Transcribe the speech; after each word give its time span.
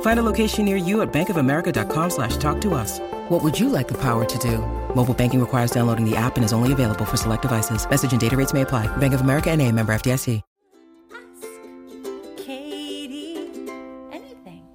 Find 0.00 0.18
a 0.18 0.22
location 0.22 0.66
near 0.66 0.76
you 0.76 1.00
at 1.00 1.10
bankofamerica.com 1.10 2.10
slash 2.10 2.36
talk 2.36 2.60
to 2.60 2.74
us. 2.74 2.98
What 3.30 3.42
would 3.42 3.58
you 3.58 3.70
like 3.70 3.88
the 3.88 3.94
power 3.98 4.26
to 4.26 4.38
do? 4.38 4.58
Mobile 4.94 5.14
banking 5.14 5.40
requires 5.40 5.70
downloading 5.70 6.04
the 6.04 6.16
app 6.16 6.36
and 6.36 6.44
is 6.44 6.52
only 6.52 6.72
available 6.72 7.06
for 7.06 7.16
select 7.16 7.42
devices. 7.42 7.88
Message 7.88 8.12
and 8.12 8.20
data 8.20 8.36
rates 8.36 8.52
may 8.52 8.60
apply. 8.60 8.94
Bank 8.98 9.14
of 9.14 9.22
America 9.22 9.50
and 9.50 9.62
a 9.62 9.72
member 9.72 9.94
FDIC. 9.94 10.42
Ask 11.12 11.42
Kati 12.36 13.36
anything. 14.12 14.66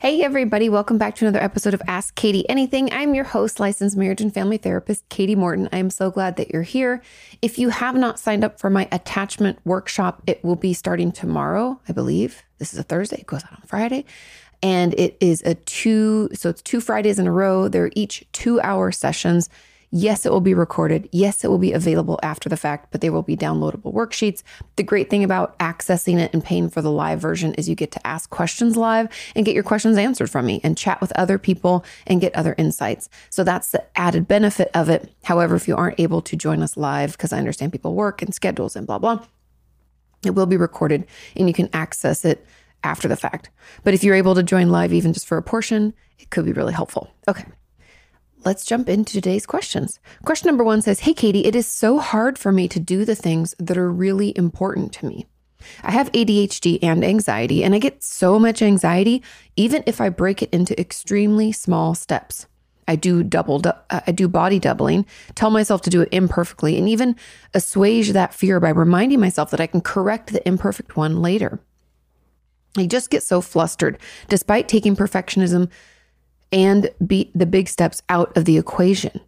Hey, 0.00 0.22
everybody, 0.22 0.68
welcome 0.68 0.96
back 0.96 1.16
to 1.16 1.26
another 1.26 1.44
episode 1.44 1.74
of 1.74 1.82
Ask 1.86 2.14
Kati 2.14 2.44
Anything. 2.48 2.92
I'm 2.92 3.14
your 3.14 3.24
host, 3.24 3.60
licensed 3.60 3.96
marriage 3.96 4.20
and 4.20 4.32
family 4.32 4.56
therapist, 4.56 5.08
Kati 5.10 5.36
Morton. 5.36 5.68
I 5.70 5.78
am 5.78 5.90
so 5.90 6.10
glad 6.10 6.36
that 6.36 6.50
you're 6.50 6.62
here. 6.62 7.02
If 7.42 7.58
you 7.58 7.68
have 7.68 7.94
not 7.94 8.18
signed 8.18 8.42
up 8.42 8.58
for 8.58 8.70
my 8.70 8.88
attachment 8.90 9.58
workshop, 9.64 10.22
it 10.26 10.42
will 10.42 10.56
be 10.56 10.72
starting 10.72 11.12
tomorrow, 11.12 11.80
I 11.88 11.92
believe. 11.92 12.42
This 12.58 12.72
is 12.72 12.78
a 12.78 12.84
Thursday, 12.84 13.18
it 13.20 13.26
goes 13.26 13.44
out 13.44 13.52
on 13.52 13.62
Friday. 13.66 14.04
And 14.62 14.94
it 14.94 15.16
is 15.20 15.42
a 15.42 15.54
two, 15.54 16.28
so 16.34 16.48
it's 16.48 16.62
two 16.62 16.80
Fridays 16.80 17.18
in 17.18 17.26
a 17.26 17.32
row. 17.32 17.68
They're 17.68 17.90
each 17.96 18.24
two 18.32 18.60
hour 18.60 18.92
sessions. 18.92 19.48
Yes, 19.94 20.24
it 20.24 20.32
will 20.32 20.40
be 20.40 20.54
recorded. 20.54 21.06
Yes, 21.12 21.44
it 21.44 21.48
will 21.48 21.58
be 21.58 21.72
available 21.72 22.18
after 22.22 22.48
the 22.48 22.56
fact, 22.56 22.90
but 22.90 23.02
they 23.02 23.10
will 23.10 23.22
be 23.22 23.36
downloadable 23.36 23.92
worksheets. 23.92 24.42
The 24.76 24.82
great 24.82 25.10
thing 25.10 25.22
about 25.22 25.58
accessing 25.58 26.18
it 26.18 26.32
and 26.32 26.42
paying 26.42 26.70
for 26.70 26.80
the 26.80 26.90
live 26.90 27.20
version 27.20 27.52
is 27.54 27.68
you 27.68 27.74
get 27.74 27.92
to 27.92 28.06
ask 28.06 28.30
questions 28.30 28.78
live 28.78 29.08
and 29.36 29.44
get 29.44 29.54
your 29.54 29.62
questions 29.62 29.98
answered 29.98 30.30
from 30.30 30.46
me 30.46 30.62
and 30.64 30.78
chat 30.78 30.98
with 31.02 31.12
other 31.12 31.36
people 31.36 31.84
and 32.06 32.22
get 32.22 32.34
other 32.34 32.54
insights. 32.56 33.10
So 33.28 33.44
that's 33.44 33.70
the 33.70 33.84
added 33.94 34.26
benefit 34.26 34.70
of 34.72 34.88
it. 34.88 35.12
However, 35.24 35.56
if 35.56 35.68
you 35.68 35.76
aren't 35.76 36.00
able 36.00 36.22
to 36.22 36.36
join 36.36 36.62
us 36.62 36.78
live, 36.78 37.12
because 37.12 37.34
I 37.34 37.38
understand 37.38 37.72
people 37.72 37.94
work 37.94 38.22
and 38.22 38.34
schedules 38.34 38.76
and 38.76 38.86
blah, 38.86 38.98
blah, 38.98 39.22
it 40.24 40.30
will 40.30 40.46
be 40.46 40.56
recorded 40.56 41.06
and 41.36 41.48
you 41.48 41.54
can 41.54 41.68
access 41.74 42.24
it 42.24 42.46
after 42.84 43.08
the 43.08 43.16
fact. 43.16 43.50
But 43.84 43.94
if 43.94 44.04
you're 44.04 44.14
able 44.14 44.34
to 44.34 44.42
join 44.42 44.70
live, 44.70 44.92
even 44.92 45.12
just 45.12 45.26
for 45.26 45.36
a 45.36 45.42
portion, 45.42 45.94
it 46.18 46.30
could 46.30 46.44
be 46.44 46.52
really 46.52 46.72
helpful. 46.72 47.10
Okay 47.28 47.44
let's 48.44 48.64
jump 48.64 48.88
into 48.88 49.12
today's 49.12 49.46
questions. 49.46 50.00
Question 50.24 50.48
number 50.48 50.64
one 50.64 50.82
says 50.82 51.00
Hey, 51.00 51.14
Kati, 51.14 51.44
it 51.44 51.54
is 51.54 51.66
so 51.66 51.98
hard 51.98 52.38
for 52.38 52.52
me 52.52 52.68
to 52.68 52.80
do 52.80 53.04
the 53.04 53.14
things 53.14 53.54
that 53.58 53.78
are 53.78 53.90
really 53.90 54.36
important 54.36 54.92
to 54.94 55.06
me. 55.06 55.26
I 55.82 55.92
have 55.92 56.10
ADHD 56.12 56.80
and 56.82 57.04
anxiety, 57.04 57.62
and 57.62 57.74
I 57.74 57.78
get 57.78 58.02
so 58.02 58.38
much 58.38 58.62
anxiety 58.62 59.22
even 59.56 59.84
if 59.86 60.00
I 60.00 60.08
break 60.08 60.42
it 60.42 60.50
into 60.50 60.78
extremely 60.80 61.52
small 61.52 61.94
steps. 61.94 62.46
I 62.88 62.96
do 62.96 63.22
double, 63.22 63.62
uh, 63.64 64.00
I 64.06 64.10
do 64.10 64.26
body 64.26 64.58
doubling, 64.58 65.06
tell 65.36 65.50
myself 65.50 65.82
to 65.82 65.90
do 65.90 66.00
it 66.00 66.08
imperfectly, 66.10 66.76
and 66.76 66.88
even 66.88 67.14
assuage 67.54 68.10
that 68.10 68.34
fear 68.34 68.58
by 68.58 68.70
reminding 68.70 69.20
myself 69.20 69.50
that 69.52 69.60
I 69.60 69.68
can 69.68 69.80
correct 69.80 70.32
the 70.32 70.46
imperfect 70.46 70.96
one 70.96 71.22
later. 71.22 71.60
I 72.76 72.86
just 72.86 73.10
get 73.10 73.22
so 73.22 73.40
flustered 73.40 73.98
despite 74.28 74.68
taking 74.68 74.96
perfectionism 74.96 75.70
and 76.50 76.90
beat 77.06 77.30
the 77.34 77.46
big 77.46 77.68
steps 77.68 78.02
out 78.08 78.36
of 78.36 78.44
the 78.44 78.58
equation. 78.58 79.20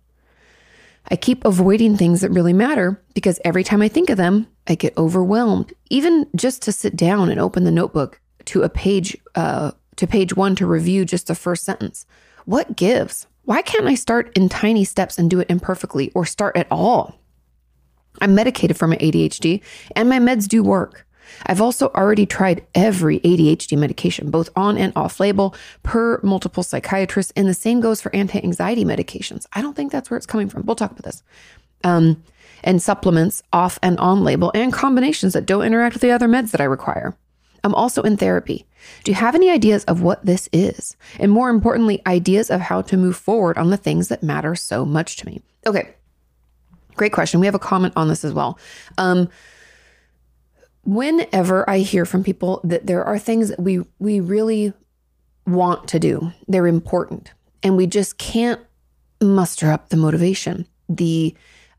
I 1.10 1.16
keep 1.16 1.44
avoiding 1.44 1.96
things 1.96 2.22
that 2.22 2.30
really 2.30 2.52
matter 2.52 3.00
because 3.14 3.40
every 3.44 3.62
time 3.64 3.82
I 3.82 3.88
think 3.88 4.08
of 4.08 4.16
them, 4.16 4.46
I 4.66 4.74
get 4.74 4.96
overwhelmed. 4.96 5.72
Even 5.90 6.26
just 6.34 6.62
to 6.62 6.72
sit 6.72 6.96
down 6.96 7.30
and 7.30 7.38
open 7.38 7.64
the 7.64 7.70
notebook 7.70 8.20
to 8.46 8.62
a 8.62 8.68
page, 8.68 9.16
uh, 9.34 9.72
to 9.96 10.06
page 10.06 10.34
one 10.34 10.56
to 10.56 10.66
review 10.66 11.04
just 11.04 11.26
the 11.26 11.34
first 11.34 11.64
sentence. 11.64 12.06
What 12.46 12.76
gives? 12.76 13.26
Why 13.44 13.60
can't 13.60 13.86
I 13.86 13.94
start 13.94 14.34
in 14.36 14.48
tiny 14.48 14.84
steps 14.84 15.18
and 15.18 15.28
do 15.28 15.40
it 15.40 15.50
imperfectly 15.50 16.10
or 16.14 16.24
start 16.24 16.56
at 16.56 16.66
all? 16.70 17.18
I'm 18.20 18.34
medicated 18.34 18.78
for 18.78 18.86
my 18.86 18.96
ADHD 18.96 19.62
and 19.94 20.08
my 20.08 20.18
meds 20.18 20.48
do 20.48 20.62
work. 20.62 21.06
I've 21.46 21.60
also 21.60 21.88
already 21.88 22.26
tried 22.26 22.66
every 22.74 23.20
ADHD 23.20 23.76
medication, 23.78 24.30
both 24.30 24.48
on 24.56 24.78
and 24.78 24.92
off 24.96 25.20
label, 25.20 25.54
per 25.82 26.20
multiple 26.22 26.62
psychiatrists, 26.62 27.32
and 27.36 27.48
the 27.48 27.54
same 27.54 27.80
goes 27.80 28.00
for 28.00 28.14
anti 28.14 28.42
anxiety 28.42 28.84
medications. 28.84 29.46
I 29.52 29.62
don't 29.62 29.74
think 29.74 29.92
that's 29.92 30.10
where 30.10 30.16
it's 30.16 30.26
coming 30.26 30.48
from. 30.48 30.64
We'll 30.64 30.76
talk 30.76 30.92
about 30.92 31.04
this. 31.04 31.22
Um, 31.82 32.22
and 32.62 32.80
supplements 32.80 33.42
off 33.52 33.78
and 33.82 33.98
on 33.98 34.24
label, 34.24 34.50
and 34.54 34.72
combinations 34.72 35.34
that 35.34 35.46
don't 35.46 35.64
interact 35.64 35.94
with 35.94 36.02
the 36.02 36.10
other 36.10 36.28
meds 36.28 36.50
that 36.50 36.60
I 36.60 36.64
require. 36.64 37.14
I'm 37.62 37.74
also 37.74 38.02
in 38.02 38.16
therapy. 38.16 38.66
Do 39.04 39.10
you 39.10 39.16
have 39.16 39.34
any 39.34 39.50
ideas 39.50 39.84
of 39.84 40.02
what 40.02 40.24
this 40.24 40.48
is? 40.52 40.96
And 41.18 41.32
more 41.32 41.48
importantly, 41.48 42.02
ideas 42.06 42.50
of 42.50 42.60
how 42.60 42.82
to 42.82 42.96
move 42.96 43.16
forward 43.16 43.56
on 43.56 43.70
the 43.70 43.78
things 43.78 44.08
that 44.08 44.22
matter 44.22 44.54
so 44.54 44.84
much 44.84 45.16
to 45.16 45.26
me? 45.26 45.40
Okay, 45.66 45.94
great 46.94 47.12
question. 47.12 47.40
We 47.40 47.46
have 47.46 47.54
a 47.54 47.60
comment 47.60 47.94
on 47.96 48.08
this 48.08 48.24
as 48.24 48.34
well. 48.34 48.58
Um, 48.98 49.30
whenever 50.84 51.68
I 51.68 51.78
hear 51.78 52.04
from 52.04 52.24
people 52.24 52.60
that 52.64 52.86
there 52.86 53.04
are 53.04 53.18
things 53.18 53.48
that 53.48 53.60
we 53.60 53.82
we 53.98 54.20
really 54.20 54.72
want 55.46 55.88
to 55.88 55.98
do, 55.98 56.32
they're 56.48 56.66
important, 56.66 57.32
and 57.62 57.76
we 57.76 57.86
just 57.86 58.18
can't 58.18 58.60
muster 59.20 59.70
up 59.70 59.88
the 59.88 59.96
motivation, 59.96 60.66
the 60.88 61.34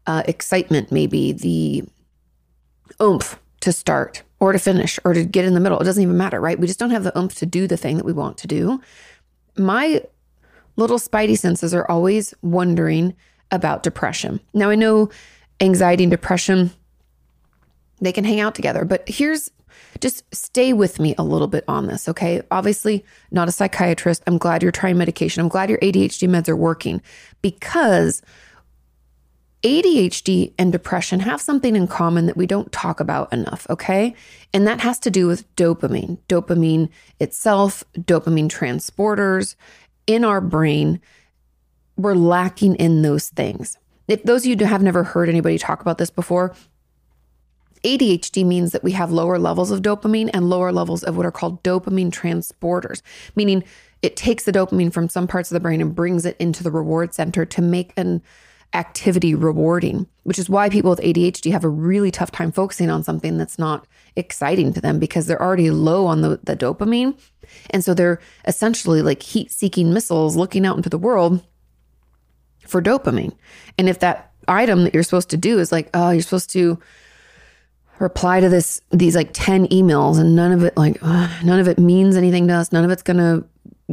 uh, 0.08 0.24
excitement, 0.28 0.92
maybe 0.92 1.32
the 1.32 1.84
oomph 3.02 3.40
to 3.62 3.72
start 3.72 4.24
or 4.40 4.52
to 4.52 4.60
finish 4.60 5.00
or 5.04 5.14
to 5.14 5.24
get 5.24 5.46
in 5.46 5.54
the 5.54 5.60
middle. 5.60 5.80
It 5.80 5.86
doesn't 5.86 6.02
even 6.02 6.18
matter, 6.18 6.40
right? 6.40 6.60
We 6.60 6.68
just 6.68 6.80
don't 6.80 6.92
have 6.92 7.04
the 7.04 7.18
oomph 7.18 7.36
to 7.36 7.46
do 7.46 7.68
the 7.68 7.78
thing 7.78 7.98
that 7.98 8.06
we 8.06 8.14
want 8.14 8.38
to 8.40 8.48
do. 8.48 8.82
My 9.58 10.02
little 10.76 11.00
spidey 11.00 11.38
senses 11.38 11.74
are 11.74 11.90
always 11.90 12.34
wondering 12.42 13.16
about 13.52 13.84
depression. 13.84 14.40
Now, 14.54 14.70
I 14.70 14.76
know 14.76 15.10
anxiety 15.60 16.04
and 16.04 16.12
depression 16.12 16.72
they 18.00 18.12
can 18.12 18.24
hang 18.24 18.40
out 18.40 18.56
together. 18.56 18.86
But 18.86 19.08
here's 19.08 19.50
just 20.00 20.24
stay 20.34 20.74
with 20.74 21.00
me 21.00 21.16
a 21.18 21.24
little 21.24 21.48
bit 21.48 21.64
on 21.68 21.88
this, 21.88 22.08
okay? 22.10 22.42
Obviously, 22.52 23.04
not 23.32 23.48
a 23.48 23.52
psychiatrist. 23.52 24.24
I'm 24.28 24.38
glad 24.38 24.64
you're 24.64 24.72
trying 24.72 24.98
medication. 24.98 25.42
I'm 25.42 25.50
glad 25.50 25.70
your 25.70 25.80
ADHD 25.80 26.30
meds 26.30 26.50
are 26.50 26.56
working 26.56 27.02
because 27.42 28.22
ADHD 29.64 30.54
and 30.60 30.72
depression 30.72 31.20
have 31.22 31.42
something 31.42 31.76
in 31.76 31.88
common 31.88 32.28
that 32.28 32.38
we 32.38 32.46
don't 32.46 32.72
talk 32.72 33.00
about 33.00 33.32
enough, 33.34 33.66
okay? 33.70 34.14
And 34.54 34.68
that 34.68 34.82
has 34.82 35.00
to 35.00 35.12
do 35.12 35.28
with 35.28 35.54
dopamine, 35.56 36.20
dopamine 36.28 36.90
itself, 37.20 37.84
dopamine 37.98 38.50
transporters 38.50 39.56
in 40.06 40.24
our 40.24 40.42
brain. 40.42 41.02
We're 41.98 42.16
lacking 42.16 42.76
in 42.76 43.02
those 43.02 43.30
things. 43.30 43.78
If 44.08 44.24
those 44.24 44.44
of 44.44 44.48
you 44.48 44.56
who 44.56 44.66
have 44.66 44.84
never 44.84 45.04
heard 45.04 45.30
anybody 45.30 45.58
talk 45.58 45.82
about 45.82 45.98
this 45.98 46.12
before, 46.12 46.54
ADHD 47.86 48.44
means 48.44 48.72
that 48.72 48.84
we 48.84 48.92
have 48.94 49.12
lower 49.12 49.38
levels 49.38 49.70
of 49.70 49.84
dopamine 49.84 50.32
and 50.34 50.50
lower 50.50 50.72
levels 50.72 51.04
of 51.04 51.16
what 51.16 51.26
are 51.26 51.32
called 51.32 51.62
dopamine 51.64 52.10
transporters, 52.10 53.02
meaning 53.36 53.64
it 54.02 54.16
takes 54.16 54.44
the 54.44 54.52
dopamine 54.52 54.92
from 54.92 55.08
some 55.08 55.28
parts 55.28 55.52
of 55.52 55.54
the 55.54 55.60
brain 55.60 55.82
and 55.82 55.94
brings 55.94 56.26
it 56.26 56.36
into 56.40 56.64
the 56.64 56.72
reward 56.72 57.14
center 57.14 57.46
to 57.46 57.62
make 57.62 57.94
an 57.96 58.24
activity 58.74 59.36
rewarding, 59.36 60.08
which 60.24 60.40
is 60.40 60.50
why 60.50 60.68
people 60.68 60.90
with 60.90 61.00
ADHD 61.00 61.52
have 61.52 61.64
a 61.64 61.70
really 61.70 62.10
tough 62.10 62.32
time 62.32 62.52
focusing 62.52 62.90
on 62.90 63.04
something 63.04 63.38
that's 63.38 63.60
not 63.60 63.88
exciting 64.16 64.74
to 64.74 64.82
them 64.82 64.98
because 64.98 65.28
they're 65.28 65.42
already 65.42 65.70
low 65.70 66.08
on 66.08 66.22
the, 66.22 66.40
the 66.44 66.58
dopamine. 66.58 67.18
And 67.70 67.86
so 67.86 67.94
they're 67.94 68.20
essentially 68.46 69.04
like 69.04 69.22
heat 69.22 69.52
seeking 69.52 69.94
missiles 69.94 70.36
looking 70.36 70.66
out 70.66 70.76
into 70.76 70.90
the 70.90 70.98
world 70.98 71.46
for 72.68 72.82
dopamine. 72.82 73.36
And 73.78 73.88
if 73.88 74.00
that 74.00 74.32
item 74.48 74.84
that 74.84 74.94
you're 74.94 75.04
supposed 75.04 75.30
to 75.30 75.38
do 75.38 75.60
is 75.60 75.72
like, 75.72 75.90
oh, 75.94 76.10
you're 76.10 76.22
supposed 76.22 76.50
to 76.52 76.80
reply 78.00 78.40
to 78.40 78.50
this 78.50 78.82
these 78.92 79.16
like 79.16 79.30
10 79.34 79.68
emails 79.68 80.20
and 80.20 80.36
none 80.36 80.52
of 80.52 80.64
it 80.64 80.76
like 80.78 80.98
uh, 81.02 81.30
none 81.44 81.60
of 81.60 81.68
it 81.68 81.80
means 81.80 82.16
anything 82.16 82.48
to 82.48 82.54
us. 82.54 82.72
None 82.72 82.84
of 82.84 82.92
it's 82.92 83.04
going 83.04 83.18
to 83.18 83.46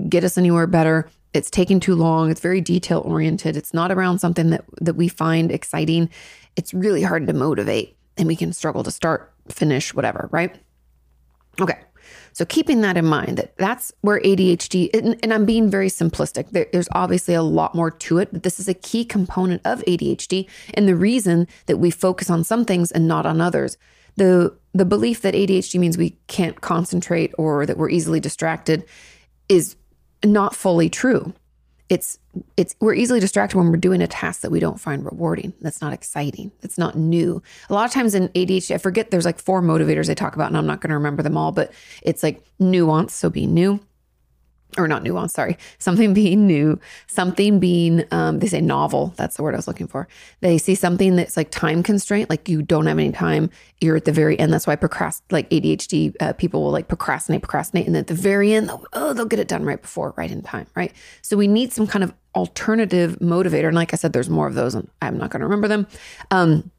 get 0.08 0.24
us 0.24 0.38
anywhere 0.38 0.66
better. 0.66 1.08
It's 1.34 1.50
taking 1.50 1.80
too 1.80 1.94
long. 1.94 2.30
It's 2.30 2.40
very 2.40 2.60
detail 2.60 3.02
oriented 3.04 3.56
it's 3.56 3.72
not 3.72 3.90
around 3.90 4.18
something 4.18 4.50
that 4.50 4.64
that 4.80 4.94
we 4.94 5.08
find 5.08 5.50
exciting. 5.50 6.10
It's 6.56 6.74
really 6.74 7.02
hard 7.02 7.26
to 7.26 7.32
motivate 7.32 7.96
and 8.16 8.28
we 8.28 8.36
can 8.36 8.52
struggle 8.52 8.82
to 8.84 8.90
start 8.90 9.32
finish, 9.48 9.94
whatever, 9.94 10.28
right? 10.30 10.54
Okay. 11.60 11.78
So 12.32 12.44
keeping 12.44 12.80
that 12.80 12.96
in 12.96 13.04
mind, 13.04 13.38
that 13.38 13.56
that's 13.56 13.92
where 14.00 14.20
ADHD, 14.20 14.90
and, 14.94 15.18
and 15.22 15.32
I'm 15.32 15.44
being 15.44 15.70
very 15.70 15.88
simplistic. 15.88 16.50
There, 16.50 16.66
there's 16.72 16.88
obviously 16.92 17.34
a 17.34 17.42
lot 17.42 17.74
more 17.74 17.90
to 17.90 18.18
it, 18.18 18.32
but 18.32 18.42
this 18.42 18.58
is 18.58 18.68
a 18.68 18.74
key 18.74 19.04
component 19.04 19.62
of 19.64 19.80
ADHD, 19.84 20.48
and 20.74 20.88
the 20.88 20.96
reason 20.96 21.46
that 21.66 21.78
we 21.78 21.90
focus 21.90 22.30
on 22.30 22.44
some 22.44 22.64
things 22.64 22.90
and 22.90 23.06
not 23.06 23.26
on 23.26 23.40
others. 23.40 23.76
The 24.16 24.56
the 24.74 24.84
belief 24.84 25.20
that 25.22 25.34
ADHD 25.34 25.78
means 25.78 25.98
we 25.98 26.18
can't 26.28 26.60
concentrate 26.60 27.32
or 27.36 27.66
that 27.66 27.76
we're 27.76 27.90
easily 27.90 28.20
distracted 28.20 28.84
is 29.48 29.76
not 30.24 30.54
fully 30.54 30.88
true 30.88 31.34
it's 31.92 32.18
it's 32.56 32.74
we're 32.80 32.94
easily 32.94 33.20
distracted 33.20 33.58
when 33.58 33.70
we're 33.70 33.76
doing 33.76 34.00
a 34.00 34.06
task 34.06 34.40
that 34.40 34.50
we 34.50 34.58
don't 34.58 34.80
find 34.80 35.04
rewarding. 35.04 35.52
That's 35.60 35.82
not 35.82 35.92
exciting. 35.92 36.50
It's 36.62 36.78
not 36.78 36.96
new. 36.96 37.42
A 37.68 37.74
lot 37.74 37.84
of 37.84 37.92
times 37.92 38.14
in 38.14 38.28
adhd 38.30 38.74
i 38.74 38.78
forget 38.78 39.10
there's 39.10 39.26
like 39.26 39.38
four 39.38 39.60
motivators 39.60 40.06
they 40.06 40.14
talk 40.14 40.34
about 40.34 40.48
and 40.48 40.56
i'm 40.56 40.66
not 40.66 40.80
going 40.80 40.88
to 40.88 40.94
remember 40.94 41.22
them 41.22 41.36
all 41.36 41.52
but 41.52 41.70
it's 42.00 42.22
like 42.22 42.42
nuance 42.58 43.12
so 43.12 43.28
be 43.28 43.46
new 43.46 43.78
or 44.78 44.88
not 44.88 45.02
nuance, 45.02 45.32
sorry, 45.32 45.58
something 45.78 46.14
being 46.14 46.46
new, 46.46 46.80
something 47.06 47.58
being, 47.58 48.04
um, 48.10 48.38
they 48.38 48.46
say 48.46 48.60
novel. 48.60 49.12
That's 49.16 49.36
the 49.36 49.42
word 49.42 49.54
I 49.54 49.58
was 49.58 49.68
looking 49.68 49.86
for. 49.86 50.08
They 50.40 50.58
see 50.58 50.74
something 50.74 51.16
that's 51.16 51.36
like 51.36 51.50
time 51.50 51.82
constraint, 51.82 52.30
like 52.30 52.48
you 52.48 52.62
don't 52.62 52.86
have 52.86 52.98
any 52.98 53.12
time. 53.12 53.50
You're 53.80 53.96
at 53.96 54.04
the 54.04 54.12
very 54.12 54.38
end. 54.38 54.52
That's 54.52 54.66
why 54.66 54.76
procrast, 54.76 55.22
like 55.30 55.50
ADHD 55.50 56.14
uh, 56.20 56.32
people 56.32 56.62
will 56.62 56.70
like 56.70 56.88
procrastinate, 56.88 57.42
procrastinate, 57.42 57.86
and 57.86 57.96
at 57.96 58.06
the 58.06 58.14
very 58.14 58.52
end, 58.52 58.68
they'll, 58.68 58.84
oh, 58.92 59.12
they'll 59.12 59.26
get 59.26 59.38
it 59.38 59.48
done 59.48 59.64
right 59.64 59.80
before, 59.80 60.14
right 60.16 60.30
in 60.30 60.42
time, 60.42 60.66
right? 60.74 60.92
So 61.20 61.36
we 61.36 61.48
need 61.48 61.72
some 61.72 61.86
kind 61.86 62.02
of 62.02 62.14
alternative 62.34 63.18
motivator. 63.20 63.66
And 63.66 63.76
like 63.76 63.92
I 63.92 63.96
said, 63.96 64.12
there's 64.12 64.30
more 64.30 64.46
of 64.46 64.54
those, 64.54 64.74
and 64.74 64.88
I'm 65.02 65.18
not 65.18 65.30
going 65.30 65.40
to 65.40 65.46
remember 65.46 65.68
them. 65.68 65.86
Um, 66.30 66.70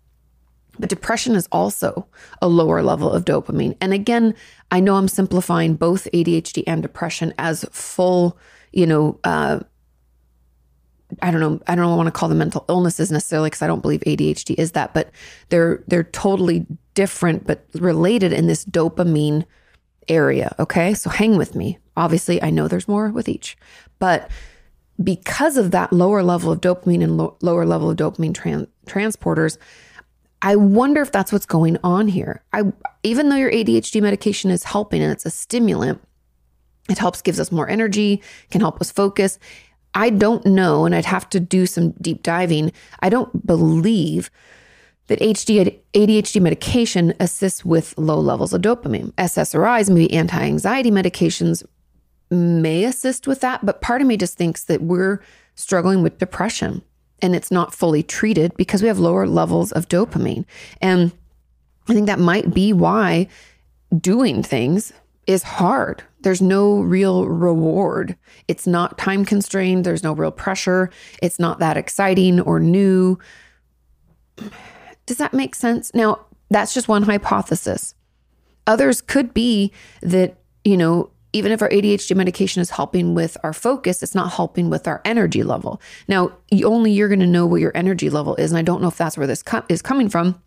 but 0.80 0.90
depression 0.90 1.36
is 1.36 1.48
also 1.52 2.08
a 2.42 2.48
lower 2.48 2.82
level 2.82 3.12
of 3.12 3.26
dopamine. 3.26 3.76
And 3.80 3.94
again, 3.94 4.36
I 4.72 4.80
know 4.80 4.96
I'm 4.96 5.08
simplifying 5.08 5.76
both 5.76 6.08
ADHD 6.14 6.64
and 6.66 6.82
depression 6.82 7.34
as 7.38 7.66
full, 7.72 8.38
you 8.72 8.88
know, 8.88 9.20
uh, 9.24 9.60
I 11.22 11.30
don't 11.30 11.42
know, 11.42 11.62
I 11.68 11.76
don't 11.76 11.96
want 11.96 12.08
to 12.08 12.12
call 12.12 12.30
them 12.30 12.40
mental 12.40 12.66
illnesses 12.68 13.12
necessarily 13.12 13.48
because 13.48 13.62
I 13.62 13.68
don't 13.68 13.82
believe 13.82 14.02
ADHD 14.02 14.56
is 14.58 14.72
that, 14.72 14.94
but 14.94 15.12
they're 15.50 15.84
they're 15.88 16.04
totally 16.06 16.66
different 16.96 17.46
but 17.46 17.66
related 17.76 18.34
in 18.34 18.48
this 18.48 18.66
dopamine 18.66 19.46
area, 20.08 20.56
okay? 20.60 20.94
So 20.94 21.10
hang 21.10 21.38
with 21.38 21.56
me. 21.56 21.78
Obviously, 21.96 22.42
I 22.42 22.50
know 22.50 22.68
there's 22.68 22.88
more 22.88 23.10
with 23.10 23.30
each. 23.30 23.58
But 24.00 24.30
because 25.04 25.58
of 25.58 25.72
that 25.72 25.94
lower 25.94 26.24
level 26.24 26.52
of 26.52 26.62
dopamine 26.62 27.04
and 27.04 27.18
lo- 27.18 27.38
lower 27.42 27.66
level 27.66 27.90
of 27.90 27.98
dopamine 27.98 28.34
tran- 28.34 28.68
transporters, 28.88 29.58
I 30.44 30.58
wonder 30.58 31.02
if 31.02 31.12
that's 31.12 31.32
what's 31.32 31.46
going 31.46 31.78
on 31.84 32.10
here. 32.10 32.44
I 32.52 32.64
even 33.02 33.30
though 33.30 33.38
your 33.38 33.52
ADHD 33.52 34.02
medication 34.02 34.52
is 34.52 34.66
helping 34.66 35.02
and 35.02 35.12
it's 35.12 35.26
a 35.26 35.32
stimulant, 35.32 36.02
it 36.90 36.98
helps 36.98 37.22
gives 37.22 37.40
us 37.40 37.52
more 37.52 37.70
energy, 37.70 38.22
can 38.52 38.60
help 38.60 38.82
us 38.82 38.92
focus. 38.92 39.40
I 39.96 40.10
don't 40.10 40.46
know 40.46 40.86
and 40.86 40.94
I'd 40.94 41.06
have 41.06 41.30
to 41.30 41.40
do 41.40 41.66
some 41.66 41.92
deep 41.92 42.24
diving. 42.24 42.74
I 43.00 43.10
don't 43.10 43.46
believe 43.48 44.30
that 45.08 45.20
HD, 45.20 45.80
ADHD 45.94 46.42
medication 46.42 47.14
assists 47.22 47.64
with 47.64 47.98
low 47.98 48.20
levels 48.20 48.54
of 48.54 48.62
dopamine. 48.62 49.14
SSRIs, 49.14 49.90
maybe 49.90 50.14
anti-anxiety 50.14 50.92
medications 50.92 51.64
may 52.30 52.84
assist 52.84 53.28
with 53.28 53.40
that, 53.42 53.66
but 53.66 53.82
part 53.82 54.02
of 54.02 54.08
me 54.08 54.18
just 54.18 54.38
thinks 54.38 54.64
that 54.64 54.82
we're 54.82 55.22
struggling 55.56 56.02
with 56.02 56.18
depression 56.18 56.82
and 57.24 57.36
it's 57.36 57.50
not 57.50 57.74
fully 57.74 58.04
treated 58.04 58.56
because 58.58 58.82
we 58.82 58.90
have 58.90 59.00
lower 59.00 59.26
levels 59.26 59.72
of 59.72 59.88
dopamine. 59.88 60.46
And 60.82 61.14
I 61.88 61.94
think 61.94 62.06
that 62.08 62.20
might 62.20 62.54
be 62.54 62.74
why 62.74 63.28
doing 63.98 64.44
things 64.44 64.92
is 65.26 65.42
hard. 65.44 66.04
There's 66.22 66.42
no 66.42 66.82
real 66.82 67.26
reward. 67.26 68.18
It's 68.48 68.68
not 68.68 68.98
time 68.98 69.24
constrained. 69.24 69.86
There's 69.86 70.04
no 70.04 70.14
real 70.14 70.32
pressure. 70.32 70.90
It's 71.22 71.40
not 71.40 71.60
that 71.60 71.78
exciting 71.78 72.42
or 72.42 72.60
new. 72.60 73.18
Does 75.06 75.18
that 75.18 75.34
make 75.34 75.56
sense? 75.56 75.94
Now, 75.94 76.26
that's 76.50 76.74
just 76.74 76.90
one 76.90 77.04
hypothesis. 77.04 77.96
Others 78.68 79.02
could 79.02 79.34
be 79.34 79.72
that, 80.02 80.38
you 80.66 80.76
know, 80.78 81.10
even 81.34 81.52
if 81.52 81.62
our 81.62 81.70
ADHD 81.70 82.16
medication 82.16 82.62
is 82.62 82.70
helping 82.70 83.16
with 83.16 83.36
our 83.44 83.54
focus, 83.54 84.04
it's 84.04 84.16
not 84.16 84.32
helping 84.32 84.70
with 84.70 84.88
our 84.88 85.02
energy 85.04 85.44
level. 85.44 85.82
Now, 86.08 86.32
only 86.64 86.92
you're 86.92 87.10
going 87.10 87.20
to 87.20 87.28
know 87.28 87.48
what 87.48 87.60
your 87.60 87.76
energy 87.76 88.12
level 88.12 88.36
is. 88.36 88.52
And 88.52 88.60
I 88.60 88.62
don't 88.62 88.82
know 88.82 88.88
if 88.88 88.98
that's 88.98 89.18
where 89.18 89.28
this 89.28 89.42
co- 89.42 89.64
is 89.68 89.82
coming 89.82 90.10
from. 90.10 90.40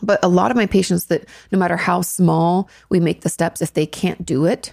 But 0.00 0.20
a 0.22 0.28
lot 0.28 0.52
of 0.52 0.56
my 0.56 0.66
patients 0.66 1.06
that 1.06 1.28
no 1.50 1.58
matter 1.58 1.76
how 1.76 2.02
small 2.02 2.70
we 2.88 3.00
make 3.00 3.22
the 3.22 3.28
steps, 3.28 3.60
if 3.60 3.74
they 3.74 3.86
can't 3.86 4.24
do 4.24 4.44
it, 4.44 4.72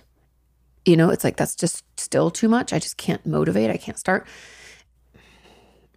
you 0.86 0.96
know, 0.96 1.10
it's 1.10 1.24
like 1.24 1.36
that's 1.36 1.56
just 1.56 1.84
still 2.00 2.30
too 2.30 2.48
much. 2.48 2.72
I 2.72 2.78
just 2.78 2.98
can't 2.98 3.26
motivate. 3.26 3.72
I 3.72 3.78
can't 3.78 3.98
start. 3.98 4.28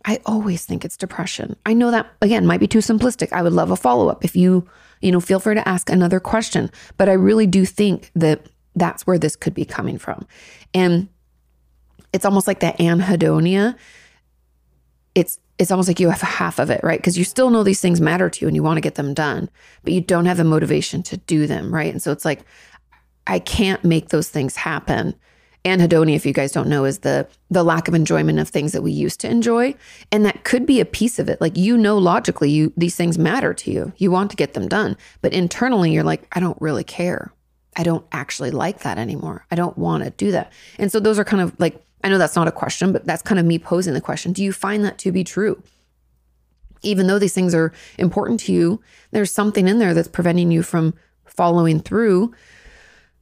I 0.07 0.21
always 0.25 0.65
think 0.65 0.83
it's 0.83 0.97
depression. 0.97 1.57
I 1.67 1.75
know 1.75 1.91
that 1.91 2.07
again 2.23 2.47
might 2.47 2.61
be 2.61 2.67
too 2.67 2.79
simplistic. 2.79 3.35
I 3.35 3.43
would 3.43 3.53
love 3.53 3.71
a 3.71 3.77
follow 3.77 4.09
up 4.09 4.25
if 4.25 4.35
you, 4.35 4.67
you 5.03 5.13
know, 5.13 5.21
feel 5.21 5.41
free 5.41 5.57
to 5.57 5.69
ask 5.69 5.91
another 5.91 6.21
question. 6.21 6.71
But 6.97 7.11
I 7.11 7.13
really 7.13 7.47
do 7.47 7.67
think 7.67 8.11
that 8.15 8.47
that's 8.77 9.07
where 9.07 9.19
this 9.19 9.37
could 9.37 9.55
be 9.55 9.65
coming 9.65 9.99
from. 9.99 10.27
And 10.75 11.09
it's 12.13 12.25
almost 12.25 12.47
like 12.47 12.61
that 12.61 12.79
anhedonia. 12.79 13.77
It's 15.15 15.41
it's 15.59 15.73
almost 15.73 15.89
like 15.89 15.99
you 15.99 16.09
have 16.09 16.21
half 16.21 16.61
of 16.61 16.71
it, 16.71 16.81
right? 16.85 17.01
Because 17.01 17.19
you 17.19 17.25
still 17.25 17.51
know 17.51 17.65
these 17.65 17.81
things 17.81 18.01
matter 18.01 18.31
to 18.31 18.41
you 18.41 18.47
and 18.47 18.55
you 18.55 18.63
want 18.63 18.77
to 18.77 18.81
get 18.81 18.95
them 18.95 19.13
done, 19.13 19.51
but 19.83 19.93
you 19.93 20.01
don't 20.01 20.27
have 20.27 20.37
the 20.37 20.45
motivation 20.45 21.03
to 21.03 21.17
do 21.17 21.49
them, 21.49 21.75
right? 21.75 21.91
And 21.91 22.01
so 22.01 22.13
it's 22.13 22.25
like 22.25 22.45
I 23.27 23.39
can't 23.39 23.85
make 23.85 24.09
those 24.09 24.29
things 24.29 24.57
happen. 24.57 25.15
Anhedonia, 25.65 26.15
if 26.15 26.25
you 26.25 26.33
guys 26.33 26.53
don't 26.53 26.69
know, 26.69 26.85
is 26.85 27.01
the 27.01 27.27
the 27.51 27.65
lack 27.65 27.89
of 27.89 27.95
enjoyment 27.95 28.39
of 28.39 28.49
things 28.49 28.73
that 28.73 28.83
we 28.83 28.93
used 28.93 29.21
to 29.21 29.29
enjoy, 29.29 29.75
and 30.13 30.25
that 30.25 30.45
could 30.45 30.65
be 30.65 30.81
a 30.81 30.85
piece 30.85 31.19
of 31.19 31.29
it. 31.29 31.41
Like 31.41 31.57
you 31.57 31.77
know, 31.77 31.99
logically, 31.99 32.51
you 32.51 32.73
these 32.77 32.97
things 32.97 33.19
matter 33.19 33.53
to 33.53 33.71
you. 33.71 33.93
You 33.97 34.11
want 34.11 34.31
to 34.31 34.37
get 34.37 34.55
them 34.55 34.69
done, 34.69 34.97
but 35.21 35.33
internally, 35.33 35.93
you're 35.93 36.05
like, 36.05 36.27
I 36.33 36.41
don't 36.41 36.61
really 36.61 36.85
care. 36.85 37.33
I 37.79 37.85
don't 37.85 38.05
actually 38.11 38.51
like 38.51 38.81
that 38.81 38.99
anymore. 38.99 39.47
I 39.51 39.55
don't 39.55 39.79
want 39.79 40.03
to 40.03 40.11
do 40.11 40.33
that. 40.33 40.53
And 40.79 40.91
so 40.91 40.99
those 40.99 41.19
are 41.19 41.25
kind 41.25 41.41
of 41.41 41.59
like, 41.61 41.81
I 42.03 42.09
know 42.09 42.19
that's 42.19 42.37
not 42.37 42.49
a 42.49 42.53
question, 42.53 42.93
but 42.93 43.07
that's 43.07 43.23
kind 43.23 43.39
of 43.39 43.47
me 43.47 43.59
posing 43.59 43.95
the 43.95 44.01
question. 44.01 44.33
Do 44.33 44.43
you 44.43 44.53
find 44.53 44.85
that 44.85 44.99
to 44.99 45.13
be 45.13 45.23
true? 45.23 45.63
Even 46.83 47.07
though 47.07 47.19
these 47.19 47.35
things 47.35 47.55
are 47.55 47.73
important 47.97 48.41
to 48.41 48.53
you, 48.53 48.81
there's 49.13 49.31
something 49.31 49.69
in 49.69 49.79
there 49.79 49.95
that's 49.95 50.09
preventing 50.09 50.51
you 50.51 50.63
from 50.63 50.95
following 51.25 51.81
through. 51.81 52.35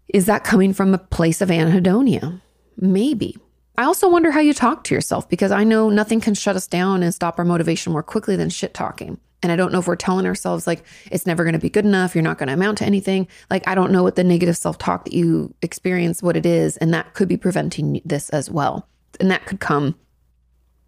Is 0.08 0.26
that 0.26 0.44
coming 0.44 0.72
from 0.72 0.94
a 0.94 0.98
place 0.98 1.40
of 1.40 1.50
anhedonia? 1.50 2.40
Maybe. 2.78 3.36
I 3.78 3.84
also 3.84 4.08
wonder 4.08 4.30
how 4.30 4.40
you 4.40 4.54
talk 4.54 4.84
to 4.84 4.94
yourself 4.94 5.28
because 5.28 5.52
I 5.52 5.64
know 5.64 5.90
nothing 5.90 6.20
can 6.20 6.34
shut 6.34 6.56
us 6.56 6.66
down 6.66 7.02
and 7.02 7.14
stop 7.14 7.38
our 7.38 7.44
motivation 7.44 7.92
more 7.92 8.02
quickly 8.02 8.36
than 8.36 8.48
shit 8.48 8.72
talking. 8.72 9.18
And 9.42 9.52
I 9.52 9.56
don't 9.56 9.72
know 9.72 9.78
if 9.78 9.86
we're 9.86 9.96
telling 9.96 10.26
ourselves 10.26 10.66
like 10.66 10.84
it's 11.10 11.26
never 11.26 11.44
going 11.44 11.52
to 11.52 11.58
be 11.58 11.70
good 11.70 11.84
enough, 11.84 12.14
you're 12.14 12.22
not 12.22 12.38
going 12.38 12.48
to 12.48 12.54
amount 12.54 12.78
to 12.78 12.84
anything. 12.84 13.28
Like 13.50 13.66
I 13.68 13.74
don't 13.74 13.92
know 13.92 14.02
what 14.02 14.16
the 14.16 14.24
negative 14.24 14.56
self-talk 14.56 15.04
that 15.04 15.12
you 15.12 15.54
experience 15.62 16.22
what 16.22 16.36
it 16.36 16.46
is 16.46 16.76
and 16.78 16.92
that 16.94 17.14
could 17.14 17.28
be 17.28 17.36
preventing 17.36 18.00
this 18.04 18.30
as 18.30 18.50
well. 18.50 18.88
And 19.20 19.30
that 19.30 19.46
could 19.46 19.60
come 19.60 19.94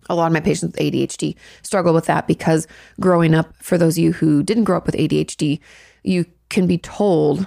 a 0.09 0.15
lot 0.15 0.27
of 0.27 0.33
my 0.33 0.41
patients 0.41 0.73
with 0.73 0.81
ADHD 0.81 1.37
struggle 1.63 1.93
with 1.93 2.07
that 2.07 2.27
because 2.27 2.67
growing 2.99 3.35
up 3.35 3.55
for 3.61 3.77
those 3.77 3.99
of 3.99 4.05
you 4.05 4.13
who 4.13 4.43
didn't 4.43 4.65
grow 4.65 4.77
up 4.77 4.87
with 4.87 4.95
ADHD, 4.95 5.61
you 6.03 6.25
can 6.49 6.67
be 6.67 6.79
told 6.79 7.47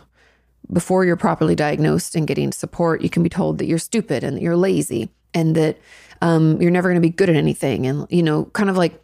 before 0.71 1.03
you're 1.03 1.17
properly 1.17 1.55
diagnosed 1.55 2.15
and 2.15 2.27
getting 2.27 2.51
support, 2.51 3.01
you 3.01 3.09
can 3.09 3.23
be 3.23 3.29
told 3.29 3.57
that 3.57 3.65
you're 3.65 3.77
stupid 3.77 4.23
and 4.23 4.37
that 4.37 4.41
you're 4.41 4.55
lazy 4.55 5.09
and 5.33 5.55
that 5.55 5.77
um, 6.21 6.61
you're 6.61 6.71
never 6.71 6.89
going 6.89 7.01
to 7.01 7.07
be 7.07 7.09
good 7.09 7.29
at 7.29 7.35
anything 7.35 7.87
and 7.87 8.05
you 8.09 8.21
know 8.21 8.45
kind 8.45 8.69
of 8.69 8.77
like 8.77 9.01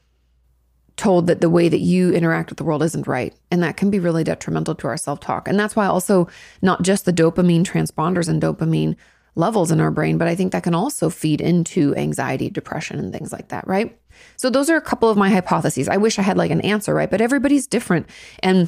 told 0.98 1.28
that 1.28 1.42
the 1.42 1.50
way 1.50 1.70
that 1.70 1.80
you 1.80 2.12
interact 2.12 2.50
with 2.50 2.58
the 2.58 2.64
world 2.64 2.84
isn't 2.84 3.08
right. 3.08 3.34
And 3.52 3.62
that 3.64 3.78
can 3.78 3.90
be 3.90 4.00
really 4.00 4.24
detrimental 4.24 4.76
to 4.76 4.88
our 4.88 4.98
self 4.98 5.20
talk. 5.20 5.48
And 5.48 5.58
that's 5.58 5.76
why 5.76 5.86
also 5.86 6.28
not 6.62 6.82
just 6.82 7.06
the 7.06 7.14
dopamine 7.14 7.64
transporters 7.64 8.28
and 8.28 8.42
dopamine 8.42 8.96
levels 9.36 9.72
in 9.72 9.80
our 9.80 9.92
brain, 9.92 10.18
but 10.18 10.28
I 10.28 10.36
think 10.36 10.52
that 10.52 10.64
can 10.64 10.74
also 10.74 11.12
feed 11.12 11.40
into 11.40 11.96
anxiety, 11.96 12.50
depression, 12.50 12.98
and 12.98 13.14
things 13.14 13.32
like 13.32 13.50
that, 13.50 13.68
right? 13.68 13.98
So 14.36 14.50
those 14.50 14.68
are 14.72 14.76
a 14.76 14.82
couple 14.82 15.10
of 15.10 15.18
my 15.18 15.30
hypotheses. 15.30 15.88
I 15.88 15.98
wish 15.98 16.18
I 16.18 16.24
had 16.24 16.38
like 16.38 16.50
an 16.50 16.62
answer, 16.62 16.96
right? 16.96 17.10
But 17.10 17.22
everybody's 17.22 17.68
different. 17.68 18.10
And 18.40 18.68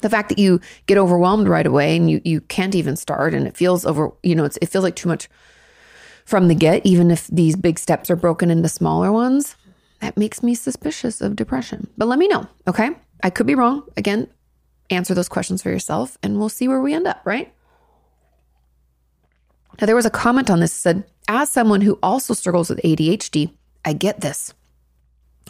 the 0.00 0.08
fact 0.08 0.30
that 0.30 0.38
you 0.38 0.60
get 0.86 0.96
overwhelmed 0.96 1.48
right 1.48 1.66
away 1.66 1.96
and 1.96 2.10
you 2.10 2.22
you 2.24 2.40
can't 2.40 2.74
even 2.74 2.96
start 2.96 3.34
and 3.34 3.46
it 3.46 3.56
feels 3.56 3.84
over, 3.84 4.12
you 4.22 4.34
know, 4.34 4.44
it 4.44 4.68
feels 4.68 4.84
like 4.84 4.96
too 4.96 5.08
much 5.08 5.28
from 6.24 6.48
the 6.48 6.54
get, 6.54 6.84
even 6.86 7.10
if 7.10 7.26
these 7.26 7.54
big 7.54 7.78
steps 7.78 8.10
are 8.10 8.16
broken 8.16 8.50
into 8.50 8.68
smaller 8.70 9.12
ones 9.12 9.56
that 10.04 10.18
makes 10.18 10.42
me 10.42 10.54
suspicious 10.54 11.22
of 11.22 11.34
depression. 11.34 11.88
But 11.96 12.08
let 12.08 12.18
me 12.18 12.28
know, 12.28 12.46
okay? 12.68 12.90
I 13.22 13.30
could 13.30 13.46
be 13.46 13.54
wrong. 13.54 13.84
Again, 13.96 14.28
answer 14.90 15.14
those 15.14 15.30
questions 15.30 15.62
for 15.62 15.70
yourself 15.70 16.18
and 16.22 16.38
we'll 16.38 16.50
see 16.50 16.68
where 16.68 16.82
we 16.82 16.92
end 16.92 17.06
up, 17.06 17.22
right? 17.24 17.50
Now, 19.80 19.86
there 19.86 19.96
was 19.96 20.04
a 20.04 20.10
comment 20.10 20.50
on 20.50 20.60
this 20.60 20.74
said, 20.74 21.04
as 21.26 21.50
someone 21.50 21.80
who 21.80 21.98
also 22.02 22.34
struggles 22.34 22.68
with 22.68 22.82
ADHD, 22.82 23.54
I 23.82 23.94
get 23.94 24.20
this. 24.20 24.52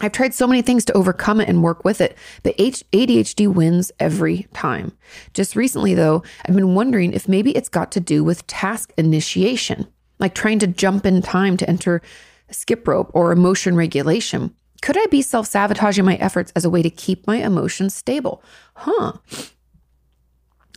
I've 0.01 0.13
tried 0.13 0.35
so 0.35 0.47
many 0.47 0.63
things 0.63 0.85
to 0.85 0.93
overcome 0.93 1.41
it 1.41 1.49
and 1.49 1.65
work 1.65 1.85
with 1.85 2.01
it, 2.01 2.17
but 2.45 2.57
ADHD 2.57 3.53
wins 3.53 3.91
every 3.99 4.47
time. 4.55 4.97
Just 5.33 5.57
recently, 5.57 5.95
though, 5.95 6.23
I've 6.47 6.55
been 6.55 6.77
wondering 6.77 7.13
if 7.13 7.29
maybe 7.29 7.51
it's 7.57 7.69
got 7.69 7.91
to 7.93 8.01
do 8.01 8.23
with 8.23 8.47
task 8.47 8.93
initiation, 8.97 9.89
like 10.21 10.35
trying 10.35 10.61
to 10.61 10.69
jump 10.69 11.07
in 11.07 11.23
time 11.23 11.57
to 11.57 11.69
enter 11.69 12.03
skip 12.51 12.87
rope 12.87 13.11
or 13.15 13.33
emotion 13.33 13.77
regulation. 13.77 14.55
Could 14.83 14.99
I 14.99 15.07
be 15.07 15.23
self 15.23 15.47
sabotaging 15.47 16.05
my 16.05 16.17
efforts 16.17 16.53
as 16.55 16.65
a 16.65 16.71
way 16.71 16.83
to 16.83 16.91
keep 16.91 17.27
my 17.27 17.37
emotions 17.37 17.95
stable? 17.95 18.43
Huh. 18.75 19.13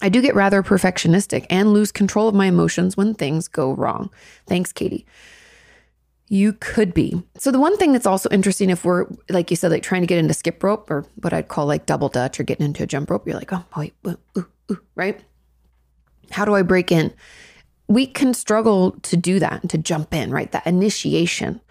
I 0.02 0.10
do 0.10 0.22
get 0.22 0.36
rather 0.36 0.62
perfectionistic 0.62 1.46
and 1.50 1.74
lose 1.74 1.92
control 1.92 2.28
of 2.28 2.36
my 2.36 2.46
emotions 2.46 2.96
when 2.96 3.16
things 3.16 3.48
go 3.48 3.74
wrong. 3.74 4.10
Thanks, 4.46 4.72
Kati. 4.72 5.06
You 6.30 6.54
could 6.54 6.94
be. 6.94 7.24
So 7.38 7.52
the 7.52 7.60
one 7.60 7.78
thing 7.78 7.94
that's 7.94 8.06
also 8.06 8.30
interesting 8.30 8.70
if 8.70 8.86
we're 8.86 9.08
like 9.30 9.50
you 9.50 9.56
said, 9.56 9.72
like 9.72 9.84
trying 9.84 10.02
to 10.02 10.08
get 10.08 10.20
into 10.20 10.34
skip 10.34 10.64
rope 10.64 10.92
or 10.92 11.06
what 11.16 11.34
I'd 11.34 11.48
call 11.48 11.66
like 11.66 11.86
double 11.86 12.10
dutch 12.10 12.40
or 12.40 12.44
getting 12.44 12.66
into 12.66 12.84
a 12.84 12.88
jump 12.88 13.10
rope, 13.10 13.26
you're 13.26 13.38
like, 13.38 13.52
oh 13.54 13.66
wait, 13.76 13.94
ooh, 14.06 14.46
ooh, 14.72 14.80
right? 14.96 15.20
How 16.32 16.46
do 16.46 16.54
I 16.54 16.62
break 16.62 16.92
in? 16.92 17.14
We 17.88 18.06
can 18.06 18.34
struggle 18.34 18.92
to 19.04 19.18
do 19.18 19.40
that, 19.40 19.62
and 19.62 19.70
to 19.70 19.78
jump 19.78 20.14
in, 20.14 20.32
right? 20.32 20.52
That 20.52 20.68
initiation 20.68 21.62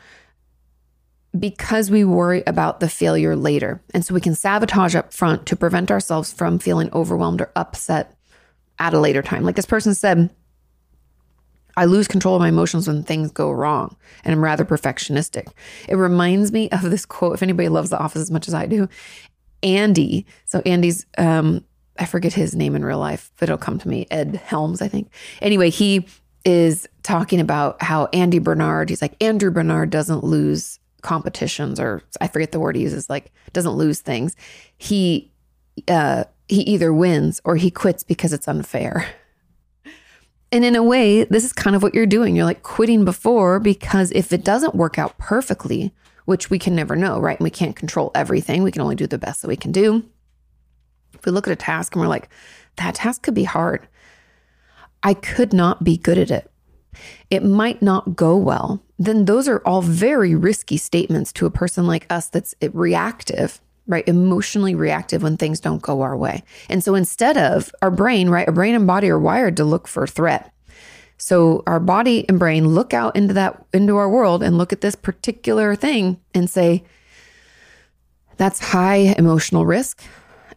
because 1.38 1.90
we 1.90 2.04
worry 2.04 2.42
about 2.46 2.80
the 2.80 2.88
failure 2.88 3.36
later. 3.36 3.82
And 3.92 4.04
so 4.04 4.14
we 4.14 4.20
can 4.20 4.34
sabotage 4.34 4.94
up 4.94 5.12
front 5.12 5.46
to 5.46 5.56
prevent 5.56 5.90
ourselves 5.90 6.32
from 6.32 6.58
feeling 6.58 6.90
overwhelmed 6.92 7.40
or 7.40 7.52
upset 7.56 8.16
at 8.78 8.94
a 8.94 9.00
later 9.00 9.22
time. 9.22 9.44
Like 9.44 9.56
this 9.56 9.66
person 9.66 9.94
said, 9.94 10.30
I 11.76 11.84
lose 11.84 12.08
control 12.08 12.36
of 12.36 12.40
my 12.40 12.48
emotions 12.48 12.88
when 12.88 13.02
things 13.02 13.30
go 13.30 13.50
wrong, 13.50 13.96
and 14.24 14.32
I'm 14.32 14.42
rather 14.42 14.64
perfectionistic. 14.64 15.48
It 15.88 15.96
reminds 15.96 16.50
me 16.50 16.70
of 16.70 16.82
this 16.82 17.04
quote. 17.04 17.34
If 17.34 17.42
anybody 17.42 17.68
loves 17.68 17.90
The 17.90 17.98
Office 17.98 18.22
as 18.22 18.30
much 18.30 18.48
as 18.48 18.54
I 18.54 18.64
do, 18.64 18.88
Andy. 19.62 20.24
So 20.46 20.62
Andy's, 20.64 21.04
um, 21.18 21.64
I 21.98 22.06
forget 22.06 22.32
his 22.32 22.54
name 22.54 22.74
in 22.74 22.84
real 22.84 22.98
life, 22.98 23.32
but 23.38 23.48
it'll 23.48 23.58
come 23.58 23.78
to 23.78 23.88
me. 23.88 24.06
Ed 24.10 24.36
Helms, 24.36 24.82
I 24.82 24.88
think. 24.88 25.10
Anyway, 25.40 25.70
he 25.70 26.06
is 26.44 26.88
talking 27.02 27.40
about 27.40 27.82
how 27.82 28.06
Andy 28.12 28.38
Bernard. 28.38 28.88
He's 28.88 29.02
like 29.02 29.22
Andrew 29.22 29.50
Bernard 29.50 29.90
doesn't 29.90 30.24
lose 30.24 30.78
competitions, 31.02 31.80
or 31.80 32.02
I 32.20 32.28
forget 32.28 32.52
the 32.52 32.60
word 32.60 32.76
he 32.76 32.82
uses. 32.82 33.10
Like 33.10 33.32
doesn't 33.52 33.72
lose 33.72 34.00
things. 34.00 34.36
He 34.76 35.32
uh, 35.88 36.24
he 36.48 36.62
either 36.62 36.92
wins 36.92 37.40
or 37.44 37.56
he 37.56 37.70
quits 37.70 38.02
because 38.02 38.32
it's 38.32 38.48
unfair. 38.48 39.08
And 40.52 40.64
in 40.64 40.76
a 40.76 40.82
way, 40.82 41.24
this 41.24 41.44
is 41.44 41.52
kind 41.52 41.74
of 41.74 41.82
what 41.82 41.92
you're 41.92 42.06
doing. 42.06 42.36
You're 42.36 42.44
like 42.44 42.62
quitting 42.62 43.04
before 43.04 43.58
because 43.58 44.12
if 44.12 44.32
it 44.32 44.44
doesn't 44.44 44.76
work 44.76 44.96
out 44.96 45.18
perfectly, 45.18 45.92
which 46.24 46.50
we 46.50 46.58
can 46.58 46.74
never 46.74 46.94
know, 46.94 47.18
right? 47.18 47.38
And 47.38 47.44
we 47.44 47.50
can't 47.50 47.74
control 47.74 48.12
everything. 48.14 48.62
We 48.62 48.70
can 48.70 48.82
only 48.82 48.94
do 48.94 49.06
the 49.06 49.18
best 49.18 49.42
that 49.42 49.48
we 49.48 49.56
can 49.56 49.72
do. 49.72 50.04
We 51.26 51.32
look 51.32 51.46
at 51.46 51.52
a 51.52 51.56
task 51.56 51.94
and 51.94 52.00
we're 52.00 52.08
like, 52.08 52.28
that 52.76 52.94
task 52.94 53.22
could 53.22 53.34
be 53.34 53.44
hard. 53.44 53.86
I 55.02 55.14
could 55.14 55.52
not 55.52 55.84
be 55.84 55.96
good 55.96 56.18
at 56.18 56.30
it. 56.30 56.50
It 57.28 57.44
might 57.44 57.82
not 57.82 58.16
go 58.16 58.36
well. 58.36 58.82
Then 58.98 59.26
those 59.26 59.48
are 59.48 59.58
all 59.66 59.82
very 59.82 60.34
risky 60.34 60.78
statements 60.78 61.32
to 61.34 61.46
a 61.46 61.50
person 61.50 61.86
like 61.86 62.06
us 62.10 62.28
that's 62.28 62.54
reactive 62.72 63.60
right? 63.86 64.06
Emotionally 64.08 64.74
reactive 64.74 65.22
when 65.22 65.36
things 65.36 65.60
don't 65.60 65.82
go 65.82 66.02
our 66.02 66.16
way. 66.16 66.42
And 66.68 66.82
so 66.82 66.94
instead 66.94 67.36
of 67.36 67.72
our 67.82 67.90
brain, 67.90 68.28
right? 68.28 68.46
Our 68.46 68.52
brain 68.52 68.74
and 68.74 68.86
body 68.86 69.08
are 69.08 69.18
wired 69.18 69.56
to 69.58 69.64
look 69.64 69.86
for 69.86 70.06
threat. 70.06 70.52
So 71.18 71.62
our 71.66 71.80
body 71.80 72.28
and 72.28 72.38
brain 72.38 72.68
look 72.68 72.92
out 72.92 73.16
into 73.16 73.32
that 73.34 73.64
into 73.72 73.96
our 73.96 74.08
world 74.08 74.42
and 74.42 74.58
look 74.58 74.72
at 74.72 74.82
this 74.82 74.94
particular 74.94 75.74
thing 75.74 76.20
and 76.34 76.50
say 76.50 76.84
that's 78.36 78.60
high 78.60 79.14
emotional 79.16 79.64
risk 79.64 80.02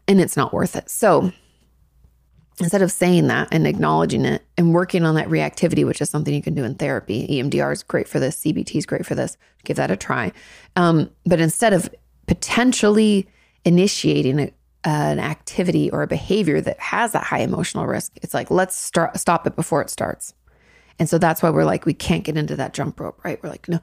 and 0.10 0.20
it's 0.20 0.36
not 0.36 0.52
worth 0.52 0.76
it. 0.76 0.90
So 0.90 1.32
instead 2.60 2.82
of 2.82 2.92
saying 2.92 3.28
that 3.28 3.48
and 3.52 3.66
acknowledging 3.66 4.26
it 4.26 4.44
and 4.58 4.74
working 4.74 5.06
on 5.06 5.16
that 5.16 5.28
reactivity, 5.30 5.86
which 5.86 6.02
is 6.02 6.10
something 6.10 6.34
you 6.34 6.42
can 6.42 6.56
do 6.56 6.66
in 6.66 6.76
therapy, 6.76 7.26
EMDR 7.28 7.72
is 7.72 7.84
great 7.84 8.08
for 8.08 8.20
this, 8.20 8.44
CBT 8.44 8.76
is 8.76 8.86
great 8.86 9.06
for 9.06 9.16
this. 9.16 9.38
Give 9.64 9.78
that 9.78 9.92
a 9.92 9.96
try. 9.96 10.34
Um, 10.76 11.10
but 11.26 11.40
instead 11.40 11.72
of 11.72 11.90
potentially 12.28 13.30
initiating 13.66 14.40
a, 14.40 14.54
an 14.84 15.20
activity 15.20 15.90
or 15.92 16.02
a 16.02 16.08
behavior 16.08 16.60
that 16.62 16.80
has 16.80 17.12
that 17.12 17.24
high 17.24 17.42
emotional 17.42 17.86
risk. 17.86 18.14
It's 18.18 18.34
like, 18.34 18.50
let's 18.50 18.76
start, 18.76 19.20
stop 19.20 19.46
it 19.46 19.56
before 19.56 19.82
it 19.82 19.90
starts. 19.90 20.34
And 21.00 21.10
so 21.10 21.18
that's 21.18 21.42
why 21.42 21.50
we're 21.50 21.66
like, 21.66 21.86
we 21.86 21.94
can't 21.94 22.24
get 22.24 22.38
into 22.38 22.56
that 22.56 22.74
jump 22.74 23.00
rope, 23.00 23.24
right? 23.24 23.42
We're 23.42 23.50
like, 23.50 23.68
no, 23.68 23.80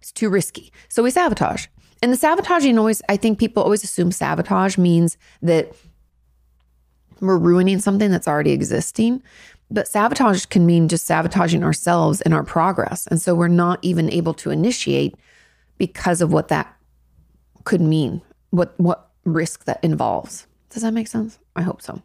it's 0.00 0.12
too 0.12 0.28
risky. 0.28 0.72
So 0.88 1.02
we 1.02 1.10
sabotage. 1.10 1.66
And 2.02 2.12
the 2.12 2.16
sabotaging 2.16 2.78
always, 2.78 3.02
I 3.08 3.16
think 3.16 3.38
people 3.38 3.62
always 3.62 3.82
assume 3.82 4.12
sabotage 4.12 4.78
means 4.78 5.16
that 5.42 5.72
we're 7.20 7.38
ruining 7.38 7.80
something 7.80 8.10
that's 8.10 8.28
already 8.28 8.52
existing. 8.52 9.22
But 9.70 9.88
sabotage 9.88 10.46
can 10.46 10.64
mean 10.64 10.88
just 10.88 11.06
sabotaging 11.06 11.62
ourselves 11.62 12.20
and 12.22 12.32
our 12.32 12.44
progress. 12.44 13.06
And 13.08 13.20
so 13.20 13.34
we're 13.34 13.48
not 13.48 13.78
even 13.82 14.10
able 14.10 14.34
to 14.34 14.50
initiate 14.50 15.14
because 15.76 16.20
of 16.20 16.32
what 16.32 16.48
that 16.48 16.74
could 17.64 17.80
mean, 17.80 18.22
what 18.50 18.78
what 18.78 19.10
risk 19.24 19.64
that 19.64 19.82
involves. 19.82 20.46
Does 20.70 20.82
that 20.82 20.94
make 20.94 21.08
sense? 21.08 21.38
I 21.54 21.62
hope 21.62 21.82
so. 21.82 22.02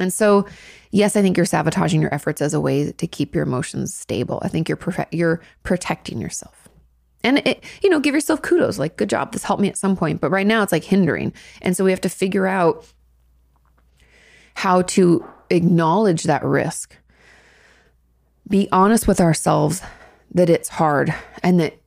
And 0.00 0.12
so, 0.12 0.46
yes, 0.90 1.16
I 1.16 1.22
think 1.22 1.36
you're 1.36 1.46
sabotaging 1.46 2.00
your 2.00 2.14
efforts 2.14 2.40
as 2.40 2.54
a 2.54 2.60
way 2.60 2.92
to 2.92 3.06
keep 3.06 3.34
your 3.34 3.44
emotions 3.44 3.94
stable. 3.94 4.38
I 4.42 4.48
think 4.48 4.68
you're 4.68 4.78
you're 5.10 5.40
protecting 5.64 6.20
yourself. 6.20 6.68
And 7.24 7.38
it, 7.46 7.62
you 7.82 7.90
know, 7.90 8.00
give 8.00 8.14
yourself 8.14 8.42
kudos 8.42 8.78
like 8.78 8.96
good 8.96 9.10
job. 9.10 9.32
This 9.32 9.44
helped 9.44 9.62
me 9.62 9.68
at 9.68 9.76
some 9.76 9.96
point, 9.96 10.20
but 10.20 10.30
right 10.30 10.46
now 10.46 10.62
it's 10.62 10.72
like 10.72 10.84
hindering. 10.84 11.32
And 11.60 11.76
so 11.76 11.84
we 11.84 11.90
have 11.90 12.00
to 12.02 12.08
figure 12.08 12.46
out 12.46 12.86
how 14.54 14.82
to 14.82 15.24
acknowledge 15.50 16.24
that 16.24 16.44
risk. 16.44 16.96
Be 18.48 18.68
honest 18.72 19.06
with 19.06 19.20
ourselves 19.20 19.82
that 20.34 20.50
it's 20.50 20.68
hard 20.68 21.14
and 21.42 21.60
that 21.60 21.78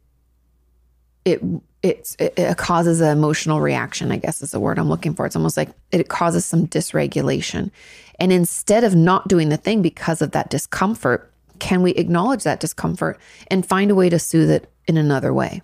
it 1.25 1.41
it's 1.81 2.15
it, 2.19 2.33
it 2.37 2.57
causes 2.57 3.01
an 3.01 3.09
emotional 3.09 3.59
reaction 3.59 4.11
i 4.11 4.17
guess 4.17 4.41
is 4.41 4.51
the 4.51 4.59
word 4.59 4.77
i'm 4.77 4.89
looking 4.89 5.13
for 5.13 5.25
it's 5.25 5.35
almost 5.35 5.57
like 5.57 5.69
it 5.91 6.07
causes 6.07 6.45
some 6.45 6.67
dysregulation 6.67 7.71
and 8.19 8.31
instead 8.31 8.83
of 8.83 8.95
not 8.95 9.27
doing 9.27 9.49
the 9.49 9.57
thing 9.57 9.81
because 9.81 10.21
of 10.21 10.31
that 10.31 10.49
discomfort 10.49 11.31
can 11.59 11.81
we 11.81 11.91
acknowledge 11.91 12.43
that 12.43 12.59
discomfort 12.59 13.19
and 13.47 13.65
find 13.65 13.91
a 13.91 13.95
way 13.95 14.09
to 14.09 14.19
soothe 14.19 14.49
it 14.49 14.71
in 14.87 14.97
another 14.97 15.33
way? 15.33 15.61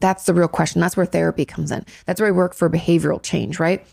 That's 0.00 0.26
the 0.26 0.34
real 0.34 0.48
question. 0.48 0.80
That's 0.80 0.96
where 0.96 1.06
therapy 1.06 1.44
comes 1.44 1.70
in. 1.70 1.84
That's 2.06 2.20
where 2.20 2.28
i 2.28 2.32
work 2.32 2.54
for 2.54 2.70
behavioral 2.70 3.22
change 3.22 3.58
right? 3.58 3.86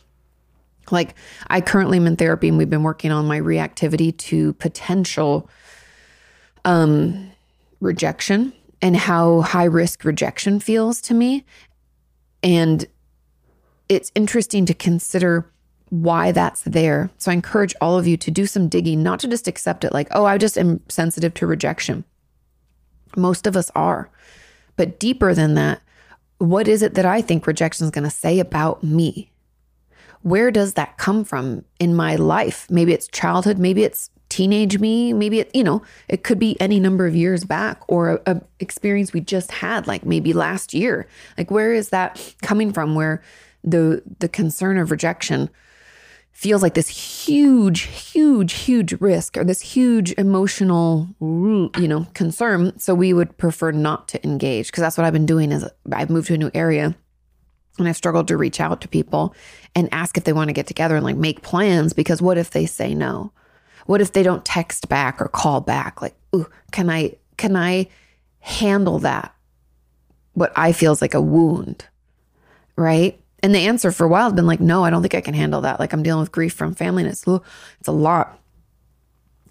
Like 0.91 1.15
i 1.47 1.61
currently 1.61 1.97
am 1.97 2.07
in 2.07 2.15
therapy 2.15 2.47
and 2.47 2.57
we've 2.57 2.69
been 2.69 2.83
working 2.83 3.11
on 3.11 3.25
my 3.25 3.39
reactivity 3.39 4.15
to 4.17 4.53
potential 4.53 5.49
um 6.63 7.31
rejection 7.79 8.53
and 8.81 8.95
how 8.95 9.41
high 9.41 9.65
risk 9.65 10.03
rejection 10.03 10.59
feels 10.59 11.01
to 11.01 11.13
me. 11.13 11.43
And 12.43 12.85
it's 13.89 14.11
interesting 14.15 14.65
to 14.67 14.73
consider 14.73 15.51
why 15.89 16.31
that's 16.31 16.61
there. 16.61 17.09
So 17.17 17.31
I 17.31 17.33
encourage 17.33 17.75
all 17.79 17.97
of 17.97 18.07
you 18.07 18.17
to 18.17 18.31
do 18.31 18.45
some 18.45 18.67
digging, 18.67 19.03
not 19.03 19.19
to 19.19 19.27
just 19.27 19.47
accept 19.47 19.83
it 19.83 19.93
like, 19.93 20.07
oh, 20.11 20.25
I 20.25 20.37
just 20.37 20.57
am 20.57 20.81
sensitive 20.89 21.33
to 21.35 21.47
rejection. 21.47 22.03
Most 23.15 23.47
of 23.47 23.55
us 23.55 23.71
are. 23.75 24.09
But 24.75 24.99
deeper 24.99 25.33
than 25.33 25.53
that, 25.55 25.81
what 26.37 26.67
is 26.67 26.81
it 26.81 26.95
that 26.95 27.05
I 27.05 27.21
think 27.21 27.47
rejection 27.47 27.85
is 27.85 27.91
going 27.91 28.03
to 28.03 28.09
say 28.09 28.39
about 28.39 28.83
me? 28.83 29.31
Where 30.21 30.51
does 30.51 30.73
that 30.73 30.97
come 30.97 31.23
from 31.23 31.63
in 31.79 31.95
my 31.95 32.15
life? 32.15 32.67
Maybe 32.69 32.93
it's 32.93 33.07
childhood, 33.07 33.59
maybe 33.59 33.83
it's 33.83 34.09
teenage 34.27 34.79
me 34.79 35.13
maybe 35.13 35.39
it 35.39 35.51
you 35.55 35.63
know 35.63 35.83
it 36.07 36.23
could 36.23 36.39
be 36.39 36.59
any 36.59 36.79
number 36.79 37.05
of 37.05 37.15
years 37.15 37.43
back 37.43 37.79
or 37.87 38.09
a, 38.09 38.21
a, 38.25 38.41
experience 38.59 39.13
we 39.13 39.21
just 39.21 39.51
had 39.51 39.85
like 39.85 40.03
maybe 40.03 40.33
last 40.33 40.73
year 40.73 41.07
like 41.37 41.51
where 41.51 41.71
is 41.71 41.89
that 41.89 42.33
coming 42.41 42.73
from 42.73 42.95
where 42.95 43.21
the 43.63 44.01
the 44.19 44.27
concern 44.27 44.79
of 44.79 44.89
rejection 44.89 45.47
feels 46.35 46.61
like 46.61 46.73
this 46.73 46.89
huge 46.89 47.81
huge 47.81 48.53
huge 48.53 48.93
risk 48.99 49.37
or 49.37 49.43
this 49.43 49.61
huge 49.61 50.11
emotional 50.17 51.07
you 51.21 51.87
know 51.87 52.05
concern 52.13 52.77
so 52.77 52.93
we 52.93 53.13
would 53.13 53.35
prefer 53.37 53.71
not 53.71 54.07
to 54.07 54.23
engage 54.23 54.67
because 54.67 54.81
that's 54.81 54.97
what 54.97 55.05
i've 55.05 55.13
been 55.13 55.25
doing 55.25 55.51
is 55.51 55.65
i've 55.93 56.09
moved 56.09 56.27
to 56.27 56.33
a 56.33 56.37
new 56.37 56.51
area 56.53 56.93
and 57.77 57.87
I've 57.87 57.97
struggled 57.97 58.27
to 58.29 58.37
reach 58.37 58.59
out 58.59 58.81
to 58.81 58.87
people 58.87 59.35
and 59.75 59.89
ask 59.91 60.17
if 60.17 60.23
they 60.23 60.33
want 60.33 60.47
to 60.49 60.53
get 60.53 60.67
together 60.67 60.95
and 60.95 61.03
like 61.03 61.17
make 61.17 61.41
plans 61.41 61.93
because 61.93 62.21
what 62.21 62.37
if 62.37 62.51
they 62.51 62.65
say 62.65 62.93
no? 62.93 63.31
What 63.85 64.01
if 64.01 64.13
they 64.13 64.23
don't 64.23 64.45
text 64.45 64.87
back 64.87 65.21
or 65.21 65.27
call 65.27 65.61
back? 65.61 66.01
Like, 66.01 66.15
ooh, 66.33 66.47
can 66.71 66.89
I 66.89 67.15
can 67.37 67.55
I 67.55 67.87
handle 68.39 68.99
that? 68.99 69.33
What 70.33 70.53
I 70.55 70.71
feel 70.71 70.93
is 70.93 71.01
like 71.01 71.13
a 71.13 71.21
wound, 71.21 71.85
right? 72.75 73.19
And 73.45 73.53
the 73.53 73.59
answer 73.59 73.91
for 73.91 74.05
a 74.05 74.07
while 74.07 74.23
has 74.23 74.33
been 74.33 74.47
like, 74.47 74.59
no, 74.59 74.83
I 74.83 74.89
don't 74.89 75.03
think 75.03 75.13
I 75.13 75.21
can 75.21 75.35
handle 75.35 75.61
that. 75.61 75.79
Like 75.79 75.93
I'm 75.93 76.01
dealing 76.01 76.21
with 76.21 76.31
grief 76.31 76.51
from 76.51 76.73
family, 76.73 77.03
and 77.03 77.11
it's 77.11 77.27
it's 77.27 77.87
a 77.87 77.91
lot. 77.91 78.39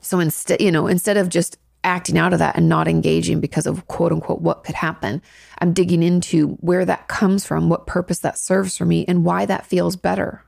So 0.00 0.18
instead, 0.18 0.60
you 0.60 0.72
know, 0.72 0.88
instead 0.88 1.16
of 1.16 1.28
just 1.28 1.58
acting 1.84 2.18
out 2.18 2.32
of 2.32 2.40
that 2.40 2.56
and 2.56 2.68
not 2.68 2.88
engaging 2.88 3.38
because 3.38 3.68
of 3.68 3.86
quote 3.86 4.10
unquote 4.10 4.40
what 4.40 4.64
could 4.64 4.74
happen. 4.74 5.22
I'm 5.60 5.72
digging 5.72 6.02
into 6.02 6.54
where 6.54 6.84
that 6.84 7.06
comes 7.06 7.46
from, 7.46 7.68
what 7.68 7.86
purpose 7.86 8.18
that 8.18 8.36
serves 8.36 8.76
for 8.76 8.84
me, 8.84 9.04
and 9.06 9.24
why 9.24 9.46
that 9.46 9.64
feels 9.64 9.94
better. 9.94 10.42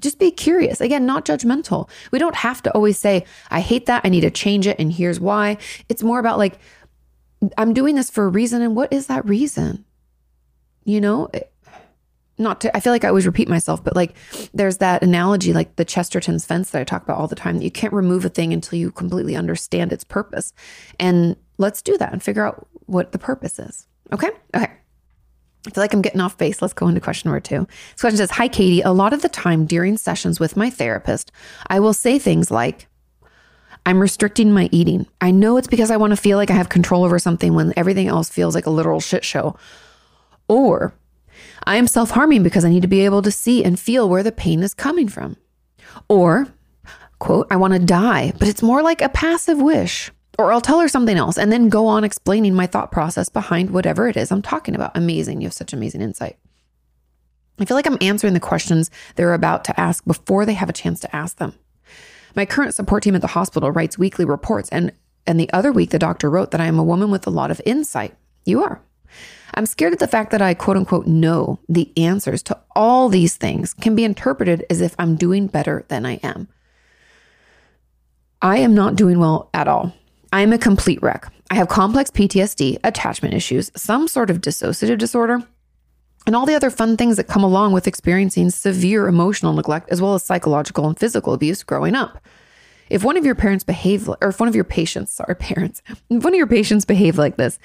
Just 0.00 0.18
be 0.18 0.32
curious. 0.32 0.80
Again, 0.80 1.06
not 1.06 1.24
judgmental. 1.24 1.88
We 2.10 2.18
don't 2.18 2.34
have 2.34 2.64
to 2.64 2.72
always 2.72 2.98
say, 2.98 3.26
I 3.52 3.60
hate 3.60 3.86
that. 3.86 4.00
I 4.04 4.08
need 4.08 4.22
to 4.22 4.30
change 4.32 4.66
it. 4.66 4.80
And 4.80 4.92
here's 4.92 5.20
why. 5.20 5.56
It's 5.88 6.02
more 6.02 6.18
about 6.18 6.36
like, 6.36 6.58
I'm 7.56 7.74
doing 7.74 7.94
this 7.94 8.10
for 8.10 8.24
a 8.24 8.28
reason. 8.28 8.60
And 8.60 8.74
what 8.74 8.92
is 8.92 9.06
that 9.06 9.24
reason? 9.24 9.84
You 10.84 11.00
know, 11.00 11.28
not 12.40 12.60
to, 12.62 12.76
I 12.76 12.80
feel 12.80 12.92
like 12.92 13.04
I 13.04 13.08
always 13.08 13.26
repeat 13.26 13.48
myself, 13.48 13.84
but 13.84 13.94
like 13.94 14.14
there's 14.54 14.78
that 14.78 15.02
analogy, 15.02 15.52
like 15.52 15.76
the 15.76 15.84
Chesterton's 15.84 16.44
fence 16.44 16.70
that 16.70 16.80
I 16.80 16.84
talk 16.84 17.02
about 17.02 17.18
all 17.18 17.28
the 17.28 17.36
time, 17.36 17.58
that 17.58 17.64
you 17.64 17.70
can't 17.70 17.92
remove 17.92 18.24
a 18.24 18.28
thing 18.28 18.52
until 18.52 18.78
you 18.78 18.90
completely 18.90 19.36
understand 19.36 19.92
its 19.92 20.04
purpose. 20.04 20.52
And 20.98 21.36
let's 21.58 21.82
do 21.82 21.96
that 21.98 22.12
and 22.12 22.22
figure 22.22 22.44
out 22.44 22.66
what 22.86 23.12
the 23.12 23.18
purpose 23.18 23.58
is. 23.58 23.86
Okay. 24.12 24.30
Okay. 24.56 24.72
I 25.66 25.70
feel 25.70 25.84
like 25.84 25.92
I'm 25.92 26.02
getting 26.02 26.22
off 26.22 26.38
base. 26.38 26.62
Let's 26.62 26.72
go 26.72 26.88
into 26.88 27.00
question 27.00 27.28
number 27.28 27.40
two. 27.40 27.66
This 27.92 28.00
question 28.00 28.16
says 28.16 28.30
Hi, 28.32 28.48
Kati. 28.48 28.82
A 28.84 28.92
lot 28.92 29.12
of 29.12 29.20
the 29.22 29.28
time 29.28 29.66
during 29.66 29.98
sessions 29.98 30.40
with 30.40 30.56
my 30.56 30.70
therapist, 30.70 31.30
I 31.66 31.80
will 31.80 31.92
say 31.92 32.18
things 32.18 32.50
like, 32.50 32.88
I'm 33.84 34.00
restricting 34.00 34.52
my 34.52 34.68
eating. 34.72 35.06
I 35.20 35.30
know 35.30 35.56
it's 35.56 35.68
because 35.68 35.90
I 35.90 35.96
want 35.96 36.12
to 36.12 36.16
feel 36.16 36.38
like 36.38 36.50
I 36.50 36.54
have 36.54 36.68
control 36.68 37.04
over 37.04 37.18
something 37.18 37.54
when 37.54 37.72
everything 37.76 38.08
else 38.08 38.28
feels 38.28 38.54
like 38.54 38.66
a 38.66 38.70
literal 38.70 39.00
shit 39.00 39.24
show. 39.24 39.56
Or 40.48 40.94
I 41.64 41.76
am 41.76 41.86
self 41.86 42.10
harming 42.10 42.42
because 42.42 42.64
I 42.64 42.70
need 42.70 42.82
to 42.82 42.88
be 42.88 43.04
able 43.04 43.22
to 43.22 43.30
see 43.30 43.64
and 43.64 43.78
feel 43.78 44.08
where 44.08 44.22
the 44.22 44.32
pain 44.32 44.62
is 44.62 44.74
coming 44.74 45.08
from. 45.08 45.36
Or, 46.08 46.48
quote, 47.18 47.46
I 47.50 47.56
want 47.56 47.74
to 47.74 47.78
die, 47.78 48.32
but 48.38 48.48
it's 48.48 48.62
more 48.62 48.82
like 48.82 49.02
a 49.02 49.08
passive 49.08 49.60
wish. 49.60 50.10
Or 50.38 50.52
I'll 50.52 50.60
tell 50.60 50.80
her 50.80 50.88
something 50.88 51.16
else 51.16 51.36
and 51.36 51.52
then 51.52 51.68
go 51.68 51.86
on 51.86 52.04
explaining 52.04 52.54
my 52.54 52.66
thought 52.66 52.90
process 52.90 53.28
behind 53.28 53.70
whatever 53.70 54.08
it 54.08 54.16
is 54.16 54.32
I'm 54.32 54.42
talking 54.42 54.74
about. 54.74 54.96
Amazing. 54.96 55.40
You 55.40 55.46
have 55.46 55.52
such 55.52 55.72
amazing 55.72 56.00
insight. 56.00 56.38
I 57.58 57.66
feel 57.66 57.76
like 57.76 57.86
I'm 57.86 57.98
answering 58.00 58.32
the 58.32 58.40
questions 58.40 58.90
they're 59.16 59.34
about 59.34 59.64
to 59.64 59.78
ask 59.78 60.04
before 60.06 60.46
they 60.46 60.54
have 60.54 60.70
a 60.70 60.74
chance 60.74 60.98
to 61.00 61.14
ask 61.14 61.36
them. 61.36 61.54
My 62.34 62.46
current 62.46 62.74
support 62.74 63.02
team 63.02 63.14
at 63.14 63.20
the 63.20 63.26
hospital 63.26 63.70
writes 63.70 63.98
weekly 63.98 64.24
reports, 64.24 64.70
and, 64.70 64.92
and 65.26 65.38
the 65.38 65.52
other 65.52 65.72
week, 65.72 65.90
the 65.90 65.98
doctor 65.98 66.30
wrote 66.30 66.52
that 66.52 66.60
I 66.60 66.66
am 66.66 66.78
a 66.78 66.84
woman 66.84 67.10
with 67.10 67.26
a 67.26 67.30
lot 67.30 67.50
of 67.50 67.60
insight. 67.66 68.14
You 68.46 68.62
are. 68.62 68.80
I'm 69.54 69.66
scared 69.66 69.92
that 69.92 69.98
the 69.98 70.06
fact 70.06 70.30
that 70.30 70.42
I 70.42 70.54
quote 70.54 70.76
unquote 70.76 71.06
know 71.06 71.58
the 71.68 71.92
answers 71.96 72.42
to 72.44 72.58
all 72.76 73.08
these 73.08 73.36
things 73.36 73.74
can 73.74 73.94
be 73.94 74.04
interpreted 74.04 74.64
as 74.70 74.80
if 74.80 74.94
I'm 74.98 75.16
doing 75.16 75.46
better 75.46 75.84
than 75.88 76.06
I 76.06 76.14
am. 76.22 76.48
I 78.42 78.58
am 78.58 78.74
not 78.74 78.96
doing 78.96 79.18
well 79.18 79.50
at 79.52 79.68
all. 79.68 79.92
I 80.32 80.42
am 80.42 80.52
a 80.52 80.58
complete 80.58 81.02
wreck. 81.02 81.30
I 81.50 81.56
have 81.56 81.68
complex 81.68 82.10
PTSD, 82.10 82.78
attachment 82.84 83.34
issues, 83.34 83.72
some 83.74 84.06
sort 84.06 84.30
of 84.30 84.40
dissociative 84.40 84.98
disorder, 84.98 85.42
and 86.26 86.36
all 86.36 86.46
the 86.46 86.54
other 86.54 86.70
fun 86.70 86.96
things 86.96 87.16
that 87.16 87.26
come 87.26 87.42
along 87.42 87.72
with 87.72 87.88
experiencing 87.88 88.50
severe 88.50 89.08
emotional 89.08 89.52
neglect 89.52 89.90
as 89.90 90.00
well 90.00 90.14
as 90.14 90.22
psychological 90.22 90.86
and 90.86 90.98
physical 90.98 91.32
abuse 91.32 91.62
growing 91.64 91.96
up. 91.96 92.22
If 92.88 93.04
one 93.04 93.16
of 93.16 93.24
your 93.24 93.34
parents 93.34 93.64
behave, 93.64 94.08
or 94.08 94.28
if 94.28 94.40
one 94.40 94.48
of 94.48 94.54
your 94.54 94.64
patients, 94.64 95.12
sorry, 95.12 95.34
parents, 95.38 95.82
if 95.88 96.00
one 96.08 96.32
of 96.32 96.38
your 96.38 96.46
patients 96.46 96.84
behave 96.84 97.18
like 97.18 97.36
this, 97.36 97.58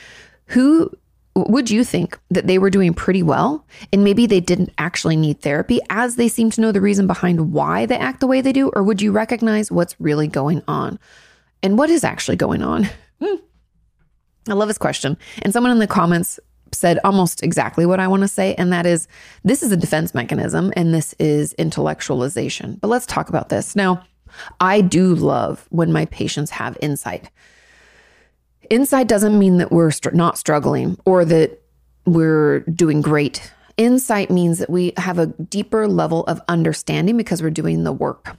who 0.47 0.91
would 1.35 1.69
you 1.69 1.83
think 1.83 2.17
that 2.29 2.47
they 2.47 2.57
were 2.57 2.69
doing 2.69 2.93
pretty 2.93 3.21
well 3.21 3.65
and 3.91 4.03
maybe 4.03 4.25
they 4.25 4.39
didn't 4.39 4.71
actually 4.77 5.17
need 5.17 5.41
therapy 5.41 5.79
as 5.89 6.15
they 6.15 6.29
seem 6.29 6.49
to 6.51 6.61
know 6.61 6.71
the 6.71 6.79
reason 6.79 7.07
behind 7.07 7.51
why 7.51 7.85
they 7.85 7.97
act 7.97 8.21
the 8.21 8.27
way 8.27 8.39
they 8.39 8.53
do? 8.53 8.69
Or 8.69 8.83
would 8.83 9.01
you 9.01 9.11
recognize 9.11 9.71
what's 9.71 9.99
really 9.99 10.27
going 10.27 10.63
on 10.67 10.97
and 11.61 11.77
what 11.77 11.89
is 11.89 12.03
actually 12.03 12.37
going 12.37 12.61
on? 12.61 12.89
Hmm. 13.17 13.35
I 14.49 14.53
love 14.55 14.67
this 14.67 14.77
question. 14.77 15.17
And 15.41 15.53
someone 15.53 15.71
in 15.71 15.79
the 15.79 15.87
comments 15.87 16.37
said 16.73 16.99
almost 17.05 17.41
exactly 17.43 17.85
what 17.85 18.01
I 18.01 18.09
want 18.09 18.23
to 18.23 18.27
say. 18.27 18.55
And 18.55 18.73
that 18.73 18.85
is 18.85 19.07
this 19.45 19.63
is 19.63 19.71
a 19.71 19.77
defense 19.77 20.13
mechanism 20.13 20.73
and 20.75 20.93
this 20.93 21.15
is 21.17 21.53
intellectualization. 21.57 22.77
But 22.81 22.89
let's 22.89 23.05
talk 23.05 23.29
about 23.29 23.47
this. 23.47 23.73
Now, 23.73 24.03
I 24.59 24.81
do 24.81 25.15
love 25.15 25.65
when 25.69 25.93
my 25.93 26.05
patients 26.07 26.51
have 26.51 26.77
insight. 26.81 27.29
Insight 28.69 29.07
doesn't 29.07 29.37
mean 29.37 29.57
that 29.57 29.71
we're 29.71 29.91
str- 29.91 30.11
not 30.11 30.37
struggling 30.37 30.97
or 31.05 31.25
that 31.25 31.61
we're 32.05 32.59
doing 32.61 33.01
great. 33.01 33.51
Insight 33.77 34.29
means 34.29 34.59
that 34.59 34.69
we 34.69 34.93
have 34.97 35.19
a 35.19 35.27
deeper 35.27 35.87
level 35.87 36.23
of 36.25 36.41
understanding 36.47 37.17
because 37.17 37.41
we're 37.41 37.49
doing 37.49 37.83
the 37.83 37.91
work. 37.91 38.37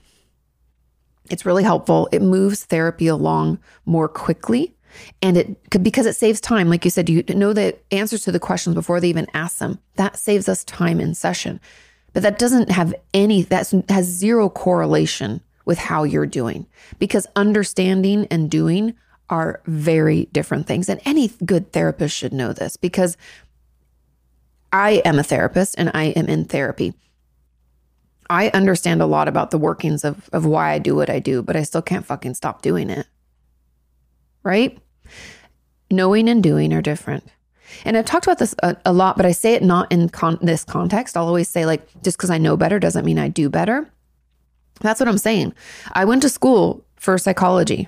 It's 1.29 1.45
really 1.45 1.63
helpful. 1.63 2.09
It 2.11 2.21
moves 2.21 2.65
therapy 2.65 3.07
along 3.07 3.59
more 3.85 4.07
quickly. 4.07 4.75
And 5.21 5.37
it 5.37 5.83
because 5.83 6.05
it 6.05 6.15
saves 6.15 6.41
time. 6.41 6.69
Like 6.69 6.85
you 6.85 6.89
said, 6.89 7.09
you 7.09 7.23
know 7.29 7.53
the 7.53 7.77
answers 7.91 8.23
to 8.23 8.31
the 8.31 8.39
questions 8.39 8.73
before 8.73 8.99
they 8.99 9.09
even 9.09 9.27
ask 9.33 9.59
them. 9.59 9.79
That 9.95 10.17
saves 10.17 10.49
us 10.49 10.63
time 10.63 10.99
in 10.99 11.13
session. 11.13 11.59
But 12.13 12.23
that 12.23 12.39
doesn't 12.39 12.71
have 12.71 12.95
any, 13.13 13.43
that 13.43 13.71
has 13.89 14.05
zero 14.05 14.49
correlation 14.49 15.41
with 15.65 15.77
how 15.77 16.03
you're 16.03 16.25
doing 16.25 16.65
because 16.97 17.27
understanding 17.35 18.25
and 18.31 18.49
doing 18.49 18.95
are 19.29 19.61
very 19.65 20.25
different 20.31 20.67
things. 20.67 20.89
And 20.89 21.01
any 21.05 21.29
good 21.45 21.73
therapist 21.73 22.15
should 22.15 22.33
know 22.33 22.53
this 22.53 22.77
because 22.77 23.17
I 24.71 25.01
am 25.05 25.19
a 25.19 25.23
therapist 25.23 25.75
and 25.77 25.91
I 25.93 26.05
am 26.05 26.27
in 26.27 26.45
therapy. 26.45 26.93
I 28.29 28.49
understand 28.49 29.01
a 29.01 29.05
lot 29.05 29.27
about 29.27 29.51
the 29.51 29.57
workings 29.57 30.03
of, 30.03 30.29
of 30.33 30.45
why 30.45 30.71
I 30.71 30.79
do 30.79 30.95
what 30.95 31.09
I 31.09 31.19
do, 31.19 31.41
but 31.41 31.55
I 31.55 31.63
still 31.63 31.81
can't 31.81 32.05
fucking 32.05 32.33
stop 32.33 32.61
doing 32.61 32.89
it. 32.89 33.07
Right? 34.43 34.77
Knowing 35.89 36.27
and 36.27 36.43
doing 36.43 36.73
are 36.73 36.81
different. 36.81 37.23
And 37.85 37.97
I've 37.97 38.05
talked 38.05 38.25
about 38.25 38.39
this 38.39 38.55
a, 38.63 38.75
a 38.85 38.93
lot, 38.93 39.17
but 39.17 39.25
I 39.25 39.31
say 39.31 39.53
it 39.53 39.63
not 39.63 39.91
in 39.91 40.09
con- 40.09 40.39
this 40.41 40.63
context. 40.63 41.15
I'll 41.17 41.27
always 41.27 41.49
say, 41.49 41.65
like, 41.65 41.85
just 42.01 42.17
because 42.17 42.29
I 42.29 42.37
know 42.37 42.57
better 42.57 42.79
doesn't 42.79 43.05
mean 43.05 43.19
I 43.19 43.27
do 43.27 43.49
better. 43.49 43.89
That's 44.81 44.99
what 44.99 45.09
I'm 45.09 45.17
saying. 45.17 45.53
I 45.93 46.05
went 46.05 46.21
to 46.21 46.29
school 46.29 46.85
for 46.95 47.17
psychology 47.17 47.87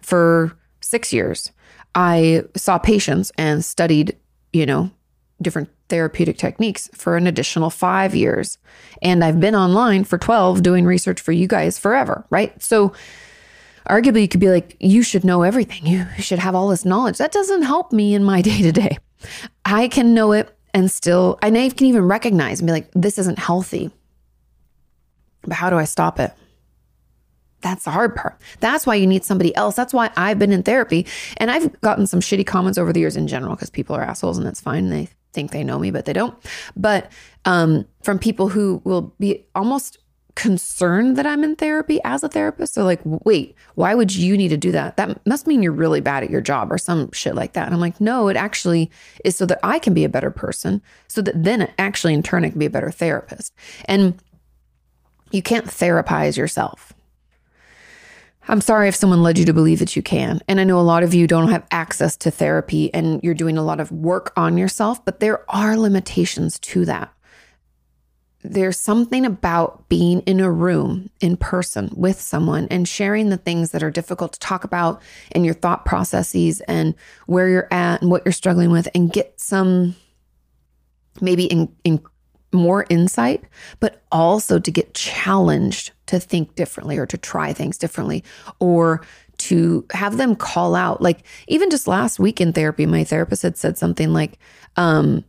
for 0.00 0.56
six 0.92 1.12
years, 1.12 1.50
I 1.94 2.44
saw 2.54 2.78
patients 2.78 3.32
and 3.36 3.64
studied, 3.64 4.16
you 4.52 4.66
know, 4.66 4.90
different 5.40 5.70
therapeutic 5.88 6.36
techniques 6.36 6.88
for 6.94 7.16
an 7.16 7.26
additional 7.26 7.70
five 7.70 8.14
years. 8.14 8.58
And 9.00 9.24
I've 9.24 9.40
been 9.40 9.56
online 9.56 10.04
for 10.04 10.18
12 10.18 10.62
doing 10.62 10.84
research 10.84 11.20
for 11.20 11.32
you 11.32 11.48
guys 11.48 11.78
forever, 11.78 12.24
right? 12.30 12.52
So, 12.62 12.92
arguably, 13.88 14.20
you 14.20 14.28
could 14.28 14.40
be 14.40 14.50
like, 14.50 14.76
you 14.78 15.02
should 15.02 15.24
know 15.24 15.42
everything. 15.42 15.86
You 15.86 16.06
should 16.18 16.38
have 16.38 16.54
all 16.54 16.68
this 16.68 16.84
knowledge. 16.84 17.16
That 17.18 17.32
doesn't 17.32 17.62
help 17.62 17.90
me 17.90 18.14
in 18.14 18.22
my 18.22 18.42
day 18.42 18.62
to 18.62 18.70
day. 18.70 18.98
I 19.64 19.88
can 19.88 20.14
know 20.14 20.32
it 20.32 20.54
and 20.74 20.90
still, 20.90 21.38
I 21.42 21.50
can 21.50 21.86
even 21.86 22.02
recognize 22.02 22.60
and 22.60 22.66
be 22.66 22.72
like, 22.72 22.90
this 22.94 23.18
isn't 23.18 23.38
healthy. 23.38 23.90
But 25.42 25.54
how 25.54 25.70
do 25.70 25.76
I 25.76 25.84
stop 25.84 26.20
it? 26.20 26.32
That's 27.62 27.84
the 27.84 27.90
hard 27.90 28.14
part. 28.14 28.38
That's 28.60 28.86
why 28.86 28.96
you 28.96 29.06
need 29.06 29.24
somebody 29.24 29.54
else. 29.56 29.74
That's 29.74 29.94
why 29.94 30.10
I've 30.16 30.38
been 30.38 30.52
in 30.52 30.62
therapy. 30.62 31.06
And 31.38 31.50
I've 31.50 31.80
gotten 31.80 32.06
some 32.06 32.20
shitty 32.20 32.46
comments 32.46 32.78
over 32.78 32.92
the 32.92 33.00
years 33.00 33.16
in 33.16 33.28
general 33.28 33.54
because 33.54 33.70
people 33.70 33.96
are 33.96 34.02
assholes 34.02 34.36
and 34.36 34.46
that's 34.46 34.60
fine. 34.60 34.90
They 34.90 35.08
think 35.32 35.52
they 35.52 35.64
know 35.64 35.78
me, 35.78 35.90
but 35.90 36.04
they 36.04 36.12
don't. 36.12 36.36
But 36.76 37.10
um, 37.44 37.86
from 38.02 38.18
people 38.18 38.48
who 38.48 38.82
will 38.84 39.14
be 39.18 39.46
almost 39.54 39.98
concerned 40.34 41.16
that 41.16 41.26
I'm 41.26 41.44
in 41.44 41.56
therapy 41.56 42.00
as 42.04 42.22
a 42.22 42.28
therapist. 42.28 42.74
So, 42.74 42.84
like, 42.84 43.00
wait, 43.04 43.54
why 43.74 43.94
would 43.94 44.14
you 44.14 44.36
need 44.36 44.48
to 44.48 44.56
do 44.56 44.72
that? 44.72 44.96
That 44.96 45.24
must 45.26 45.46
mean 45.46 45.62
you're 45.62 45.72
really 45.72 46.00
bad 46.00 46.22
at 46.22 46.30
your 46.30 46.40
job 46.40 46.72
or 46.72 46.78
some 46.78 47.10
shit 47.12 47.34
like 47.34 47.52
that. 47.52 47.66
And 47.66 47.74
I'm 47.74 47.80
like, 47.80 48.00
no, 48.00 48.28
it 48.28 48.36
actually 48.36 48.90
is 49.24 49.36
so 49.36 49.46
that 49.46 49.60
I 49.62 49.78
can 49.78 49.94
be 49.94 50.04
a 50.04 50.08
better 50.08 50.30
person, 50.30 50.80
so 51.08 51.20
that 51.22 51.42
then 51.42 51.70
actually 51.78 52.14
in 52.14 52.22
turn 52.22 52.44
I 52.44 52.50
can 52.50 52.58
be 52.58 52.66
a 52.66 52.70
better 52.70 52.90
therapist. 52.90 53.52
And 53.84 54.20
you 55.30 55.42
can't 55.42 55.66
therapize 55.66 56.36
yourself. 56.36 56.91
I'm 58.48 58.60
sorry 58.60 58.88
if 58.88 58.96
someone 58.96 59.22
led 59.22 59.38
you 59.38 59.44
to 59.44 59.52
believe 59.52 59.78
that 59.78 59.94
you 59.94 60.02
can. 60.02 60.40
And 60.48 60.58
I 60.58 60.64
know 60.64 60.80
a 60.80 60.82
lot 60.82 61.02
of 61.02 61.14
you 61.14 61.26
don't 61.26 61.50
have 61.50 61.66
access 61.70 62.16
to 62.18 62.30
therapy 62.30 62.92
and 62.92 63.22
you're 63.22 63.34
doing 63.34 63.56
a 63.56 63.62
lot 63.62 63.78
of 63.78 63.92
work 63.92 64.32
on 64.36 64.58
yourself, 64.58 65.04
but 65.04 65.20
there 65.20 65.48
are 65.48 65.76
limitations 65.76 66.58
to 66.60 66.84
that. 66.86 67.12
There's 68.44 68.76
something 68.76 69.24
about 69.24 69.88
being 69.88 70.20
in 70.22 70.40
a 70.40 70.50
room 70.50 71.10
in 71.20 71.36
person 71.36 71.90
with 71.94 72.20
someone 72.20 72.66
and 72.72 72.88
sharing 72.88 73.28
the 73.28 73.36
things 73.36 73.70
that 73.70 73.84
are 73.84 73.90
difficult 73.90 74.32
to 74.32 74.40
talk 74.40 74.64
about 74.64 75.00
and 75.30 75.44
your 75.44 75.54
thought 75.54 75.84
processes 75.84 76.60
and 76.62 76.96
where 77.26 77.48
you're 77.48 77.72
at 77.72 78.02
and 78.02 78.10
what 78.10 78.22
you're 78.24 78.32
struggling 78.32 78.72
with 78.72 78.88
and 78.96 79.12
get 79.12 79.40
some 79.40 79.94
maybe 81.20 81.44
in, 81.44 81.72
in 81.84 82.02
more 82.52 82.86
insight, 82.88 83.44
but 83.80 84.02
also 84.12 84.58
to 84.58 84.70
get 84.70 84.94
challenged 84.94 85.92
to 86.06 86.20
think 86.20 86.54
differently 86.54 86.98
or 86.98 87.06
to 87.06 87.16
try 87.16 87.52
things 87.52 87.78
differently 87.78 88.22
or 88.58 89.02
to 89.38 89.84
have 89.92 90.18
them 90.18 90.36
call 90.36 90.74
out. 90.74 91.02
Like 91.02 91.24
even 91.48 91.70
just 91.70 91.88
last 91.88 92.18
week 92.18 92.40
in 92.40 92.52
therapy, 92.52 92.86
my 92.86 93.04
therapist 93.04 93.42
had 93.42 93.56
said 93.56 93.78
something 93.78 94.12
like, 94.12 94.38
um, 94.76 95.24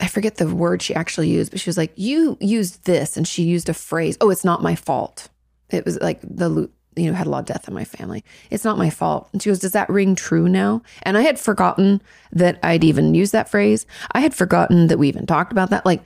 I 0.00 0.08
forget 0.08 0.36
the 0.36 0.52
word 0.52 0.82
she 0.82 0.94
actually 0.94 1.28
used, 1.28 1.52
but 1.52 1.60
she 1.60 1.70
was 1.70 1.78
like, 1.78 1.92
You 1.96 2.36
used 2.40 2.84
this. 2.84 3.16
And 3.16 3.26
she 3.26 3.44
used 3.44 3.68
a 3.68 3.74
phrase, 3.74 4.16
Oh, 4.20 4.30
it's 4.30 4.44
not 4.44 4.62
my 4.62 4.74
fault. 4.74 5.28
It 5.70 5.84
was 5.84 5.98
like 6.00 6.20
the 6.22 6.70
you 6.96 7.10
know, 7.10 7.12
had 7.12 7.26
a 7.26 7.30
lot 7.30 7.40
of 7.40 7.44
death 7.44 7.68
in 7.68 7.74
my 7.74 7.84
family. 7.84 8.24
It's 8.50 8.64
not 8.64 8.78
my 8.78 8.88
fault. 8.88 9.28
And 9.32 9.42
she 9.42 9.50
goes, 9.50 9.58
Does 9.58 9.72
that 9.72 9.88
ring 9.88 10.14
true 10.16 10.48
now? 10.48 10.82
And 11.02 11.16
I 11.16 11.22
had 11.22 11.38
forgotten 11.38 12.02
that 12.32 12.58
I'd 12.62 12.84
even 12.84 13.14
used 13.14 13.32
that 13.32 13.48
phrase. 13.48 13.86
I 14.12 14.20
had 14.20 14.34
forgotten 14.34 14.88
that 14.88 14.98
we 14.98 15.08
even 15.08 15.26
talked 15.26 15.52
about 15.52 15.70
that. 15.70 15.86
Like, 15.86 16.02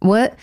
what? 0.00 0.36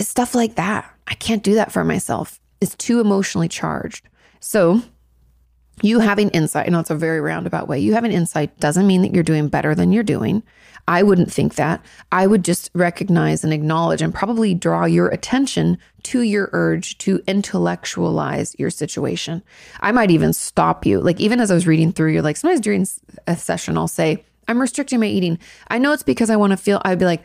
Stuff 0.00 0.34
like 0.34 0.56
that. 0.56 0.90
I 1.06 1.14
can't 1.14 1.42
do 1.42 1.54
that 1.54 1.72
for 1.72 1.84
myself. 1.84 2.40
It's 2.60 2.76
too 2.76 3.00
emotionally 3.00 3.48
charged. 3.48 4.08
So, 4.40 4.82
you 5.80 6.00
having 6.00 6.28
insight, 6.30 6.70
know 6.70 6.80
it's 6.80 6.90
a 6.90 6.94
very 6.94 7.20
roundabout 7.20 7.68
way, 7.68 7.78
you 7.78 7.94
having 7.94 8.12
insight 8.12 8.58
doesn't 8.60 8.86
mean 8.86 9.02
that 9.02 9.14
you're 9.14 9.22
doing 9.22 9.48
better 9.48 9.74
than 9.74 9.92
you're 9.92 10.02
doing. 10.02 10.42
I 10.88 11.02
wouldn't 11.02 11.32
think 11.32 11.54
that. 11.54 11.84
I 12.10 12.26
would 12.26 12.44
just 12.44 12.70
recognize 12.74 13.44
and 13.44 13.52
acknowledge 13.52 14.02
and 14.02 14.12
probably 14.12 14.52
draw 14.52 14.84
your 14.84 15.08
attention 15.08 15.78
to 16.04 16.22
your 16.22 16.50
urge 16.52 16.98
to 16.98 17.22
intellectualize 17.28 18.56
your 18.58 18.70
situation. 18.70 19.42
I 19.80 19.92
might 19.92 20.10
even 20.10 20.32
stop 20.32 20.84
you. 20.84 21.00
Like, 21.00 21.20
even 21.20 21.40
as 21.40 21.50
I 21.50 21.54
was 21.54 21.68
reading 21.68 21.92
through, 21.92 22.12
you're 22.12 22.22
like, 22.22 22.36
sometimes 22.36 22.60
during 22.60 22.86
a 23.28 23.36
session, 23.36 23.78
I'll 23.78 23.86
say, 23.86 24.24
I'm 24.48 24.60
restricting 24.60 24.98
my 24.98 25.06
eating. 25.06 25.38
I 25.68 25.78
know 25.78 25.92
it's 25.92 26.02
because 26.02 26.30
I 26.30 26.36
want 26.36 26.50
to 26.50 26.56
feel, 26.56 26.82
I'd 26.84 26.98
be 26.98 27.04
like, 27.04 27.22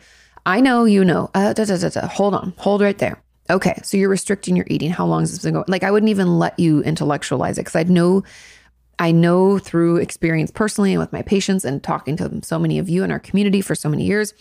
I 0.48 0.60
know, 0.60 0.86
you 0.86 1.04
know, 1.04 1.30
uh, 1.34 1.52
da, 1.52 1.66
da, 1.66 1.76
da, 1.76 2.08
hold 2.08 2.32
on, 2.32 2.54
hold 2.56 2.80
right 2.80 2.96
there. 2.96 3.22
Okay, 3.50 3.78
so 3.82 3.98
you're 3.98 4.08
restricting 4.08 4.56
your 4.56 4.64
eating. 4.70 4.90
How 4.90 5.04
long 5.04 5.20
has 5.20 5.30
this 5.30 5.42
been 5.42 5.52
going? 5.52 5.66
Like, 5.68 5.84
I 5.84 5.90
wouldn't 5.90 6.08
even 6.08 6.38
let 6.38 6.58
you 6.58 6.82
intellectualize 6.84 7.58
it 7.58 7.62
because 7.62 7.76
I'd 7.76 7.90
know 7.90 8.24
I 8.98 9.12
know 9.12 9.58
through 9.58 9.98
experience 9.98 10.50
personally 10.50 10.92
and 10.92 11.00
with 11.00 11.12
my 11.12 11.20
patients 11.20 11.66
and 11.66 11.82
talking 11.82 12.16
to 12.16 12.40
so 12.42 12.58
many 12.58 12.78
of 12.78 12.88
you 12.88 13.04
in 13.04 13.12
our 13.12 13.18
community 13.18 13.60
for 13.60 13.74
so 13.74 13.90
many 13.90 14.04
years 14.04 14.32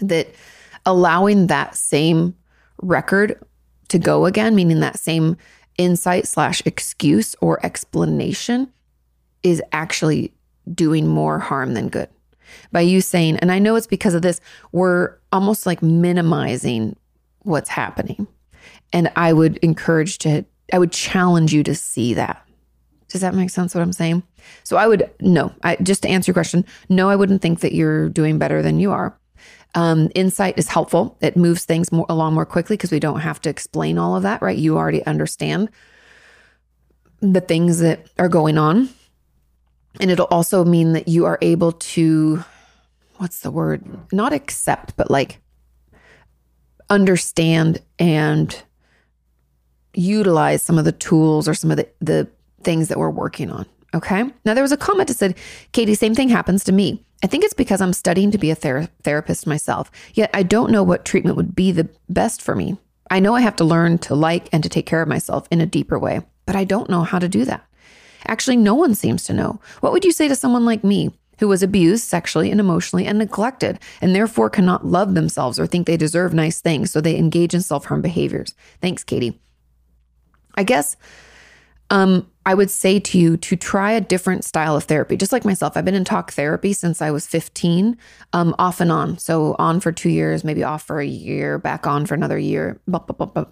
that 0.00 0.28
allowing 0.84 1.46
that 1.46 1.74
same 1.74 2.36
record 2.82 3.42
to 3.88 3.98
go 3.98 4.26
again, 4.26 4.54
meaning 4.54 4.80
that 4.80 4.98
same 4.98 5.38
insight 5.78 6.28
slash 6.28 6.60
excuse 6.66 7.34
or 7.40 7.64
explanation, 7.64 8.70
is 9.42 9.62
actually 9.72 10.34
doing 10.74 11.06
more 11.06 11.38
harm 11.38 11.72
than 11.72 11.88
good. 11.88 12.10
By 12.70 12.80
you 12.80 13.00
saying, 13.00 13.36
and 13.38 13.52
I 13.52 13.58
know 13.58 13.76
it's 13.76 13.86
because 13.86 14.14
of 14.14 14.22
this, 14.22 14.40
we're 14.72 15.16
almost 15.32 15.66
like 15.66 15.82
minimizing 15.82 16.96
what's 17.40 17.68
happening. 17.68 18.26
And 18.92 19.10
I 19.16 19.32
would 19.32 19.56
encourage 19.58 20.18
to, 20.18 20.44
I 20.72 20.78
would 20.78 20.92
challenge 20.92 21.52
you 21.52 21.62
to 21.64 21.74
see 21.74 22.14
that 22.14 22.46
does 23.12 23.20
that 23.20 23.34
make 23.34 23.50
sense 23.50 23.74
what 23.74 23.82
I'm 23.82 23.92
saying? 23.92 24.22
So 24.64 24.78
I 24.78 24.86
would, 24.86 25.08
no, 25.20 25.52
I, 25.62 25.76
just 25.76 26.02
to 26.02 26.08
answer 26.08 26.30
your 26.30 26.34
question, 26.34 26.64
no, 26.88 27.10
I 27.10 27.16
wouldn't 27.16 27.42
think 27.42 27.60
that 27.60 27.74
you're 27.74 28.08
doing 28.08 28.38
better 28.38 28.62
than 28.62 28.80
you 28.80 28.90
are. 28.90 29.16
Um, 29.74 30.10
insight 30.14 30.58
is 30.58 30.68
helpful. 30.68 31.18
It 31.20 31.36
moves 31.36 31.64
things 31.64 31.92
more, 31.92 32.06
along 32.08 32.34
more 32.34 32.46
quickly 32.46 32.76
because 32.76 32.90
we 32.90 33.00
don't 33.00 33.20
have 33.20 33.40
to 33.42 33.50
explain 33.50 33.98
all 33.98 34.16
of 34.16 34.22
that, 34.22 34.40
right? 34.40 34.56
You 34.56 34.78
already 34.78 35.04
understand 35.04 35.68
the 37.20 37.40
things 37.42 37.80
that 37.80 38.06
are 38.18 38.30
going 38.30 38.56
on. 38.56 38.88
And 40.00 40.10
it'll 40.10 40.26
also 40.26 40.64
mean 40.64 40.92
that 40.94 41.08
you 41.08 41.26
are 41.26 41.38
able 41.42 41.72
to, 41.72 42.44
what's 43.16 43.40
the 43.40 43.50
word? 43.50 43.84
Not 44.12 44.32
accept, 44.32 44.96
but 44.96 45.10
like 45.10 45.40
understand 46.88 47.80
and 47.98 48.62
utilize 49.94 50.62
some 50.62 50.78
of 50.78 50.84
the 50.84 50.92
tools 50.92 51.46
or 51.46 51.54
some 51.54 51.70
of 51.70 51.76
the, 51.76 51.88
the 52.00 52.28
things 52.62 52.88
that 52.88 52.98
we're 52.98 53.10
working 53.10 53.50
on. 53.50 53.66
Okay. 53.94 54.24
Now, 54.44 54.54
there 54.54 54.62
was 54.62 54.72
a 54.72 54.76
comment 54.76 55.08
that 55.08 55.16
said, 55.16 55.36
Kati, 55.72 55.96
same 55.96 56.14
thing 56.14 56.30
happens 56.30 56.64
to 56.64 56.72
me. 56.72 57.04
I 57.22 57.26
think 57.26 57.44
it's 57.44 57.54
because 57.54 57.80
I'm 57.80 57.92
studying 57.92 58.30
to 58.30 58.38
be 58.38 58.50
a 58.50 58.54
ther- 58.54 58.88
therapist 59.02 59.46
myself, 59.46 59.90
yet 60.14 60.30
I 60.34 60.42
don't 60.42 60.72
know 60.72 60.82
what 60.82 61.04
treatment 61.04 61.36
would 61.36 61.54
be 61.54 61.70
the 61.70 61.88
best 62.08 62.42
for 62.42 62.56
me. 62.56 62.78
I 63.10 63.20
know 63.20 63.34
I 63.34 63.42
have 63.42 63.56
to 63.56 63.64
learn 63.64 63.98
to 63.98 64.14
like 64.14 64.48
and 64.52 64.62
to 64.62 64.68
take 64.68 64.86
care 64.86 65.02
of 65.02 65.08
myself 65.08 65.46
in 65.50 65.60
a 65.60 65.66
deeper 65.66 65.98
way, 65.98 66.22
but 66.46 66.56
I 66.56 66.64
don't 66.64 66.90
know 66.90 67.02
how 67.02 67.18
to 67.18 67.28
do 67.28 67.44
that. 67.44 67.64
Actually, 68.26 68.56
no 68.56 68.74
one 68.74 68.94
seems 68.94 69.24
to 69.24 69.32
know. 69.32 69.60
What 69.80 69.92
would 69.92 70.04
you 70.04 70.12
say 70.12 70.28
to 70.28 70.36
someone 70.36 70.64
like 70.64 70.84
me 70.84 71.10
who 71.38 71.48
was 71.48 71.62
abused 71.62 72.04
sexually 72.04 72.50
and 72.50 72.60
emotionally 72.60 73.06
and 73.06 73.18
neglected 73.18 73.78
and 74.00 74.14
therefore 74.14 74.50
cannot 74.50 74.86
love 74.86 75.14
themselves 75.14 75.58
or 75.58 75.66
think 75.66 75.86
they 75.86 75.96
deserve 75.96 76.34
nice 76.34 76.60
things, 76.60 76.90
so 76.90 77.00
they 77.00 77.16
engage 77.16 77.54
in 77.54 77.62
self 77.62 77.86
harm 77.86 78.02
behaviors? 78.02 78.54
Thanks, 78.80 79.04
Kati. 79.04 79.38
I 80.54 80.64
guess 80.64 80.96
um, 81.92 82.26
I 82.46 82.54
would 82.54 82.70
say 82.70 82.98
to 82.98 83.18
you 83.18 83.36
to 83.36 83.54
try 83.54 83.92
a 83.92 84.00
different 84.00 84.44
style 84.44 84.74
of 84.74 84.84
therapy. 84.84 85.16
Just 85.16 85.30
like 85.30 85.44
myself, 85.44 85.76
I've 85.76 85.84
been 85.84 85.94
in 85.94 86.04
talk 86.04 86.32
therapy 86.32 86.72
since 86.72 87.02
I 87.02 87.10
was 87.10 87.26
15, 87.26 87.96
um, 88.32 88.54
off 88.58 88.80
and 88.80 88.90
on. 88.90 89.18
So 89.18 89.54
on 89.58 89.78
for 89.78 89.92
two 89.92 90.08
years, 90.08 90.42
maybe 90.42 90.64
off 90.64 90.82
for 90.82 91.00
a 91.00 91.06
year, 91.06 91.58
back 91.58 91.86
on 91.86 92.06
for 92.06 92.14
another 92.14 92.38
year, 92.38 92.80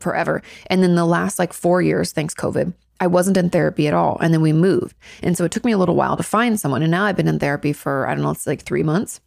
forever. 0.00 0.42
And 0.68 0.82
then 0.82 0.94
the 0.94 1.04
last 1.04 1.38
like 1.38 1.52
four 1.52 1.82
years, 1.82 2.12
thanks 2.12 2.34
COVID, 2.34 2.72
I 3.00 3.06
wasn't 3.06 3.36
in 3.38 3.50
therapy 3.50 3.88
at 3.88 3.94
all. 3.94 4.18
And 4.20 4.32
then 4.32 4.42
we 4.42 4.52
moved. 4.52 4.94
And 5.22 5.36
so 5.36 5.44
it 5.44 5.50
took 5.50 5.64
me 5.64 5.72
a 5.72 5.78
little 5.78 5.96
while 5.96 6.16
to 6.16 6.22
find 6.22 6.60
someone. 6.60 6.82
And 6.82 6.90
now 6.90 7.04
I've 7.04 7.16
been 7.16 7.28
in 7.28 7.38
therapy 7.38 7.72
for, 7.72 8.06
I 8.06 8.14
don't 8.14 8.22
know, 8.22 8.30
it's 8.30 8.46
like 8.46 8.62
three 8.62 8.82
months 8.82 9.20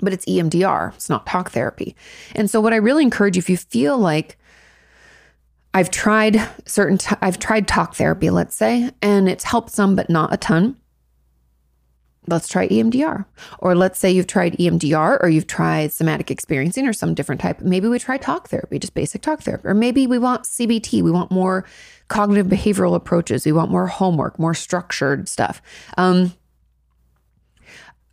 but 0.00 0.12
it's 0.12 0.24
EMDR. 0.24 0.94
It's 0.94 1.10
not 1.10 1.26
talk 1.26 1.50
therapy. 1.50 1.94
And 2.34 2.48
so, 2.48 2.60
what 2.60 2.72
I 2.72 2.76
really 2.76 3.02
encourage 3.02 3.36
if 3.36 3.50
you 3.50 3.56
feel 3.56 3.98
like 3.98 4.36
I've 5.74 5.90
tried 5.90 6.40
certain, 6.66 6.98
I've 7.20 7.38
tried 7.38 7.66
talk 7.68 7.94
therapy, 7.94 8.30
let's 8.30 8.56
say, 8.56 8.90
and 9.00 9.28
it's 9.28 9.44
helped 9.44 9.70
some, 9.70 9.96
but 9.96 10.10
not 10.10 10.32
a 10.32 10.36
ton. 10.36 10.76
Let's 12.28 12.46
try 12.46 12.68
EMDR. 12.68 13.24
Or 13.58 13.74
let's 13.74 13.98
say 13.98 14.12
you've 14.12 14.28
tried 14.28 14.56
EMDR 14.56 15.20
or 15.20 15.28
you've 15.28 15.48
tried 15.48 15.92
somatic 15.92 16.30
experiencing 16.30 16.86
or 16.86 16.92
some 16.92 17.14
different 17.14 17.40
type. 17.40 17.60
Maybe 17.60 17.88
we 17.88 17.98
try 17.98 18.16
talk 18.16 18.48
therapy, 18.48 18.78
just 18.78 18.94
basic 18.94 19.22
talk 19.22 19.40
therapy. 19.40 19.66
Or 19.66 19.74
maybe 19.74 20.06
we 20.06 20.18
want 20.18 20.44
CBT. 20.44 21.02
We 21.02 21.10
want 21.10 21.32
more 21.32 21.64
cognitive 22.12 22.46
behavioral 22.46 22.94
approaches. 22.94 23.46
We 23.46 23.52
want 23.52 23.70
more 23.70 23.86
homework, 23.86 24.38
more 24.38 24.52
structured 24.52 25.30
stuff. 25.30 25.62
Um, 25.96 26.34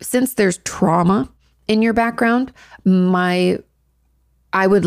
since 0.00 0.32
there's 0.34 0.56
trauma 0.58 1.30
in 1.68 1.82
your 1.82 1.92
background, 1.92 2.50
my 2.86 3.58
I 4.54 4.66
would 4.66 4.86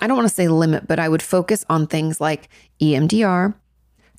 I 0.00 0.06
don't 0.06 0.16
want 0.16 0.28
to 0.28 0.34
say 0.34 0.46
limit, 0.46 0.86
but 0.86 1.00
I 1.00 1.08
would 1.08 1.20
focus 1.22 1.64
on 1.68 1.88
things 1.88 2.20
like 2.20 2.48
EMDR, 2.80 3.54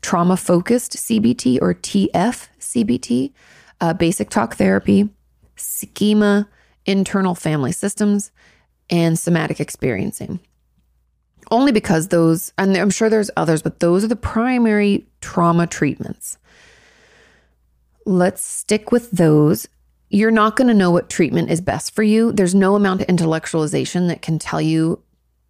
trauma 0.02 0.36
focused 0.36 0.98
CBT 0.98 1.60
or 1.62 1.74
TF 1.74 2.48
CBT, 2.60 3.32
uh, 3.80 3.94
basic 3.94 4.30
talk 4.30 4.56
therapy, 4.58 5.10
schema, 5.56 6.50
internal 6.86 7.36
family 7.36 7.72
systems, 7.72 8.32
and 8.90 9.18
somatic 9.18 9.62
experiencing. 9.62 10.42
Only 11.52 11.72
because 11.72 12.08
those, 12.08 12.54
and 12.58 12.76
I'm 12.76 12.90
sure 12.90 13.10
there's 13.10 13.32
others, 13.38 13.62
but 13.62 13.80
those 13.80 14.04
are 14.04 14.08
the 14.08 14.16
primary 14.16 15.08
trauma 15.22 15.68
treatments. 15.68 16.38
Let's 18.06 18.44
stick 18.44 18.92
with 18.92 19.12
those. 19.12 19.68
You're 20.10 20.32
not 20.32 20.56
going 20.56 20.68
to 20.68 20.74
know 20.74 20.92
what 20.92 21.10
treatment 21.10 21.50
is 21.50 21.62
best 21.62 21.96
for 21.96 22.04
you. 22.04 22.32
There's 22.32 22.56
no 22.56 22.76
amount 22.76 23.02
of 23.02 23.08
intellectualization 23.08 24.08
that 24.08 24.22
can 24.22 24.40
tell 24.40 24.62
you 24.62 25.02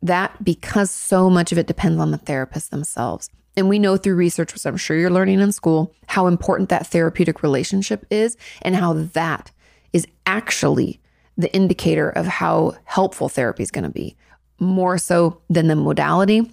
that 0.02 0.44
because 0.44 0.92
so 0.92 1.30
much 1.30 1.52
of 1.52 1.58
it 1.58 1.68
depends 1.68 2.00
on 2.00 2.12
the 2.12 2.18
therapists 2.18 2.70
themselves. 2.70 3.30
And 3.56 3.70
we 3.70 3.80
know 3.80 3.98
through 3.98 4.16
research, 4.16 4.54
which 4.54 4.66
I'm 4.66 4.78
sure 4.78 4.98
you're 4.98 5.10
learning 5.10 5.40
in 5.40 5.52
school, 5.52 5.94
how 6.08 6.28
important 6.28 6.70
that 6.70 6.88
therapeutic 6.88 7.44
relationship 7.44 8.06
is 8.10 8.36
and 8.62 8.76
how 8.76 8.94
that 8.94 9.52
is 9.92 10.08
actually 10.26 11.00
the 11.38 11.54
indicator 11.54 12.10
of 12.10 12.26
how 12.26 12.76
helpful 12.86 13.30
therapy 13.30 13.64
is 13.64 13.72
going 13.72 13.84
to 13.84 13.90
be, 13.90 14.16
more 14.64 14.98
so 14.98 15.42
than 15.50 15.68
the 15.68 15.76
modality, 15.76 16.50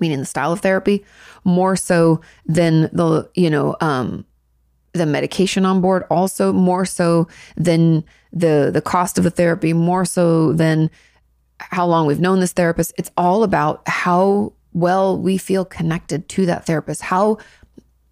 meaning 0.00 0.20
the 0.20 0.24
style 0.24 0.52
of 0.52 0.60
therapy, 0.60 1.04
more 1.44 1.76
so 1.76 2.20
than 2.46 2.82
the, 2.92 3.28
you 3.34 3.50
know, 3.50 3.76
um, 3.80 4.24
the 4.92 5.06
medication 5.06 5.64
on 5.64 5.80
board, 5.80 6.04
also 6.10 6.52
more 6.52 6.84
so 6.84 7.26
than 7.56 8.04
the 8.32 8.70
the 8.72 8.80
cost 8.80 9.18
of 9.18 9.24
the 9.24 9.30
therapy, 9.30 9.72
more 9.72 10.04
so 10.04 10.52
than 10.52 10.90
how 11.58 11.86
long 11.86 12.06
we've 12.06 12.20
known 12.20 12.40
this 12.40 12.52
therapist. 12.52 12.92
It's 12.96 13.10
all 13.16 13.42
about 13.42 13.86
how 13.88 14.52
well 14.72 15.18
we 15.18 15.36
feel 15.38 15.64
connected 15.64 16.28
to 16.28 16.46
that 16.46 16.66
therapist, 16.66 17.02
how 17.02 17.38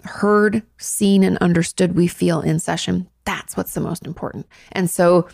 heard, 0.04 0.62
seen, 0.78 1.22
and 1.22 1.38
understood 1.38 1.94
we 1.94 2.08
feel 2.08 2.40
in 2.40 2.58
session. 2.58 3.08
That's 3.24 3.56
what's 3.56 3.74
the 3.74 3.80
most 3.80 4.04
important. 4.04 4.46
And 4.72 4.90
so 4.90 5.28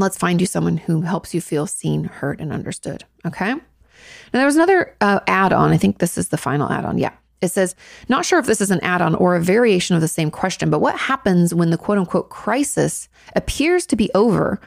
let's 0.00 0.16
find 0.16 0.40
you 0.40 0.46
someone 0.46 0.76
who 0.76 1.02
helps 1.02 1.34
you 1.34 1.40
feel 1.40 1.66
seen, 1.66 2.04
heard, 2.04 2.40
and 2.40 2.52
understood. 2.52 3.04
Okay. 3.26 3.54
Now, 3.54 3.60
there 4.32 4.46
was 4.46 4.56
another 4.56 4.94
uh, 5.00 5.20
add 5.26 5.52
on. 5.52 5.70
I 5.72 5.76
think 5.76 5.98
this 5.98 6.16
is 6.18 6.28
the 6.28 6.36
final 6.36 6.70
add 6.70 6.84
on. 6.84 6.98
Yeah. 6.98 7.12
It 7.40 7.48
says, 7.48 7.74
not 8.08 8.26
sure 8.26 8.38
if 8.38 8.46
this 8.46 8.60
is 8.60 8.70
an 8.70 8.80
add 8.82 9.00
on 9.00 9.14
or 9.14 9.34
a 9.34 9.40
variation 9.40 9.96
of 9.96 10.02
the 10.02 10.08
same 10.08 10.30
question, 10.30 10.68
but 10.70 10.80
what 10.80 10.96
happens 10.96 11.54
when 11.54 11.70
the 11.70 11.78
quote 11.78 11.98
unquote 11.98 12.28
crisis 12.28 13.08
appears 13.34 13.86
to 13.86 13.96
be 13.96 14.10
over, 14.14 14.60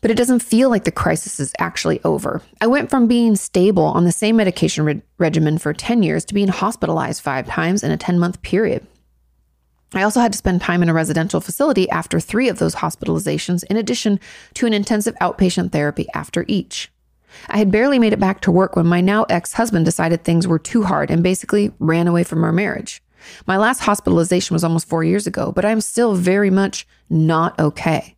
but 0.00 0.10
it 0.10 0.16
doesn't 0.16 0.40
feel 0.40 0.68
like 0.70 0.82
the 0.84 0.90
crisis 0.90 1.38
is 1.38 1.52
actually 1.60 2.00
over. 2.02 2.42
I 2.60 2.66
went 2.66 2.90
from 2.90 3.06
being 3.06 3.36
stable 3.36 3.84
on 3.84 4.04
the 4.04 4.12
same 4.12 4.36
medication 4.36 4.84
re- 4.84 5.02
regimen 5.18 5.58
for 5.58 5.72
10 5.72 6.02
years 6.02 6.24
to 6.26 6.34
being 6.34 6.48
hospitalized 6.48 7.22
five 7.22 7.46
times 7.46 7.84
in 7.84 7.92
a 7.92 7.96
10 7.96 8.18
month 8.18 8.42
period. 8.42 8.84
I 9.94 10.02
also 10.02 10.20
had 10.20 10.32
to 10.32 10.38
spend 10.38 10.60
time 10.60 10.82
in 10.82 10.88
a 10.88 10.94
residential 10.94 11.40
facility 11.40 11.88
after 11.90 12.18
three 12.18 12.48
of 12.48 12.58
those 12.58 12.76
hospitalizations, 12.76 13.62
in 13.64 13.76
addition 13.76 14.20
to 14.54 14.66
an 14.66 14.72
intensive 14.72 15.14
outpatient 15.16 15.72
therapy 15.72 16.06
after 16.14 16.44
each. 16.48 16.90
I 17.48 17.58
had 17.58 17.70
barely 17.70 17.98
made 17.98 18.12
it 18.12 18.20
back 18.20 18.40
to 18.42 18.50
work 18.50 18.76
when 18.76 18.86
my 18.86 19.00
now 19.00 19.24
ex 19.24 19.54
husband 19.54 19.84
decided 19.84 20.24
things 20.24 20.46
were 20.46 20.58
too 20.58 20.84
hard 20.84 21.10
and 21.10 21.22
basically 21.22 21.72
ran 21.78 22.08
away 22.08 22.24
from 22.24 22.44
our 22.44 22.52
marriage. 22.52 23.02
My 23.46 23.56
last 23.56 23.80
hospitalization 23.80 24.54
was 24.54 24.64
almost 24.64 24.88
four 24.88 25.04
years 25.04 25.26
ago, 25.26 25.52
but 25.52 25.64
I'm 25.64 25.80
still 25.80 26.14
very 26.14 26.50
much 26.50 26.86
not 27.08 27.58
okay. 27.58 28.16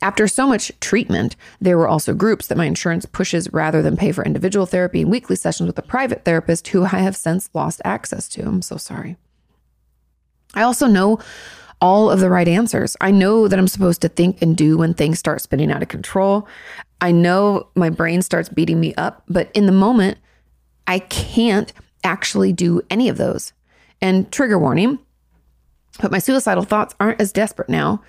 After 0.00 0.26
so 0.26 0.46
much 0.46 0.72
treatment, 0.80 1.36
there 1.60 1.76
were 1.76 1.88
also 1.88 2.14
groups 2.14 2.46
that 2.46 2.58
my 2.58 2.64
insurance 2.64 3.04
pushes 3.04 3.52
rather 3.52 3.82
than 3.82 3.96
pay 3.96 4.12
for 4.12 4.24
individual 4.24 4.64
therapy 4.64 5.02
and 5.02 5.10
weekly 5.10 5.36
sessions 5.36 5.66
with 5.66 5.78
a 5.78 5.82
private 5.82 6.24
therapist 6.24 6.68
who 6.68 6.84
I 6.84 6.88
have 7.00 7.16
since 7.16 7.50
lost 7.52 7.82
access 7.84 8.28
to. 8.30 8.42
I'm 8.42 8.62
so 8.62 8.76
sorry. 8.76 9.16
I 10.56 10.62
also 10.62 10.86
know 10.86 11.20
all 11.80 12.10
of 12.10 12.20
the 12.20 12.30
right 12.30 12.48
answers. 12.48 12.96
I 13.00 13.10
know 13.10 13.48
that 13.48 13.58
I'm 13.58 13.68
supposed 13.68 14.00
to 14.02 14.08
think 14.08 14.42
and 14.42 14.56
do 14.56 14.78
when 14.78 14.94
things 14.94 15.18
start 15.18 15.42
spinning 15.42 15.70
out 15.70 15.82
of 15.82 15.88
control. 15.88 16.48
I 17.00 17.12
know 17.12 17.68
my 17.74 17.90
brain 17.90 18.22
starts 18.22 18.48
beating 18.48 18.80
me 18.80 18.94
up, 18.94 19.22
but 19.28 19.50
in 19.54 19.66
the 19.66 19.72
moment, 19.72 20.18
I 20.86 21.00
can't 21.00 21.72
actually 22.02 22.52
do 22.52 22.80
any 22.90 23.08
of 23.08 23.18
those. 23.18 23.52
And 24.00 24.30
trigger 24.32 24.58
warning, 24.58 24.98
but 26.00 26.10
my 26.10 26.18
suicidal 26.18 26.64
thoughts 26.64 26.94
aren't 27.00 27.20
as 27.20 27.32
desperate 27.32 27.68
now 27.68 28.02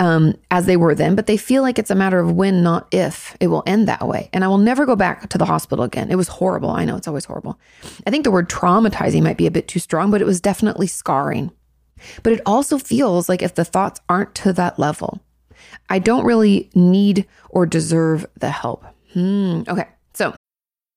um, 0.00 0.34
as 0.50 0.66
they 0.66 0.76
were 0.76 0.94
then, 0.94 1.14
but 1.14 1.26
they 1.26 1.36
feel 1.36 1.62
like 1.62 1.78
it's 1.78 1.90
a 1.90 1.94
matter 1.94 2.20
of 2.20 2.32
when, 2.32 2.62
not 2.62 2.86
if 2.92 3.36
it 3.40 3.48
will 3.48 3.62
end 3.66 3.88
that 3.88 4.06
way. 4.06 4.30
And 4.32 4.44
I 4.44 4.48
will 4.48 4.58
never 4.58 4.86
go 4.86 4.96
back 4.96 5.28
to 5.30 5.38
the 5.38 5.44
hospital 5.44 5.84
again. 5.84 6.10
It 6.10 6.16
was 6.16 6.28
horrible. 6.28 6.70
I 6.70 6.84
know 6.84 6.96
it's 6.96 7.08
always 7.08 7.24
horrible. 7.24 7.58
I 8.06 8.10
think 8.10 8.24
the 8.24 8.30
word 8.30 8.48
traumatizing 8.48 9.22
might 9.22 9.36
be 9.36 9.46
a 9.46 9.50
bit 9.50 9.68
too 9.68 9.80
strong, 9.80 10.10
but 10.10 10.20
it 10.20 10.26
was 10.26 10.40
definitely 10.40 10.86
scarring. 10.86 11.50
But 12.22 12.32
it 12.32 12.40
also 12.46 12.78
feels 12.78 13.28
like 13.28 13.42
if 13.42 13.54
the 13.54 13.64
thoughts 13.64 14.00
aren't 14.08 14.34
to 14.36 14.52
that 14.54 14.78
level, 14.78 15.20
I 15.88 15.98
don't 15.98 16.24
really 16.24 16.70
need 16.74 17.26
or 17.50 17.66
deserve 17.66 18.26
the 18.38 18.50
help. 18.50 18.84
Hmm. 19.12 19.62
Okay. 19.68 19.86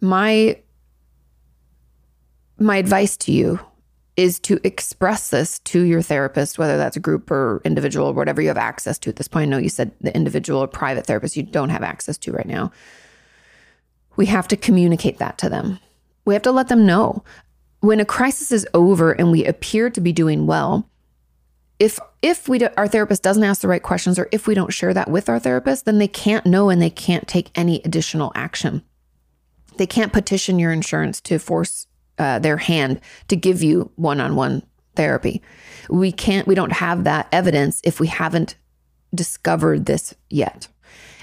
My 0.00 0.60
my 2.58 2.76
advice 2.76 3.16
to 3.18 3.32
you 3.32 3.60
is 4.16 4.38
to 4.40 4.58
express 4.64 5.28
this 5.28 5.58
to 5.60 5.82
your 5.82 6.00
therapist, 6.00 6.58
whether 6.58 6.78
that's 6.78 6.96
a 6.96 7.00
group 7.00 7.30
or 7.30 7.60
individual, 7.64 8.08
or 8.08 8.12
whatever 8.14 8.40
you 8.40 8.48
have 8.48 8.56
access 8.56 8.98
to 8.98 9.10
at 9.10 9.16
this 9.16 9.28
point. 9.28 9.42
I 9.42 9.50
know 9.50 9.58
you 9.58 9.68
said 9.68 9.92
the 10.00 10.14
individual 10.16 10.60
or 10.60 10.66
private 10.66 11.06
therapist 11.06 11.36
you 11.36 11.42
don't 11.42 11.68
have 11.68 11.82
access 11.82 12.16
to 12.18 12.32
right 12.32 12.46
now. 12.46 12.72
We 14.16 14.26
have 14.26 14.48
to 14.48 14.56
communicate 14.56 15.18
that 15.18 15.36
to 15.38 15.50
them. 15.50 15.78
We 16.24 16.32
have 16.32 16.42
to 16.42 16.52
let 16.52 16.68
them 16.68 16.86
know 16.86 17.22
when 17.80 18.00
a 18.00 18.06
crisis 18.06 18.50
is 18.50 18.66
over 18.72 19.12
and 19.12 19.30
we 19.30 19.44
appear 19.44 19.90
to 19.90 20.00
be 20.00 20.12
doing 20.12 20.46
well. 20.46 20.88
If 21.78 22.00
if 22.22 22.48
we 22.48 22.58
do, 22.58 22.68
our 22.78 22.88
therapist 22.88 23.22
doesn't 23.22 23.44
ask 23.44 23.60
the 23.60 23.68
right 23.68 23.82
questions 23.82 24.18
or 24.18 24.28
if 24.32 24.46
we 24.46 24.54
don't 24.54 24.72
share 24.72 24.94
that 24.94 25.10
with 25.10 25.28
our 25.28 25.38
therapist, 25.38 25.84
then 25.84 25.98
they 25.98 26.08
can't 26.08 26.46
know 26.46 26.70
and 26.70 26.80
they 26.80 26.90
can't 26.90 27.28
take 27.28 27.50
any 27.54 27.82
additional 27.84 28.32
action. 28.34 28.82
They 29.78 29.86
can't 29.86 30.12
petition 30.12 30.58
your 30.58 30.72
insurance 30.72 31.20
to 31.22 31.38
force 31.38 31.86
uh, 32.18 32.38
their 32.38 32.56
hand 32.56 33.00
to 33.28 33.36
give 33.36 33.62
you 33.62 33.90
one 33.96 34.20
on 34.20 34.36
one 34.36 34.62
therapy. 34.94 35.42
We 35.90 36.12
can't, 36.12 36.46
we 36.46 36.54
don't 36.54 36.72
have 36.72 37.04
that 37.04 37.28
evidence 37.32 37.80
if 37.84 38.00
we 38.00 38.06
haven't 38.06 38.56
discovered 39.14 39.86
this 39.86 40.14
yet. 40.30 40.68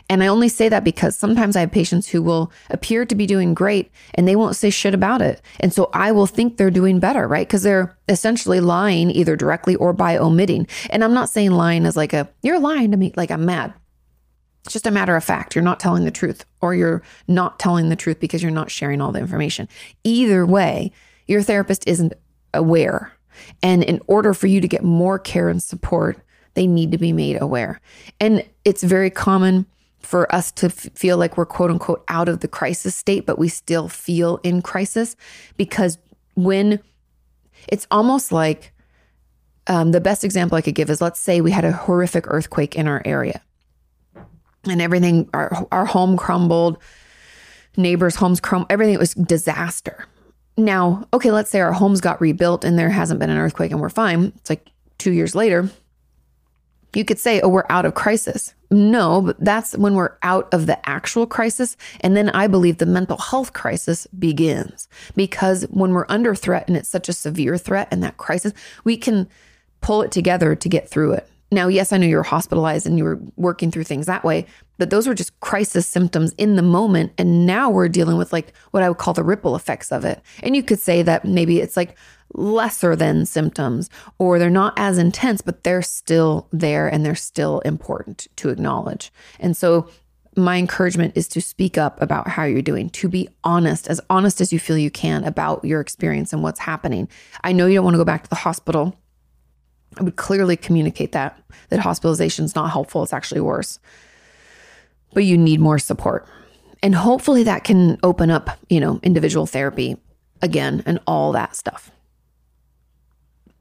And 0.09 0.21
I 0.21 0.27
only 0.27 0.49
say 0.49 0.69
that 0.69 0.83
because 0.83 1.15
sometimes 1.15 1.55
I 1.55 1.61
have 1.61 1.71
patients 1.71 2.09
who 2.09 2.21
will 2.21 2.51
appear 2.69 3.05
to 3.05 3.15
be 3.15 3.25
doing 3.25 3.53
great 3.53 3.89
and 4.13 4.27
they 4.27 4.35
won't 4.35 4.55
say 4.55 4.69
shit 4.69 4.93
about 4.93 5.21
it. 5.21 5.41
And 5.59 5.73
so 5.73 5.89
I 5.93 6.11
will 6.11 6.27
think 6.27 6.57
they're 6.57 6.69
doing 6.69 6.99
better, 6.99 7.27
right? 7.27 7.47
Because 7.47 7.63
they're 7.63 7.97
essentially 8.09 8.59
lying 8.59 9.09
either 9.11 9.35
directly 9.35 9.75
or 9.75 9.93
by 9.93 10.17
omitting. 10.17 10.67
And 10.89 11.03
I'm 11.03 11.13
not 11.13 11.29
saying 11.29 11.51
lying 11.51 11.85
as 11.85 11.95
like 11.95 12.13
a, 12.13 12.29
you're 12.41 12.59
lying 12.59 12.91
to 12.91 12.97
me, 12.97 13.13
like 13.15 13.31
I'm 13.31 13.45
mad. 13.45 13.73
It's 14.63 14.73
just 14.73 14.87
a 14.87 14.91
matter 14.91 15.15
of 15.15 15.23
fact. 15.23 15.55
You're 15.55 15.63
not 15.63 15.79
telling 15.79 16.05
the 16.05 16.11
truth, 16.11 16.45
or 16.61 16.73
you're 16.73 17.01
not 17.27 17.59
telling 17.59 17.89
the 17.89 17.95
truth 17.95 18.19
because 18.19 18.41
you're 18.41 18.51
not 18.51 18.71
sharing 18.71 19.01
all 19.01 19.11
the 19.11 19.19
information. 19.19 19.67
Either 20.03 20.45
way, 20.45 20.91
your 21.27 21.41
therapist 21.41 21.87
isn't 21.87 22.13
aware. 22.53 23.11
And 23.61 23.83
in 23.83 23.99
order 24.07 24.33
for 24.33 24.47
you 24.47 24.61
to 24.61 24.67
get 24.67 24.83
more 24.83 25.19
care 25.19 25.49
and 25.49 25.61
support, 25.61 26.17
they 26.53 26.67
need 26.67 26.91
to 26.91 26.97
be 26.97 27.11
made 27.11 27.41
aware. 27.41 27.81
And 28.19 28.45
it's 28.63 28.83
very 28.83 29.09
common 29.09 29.65
for 29.99 30.33
us 30.33 30.51
to 30.51 30.67
f- 30.67 30.89
feel 30.95 31.17
like 31.17 31.37
we're 31.37 31.45
quote 31.45 31.71
unquote 31.71 32.03
out 32.07 32.29
of 32.29 32.41
the 32.41 32.47
crisis 32.47 32.95
state, 32.95 33.25
but 33.25 33.39
we 33.39 33.49
still 33.49 33.89
feel 33.89 34.39
in 34.43 34.61
crisis 34.61 35.15
because 35.57 35.97
when 36.35 36.79
it's 37.67 37.87
almost 37.89 38.31
like 38.31 38.71
um, 39.67 39.91
the 39.91 40.01
best 40.01 40.23
example 40.23 40.57
I 40.57 40.61
could 40.61 40.75
give 40.75 40.89
is 40.89 41.01
let's 41.01 41.19
say 41.19 41.41
we 41.41 41.51
had 41.51 41.65
a 41.65 41.71
horrific 41.71 42.25
earthquake 42.27 42.75
in 42.75 42.87
our 42.87 43.01
area 43.05 43.41
and 44.69 44.81
everything 44.81 45.29
our, 45.33 45.67
our 45.71 45.85
home 45.85 46.17
crumbled 46.17 46.77
neighbors 47.75 48.15
homes 48.15 48.39
crumbled 48.39 48.71
everything 48.71 48.97
was 48.97 49.13
disaster. 49.13 50.05
Now 50.57 51.07
okay 51.13 51.31
let's 51.31 51.49
say 51.49 51.59
our 51.59 51.73
homes 51.73 52.01
got 52.01 52.21
rebuilt 52.21 52.63
and 52.63 52.77
there 52.77 52.89
hasn't 52.89 53.19
been 53.19 53.29
an 53.29 53.37
earthquake 53.37 53.71
and 53.71 53.81
we're 53.81 53.89
fine. 53.89 54.33
It's 54.37 54.49
like 54.49 54.67
two 54.97 55.11
years 55.11 55.35
later 55.35 55.69
you 56.95 57.03
could 57.03 57.19
say 57.19 57.41
oh 57.41 57.49
we're 57.49 57.65
out 57.69 57.85
of 57.85 57.95
crisis. 57.95 58.53
No 58.71 59.21
but 59.21 59.39
that's 59.39 59.75
when 59.77 59.95
we're 59.95 60.17
out 60.21 60.53
of 60.53 60.65
the 60.65 60.87
actual 60.87 61.25
crisis. 61.25 61.75
And 62.01 62.15
then 62.15 62.29
i 62.29 62.47
believe 62.47 62.77
the 62.77 62.85
mental 62.85 63.17
health 63.17 63.53
crisis 63.53 64.07
begins 64.07 64.87
because 65.15 65.63
when 65.69 65.91
we're 65.91 66.05
under 66.09 66.35
threat 66.35 66.67
and 66.67 66.77
it's 66.77 66.89
such 66.89 67.09
a 67.09 67.13
severe 67.13 67.57
threat 67.57 67.87
and 67.91 68.03
that 68.03 68.17
crisis 68.17 68.53
we 68.83 68.97
can 68.97 69.27
pull 69.81 70.01
it 70.01 70.11
together 70.11 70.55
to 70.55 70.69
get 70.69 70.89
through 70.89 71.11
it 71.13 71.27
now, 71.53 71.67
yes, 71.67 71.91
I 71.93 71.97
know 71.97 72.07
you 72.07 72.17
were 72.17 72.23
hospitalized 72.23 72.85
and 72.85 72.97
you 72.97 73.03
were 73.03 73.19
working 73.35 73.71
through 73.71 73.83
things 73.83 74.05
that 74.05 74.23
way, 74.23 74.45
but 74.77 74.89
those 74.89 75.07
were 75.07 75.13
just 75.13 75.39
crisis 75.39 75.87
symptoms 75.87 76.33
in 76.37 76.55
the 76.55 76.61
moment. 76.61 77.13
And 77.17 77.45
now 77.45 77.69
we're 77.69 77.89
dealing 77.89 78.17
with 78.17 78.33
like 78.33 78.53
what 78.71 78.83
I 78.83 78.89
would 78.89 78.97
call 78.97 79.13
the 79.13 79.23
ripple 79.23 79.55
effects 79.55 79.91
of 79.91 80.05
it. 80.05 80.21
And 80.41 80.55
you 80.55 80.63
could 80.63 80.79
say 80.79 81.01
that 81.03 81.25
maybe 81.25 81.59
it's 81.59 81.77
like 81.77 81.97
lesser 82.33 82.95
than 82.95 83.25
symptoms 83.25 83.89
or 84.17 84.39
they're 84.39 84.49
not 84.49 84.73
as 84.77 84.97
intense, 84.97 85.41
but 85.41 85.63
they're 85.63 85.81
still 85.81 86.47
there 86.51 86.87
and 86.87 87.05
they're 87.05 87.15
still 87.15 87.59
important 87.61 88.27
to 88.37 88.49
acknowledge. 88.49 89.11
And 89.39 89.55
so 89.55 89.87
my 90.35 90.57
encouragement 90.57 91.13
is 91.15 91.27
to 91.29 91.41
speak 91.41 91.77
up 91.77 92.01
about 92.01 92.27
how 92.27 92.43
you're 92.43 92.61
doing, 92.61 92.89
to 92.89 93.07
be 93.07 93.29
honest, 93.43 93.87
as 93.87 94.01
honest 94.09 94.41
as 94.41 94.51
you 94.51 94.59
feel 94.59 94.77
you 94.77 94.89
can 94.89 95.23
about 95.23 95.63
your 95.63 95.79
experience 95.79 96.33
and 96.33 96.41
what's 96.41 96.59
happening. 96.59 97.07
I 97.43 97.51
know 97.51 97.67
you 97.67 97.75
don't 97.75 97.83
want 97.83 97.93
to 97.93 97.99
go 97.99 98.05
back 98.05 98.23
to 98.23 98.29
the 98.29 98.35
hospital 98.35 98.97
I 99.97 100.03
would 100.03 100.15
clearly 100.15 100.57
communicate 100.57 101.11
that 101.13 101.41
that 101.69 101.79
hospitalization 101.79 102.45
is 102.45 102.55
not 102.55 102.71
helpful. 102.71 103.03
It's 103.03 103.13
actually 103.13 103.41
worse. 103.41 103.79
But 105.13 105.25
you 105.25 105.37
need 105.37 105.59
more 105.59 105.79
support. 105.79 106.27
And 106.81 106.95
hopefully 106.95 107.43
that 107.43 107.63
can 107.63 107.97
open 108.03 108.29
up, 108.29 108.57
you 108.69 108.79
know, 108.79 108.99
individual 109.03 109.45
therapy 109.45 109.97
again 110.41 110.83
and 110.85 110.99
all 111.07 111.31
that 111.31 111.55
stuff. 111.55 111.91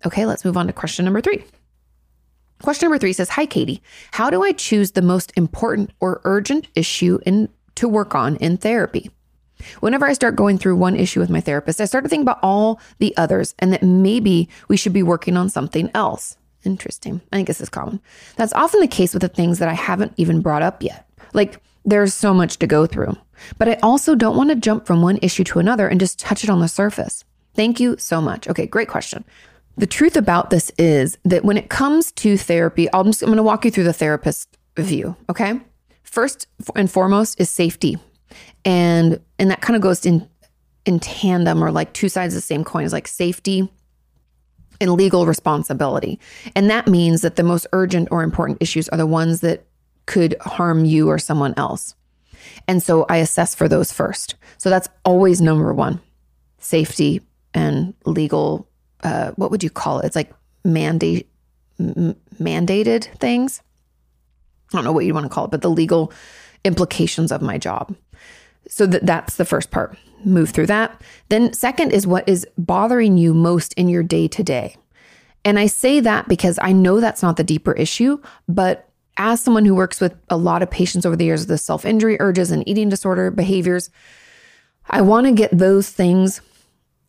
Okay, 0.05 0.27
let's 0.27 0.45
move 0.45 0.57
on 0.57 0.67
to 0.67 0.73
question 0.73 1.05
number 1.05 1.21
3. 1.21 1.45
Question 2.61 2.87
number 2.87 2.99
3 2.99 3.13
says, 3.13 3.29
"Hi 3.31 3.47
Kati, 3.47 3.81
how 4.13 4.31
do 4.31 4.43
I 4.43 4.53
choose 4.53 4.93
the 4.93 5.03
most 5.03 5.33
important 5.37 5.91
or 6.01 6.21
urgent 6.25 6.69
issue 6.75 7.19
in 7.25 7.49
to 7.77 7.89
work 7.89 8.15
on 8.15 8.37
in 8.37 8.57
therapy?" 8.57 9.11
Whenever 9.81 10.07
I 10.07 10.13
start 10.13 10.37
going 10.37 10.59
through 10.59 10.77
one 10.77 10.97
issue 10.97 11.21
with 11.21 11.31
my 11.31 11.41
therapist, 11.41 11.81
I 11.81 11.85
start 11.85 12.05
to 12.05 12.09
think 12.11 12.23
about 12.23 12.41
all 12.43 12.81
the 12.99 13.17
others 13.17 13.55
and 13.59 13.73
that 13.73 13.83
maybe 13.83 14.49
we 14.69 14.77
should 14.77 14.93
be 14.93 15.03
working 15.03 15.37
on 15.37 15.49
something 15.49 15.91
else. 15.95 16.37
Interesting. 16.65 17.21
I 17.33 17.37
think 17.37 17.49
this 17.49 17.61
is 17.61 17.69
common. 17.69 18.01
That's 18.37 18.53
often 18.53 18.81
the 18.81 18.89
case 18.89 19.13
with 19.13 19.23
the 19.23 19.29
things 19.29 19.59
that 19.59 19.69
I 19.69 19.75
haven't 19.75 20.13
even 20.17 20.43
brought 20.43 20.63
up 20.63 20.83
yet. 20.83 21.09
Like, 21.33 21.61
there's 21.85 22.15
so 22.15 22.33
much 22.33 22.59
to 22.59 22.67
go 22.67 22.87
through. 22.87 23.17
But 23.59 23.69
I 23.69 23.75
also 23.83 24.15
don't 24.15 24.37
want 24.37 24.51
to 24.51 24.57
jump 24.57 24.87
from 24.87 25.03
one 25.03 25.19
issue 25.23 25.45
to 25.45 25.59
another 25.59 25.89
and 25.89 25.99
just 25.99 26.19
touch 26.19 26.45
it 26.45 26.51
on 26.51 26.61
the 26.61 26.69
surface. 26.69 27.25
Thank 27.55 27.81
you 27.81 27.97
so 27.99 28.21
much. 28.21 28.49
Okay, 28.49 28.67
great 28.67 28.89
question. 28.89 29.25
The 29.77 29.87
truth 29.87 30.17
about 30.17 30.51
this 30.51 30.71
is 30.79 31.19
that 31.25 31.45
when 31.45 31.57
it 31.57 31.69
comes 31.71 32.13
to 32.13 32.37
therapy, 32.37 32.89
I'm 32.93 33.07
just 33.07 33.23
I'm 33.23 33.29
going 33.29 33.39
to 33.39 33.43
walk 33.43 33.65
you 33.65 33.71
through 33.71 33.85
the 33.85 33.93
therapist 33.93 34.57
view, 34.77 35.17
okay? 35.29 35.61
First 36.03 36.47
and 36.77 36.91
foremost 36.91 37.41
is 37.41 37.51
safety 37.51 37.99
and 38.65 39.21
and 39.39 39.51
that 39.51 39.61
kind 39.61 39.77
of 39.77 39.83
goes 39.83 40.05
in 40.07 40.29
in 40.85 40.99
tandem 40.99 41.63
or 41.63 41.71
like 41.71 41.93
two 41.93 42.09
sides 42.09 42.35
of 42.35 42.39
the 42.39 42.43
same 42.43 42.65
coin 42.65 42.85
is 42.85 42.93
like 42.93 43.07
safety 43.07 43.69
and 44.81 44.93
legal 44.93 45.27
responsibility 45.27 46.19
and 46.57 46.69
that 46.69 46.89
means 46.89 47.23
that 47.23 47.37
the 47.37 47.43
most 47.43 47.67
urgent 47.73 48.09
or 48.11 48.23
important 48.23 48.59
issues 48.61 48.89
are 48.89 48.99
the 48.99 49.07
ones 49.07 49.41
that 49.41 49.65
could 50.07 50.37
harm 50.41 50.85
you 50.85 51.09
or 51.09 51.19
someone 51.19 51.55
else. 51.57 51.95
And 52.69 52.83
so 52.83 53.07
I 53.09 53.19
assess 53.19 53.55
for 53.55 53.69
those 53.69 53.93
first. 53.93 54.35
So 54.59 54.71
that's 54.71 54.89
always 55.05 55.41
number 55.41 55.73
one 55.73 56.01
safety 56.59 57.21
and 57.55 57.93
legal, 58.05 58.69
uh, 59.03 59.33
what 59.33 59.51
would 59.51 59.65
you 59.65 59.71
call 59.71 59.99
it? 59.99 60.07
It's 60.07 60.17
like 60.17 60.33
mandate, 60.65 61.29
m- 61.81 62.17
mandated 62.41 63.05
things. 63.19 63.61
I 64.73 64.77
don't 64.77 64.85
know 64.85 64.93
what 64.93 65.05
you 65.05 65.13
want 65.13 65.25
to 65.25 65.31
call 65.31 65.47
it, 65.47 65.51
but 65.51 65.63
the 65.63 65.71
legal 65.71 66.13
implications 66.65 67.33
of 67.33 67.43
my 67.43 67.59
job. 67.59 67.95
So 68.69 68.87
that 68.87 69.07
that's 69.07 69.37
the 69.37 69.45
first 69.45 69.71
part. 69.71 69.97
Move 70.25 70.51
through 70.51 70.67
that. 70.67 71.01
Then 71.29 71.53
second 71.53 71.93
is 71.93 72.07
what 72.07 72.29
is 72.29 72.47
bothering 72.57 73.19
you 73.19 73.35
most 73.35 73.73
in 73.75 73.89
your 73.89 74.03
day 74.03 74.29
to 74.29 74.43
day. 74.43 74.77
And 75.45 75.59
I 75.59 75.67
say 75.67 76.01
that 76.01 76.29
because 76.29 76.59
I 76.63 76.73
know 76.73 77.01
that's 77.01 77.23
not 77.23 77.37
the 77.37 77.45
deeper 77.45 77.73
issue, 77.73 78.21
but 78.49 78.89
as 79.17 79.41
someone 79.41 79.65
who 79.65 79.75
works 79.75 80.01
with 80.01 80.15
a 80.31 80.37
lot 80.37 80.63
of 80.63 80.71
patients 80.71 81.05
over 81.05 81.17
the 81.17 81.25
years 81.25 81.47
with 81.47 81.61
self 81.61 81.85
injury 81.85 82.17
urges 82.21 82.51
and 82.51 82.67
eating 82.69 82.89
disorder 82.89 83.31
behaviors, 83.31 83.91
I 84.89 85.03
want 85.03 85.27
to 85.27 85.33
get 85.33 85.57
those 85.57 85.91
things 85.91 86.41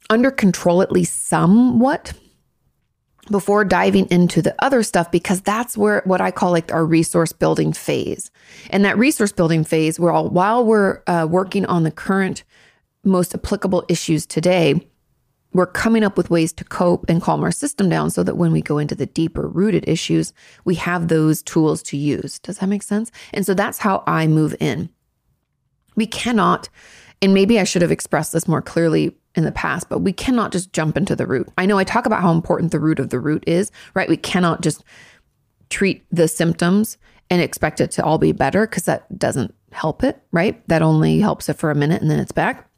under 0.09 0.31
control 0.31 0.81
at 0.81 0.91
least 0.91 1.27
somewhat 1.27 2.13
before 3.31 3.63
diving 3.63 4.07
into 4.09 4.41
the 4.41 4.55
other 4.59 4.83
stuff 4.83 5.12
because 5.12 5.41
that's 5.41 5.77
where 5.77 6.01
what 6.05 6.21
I 6.21 6.31
call 6.31 6.51
like 6.51 6.71
our 6.73 6.86
resource 6.86 7.31
building 7.31 7.73
phase. 7.73 8.31
And 8.69 8.83
that 8.86 8.97
resource 8.97 9.31
building 9.31 9.63
phase, 9.63 9.99
where 9.99 10.12
all, 10.12 10.29
while 10.29 10.65
we're 10.65 11.01
uh, 11.07 11.27
working 11.29 11.65
on 11.65 11.83
the 11.83 11.91
current 11.91 12.43
most 13.03 13.33
applicable 13.33 13.86
issues 13.89 14.25
today, 14.25 14.88
we're 15.53 15.67
coming 15.67 16.03
up 16.03 16.17
with 16.17 16.29
ways 16.29 16.51
to 16.53 16.63
cope 16.63 17.05
and 17.07 17.21
calm 17.21 17.43
our 17.43 17.51
system 17.51 17.88
down 17.88 18.09
so 18.09 18.23
that 18.23 18.38
when 18.38 18.51
we 18.51 18.62
go 18.62 18.77
into 18.77 18.95
the 18.95 19.05
deeper 19.05 19.47
rooted 19.47 19.88
issues, 19.88 20.33
we 20.65 20.75
have 20.75 21.07
those 21.07 21.43
tools 21.43 21.83
to 21.83 21.97
use. 21.97 22.39
Does 22.39 22.57
that 22.57 22.67
make 22.67 22.83
sense? 22.83 23.12
And 23.33 23.45
so 23.45 23.53
that's 23.53 23.77
how 23.77 24.03
I 24.07 24.27
move 24.27 24.55
in. 24.59 24.89
We 25.95 26.07
cannot, 26.07 26.69
and 27.21 27.36
maybe 27.36 27.59
I 27.59 27.65
should 27.65 27.83
have 27.83 27.91
expressed 27.91 28.33
this 28.33 28.47
more 28.47 28.63
clearly 28.63 29.15
in 29.35 29.43
the 29.43 29.51
past, 29.51 29.89
but 29.89 29.99
we 29.99 30.13
cannot 30.13 30.51
just 30.51 30.73
jump 30.73 30.95
into 30.95 31.15
the 31.15 31.25
root. 31.25 31.49
I 31.57 31.65
know 31.65 31.77
I 31.77 31.83
talk 31.83 32.05
about 32.05 32.21
how 32.21 32.31
important 32.31 32.71
the 32.71 32.79
root 32.79 32.99
of 32.99 33.09
the 33.09 33.19
root 33.19 33.43
is, 33.47 33.71
right? 33.93 34.09
We 34.09 34.17
cannot 34.17 34.61
just 34.61 34.83
treat 35.69 36.03
the 36.11 36.27
symptoms 36.27 36.97
and 37.29 37.41
expect 37.41 37.81
it 37.81 37.89
to 37.91 38.03
all 38.03 38.17
be 38.17 38.31
better 38.31 38.67
because 38.67 38.83
that 38.83 39.17
doesn't 39.17 39.55
help 39.71 40.03
it, 40.03 40.21
right? 40.31 40.65
That 40.67 40.83
only 40.83 41.19
helps 41.19 41.49
it 41.49 41.57
for 41.57 41.71
a 41.71 41.75
minute 41.75 42.01
and 42.01 42.11
then 42.11 42.19
it's 42.19 42.31
back. 42.31 42.69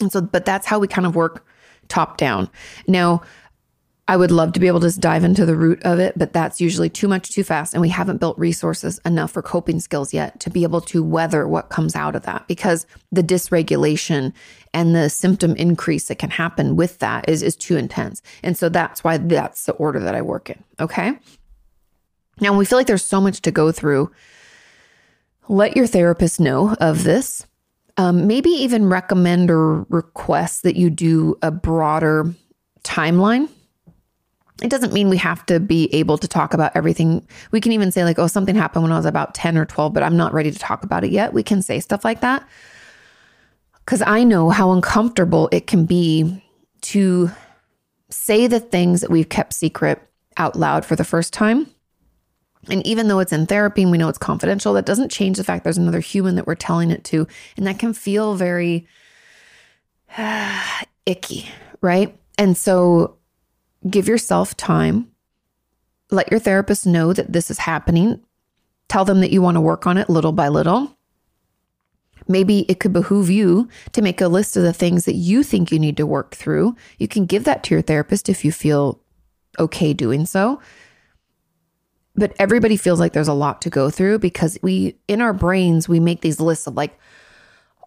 And 0.00 0.10
so, 0.10 0.22
but 0.22 0.44
that's 0.44 0.66
how 0.66 0.78
we 0.78 0.88
kind 0.88 1.06
of 1.06 1.14
work 1.14 1.46
top 1.88 2.16
down. 2.16 2.48
Now, 2.88 3.22
I 4.06 4.18
would 4.18 4.30
love 4.30 4.52
to 4.52 4.60
be 4.60 4.66
able 4.66 4.80
to 4.80 5.00
dive 5.00 5.24
into 5.24 5.46
the 5.46 5.56
root 5.56 5.82
of 5.82 5.98
it, 5.98 6.18
but 6.18 6.34
that's 6.34 6.60
usually 6.60 6.90
too 6.90 7.08
much 7.08 7.30
too 7.30 7.42
fast. 7.42 7.72
And 7.72 7.80
we 7.80 7.88
haven't 7.88 8.18
built 8.18 8.38
resources 8.38 9.00
enough 9.06 9.30
for 9.30 9.40
coping 9.40 9.80
skills 9.80 10.12
yet 10.12 10.40
to 10.40 10.50
be 10.50 10.62
able 10.62 10.82
to 10.82 11.02
weather 11.02 11.48
what 11.48 11.70
comes 11.70 11.96
out 11.96 12.14
of 12.14 12.22
that 12.24 12.46
because 12.46 12.86
the 13.12 13.22
dysregulation 13.22 14.34
and 14.74 14.94
the 14.94 15.08
symptom 15.08 15.56
increase 15.56 16.08
that 16.08 16.18
can 16.18 16.28
happen 16.28 16.76
with 16.76 16.98
that 16.98 17.26
is, 17.28 17.42
is 17.42 17.56
too 17.56 17.78
intense. 17.78 18.20
And 18.42 18.58
so 18.58 18.68
that's 18.68 19.02
why 19.02 19.16
that's 19.16 19.64
the 19.64 19.72
order 19.72 20.00
that 20.00 20.14
I 20.14 20.20
work 20.20 20.50
in. 20.50 20.62
Okay. 20.78 21.18
Now, 22.40 22.56
we 22.56 22.66
feel 22.66 22.78
like 22.78 22.88
there's 22.88 23.04
so 23.04 23.22
much 23.22 23.40
to 23.42 23.50
go 23.50 23.72
through. 23.72 24.10
Let 25.48 25.76
your 25.76 25.86
therapist 25.86 26.40
know 26.40 26.74
of 26.74 27.04
this 27.04 27.46
um, 27.96 28.26
maybe 28.26 28.50
even 28.50 28.86
recommend 28.86 29.50
or 29.50 29.84
request 29.84 30.62
that 30.64 30.76
you 30.76 30.90
do 30.90 31.38
a 31.42 31.50
broader 31.50 32.34
timeline. 32.82 33.48
It 34.62 34.70
doesn't 34.70 34.92
mean 34.92 35.08
we 35.08 35.16
have 35.16 35.44
to 35.46 35.58
be 35.58 35.92
able 35.92 36.16
to 36.18 36.28
talk 36.28 36.54
about 36.54 36.72
everything. 36.74 37.26
We 37.50 37.60
can 37.60 37.72
even 37.72 37.90
say, 37.90 38.04
like, 38.04 38.18
oh, 38.18 38.28
something 38.28 38.54
happened 38.54 38.84
when 38.84 38.92
I 38.92 38.96
was 38.96 39.04
about 39.04 39.34
10 39.34 39.58
or 39.58 39.64
12, 39.64 39.92
but 39.92 40.02
I'm 40.02 40.16
not 40.16 40.32
ready 40.32 40.50
to 40.50 40.58
talk 40.58 40.84
about 40.84 41.02
it 41.02 41.10
yet. 41.10 41.32
We 41.32 41.42
can 41.42 41.60
say 41.60 41.80
stuff 41.80 42.04
like 42.04 42.20
that. 42.20 42.46
Because 43.84 44.02
I 44.02 44.24
know 44.24 44.50
how 44.50 44.70
uncomfortable 44.70 45.48
it 45.50 45.66
can 45.66 45.86
be 45.86 46.42
to 46.82 47.30
say 48.10 48.46
the 48.46 48.60
things 48.60 49.00
that 49.00 49.10
we've 49.10 49.28
kept 49.28 49.52
secret 49.52 50.00
out 50.36 50.56
loud 50.56 50.84
for 50.84 50.96
the 50.96 51.04
first 51.04 51.32
time 51.32 51.66
and 52.70 52.86
even 52.86 53.08
though 53.08 53.18
it's 53.18 53.32
in 53.32 53.46
therapy 53.46 53.82
and 53.82 53.90
we 53.90 53.98
know 53.98 54.08
it's 54.08 54.18
confidential, 54.18 54.72
that 54.74 54.86
doesn't 54.86 55.10
change 55.10 55.36
the 55.36 55.44
fact 55.44 55.64
there's 55.64 55.78
another 55.78 56.00
human 56.00 56.36
that 56.36 56.46
we're 56.46 56.54
telling 56.54 56.90
it 56.90 57.04
to. 57.04 57.26
And 57.56 57.66
that 57.66 57.78
can 57.78 57.92
feel 57.92 58.34
very 58.34 58.86
uh, 60.16 60.62
icky, 61.06 61.48
right? 61.80 62.16
And 62.38 62.56
so 62.56 63.16
give 63.88 64.08
yourself 64.08 64.56
time. 64.56 65.10
Let 66.10 66.30
your 66.30 66.40
therapist 66.40 66.86
know 66.86 67.12
that 67.12 67.32
this 67.32 67.50
is 67.50 67.58
happening. 67.58 68.20
Tell 68.88 69.04
them 69.04 69.20
that 69.20 69.32
you 69.32 69.42
want 69.42 69.56
to 69.56 69.60
work 69.60 69.86
on 69.86 69.96
it 69.96 70.10
little 70.10 70.32
by 70.32 70.48
little. 70.48 70.96
Maybe 72.28 72.60
it 72.60 72.80
could 72.80 72.92
behoove 72.92 73.28
you 73.28 73.68
to 73.92 74.02
make 74.02 74.20
a 74.20 74.28
list 74.28 74.56
of 74.56 74.62
the 74.62 74.72
things 74.72 75.04
that 75.04 75.14
you 75.14 75.42
think 75.42 75.70
you 75.70 75.78
need 75.78 75.96
to 75.98 76.06
work 76.06 76.34
through. 76.34 76.76
You 76.98 77.08
can 77.08 77.26
give 77.26 77.44
that 77.44 77.62
to 77.64 77.74
your 77.74 77.82
therapist 77.82 78.28
if 78.28 78.44
you 78.44 78.52
feel 78.52 79.00
okay 79.58 79.92
doing 79.92 80.26
so 80.26 80.60
but 82.16 82.32
everybody 82.38 82.76
feels 82.76 83.00
like 83.00 83.12
there's 83.12 83.28
a 83.28 83.34
lot 83.34 83.60
to 83.62 83.70
go 83.70 83.90
through 83.90 84.18
because 84.18 84.58
we 84.62 84.96
in 85.08 85.20
our 85.20 85.32
brains 85.32 85.88
we 85.88 86.00
make 86.00 86.20
these 86.20 86.40
lists 86.40 86.66
of 86.66 86.74
like 86.74 86.98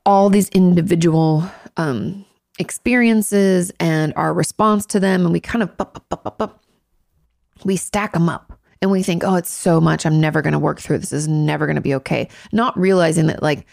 all 0.05 0.29
these 0.29 0.49
individual 0.49 1.49
um, 1.77 2.25
experiences 2.59 3.71
and 3.79 4.13
our 4.15 4.33
response 4.33 4.85
to 4.87 4.99
them 4.99 5.23
and 5.23 5.33
we 5.33 5.39
kind 5.39 5.63
of 5.63 5.75
bup, 5.77 6.03
bup, 6.09 6.37
bup, 6.37 6.63
we 7.63 7.75
stack 7.77 8.13
them 8.13 8.29
up 8.29 8.59
and 8.81 8.91
we 8.91 9.03
think 9.03 9.23
oh 9.23 9.35
it's 9.35 9.51
so 9.51 9.81
much. 9.81 10.05
I'm 10.05 10.21
never 10.21 10.41
going 10.41 10.53
to 10.53 10.59
work 10.59 10.79
through. 10.79 10.99
This 10.99 11.13
is 11.13 11.27
never 11.27 11.65
going 11.65 11.75
to 11.75 11.81
be 11.81 11.95
okay. 11.95 12.29
Not 12.51 12.77
realizing 12.77 13.27
that 13.27 13.41
like 13.41 13.65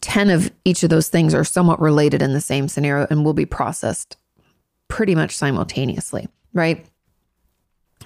10 0.00 0.30
of 0.30 0.50
each 0.64 0.82
of 0.82 0.90
those 0.90 1.08
things 1.08 1.34
are 1.34 1.44
somewhat 1.44 1.80
related 1.80 2.22
in 2.22 2.32
the 2.32 2.40
same 2.40 2.68
scenario 2.68 3.06
and 3.10 3.24
will 3.24 3.34
be 3.34 3.46
processed 3.46 4.16
pretty 4.88 5.14
much 5.14 5.36
simultaneously 5.36 6.28
right? 6.52 6.86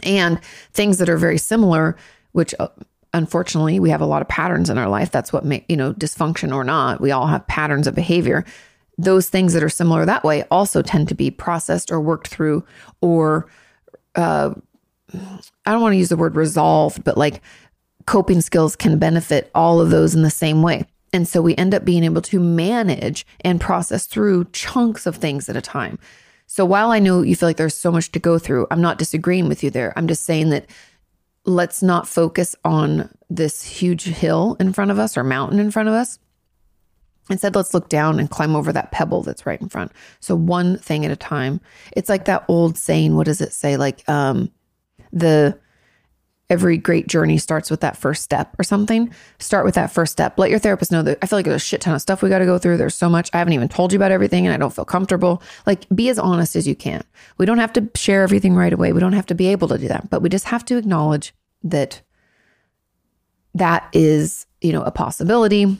And 0.03 0.43
things 0.73 0.99
that 0.99 1.09
are 1.09 1.17
very 1.17 1.39
similar, 1.39 1.97
which 2.33 2.55
uh, 2.59 2.69
unfortunately 3.13 3.81
we 3.81 3.91
have 3.91 4.01
a 4.01 4.07
lot 4.07 4.23
of 4.23 4.29
patterns 4.29 4.71
in 4.71 4.79
our 4.79 4.89
life. 4.89 5.11
That's 5.11 5.33
what 5.33 5.45
make, 5.45 5.65
you 5.69 5.77
know, 5.77 5.95
dysfunction 5.95 6.55
or 6.55 6.65
not, 6.65 7.01
we 7.01 7.11
all 7.11 7.27
have 7.27 7.47
patterns 7.47 7.87
of 7.87 7.95
behavior. 7.95 8.45
Those 8.99 9.29
things 9.29 9.53
that 9.53 9.63
are 9.63 9.69
similar 9.69 10.05
that 10.05 10.25
way 10.25 10.45
also 10.51 10.83
tend 10.83 11.09
to 11.09 11.15
be 11.15 11.31
processed 11.31 11.93
or 11.93 12.01
worked 12.01 12.29
through 12.29 12.65
or, 13.01 13.47
uh, 14.15 14.55
I 15.15 15.73
don't 15.73 15.83
want 15.83 15.93
to 15.93 15.99
use 15.99 16.09
the 16.09 16.17
word 16.17 16.35
resolved, 16.35 17.05
but 17.05 17.17
like 17.17 17.43
coping 18.07 18.41
skills 18.41 18.77
can 18.77 18.99
benefit 18.99 19.51
all 19.55 19.81
of 19.81 19.91
those 19.91 20.15
in 20.15 20.23
the 20.23 20.31
same 20.31 20.63
way. 20.63 20.85
And 21.13 21.29
so 21.29 21.41
we 21.41 21.55
end 21.57 21.75
up 21.75 21.85
being 21.85 22.05
able 22.05 22.23
to 22.23 22.41
manage 22.41 23.27
and 23.41 23.61
process 23.61 24.07
through 24.07 24.47
chunks 24.53 25.07
of 25.07 25.17
things 25.17 25.49
at 25.49 25.57
a 25.57 25.63
time. 25.63 25.99
So 26.47 26.65
while 26.65 26.91
I 26.91 26.99
know 26.99 27.23
you 27.23 27.35
feel 27.35 27.49
like 27.49 27.57
there's 27.57 27.75
so 27.75 27.91
much 27.91 28.13
to 28.13 28.19
go 28.19 28.39
through, 28.39 28.67
I'm 28.71 28.81
not 28.81 28.99
disagreeing 28.99 29.49
with 29.49 29.65
you 29.65 29.71
there. 29.71 29.93
I'm 29.97 30.07
just 30.07 30.25
saying 30.25 30.51
that 30.51 30.67
let's 31.45 31.83
not 31.83 32.09
focus 32.09 32.55
on 32.65 33.09
this 33.31 33.63
huge 33.63 34.05
hill 34.05 34.57
in 34.61 34.73
front 34.73 34.91
of 34.91 34.99
us 34.99 35.17
or 35.17 35.25
mountain 35.25 35.59
in 35.59 35.71
front 35.71 35.89
of 35.89 35.95
us. 35.95 36.19
Instead, 37.29 37.57
let's 37.57 37.75
look 37.75 37.89
down 37.89 38.21
and 38.21 38.31
climb 38.31 38.55
over 38.55 38.73
that 38.73 38.93
pebble 38.93 39.23
that's 39.23 39.47
right 39.47 39.61
in 39.61 39.69
front. 39.69 39.93
So 40.21 40.37
one 40.37 40.79
thing 40.79 41.05
at 41.05 41.11
a 41.11 41.17
time. 41.17 41.61
It's 41.97 42.09
like 42.09 42.27
that 42.27 42.45
old 42.49 42.79
saying, 42.79 43.17
what 43.17 43.27
does 43.27 43.41
it 43.41 43.53
say? 43.53 43.77
Like 43.77 44.09
um 44.09 44.51
the 45.13 45.59
every 46.49 46.77
great 46.79 47.09
journey 47.09 47.39
starts 47.39 47.71
with 47.71 47.81
that 47.81 47.97
first 47.97 48.23
step 48.23 48.55
or 48.59 48.63
something. 48.63 49.13
Start 49.39 49.65
with 49.65 49.75
that 49.75 49.91
first 49.91 50.13
step. 50.13 50.39
Let 50.39 50.51
your 50.51 50.61
therapist 50.61 50.93
know 50.93 51.03
that 51.03 51.19
I 51.21 51.27
feel 51.27 51.39
like 51.39 51.47
there's 51.47 51.63
a 51.63 51.65
shit 51.65 51.81
ton 51.81 51.95
of 51.95 52.01
stuff 52.01 52.23
we 52.23 52.29
got 52.29 52.39
to 52.39 52.45
go 52.45 52.59
through. 52.59 52.77
There's 52.77 52.95
so 52.95 53.11
much. 53.11 53.31
I 53.33 53.39
haven't 53.39 53.55
even 53.55 53.69
told 53.69 53.93
you 53.93 53.99
about 53.99 54.13
everything 54.13 54.47
and 54.47 54.55
I 54.55 54.57
don't 54.57 54.73
feel 54.73 54.85
comfortable. 54.85 55.43
Like 55.67 55.89
be 55.95 56.09
as 56.09 56.19
honest 56.19 56.55
as 56.55 56.69
you 56.69 56.77
can. 56.77 57.03
We 57.39 57.47
don't 57.47 57.59
have 57.59 57.73
to 57.75 57.89
share 57.97 58.23
everything 58.23 58.55
right 58.55 58.73
away. 58.73 58.93
We 58.93 59.01
don't 59.01 59.13
have 59.13 59.27
to 59.27 59.35
be 59.35 59.49
able 59.49 59.69
to 59.69 59.79
do 59.79 59.89
that, 59.89 60.09
but 60.09 60.23
we 60.23 60.29
just 60.29 60.47
have 60.47 60.65
to 60.67 60.77
acknowledge 60.77 61.35
that 61.65 62.01
that 63.55 63.89
is, 63.93 64.47
you 64.61 64.73
know, 64.73 64.83
a 64.83 64.91
possibility 64.91 65.79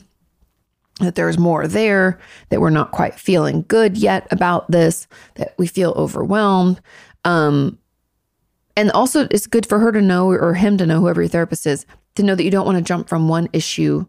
that 0.99 1.15
there's 1.15 1.37
more 1.37 1.67
there, 1.67 2.19
that 2.49 2.59
we're 2.59 2.69
not 2.69 2.91
quite 2.91 3.15
feeling 3.15 3.65
good 3.67 3.97
yet 3.97 4.27
about 4.31 4.69
this, 4.71 5.07
that 5.35 5.53
we 5.57 5.67
feel 5.67 5.91
overwhelmed. 5.91 6.81
Um, 7.23 7.77
and 8.75 8.91
also, 8.91 9.27
it's 9.31 9.47
good 9.47 9.65
for 9.65 9.79
her 9.79 9.91
to 9.91 10.01
know 10.01 10.29
or 10.29 10.53
him 10.53 10.77
to 10.77 10.85
know, 10.85 10.99
whoever 10.99 11.21
your 11.21 11.29
therapist 11.29 11.65
is, 11.65 11.85
to 12.15 12.23
know 12.23 12.35
that 12.35 12.43
you 12.43 12.51
don't 12.51 12.65
want 12.65 12.77
to 12.77 12.83
jump 12.83 13.09
from 13.09 13.27
one 13.27 13.49
issue 13.53 14.05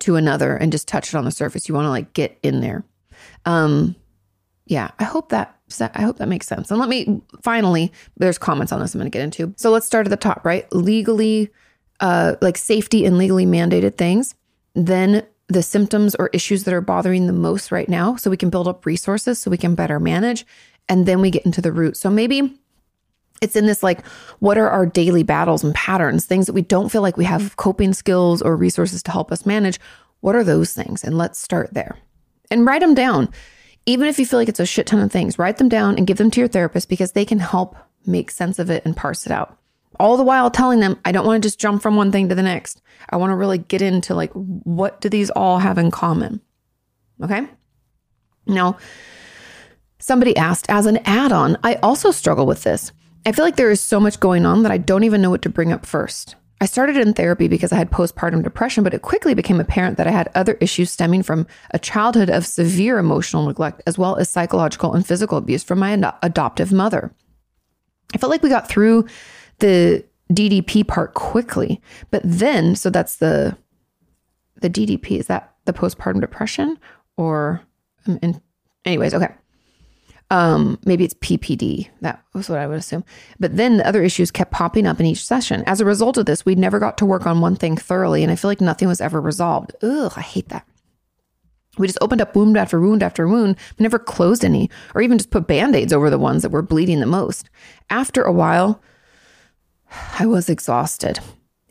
to 0.00 0.16
another 0.16 0.56
and 0.56 0.70
just 0.70 0.86
touch 0.86 1.08
it 1.08 1.14
on 1.16 1.24
the 1.24 1.30
surface. 1.30 1.68
You 1.68 1.74
want 1.74 1.86
to 1.86 1.90
like 1.90 2.12
get 2.12 2.38
in 2.42 2.60
there. 2.60 2.84
Um, 3.44 3.96
yeah, 4.66 4.90
I 4.98 5.04
hope 5.04 5.30
that 5.30 5.54
I 5.94 6.02
hope 6.02 6.18
that 6.18 6.28
makes 6.28 6.46
sense. 6.46 6.70
And 6.70 6.80
let 6.80 6.88
me 6.88 7.20
finally, 7.42 7.92
there's 8.16 8.38
comments 8.38 8.72
on 8.72 8.80
this 8.80 8.94
I'm 8.94 9.00
going 9.00 9.10
to 9.10 9.16
get 9.16 9.24
into. 9.24 9.52
So 9.56 9.70
let's 9.70 9.86
start 9.86 10.06
at 10.06 10.10
the 10.10 10.16
top, 10.16 10.44
right? 10.44 10.70
Legally, 10.72 11.50
uh, 12.00 12.36
like 12.40 12.56
safety 12.56 13.04
and 13.04 13.18
legally 13.18 13.46
mandated 13.46 13.96
things. 13.96 14.34
Then 14.74 15.26
the 15.48 15.62
symptoms 15.62 16.14
or 16.14 16.30
issues 16.32 16.64
that 16.64 16.74
are 16.74 16.80
bothering 16.80 17.26
the 17.26 17.32
most 17.32 17.72
right 17.72 17.88
now, 17.88 18.16
so 18.16 18.30
we 18.30 18.36
can 18.36 18.50
build 18.50 18.68
up 18.68 18.86
resources 18.86 19.38
so 19.38 19.50
we 19.50 19.56
can 19.56 19.74
better 19.74 19.98
manage. 19.98 20.46
And 20.88 21.06
then 21.06 21.20
we 21.20 21.30
get 21.30 21.44
into 21.44 21.60
the 21.60 21.72
root. 21.72 21.96
So 21.96 22.10
maybe 22.10 22.58
It's 23.40 23.56
in 23.56 23.66
this 23.66 23.82
like, 23.82 24.04
what 24.40 24.58
are 24.58 24.68
our 24.68 24.86
daily 24.86 25.22
battles 25.22 25.62
and 25.62 25.74
patterns, 25.74 26.24
things 26.24 26.46
that 26.46 26.54
we 26.54 26.62
don't 26.62 26.90
feel 26.90 27.02
like 27.02 27.16
we 27.16 27.24
have 27.24 27.56
coping 27.56 27.92
skills 27.92 28.42
or 28.42 28.56
resources 28.56 29.02
to 29.04 29.10
help 29.10 29.30
us 29.30 29.46
manage? 29.46 29.78
What 30.20 30.34
are 30.34 30.44
those 30.44 30.72
things? 30.72 31.04
And 31.04 31.16
let's 31.16 31.38
start 31.38 31.72
there 31.72 31.96
and 32.50 32.66
write 32.66 32.80
them 32.80 32.94
down. 32.94 33.28
Even 33.86 34.08
if 34.08 34.18
you 34.18 34.26
feel 34.26 34.38
like 34.38 34.48
it's 34.48 34.60
a 34.60 34.66
shit 34.66 34.86
ton 34.86 35.00
of 35.00 35.12
things, 35.12 35.38
write 35.38 35.58
them 35.58 35.68
down 35.68 35.96
and 35.96 36.06
give 36.06 36.18
them 36.18 36.30
to 36.32 36.40
your 36.40 36.48
therapist 36.48 36.88
because 36.88 37.12
they 37.12 37.24
can 37.24 37.38
help 37.38 37.76
make 38.04 38.30
sense 38.30 38.58
of 38.58 38.70
it 38.70 38.84
and 38.84 38.96
parse 38.96 39.24
it 39.24 39.32
out. 39.32 39.56
All 39.98 40.16
the 40.16 40.22
while 40.22 40.50
telling 40.50 40.80
them, 40.80 40.98
I 41.04 41.12
don't 41.12 41.26
want 41.26 41.42
to 41.42 41.46
just 41.46 41.58
jump 41.58 41.82
from 41.82 41.96
one 41.96 42.12
thing 42.12 42.28
to 42.28 42.34
the 42.34 42.42
next. 42.42 42.80
I 43.10 43.16
want 43.16 43.30
to 43.30 43.36
really 43.36 43.58
get 43.58 43.82
into 43.82 44.14
like, 44.14 44.32
what 44.32 45.00
do 45.00 45.08
these 45.08 45.30
all 45.30 45.58
have 45.58 45.78
in 45.78 45.90
common? 45.90 46.40
Okay. 47.22 47.46
Now, 48.46 48.78
somebody 49.98 50.36
asked 50.36 50.66
as 50.68 50.86
an 50.86 50.98
add 51.04 51.32
on, 51.32 51.58
I 51.62 51.74
also 51.76 52.10
struggle 52.10 52.46
with 52.46 52.62
this. 52.62 52.92
I 53.26 53.32
feel 53.32 53.44
like 53.44 53.56
there 53.56 53.70
is 53.70 53.80
so 53.80 53.98
much 54.00 54.20
going 54.20 54.46
on 54.46 54.62
that 54.62 54.72
I 54.72 54.78
don't 54.78 55.04
even 55.04 55.20
know 55.20 55.30
what 55.30 55.42
to 55.42 55.50
bring 55.50 55.72
up 55.72 55.84
first. 55.84 56.36
I 56.60 56.66
started 56.66 56.96
in 56.96 57.12
therapy 57.12 57.46
because 57.46 57.72
I 57.72 57.76
had 57.76 57.90
postpartum 57.90 58.42
depression, 58.42 58.82
but 58.82 58.94
it 58.94 59.02
quickly 59.02 59.34
became 59.34 59.60
apparent 59.60 59.96
that 59.96 60.08
I 60.08 60.10
had 60.10 60.30
other 60.34 60.54
issues 60.60 60.90
stemming 60.90 61.22
from 61.22 61.46
a 61.70 61.78
childhood 61.78 62.30
of 62.30 62.46
severe 62.46 62.98
emotional 62.98 63.46
neglect, 63.46 63.82
as 63.86 63.96
well 63.96 64.16
as 64.16 64.28
psychological 64.28 64.94
and 64.94 65.06
physical 65.06 65.38
abuse 65.38 65.62
from 65.62 65.78
my 65.78 65.92
ad- 65.92 66.14
adoptive 66.22 66.72
mother. 66.72 67.12
I 68.14 68.18
felt 68.18 68.30
like 68.30 68.42
we 68.42 68.48
got 68.48 68.68
through 68.68 69.06
the 69.58 70.04
DDP 70.32 70.86
part 70.86 71.14
quickly, 71.14 71.80
but 72.10 72.22
then, 72.24 72.74
so 72.74 72.90
that's 72.90 73.16
the 73.16 73.56
the 74.60 74.70
DDP. 74.70 75.18
Is 75.18 75.26
that 75.28 75.54
the 75.64 75.72
postpartum 75.72 76.20
depression 76.20 76.78
or? 77.16 77.62
Um, 78.06 78.40
anyways, 78.84 79.14
okay. 79.14 79.28
Um, 80.30 80.78
maybe 80.84 81.04
it's 81.04 81.14
PPD. 81.14 81.88
That 82.02 82.22
was 82.34 82.50
what 82.50 82.58
I 82.58 82.66
would 82.66 82.78
assume. 82.78 83.04
But 83.40 83.56
then 83.56 83.78
the 83.78 83.86
other 83.86 84.02
issues 84.02 84.30
kept 84.30 84.50
popping 84.50 84.86
up 84.86 85.00
in 85.00 85.06
each 85.06 85.24
session. 85.24 85.64
As 85.66 85.80
a 85.80 85.86
result 85.86 86.18
of 86.18 86.26
this, 86.26 86.44
we 86.44 86.54
never 86.54 86.78
got 86.78 86.98
to 86.98 87.06
work 87.06 87.26
on 87.26 87.40
one 87.40 87.56
thing 87.56 87.76
thoroughly, 87.76 88.22
and 88.22 88.30
I 88.30 88.36
feel 88.36 88.50
like 88.50 88.60
nothing 88.60 88.88
was 88.88 89.00
ever 89.00 89.20
resolved. 89.20 89.74
Ugh, 89.82 90.12
I 90.16 90.20
hate 90.20 90.50
that. 90.50 90.66
We 91.78 91.86
just 91.86 91.98
opened 92.02 92.20
up 92.20 92.34
wound 92.34 92.56
after 92.56 92.80
wound 92.80 93.02
after 93.02 93.26
wound, 93.26 93.56
but 93.70 93.80
never 93.80 93.98
closed 93.98 94.44
any, 94.44 94.68
or 94.94 95.00
even 95.00 95.16
just 95.16 95.30
put 95.30 95.46
band 95.46 95.76
aids 95.76 95.92
over 95.92 96.10
the 96.10 96.18
ones 96.18 96.42
that 96.42 96.50
were 96.50 96.62
bleeding 96.62 97.00
the 97.00 97.06
most. 97.06 97.48
After 97.88 98.22
a 98.22 98.32
while, 98.32 98.82
I 100.18 100.26
was 100.26 100.48
exhausted. 100.48 101.20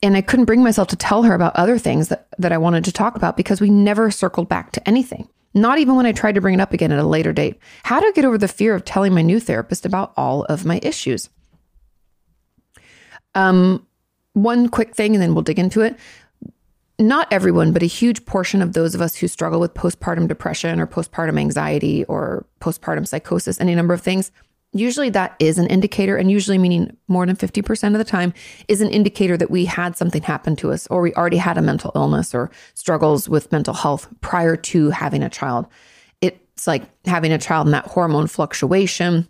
And 0.03 0.15
I 0.15 0.21
couldn't 0.21 0.45
bring 0.45 0.63
myself 0.63 0.87
to 0.89 0.95
tell 0.95 1.23
her 1.23 1.33
about 1.33 1.55
other 1.55 1.77
things 1.77 2.09
that, 2.09 2.27
that 2.37 2.51
I 2.51 2.57
wanted 2.57 2.85
to 2.85 2.91
talk 2.91 3.15
about 3.15 3.35
because 3.35 3.59
we 3.59 3.69
never 3.69 4.11
circled 4.11 4.47
back 4.47 4.71
to 4.73 4.87
anything. 4.87 5.27
Not 5.53 5.79
even 5.79 5.95
when 5.95 6.05
I 6.05 6.11
tried 6.11 6.35
to 6.35 6.41
bring 6.41 6.53
it 6.53 6.61
up 6.61 6.73
again 6.73 6.91
at 6.91 6.99
a 6.99 7.07
later 7.07 7.33
date. 7.33 7.57
How 7.83 7.99
to 7.99 8.11
get 8.13 8.25
over 8.25 8.37
the 8.37 8.47
fear 8.47 8.75
of 8.75 8.85
telling 8.85 9.13
my 9.13 9.23
new 9.23 9.39
therapist 9.39 9.85
about 9.85 10.13
all 10.15 10.43
of 10.45 10.65
my 10.65 10.79
issues. 10.83 11.29
Um, 13.33 13.85
one 14.33 14.69
quick 14.69 14.95
thing, 14.95 15.15
and 15.15 15.21
then 15.21 15.33
we'll 15.33 15.43
dig 15.43 15.57
into 15.57 15.81
it. 15.81 15.97
Not 16.99 17.31
everyone, 17.31 17.73
but 17.73 17.83
a 17.83 17.87
huge 17.87 18.25
portion 18.25 18.61
of 18.61 18.73
those 18.73 18.95
of 18.95 19.01
us 19.01 19.15
who 19.15 19.27
struggle 19.27 19.59
with 19.59 19.73
postpartum 19.73 20.27
depression 20.27 20.79
or 20.79 20.87
postpartum 20.87 21.39
anxiety 21.39 22.03
or 22.05 22.45
postpartum 22.59 23.07
psychosis, 23.07 23.59
any 23.59 23.75
number 23.75 23.93
of 23.93 24.01
things, 24.01 24.31
usually 24.73 25.09
that 25.11 25.35
is 25.39 25.57
an 25.57 25.67
indicator, 25.67 26.17
and 26.17 26.29
usually 26.29 26.57
meaning 26.57 26.95
more 27.07 27.25
than 27.25 27.35
50% 27.35 27.93
of 27.93 27.97
the 27.97 28.03
time, 28.03 28.33
is 28.67 28.81
an 28.81 28.89
indicator 28.89 29.37
that 29.37 29.51
we 29.51 29.65
had 29.65 29.97
something 29.97 30.21
happen 30.21 30.55
to 30.57 30.71
us 30.71 30.87
or 30.87 31.01
we 31.01 31.13
already 31.13 31.37
had 31.37 31.57
a 31.57 31.61
mental 31.61 31.91
illness 31.95 32.33
or 32.35 32.51
struggles 32.73 33.27
with 33.29 33.51
mental 33.51 33.73
health 33.73 34.07
prior 34.21 34.55
to 34.55 34.89
having 34.89 35.23
a 35.23 35.29
child. 35.29 35.67
It's 36.21 36.67
like 36.67 36.83
having 37.05 37.31
a 37.31 37.37
child 37.37 37.67
and 37.67 37.73
that 37.73 37.85
hormone 37.85 38.27
fluctuation 38.27 39.27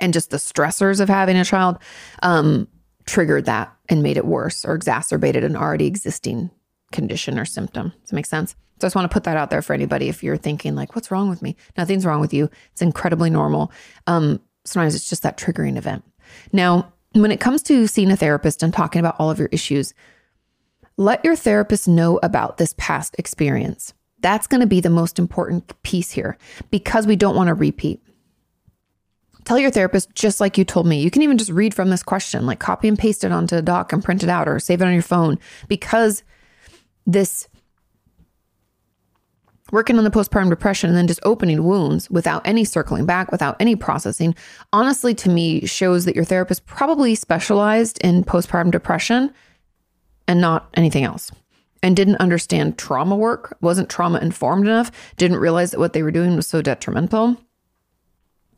and 0.00 0.12
just 0.12 0.30
the 0.30 0.36
stressors 0.36 1.00
of 1.00 1.08
having 1.08 1.36
a 1.36 1.44
child 1.44 1.78
um, 2.22 2.68
triggered 3.06 3.44
that 3.46 3.74
and 3.88 4.02
made 4.02 4.16
it 4.16 4.26
worse 4.26 4.64
or 4.64 4.74
exacerbated 4.74 5.44
an 5.44 5.56
already 5.56 5.86
existing 5.86 6.50
condition 6.94 7.38
or 7.38 7.44
symptom. 7.44 7.88
Does 8.00 8.10
that 8.10 8.16
make 8.16 8.26
sense? 8.26 8.52
So 8.80 8.86
I 8.86 8.88
just 8.88 8.96
want 8.96 9.10
to 9.10 9.12
put 9.12 9.24
that 9.24 9.36
out 9.36 9.50
there 9.50 9.62
for 9.62 9.74
anybody 9.74 10.08
if 10.08 10.22
you're 10.22 10.36
thinking 10.36 10.74
like, 10.74 10.94
what's 10.94 11.10
wrong 11.10 11.28
with 11.28 11.42
me? 11.42 11.56
Nothing's 11.76 12.06
wrong 12.06 12.20
with 12.20 12.32
you. 12.32 12.48
It's 12.72 12.82
incredibly 12.82 13.30
normal. 13.30 13.70
Um, 14.06 14.40
sometimes 14.64 14.94
it's 14.94 15.08
just 15.08 15.22
that 15.22 15.36
triggering 15.36 15.76
event. 15.76 16.04
Now, 16.52 16.92
when 17.12 17.30
it 17.30 17.40
comes 17.40 17.62
to 17.64 17.86
seeing 17.86 18.10
a 18.10 18.16
therapist 18.16 18.62
and 18.62 18.72
talking 18.72 19.00
about 19.00 19.16
all 19.18 19.30
of 19.30 19.38
your 19.38 19.48
issues, 19.52 19.94
let 20.96 21.24
your 21.24 21.36
therapist 21.36 21.86
know 21.86 22.18
about 22.22 22.56
this 22.56 22.74
past 22.78 23.14
experience. 23.18 23.92
That's 24.20 24.46
going 24.46 24.60
to 24.60 24.66
be 24.66 24.80
the 24.80 24.90
most 24.90 25.18
important 25.18 25.80
piece 25.82 26.10
here 26.10 26.38
because 26.70 27.06
we 27.06 27.16
don't 27.16 27.36
want 27.36 27.48
to 27.48 27.54
repeat. 27.54 28.00
Tell 29.44 29.58
your 29.58 29.70
therapist 29.70 30.14
just 30.14 30.40
like 30.40 30.56
you 30.56 30.64
told 30.64 30.86
me. 30.86 31.02
You 31.02 31.10
can 31.10 31.22
even 31.22 31.36
just 31.36 31.50
read 31.50 31.74
from 31.74 31.90
this 31.90 32.02
question, 32.02 32.46
like 32.46 32.58
copy 32.58 32.88
and 32.88 32.98
paste 32.98 33.24
it 33.24 33.32
onto 33.32 33.56
a 33.56 33.62
doc 33.62 33.92
and 33.92 34.02
print 34.02 34.22
it 34.22 34.30
out 34.30 34.48
or 34.48 34.58
save 34.58 34.80
it 34.80 34.86
on 34.86 34.94
your 34.94 35.02
phone 35.02 35.38
because 35.68 36.22
this 37.06 37.48
working 39.72 39.98
on 39.98 40.04
the 40.04 40.10
postpartum 40.10 40.50
depression 40.50 40.88
and 40.88 40.96
then 40.96 41.06
just 41.06 41.20
opening 41.24 41.64
wounds 41.64 42.08
without 42.10 42.46
any 42.46 42.64
circling 42.64 43.06
back, 43.06 43.32
without 43.32 43.56
any 43.58 43.74
processing, 43.74 44.34
honestly, 44.72 45.14
to 45.14 45.28
me, 45.28 45.66
shows 45.66 46.04
that 46.04 46.14
your 46.14 46.24
therapist 46.24 46.64
probably 46.66 47.14
specialized 47.14 47.98
in 48.02 48.22
postpartum 48.22 48.70
depression 48.70 49.32
and 50.28 50.40
not 50.40 50.68
anything 50.74 51.04
else. 51.04 51.32
And 51.82 51.96
didn't 51.96 52.16
understand 52.16 52.78
trauma 52.78 53.16
work, 53.16 53.56
wasn't 53.60 53.90
trauma 53.90 54.18
informed 54.20 54.66
enough, 54.66 54.90
didn't 55.16 55.38
realize 55.38 55.72
that 55.72 55.80
what 55.80 55.92
they 55.92 56.02
were 56.02 56.10
doing 56.10 56.36
was 56.36 56.46
so 56.46 56.62
detrimental. 56.62 57.36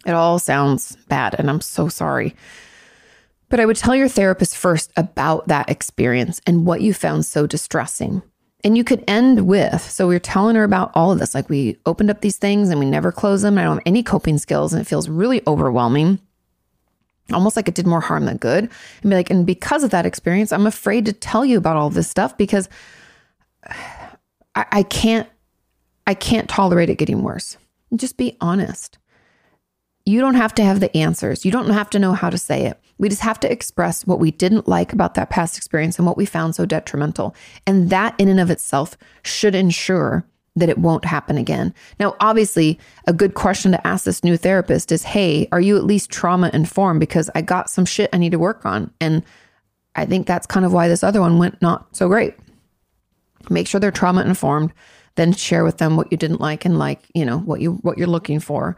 It 0.07 0.13
all 0.13 0.39
sounds 0.39 0.97
bad, 1.09 1.35
and 1.37 1.51
I'm 1.51 1.61
so 1.61 1.89
sorry. 1.89 2.37
But 3.49 3.59
I 3.59 3.67
would 3.67 3.77
tell 3.77 3.97
your 3.97 4.09
therapist 4.09 4.57
first 4.57 4.93
about 4.97 5.49
that 5.49 5.71
experience 5.71 6.41
and 6.47 6.67
what 6.67 6.83
you 6.83 6.95
found 6.95 7.27
so 7.27 7.47
distressing. 7.47 8.23
And 8.67 8.77
you 8.77 8.83
could 8.83 9.05
end 9.07 9.47
with 9.47 9.81
so 9.81 10.09
we 10.09 10.17
are 10.17 10.19
telling 10.19 10.57
her 10.57 10.65
about 10.65 10.91
all 10.93 11.13
of 11.13 11.21
this. 11.21 11.37
Like 11.37 11.49
we 11.49 11.79
opened 11.87 12.11
up 12.11 12.21
these 12.21 12.37
things 12.37 12.69
and 12.69 12.81
we 12.81 12.87
never 12.87 13.13
close 13.13 13.43
them. 13.43 13.59
I 13.59 13.63
don't 13.63 13.77
have 13.77 13.83
any 13.87 14.03
coping 14.03 14.39
skills 14.39 14.73
and 14.73 14.83
it 14.83 14.89
feels 14.89 15.09
really 15.09 15.41
overwhelming. 15.47 16.19
Almost 17.33 17.55
like 17.55 17.69
it 17.69 17.77
did 17.77 17.87
more 17.87 18.01
harm 18.01 18.25
than 18.25 18.39
good. 18.39 18.65
And 18.65 19.11
be 19.11 19.15
like, 19.15 19.31
and 19.31 19.47
because 19.47 19.85
of 19.85 19.91
that 19.91 20.05
experience, 20.05 20.51
I'm 20.51 20.67
afraid 20.67 21.07
to 21.07 21.13
tell 21.13 21.45
you 21.45 21.59
about 21.59 21.77
all 21.77 21.91
this 21.91 22.11
stuff 22.11 22.37
because 22.37 22.69
I, 24.57 24.67
I 24.73 24.83
can't 24.83 25.29
I 26.05 26.15
can't 26.15 26.49
tolerate 26.49 26.91
it 26.91 26.99
getting 26.99 27.23
worse. 27.23 27.57
And 27.93 28.01
Just 28.01 28.17
be 28.17 28.37
honest. 28.41 28.99
You 30.05 30.21
don't 30.21 30.35
have 30.35 30.55
to 30.57 30.65
have 30.65 30.81
the 30.81 30.95
answers. 30.97 31.45
You 31.45 31.53
don't 31.53 31.71
have 31.71 31.91
to 31.91 32.01
know 32.01 32.15
how 32.15 32.31
to 32.31 32.39
say 32.39 32.67
it. 32.67 32.81
We 32.99 33.09
just 33.09 33.23
have 33.23 33.41
to 33.41 33.53
express 33.53 34.07
what 34.07 34.21
we 34.21 34.31
didn't 34.31 34.69
like 34.69 34.93
about 34.93 35.15
that 35.15 35.31
past 35.31 35.57
experience 35.57 35.99
and 35.99 36.07
what 36.07 36.17
we 36.17 36.25
found 36.25 36.55
so 36.55 36.65
detrimental. 36.65 37.35
And 37.67 37.91
that, 37.91 38.15
in 38.19 38.29
and 38.29 38.41
of 38.41 38.51
itself, 38.51 38.97
should 39.23 39.55
ensure 39.55 40.27
that 40.57 40.71
it 40.71 40.79
won't 40.79 41.05
happen 41.05 41.37
again. 41.37 41.75
Now, 42.01 42.17
obviously, 42.19 42.79
a 43.07 43.13
good 43.13 43.35
question 43.35 43.73
to 43.73 43.87
ask 43.87 44.05
this 44.05 44.25
new 44.25 44.37
therapist 44.37 44.91
is 44.91 45.03
Hey, 45.03 45.49
are 45.53 45.61
you 45.61 45.77
at 45.77 45.85
least 45.85 46.11
trauma 46.11 46.51
informed? 46.53 47.01
Because 47.01 47.31
I 47.35 47.43
got 47.43 47.71
some 47.71 47.85
shit 47.85 48.11
I 48.13 48.19
need 48.19 48.33
to 48.33 48.39
work 48.39 48.65
on. 48.65 48.91
And 49.01 49.23
I 49.95 50.07
think 50.07 50.27
that's 50.27 50.47
kind 50.47 50.65
of 50.67 50.73
why 50.73 50.89
this 50.89 51.05
other 51.05 51.21
one 51.21 51.39
went 51.39 51.61
not 51.61 51.95
so 51.95 52.09
great. 52.09 52.35
Make 53.51 53.69
sure 53.69 53.79
they're 53.81 53.91
trauma 53.91 54.23
informed, 54.23 54.73
then 55.15 55.33
share 55.33 55.63
with 55.63 55.79
them 55.79 55.97
what 55.97 56.11
you 56.11 56.17
didn't 56.17 56.41
like 56.41 56.65
and 56.65 56.79
like, 56.79 57.03
you 57.15 57.25
know, 57.25 57.39
what 57.39 57.61
you 57.61 57.75
what 57.83 57.99
you're 57.99 58.07
looking 58.07 58.41
for. 58.41 58.77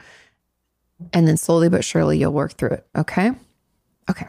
And 1.13 1.29
then 1.29 1.37
slowly 1.37 1.69
but 1.69 1.85
surely 1.85 2.19
you'll 2.19 2.33
work 2.33 2.55
through 2.55 2.71
it. 2.71 2.87
Okay. 2.97 3.33
Okay. 4.11 4.27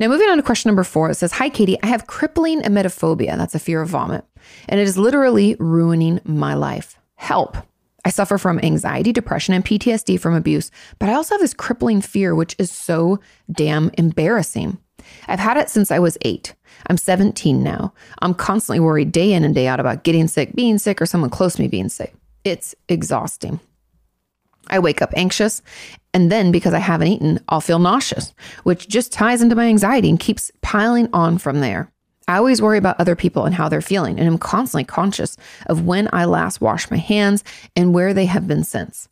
Now, 0.00 0.08
moving 0.08 0.28
on 0.28 0.36
to 0.36 0.42
question 0.42 0.68
number 0.68 0.84
four, 0.84 1.10
it 1.10 1.16
says, 1.16 1.32
Hi, 1.32 1.50
Kati, 1.50 1.76
I 1.82 1.88
have 1.88 2.06
crippling 2.06 2.60
emetophobia. 2.62 3.36
That's 3.36 3.54
a 3.54 3.58
fear 3.58 3.82
of 3.82 3.88
vomit. 3.88 4.24
And 4.68 4.78
it 4.78 4.86
is 4.86 4.96
literally 4.96 5.56
ruining 5.58 6.20
my 6.24 6.54
life. 6.54 6.98
Help. 7.16 7.56
I 8.04 8.10
suffer 8.10 8.38
from 8.38 8.60
anxiety, 8.60 9.12
depression, 9.12 9.54
and 9.54 9.64
PTSD 9.64 10.20
from 10.20 10.34
abuse, 10.34 10.70
but 10.98 11.08
I 11.08 11.14
also 11.14 11.34
have 11.34 11.40
this 11.40 11.52
crippling 11.52 12.00
fear, 12.00 12.34
which 12.34 12.54
is 12.58 12.70
so 12.70 13.18
damn 13.50 13.90
embarrassing. 13.98 14.78
I've 15.26 15.40
had 15.40 15.56
it 15.56 15.68
since 15.68 15.90
I 15.90 15.98
was 15.98 16.16
eight. 16.22 16.54
I'm 16.86 16.96
17 16.96 17.62
now. 17.62 17.92
I'm 18.20 18.34
constantly 18.34 18.80
worried 18.80 19.12
day 19.12 19.32
in 19.32 19.44
and 19.44 19.54
day 19.54 19.66
out 19.66 19.80
about 19.80 20.04
getting 20.04 20.28
sick, 20.28 20.54
being 20.54 20.78
sick, 20.78 21.02
or 21.02 21.06
someone 21.06 21.30
close 21.30 21.56
to 21.56 21.62
me 21.62 21.68
being 21.68 21.88
sick. 21.88 22.14
It's 22.44 22.74
exhausting. 22.88 23.60
I 24.70 24.78
wake 24.78 25.02
up 25.02 25.12
anxious, 25.16 25.62
and 26.14 26.32
then 26.32 26.52
because 26.52 26.74
I 26.74 26.78
haven't 26.78 27.08
eaten, 27.08 27.40
I'll 27.48 27.60
feel 27.60 27.78
nauseous, 27.78 28.32
which 28.64 28.88
just 28.88 29.12
ties 29.12 29.42
into 29.42 29.56
my 29.56 29.66
anxiety 29.66 30.08
and 30.08 30.18
keeps 30.18 30.50
piling 30.62 31.08
on 31.12 31.38
from 31.38 31.60
there. 31.60 31.90
I 32.26 32.36
always 32.36 32.60
worry 32.60 32.76
about 32.76 33.00
other 33.00 33.16
people 33.16 33.46
and 33.46 33.54
how 33.54 33.68
they're 33.68 33.80
feeling, 33.80 34.18
and 34.18 34.28
I'm 34.28 34.38
constantly 34.38 34.84
conscious 34.84 35.36
of 35.66 35.86
when 35.86 36.08
I 36.12 36.26
last 36.26 36.60
washed 36.60 36.90
my 36.90 36.98
hands 36.98 37.42
and 37.74 37.94
where 37.94 38.12
they 38.12 38.26
have 38.26 38.46
been 38.46 38.64
since. 38.64 39.08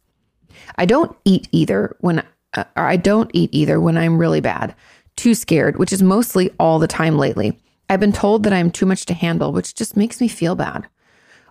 I 0.76 0.84
don't 0.84 1.16
eat 1.24 1.48
either 1.50 1.96
when 2.00 2.22
uh, 2.54 2.64
I 2.76 2.96
don't 2.96 3.30
eat 3.32 3.50
either 3.52 3.80
when 3.80 3.96
I'm 3.96 4.18
really 4.18 4.40
bad, 4.40 4.74
too 5.16 5.34
scared, 5.34 5.78
which 5.78 5.92
is 5.92 6.02
mostly 6.02 6.50
all 6.58 6.78
the 6.78 6.86
time 6.86 7.16
lately. 7.16 7.58
I've 7.88 8.00
been 8.00 8.12
told 8.12 8.42
that 8.42 8.52
I'm 8.52 8.70
too 8.70 8.86
much 8.86 9.06
to 9.06 9.14
handle, 9.14 9.52
which 9.52 9.74
just 9.74 9.96
makes 9.96 10.20
me 10.20 10.28
feel 10.28 10.54
bad. 10.54 10.86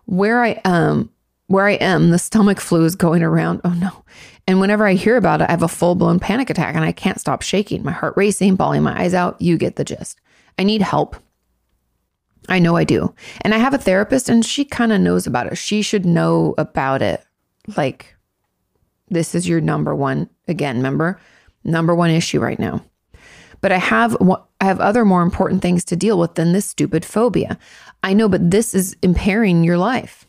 Where 0.05 0.43
I 0.43 0.61
um 0.65 1.09
where 1.47 1.65
I 1.65 1.73
am, 1.73 2.09
the 2.09 2.19
stomach 2.19 2.59
flu 2.59 2.85
is 2.85 2.95
going 2.95 3.23
around. 3.23 3.61
Oh 3.63 3.73
no. 3.73 4.03
And 4.47 4.59
whenever 4.59 4.85
I 4.85 4.93
hear 4.93 5.17
about 5.17 5.41
it, 5.41 5.49
I 5.49 5.51
have 5.51 5.63
a 5.63 5.67
full 5.67 5.95
blown 5.95 6.19
panic 6.19 6.49
attack 6.49 6.75
and 6.75 6.85
I 6.85 6.91
can't 6.91 7.19
stop 7.19 7.41
shaking, 7.41 7.83
my 7.83 7.91
heart 7.91 8.13
racing, 8.17 8.55
bawling 8.55 8.83
my 8.83 8.99
eyes 8.99 9.13
out. 9.13 9.41
You 9.41 9.57
get 9.57 9.75
the 9.75 9.83
gist. 9.83 10.19
I 10.57 10.63
need 10.63 10.81
help. 10.81 11.15
I 12.47 12.59
know 12.59 12.75
I 12.75 12.83
do. 12.83 13.13
And 13.41 13.53
I 13.53 13.57
have 13.57 13.73
a 13.73 13.79
therapist 13.79 14.29
and 14.29 14.45
she 14.45 14.65
kind 14.65 14.91
of 14.91 15.01
knows 15.01 15.25
about 15.25 15.47
it. 15.47 15.57
She 15.57 15.81
should 15.81 16.05
know 16.05 16.53
about 16.57 17.01
it. 17.01 17.23
Like, 17.75 18.15
this 19.09 19.33
is 19.35 19.47
your 19.47 19.61
number 19.61 19.95
one, 19.95 20.29
again, 20.47 20.77
remember, 20.77 21.19
number 21.63 21.95
one 21.95 22.11
issue 22.11 22.39
right 22.39 22.59
now. 22.59 22.83
But 23.61 23.71
I 23.71 23.77
have 23.77 24.15
I 24.61 24.65
have 24.65 24.79
other 24.79 25.05
more 25.05 25.23
important 25.23 25.61
things 25.61 25.83
to 25.85 25.95
deal 25.95 26.19
with 26.19 26.35
than 26.35 26.53
this 26.53 26.65
stupid 26.65 27.03
phobia. 27.03 27.57
I 28.03 28.13
know, 28.13 28.29
but 28.29 28.51
this 28.51 28.75
is 28.75 28.95
impairing 29.01 29.63
your 29.63 29.77
life. 29.77 30.25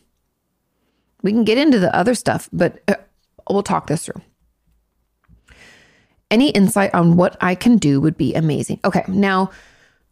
We 1.23 1.31
can 1.31 1.43
get 1.43 1.57
into 1.57 1.79
the 1.79 1.95
other 1.95 2.15
stuff, 2.15 2.49
but 2.53 2.81
uh, 2.87 2.95
we'll 3.49 3.63
talk 3.63 3.87
this 3.87 4.05
through. 4.05 4.21
Any 6.29 6.49
insight 6.49 6.93
on 6.93 7.15
what 7.15 7.37
I 7.41 7.55
can 7.55 7.77
do 7.77 8.01
would 8.01 8.17
be 8.17 8.33
amazing. 8.33 8.79
Okay, 8.83 9.03
now 9.07 9.51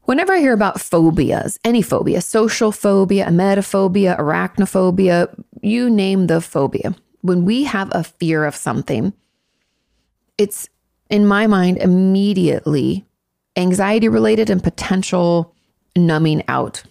Whenever 0.06 0.34
I 0.34 0.40
hear 0.40 0.54
about 0.54 0.80
phobias, 0.80 1.60
any 1.64 1.82
phobia, 1.82 2.22
social 2.22 2.72
phobia, 2.72 3.26
emetophobia, 3.26 4.18
arachnophobia, 4.20 5.34
you 5.62 5.90
name 5.90 6.28
the 6.28 6.42
phobia, 6.42 6.96
when 7.22 7.44
we 7.44 7.64
have 7.64 7.90
a 7.92 8.04
fear 8.04 8.46
of 8.46 8.56
something, 8.56 9.14
it's 10.38 10.70
in 11.10 11.26
my 11.26 11.48
mind 11.48 11.78
immediately 11.78 13.04
anxiety 13.56 14.08
related 14.08 14.52
and 14.52 14.64
potential 14.64 15.56
numbing 15.96 16.44
out. 16.48 16.84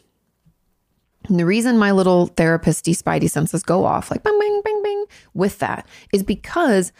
And 1.28 1.38
the 1.38 1.46
reason 1.46 1.78
my 1.78 1.90
little 1.90 2.28
therapisty 2.28 2.96
spidey 2.96 3.30
senses 3.30 3.62
go 3.62 3.84
off 3.84 4.10
like 4.10 4.22
bang, 4.22 4.38
bang, 4.38 4.60
bang, 4.64 4.82
bang 4.82 5.04
with 5.32 5.58
that 5.60 5.86
is 6.12 6.22
because 6.22 6.92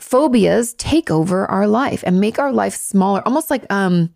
phobias 0.00 0.74
take 0.74 1.10
over 1.10 1.46
our 1.46 1.66
life 1.66 2.02
and 2.06 2.20
make 2.20 2.38
our 2.38 2.52
life 2.52 2.74
smaller, 2.74 3.22
almost 3.26 3.50
like 3.50 3.70
um 3.70 4.10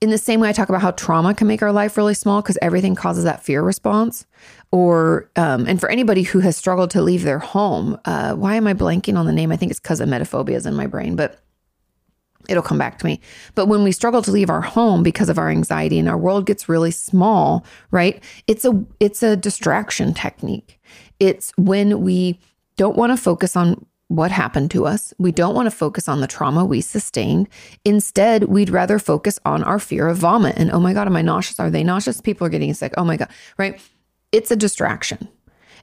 in 0.00 0.10
the 0.10 0.18
same 0.18 0.40
way 0.40 0.48
I 0.48 0.52
talk 0.52 0.68
about 0.68 0.82
how 0.82 0.90
trauma 0.90 1.34
can 1.34 1.46
make 1.46 1.62
our 1.62 1.72
life 1.72 1.96
really 1.96 2.14
small 2.14 2.42
because 2.42 2.58
everything 2.60 2.94
causes 2.94 3.24
that 3.24 3.42
fear 3.42 3.62
response. 3.62 4.26
Or, 4.70 5.30
um, 5.36 5.66
and 5.66 5.80
for 5.80 5.88
anybody 5.88 6.22
who 6.22 6.40
has 6.40 6.56
struggled 6.56 6.90
to 6.90 7.02
leave 7.02 7.22
their 7.22 7.38
home, 7.38 7.98
uh, 8.04 8.34
why 8.34 8.56
am 8.56 8.66
I 8.66 8.74
blanking 8.74 9.16
on 9.16 9.26
the 9.26 9.32
name? 9.32 9.50
I 9.50 9.56
think 9.56 9.70
it's 9.70 9.80
because 9.80 10.00
emetophobia 10.00 10.54
is 10.54 10.66
in 10.66 10.74
my 10.74 10.86
brain, 10.86 11.16
but 11.16 11.40
it'll 12.48 12.62
come 12.62 12.78
back 12.78 12.98
to 12.98 13.06
me. 13.06 13.20
But 13.54 13.66
when 13.66 13.82
we 13.82 13.92
struggle 13.92 14.22
to 14.22 14.30
leave 14.30 14.50
our 14.50 14.60
home 14.60 15.02
because 15.02 15.28
of 15.28 15.38
our 15.38 15.50
anxiety 15.50 15.98
and 15.98 16.08
our 16.08 16.18
world 16.18 16.46
gets 16.46 16.68
really 16.68 16.90
small, 16.90 17.64
right? 17.90 18.22
It's 18.46 18.64
a 18.64 18.84
it's 19.00 19.22
a 19.22 19.36
distraction 19.36 20.14
technique. 20.14 20.80
It's 21.18 21.52
when 21.56 22.00
we 22.00 22.38
don't 22.76 22.96
want 22.96 23.12
to 23.12 23.16
focus 23.16 23.56
on 23.56 23.84
what 24.08 24.30
happened 24.30 24.70
to 24.70 24.86
us. 24.86 25.12
We 25.18 25.32
don't 25.32 25.54
want 25.54 25.66
to 25.66 25.76
focus 25.76 26.08
on 26.08 26.20
the 26.20 26.26
trauma 26.26 26.64
we 26.64 26.80
sustained. 26.80 27.48
Instead, 27.84 28.44
we'd 28.44 28.70
rather 28.70 28.98
focus 28.98 29.38
on 29.44 29.64
our 29.64 29.78
fear 29.80 30.06
of 30.06 30.18
vomit. 30.18 30.56
And 30.56 30.70
oh 30.70 30.78
my 30.78 30.92
God, 30.92 31.08
am 31.08 31.16
I 31.16 31.22
nauseous? 31.22 31.58
Are 31.58 31.70
they 31.70 31.82
nauseous? 31.82 32.20
People 32.20 32.46
are 32.46 32.50
getting 32.50 32.72
sick. 32.72 32.94
Oh 32.96 33.04
my 33.04 33.16
God, 33.16 33.28
right? 33.58 33.80
It's 34.30 34.50
a 34.50 34.56
distraction. 34.56 35.28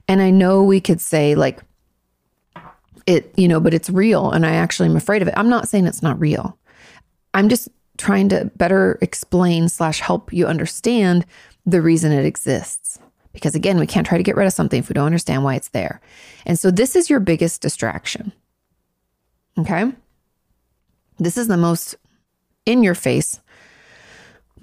And 0.08 0.22
I 0.22 0.30
know 0.30 0.62
we 0.62 0.80
could 0.80 1.00
say, 1.00 1.34
like, 1.34 1.62
it, 3.06 3.32
you 3.36 3.48
know, 3.48 3.60
but 3.60 3.74
it's 3.74 3.90
real. 3.90 4.30
And 4.30 4.46
I 4.46 4.54
actually 4.54 4.88
am 4.88 4.96
afraid 4.96 5.22
of 5.22 5.28
it. 5.28 5.34
I'm 5.36 5.48
not 5.48 5.68
saying 5.68 5.86
it's 5.86 6.02
not 6.02 6.18
real. 6.20 6.58
I'm 7.32 7.48
just 7.48 7.68
trying 7.98 8.28
to 8.30 8.50
better 8.56 8.98
explain 9.00 9.68
slash 9.68 10.00
help 10.00 10.32
you 10.32 10.46
understand 10.46 11.26
the 11.66 11.80
reason 11.80 12.12
it 12.12 12.24
exists. 12.24 12.98
Because 13.32 13.54
again, 13.54 13.78
we 13.78 13.86
can't 13.86 14.06
try 14.06 14.16
to 14.16 14.24
get 14.24 14.36
rid 14.36 14.46
of 14.46 14.52
something 14.52 14.78
if 14.78 14.88
we 14.88 14.94
don't 14.94 15.06
understand 15.06 15.42
why 15.42 15.56
it's 15.56 15.68
there. 15.68 16.00
And 16.46 16.58
so 16.58 16.70
this 16.70 16.94
is 16.94 17.10
your 17.10 17.20
biggest 17.20 17.60
distraction. 17.60 18.32
Okay. 19.58 19.92
This 21.18 21.36
is 21.36 21.48
the 21.48 21.56
most 21.56 21.96
in 22.66 22.82
your 22.82 22.94
face, 22.94 23.40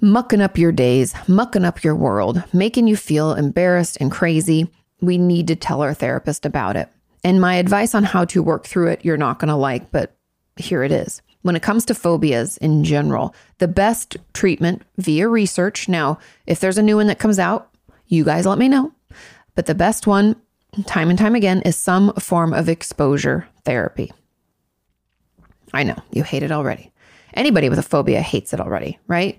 mucking 0.00 0.40
up 0.40 0.58
your 0.58 0.72
days, 0.72 1.14
mucking 1.28 1.64
up 1.64 1.84
your 1.84 1.94
world, 1.94 2.42
making 2.52 2.88
you 2.88 2.96
feel 2.96 3.34
embarrassed 3.34 3.96
and 4.00 4.10
crazy. 4.10 4.68
We 5.00 5.18
need 5.18 5.48
to 5.48 5.56
tell 5.56 5.82
our 5.82 5.94
therapist 5.94 6.44
about 6.44 6.76
it. 6.76 6.88
And 7.24 7.40
my 7.40 7.54
advice 7.54 7.94
on 7.94 8.04
how 8.04 8.24
to 8.26 8.42
work 8.42 8.66
through 8.66 8.88
it, 8.88 9.04
you're 9.04 9.16
not 9.16 9.38
going 9.38 9.48
to 9.48 9.54
like, 9.56 9.90
but 9.90 10.16
here 10.56 10.82
it 10.82 10.92
is. 10.92 11.22
When 11.42 11.56
it 11.56 11.62
comes 11.62 11.84
to 11.86 11.94
phobias 11.94 12.56
in 12.58 12.84
general, 12.84 13.34
the 13.58 13.68
best 13.68 14.16
treatment 14.32 14.82
via 14.98 15.28
research. 15.28 15.88
Now, 15.88 16.18
if 16.46 16.60
there's 16.60 16.78
a 16.78 16.82
new 16.82 16.96
one 16.96 17.08
that 17.08 17.18
comes 17.18 17.38
out, 17.38 17.70
you 18.06 18.24
guys 18.24 18.46
let 18.46 18.58
me 18.58 18.68
know. 18.68 18.92
But 19.54 19.66
the 19.66 19.74
best 19.74 20.06
one, 20.06 20.36
time 20.86 21.10
and 21.10 21.18
time 21.18 21.34
again, 21.34 21.62
is 21.62 21.76
some 21.76 22.12
form 22.14 22.52
of 22.52 22.68
exposure 22.68 23.48
therapy. 23.64 24.12
I 25.72 25.82
know 25.82 25.96
you 26.10 26.22
hate 26.22 26.42
it 26.42 26.52
already. 26.52 26.92
Anybody 27.34 27.68
with 27.68 27.78
a 27.78 27.82
phobia 27.82 28.20
hates 28.20 28.52
it 28.52 28.60
already, 28.60 28.98
right? 29.06 29.38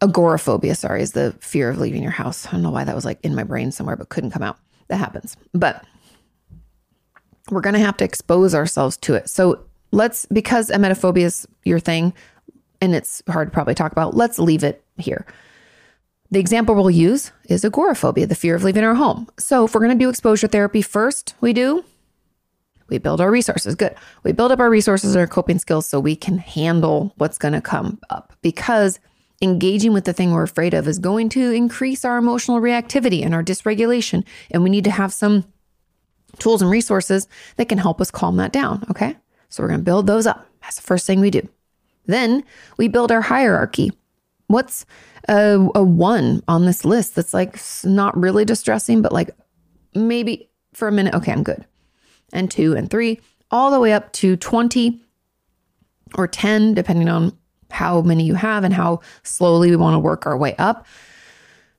Agoraphobia, 0.00 0.74
sorry, 0.74 1.02
is 1.02 1.12
the 1.12 1.34
fear 1.40 1.68
of 1.68 1.78
leaving 1.78 2.02
your 2.02 2.12
house. 2.12 2.46
I 2.46 2.52
don't 2.52 2.62
know 2.62 2.70
why 2.70 2.84
that 2.84 2.94
was 2.94 3.04
like 3.04 3.18
in 3.22 3.34
my 3.34 3.44
brain 3.44 3.70
somewhere, 3.70 3.96
but 3.96 4.08
couldn't 4.08 4.30
come 4.30 4.42
out. 4.42 4.58
That 4.88 4.96
happens. 4.96 5.36
But 5.52 5.84
we're 7.50 7.60
going 7.60 7.74
to 7.74 7.80
have 7.80 7.96
to 7.98 8.04
expose 8.04 8.54
ourselves 8.54 8.96
to 8.98 9.14
it. 9.14 9.28
So 9.28 9.64
let's, 9.92 10.26
because 10.26 10.70
emetophobia 10.70 11.24
is 11.24 11.46
your 11.64 11.78
thing 11.78 12.12
and 12.80 12.94
it's 12.94 13.22
hard 13.28 13.48
to 13.48 13.52
probably 13.52 13.74
talk 13.74 13.92
about, 13.92 14.14
let's 14.14 14.38
leave 14.38 14.64
it 14.64 14.84
here. 14.98 15.26
The 16.30 16.40
example 16.40 16.74
we'll 16.74 16.90
use 16.90 17.30
is 17.48 17.64
agoraphobia, 17.64 18.26
the 18.26 18.34
fear 18.34 18.56
of 18.56 18.64
leaving 18.64 18.82
our 18.82 18.96
home. 18.96 19.28
So, 19.38 19.64
if 19.64 19.74
we're 19.74 19.80
going 19.80 19.96
to 19.96 20.04
do 20.04 20.08
exposure 20.08 20.48
therapy 20.48 20.82
first, 20.82 21.34
we 21.40 21.52
do 21.52 21.84
we 22.88 22.98
build 22.98 23.20
our 23.20 23.30
resources. 23.30 23.74
Good. 23.74 23.94
We 24.22 24.32
build 24.32 24.52
up 24.52 24.60
our 24.60 24.70
resources 24.70 25.14
and 25.14 25.20
our 25.20 25.26
coping 25.26 25.58
skills 25.58 25.86
so 25.86 25.98
we 25.98 26.16
can 26.16 26.38
handle 26.38 27.12
what's 27.16 27.38
going 27.38 27.54
to 27.54 27.60
come 27.60 27.98
up 28.10 28.32
because 28.42 29.00
engaging 29.42 29.92
with 29.92 30.04
the 30.04 30.12
thing 30.12 30.32
we're 30.32 30.44
afraid 30.44 30.72
of 30.72 30.88
is 30.88 30.98
going 30.98 31.28
to 31.30 31.50
increase 31.50 32.04
our 32.04 32.16
emotional 32.16 32.60
reactivity 32.60 33.24
and 33.24 33.34
our 33.34 33.42
dysregulation. 33.42 34.24
And 34.50 34.62
we 34.62 34.70
need 34.70 34.84
to 34.84 34.90
have 34.90 35.12
some 35.12 35.44
tools 36.38 36.62
and 36.62 36.70
resources 36.70 37.28
that 37.56 37.68
can 37.68 37.78
help 37.78 38.00
us 38.00 38.10
calm 38.10 38.36
that 38.36 38.52
down. 38.52 38.84
Okay. 38.90 39.16
So 39.48 39.62
we're 39.62 39.68
going 39.68 39.80
to 39.80 39.84
build 39.84 40.06
those 40.06 40.26
up. 40.26 40.46
That's 40.62 40.76
the 40.76 40.82
first 40.82 41.06
thing 41.06 41.20
we 41.20 41.30
do. 41.30 41.48
Then 42.06 42.44
we 42.76 42.88
build 42.88 43.12
our 43.12 43.20
hierarchy. 43.20 43.92
What's 44.48 44.86
a, 45.28 45.68
a 45.74 45.82
one 45.82 46.42
on 46.48 46.66
this 46.66 46.84
list 46.84 47.14
that's 47.14 47.34
like 47.34 47.58
not 47.84 48.16
really 48.16 48.44
distressing, 48.44 49.02
but 49.02 49.12
like 49.12 49.30
maybe 49.94 50.48
for 50.72 50.88
a 50.88 50.92
minute, 50.92 51.14
okay, 51.14 51.32
I'm 51.32 51.42
good. 51.42 51.64
And 52.32 52.50
two 52.50 52.74
and 52.74 52.90
three, 52.90 53.20
all 53.50 53.70
the 53.70 53.80
way 53.80 53.92
up 53.92 54.12
to 54.14 54.36
20 54.36 55.00
or 56.16 56.28
10, 56.28 56.74
depending 56.74 57.08
on 57.08 57.36
how 57.70 58.02
many 58.02 58.24
you 58.24 58.34
have 58.34 58.64
and 58.64 58.72
how 58.72 59.00
slowly 59.22 59.70
we 59.70 59.76
want 59.76 59.94
to 59.94 59.98
work 59.98 60.26
our 60.26 60.36
way 60.36 60.54
up. 60.56 60.86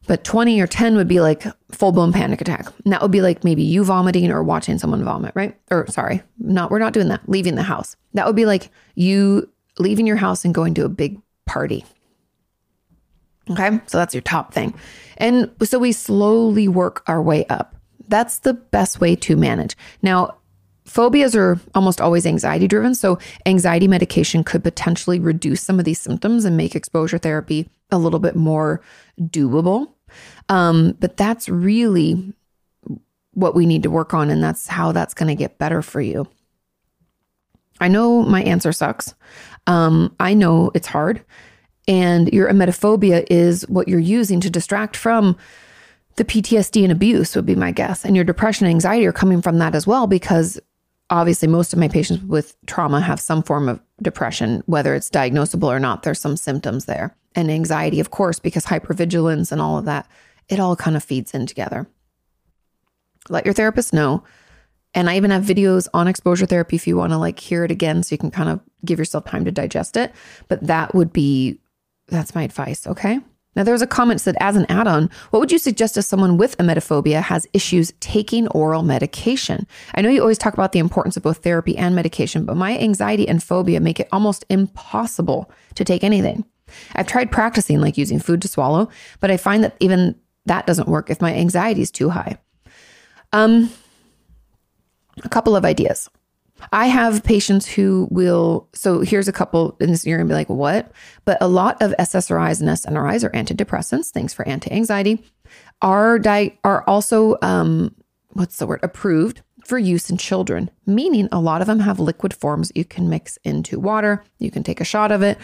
But 0.08 0.24
20 0.24 0.60
or 0.62 0.68
10 0.68 0.96
would 0.96 1.08
be 1.08 1.20
like 1.20 1.44
full 1.72 1.92
blown 1.92 2.14
panic 2.14 2.42
attack. 2.42 2.68
And 2.84 2.94
that 2.94 3.02
would 3.02 3.12
be 3.12 3.22
like 3.22 3.44
maybe 3.44 3.64
you 3.64 3.84
vomiting 3.84 4.32
or 4.32 4.42
watching 4.44 4.78
someone 4.78 5.04
vomit, 5.04 5.34
right? 5.36 5.58
Or 5.70 5.86
sorry, 5.88 6.24
not 6.40 6.72
we're 6.72 6.80
not 6.80 6.94
doing 6.94 7.10
that. 7.10 7.28
Leaving 7.28 7.56
the 7.56 7.64
house. 7.64 7.96
That 8.14 8.26
would 8.26 8.36
be 8.36 8.46
like 8.46 8.70
you 8.96 9.50
leaving 9.78 10.08
your 10.08 10.16
house 10.16 10.46
and 10.46 10.54
going 10.54 10.74
to 10.76 10.86
a 10.86 10.90
big 10.90 11.22
party. 11.46 11.86
Okay. 13.50 13.80
So 13.88 13.98
that's 13.98 14.14
your 14.14 14.22
top 14.22 14.54
thing. 14.54 14.74
And 15.18 15.52
so 15.64 15.80
we 15.80 15.92
slowly 15.92 16.68
work 16.68 17.04
our 17.08 17.22
way 17.22 17.46
up. 17.48 17.76
That's 18.08 18.40
the 18.40 18.54
best 18.54 19.00
way 19.02 19.16
to 19.18 19.36
manage. 19.36 19.76
Now, 20.02 20.38
phobias 20.86 21.36
are 21.36 21.60
almost 21.76 22.02
always 22.02 22.26
anxiety 22.26 22.68
driven. 22.68 22.96
So, 22.96 23.20
anxiety 23.46 23.88
medication 23.88 24.44
could 24.44 24.64
potentially 24.64 25.20
reduce 25.20 25.62
some 25.62 25.80
of 25.80 25.86
these 25.86 26.00
symptoms 26.00 26.46
and 26.46 26.56
make 26.56 26.76
exposure 26.76 27.18
therapy 27.18 27.70
a 27.92 27.98
little 27.98 28.20
bit 28.20 28.36
more 28.36 28.82
doable. 29.22 29.94
Um, 30.50 30.96
but 31.00 31.18
that's 31.18 31.50
really 31.50 32.34
what 33.34 33.56
we 33.56 33.66
need 33.66 33.84
to 33.84 33.90
work 33.90 34.14
on. 34.14 34.30
And 34.30 34.44
that's 34.44 34.68
how 34.68 34.92
that's 34.92 35.14
going 35.14 35.28
to 35.28 35.36
get 35.36 35.58
better 35.58 35.82
for 35.82 36.02
you. 36.02 36.28
I 37.80 37.88
know 37.88 38.24
my 38.24 38.42
answer 38.44 38.72
sucks. 38.72 39.14
Um, 39.68 40.16
I 40.20 40.34
know 40.34 40.72
it's 40.74 40.88
hard. 40.88 41.24
And 41.88 42.32
your 42.34 42.50
emetophobia 42.50 43.26
is 43.30 43.68
what 43.70 43.88
you're 43.88 44.00
using 44.00 44.40
to 44.42 44.50
distract 44.50 44.98
from 44.98 45.38
the 46.16 46.26
PTSD 46.26 46.84
and 46.84 46.92
abuse, 46.92 47.36
would 47.36 47.46
be 47.46 47.56
my 47.56 47.72
guess. 47.72 48.04
And 48.04 48.16
your 48.16 48.26
depression 48.26 48.66
and 48.66 48.74
anxiety 48.74 49.06
are 49.06 49.14
coming 49.14 49.42
from 49.42 49.60
that 49.60 49.76
as 49.76 49.86
well, 49.86 50.08
because 50.08 50.60
obviously 51.10 51.48
most 51.48 51.74
of 51.74 51.80
my 51.80 51.88
patients 51.88 52.24
with 52.24 52.58
trauma 52.66 53.00
have 53.00 53.20
some 53.20 53.44
form 53.44 53.70
of 53.70 53.80
depression, 54.02 54.64
whether 54.66 54.96
it's 54.96 55.10
diagnosable 55.10 55.68
or 55.68 55.80
not. 55.80 56.04
There's 56.04 56.20
some 56.20 56.36
symptoms 56.36 56.86
there. 56.86 57.16
And 57.38 57.52
anxiety, 57.52 58.00
of 58.00 58.10
course, 58.10 58.40
because 58.40 58.66
hypervigilance 58.66 59.52
and 59.52 59.62
all 59.62 59.78
of 59.78 59.86
that, 59.86 60.10
it 60.50 60.60
all 60.60 60.76
kind 60.76 60.98
of 60.98 61.04
feeds 61.04 61.34
in 61.34 61.46
together. 61.46 61.88
Let 63.30 63.46
your 63.46 63.54
therapist 63.54 63.94
know. 63.94 64.24
And 64.96 65.08
I 65.08 65.18
even 65.18 65.30
have 65.30 65.44
videos 65.44 65.88
on 65.94 66.08
exposure 66.08 66.48
therapy 66.48 66.76
if 66.76 66.88
you 66.88 66.98
want 66.98 67.12
to 67.12 67.18
like 67.18 67.38
hear 67.38 67.64
it 67.64 67.70
again 67.70 68.02
so 68.02 68.14
you 68.14 68.18
can 68.18 68.32
kind 68.32 68.50
of 68.50 68.60
give 68.84 68.98
yourself 68.98 69.26
time 69.26 69.46
to 69.46 69.52
digest 69.52 69.96
it. 69.98 70.14
But 70.48 70.66
that 70.66 70.96
would 70.96 71.14
be 71.14 71.60
that's 72.08 72.34
my 72.34 72.42
advice. 72.42 72.88
Okay. 72.88 73.20
Now, 73.56 73.64
there 73.64 73.74
was 73.74 73.82
a 73.82 73.88
comment 73.88 74.20
that 74.20 74.24
said, 74.24 74.38
as 74.40 74.56
an 74.56 74.68
add 74.70 74.88
on, 74.88 75.10
what 75.32 75.40
would 75.40 75.52
you 75.52 75.58
suggest 75.58 75.98
as 75.98 76.06
someone 76.06 76.38
with 76.38 76.58
emetophobia 76.58 77.22
has 77.22 77.48
issues 77.54 77.92
taking 78.00 78.48
oral 78.50 78.84
medication? 78.84 79.66
I 79.96 80.02
know 80.02 80.10
you 80.10 80.22
always 80.22 80.38
talk 80.38 80.54
about 80.54 80.74
the 80.74 80.80
importance 80.80 81.18
of 81.18 81.24
both 81.24 81.40
therapy 81.40 81.76
and 81.76 81.96
medication, 81.96 82.46
but 82.46 82.56
my 82.56 82.78
anxiety 82.78 83.28
and 83.28 83.42
phobia 83.42 83.80
make 83.80 84.00
it 84.00 84.10
almost 84.12 84.46
impossible 84.50 85.52
to 85.74 85.84
take 85.84 86.04
anything. 86.04 86.46
I've 86.96 87.08
tried 87.08 87.32
practicing, 87.32 87.80
like 87.80 87.98
using 87.98 88.20
food 88.20 88.42
to 88.42 88.48
swallow, 88.48 88.90
but 89.20 89.32
I 89.32 89.38
find 89.38 89.64
that 89.64 89.76
even 89.80 90.16
that 90.46 90.66
doesn't 90.66 90.88
work 90.88 91.10
if 91.10 91.22
my 91.22 91.34
anxiety 91.34 91.82
is 91.82 91.92
too 91.92 92.10
high. 92.10 92.38
Um, 93.34 93.70
a 95.24 95.30
couple 95.30 95.56
of 95.56 95.66
ideas. 95.66 96.10
I 96.72 96.88
have 96.88 97.24
patients 97.24 97.68
who 97.68 98.08
will, 98.10 98.68
so 98.74 99.02
here's 99.02 99.28
a 99.28 99.34
couple, 99.34 99.78
and 99.80 100.04
you're 100.04 100.18
gonna 100.18 100.28
be 100.28 100.34
like, 100.34 100.50
what? 100.50 100.92
But 101.26 101.38
a 101.40 101.48
lot 101.48 101.82
of 101.82 101.94
SSRIs 102.00 102.60
and 102.60 102.70
SNRIs 102.70 103.24
are 103.24 103.30
antidepressants, 103.30 104.10
things 104.10 104.34
for 104.34 104.48
anti 104.48 104.72
anxiety, 104.72 105.24
are, 105.82 106.18
di- 106.18 106.58
are 106.64 106.84
also, 106.88 107.38
um, 107.42 107.94
what's 108.30 108.58
the 108.58 108.66
word, 108.66 108.80
approved 108.82 109.42
for 109.66 109.78
use 109.78 110.10
in 110.10 110.18
children, 110.18 110.72
meaning 110.86 111.28
a 111.32 111.40
lot 111.40 111.62
of 111.62 111.68
them 111.68 111.82
have 111.82 112.00
liquid 112.00 112.34
forms 112.34 112.72
you 112.74 112.86
can 112.86 113.10
mix 113.10 113.38
into 113.44 113.80
water. 113.80 114.24
You 114.40 114.50
can 114.50 114.64
take 114.64 114.80
a 114.80 114.86
shot 114.86 115.12
of 115.12 115.22
it. 115.22 115.38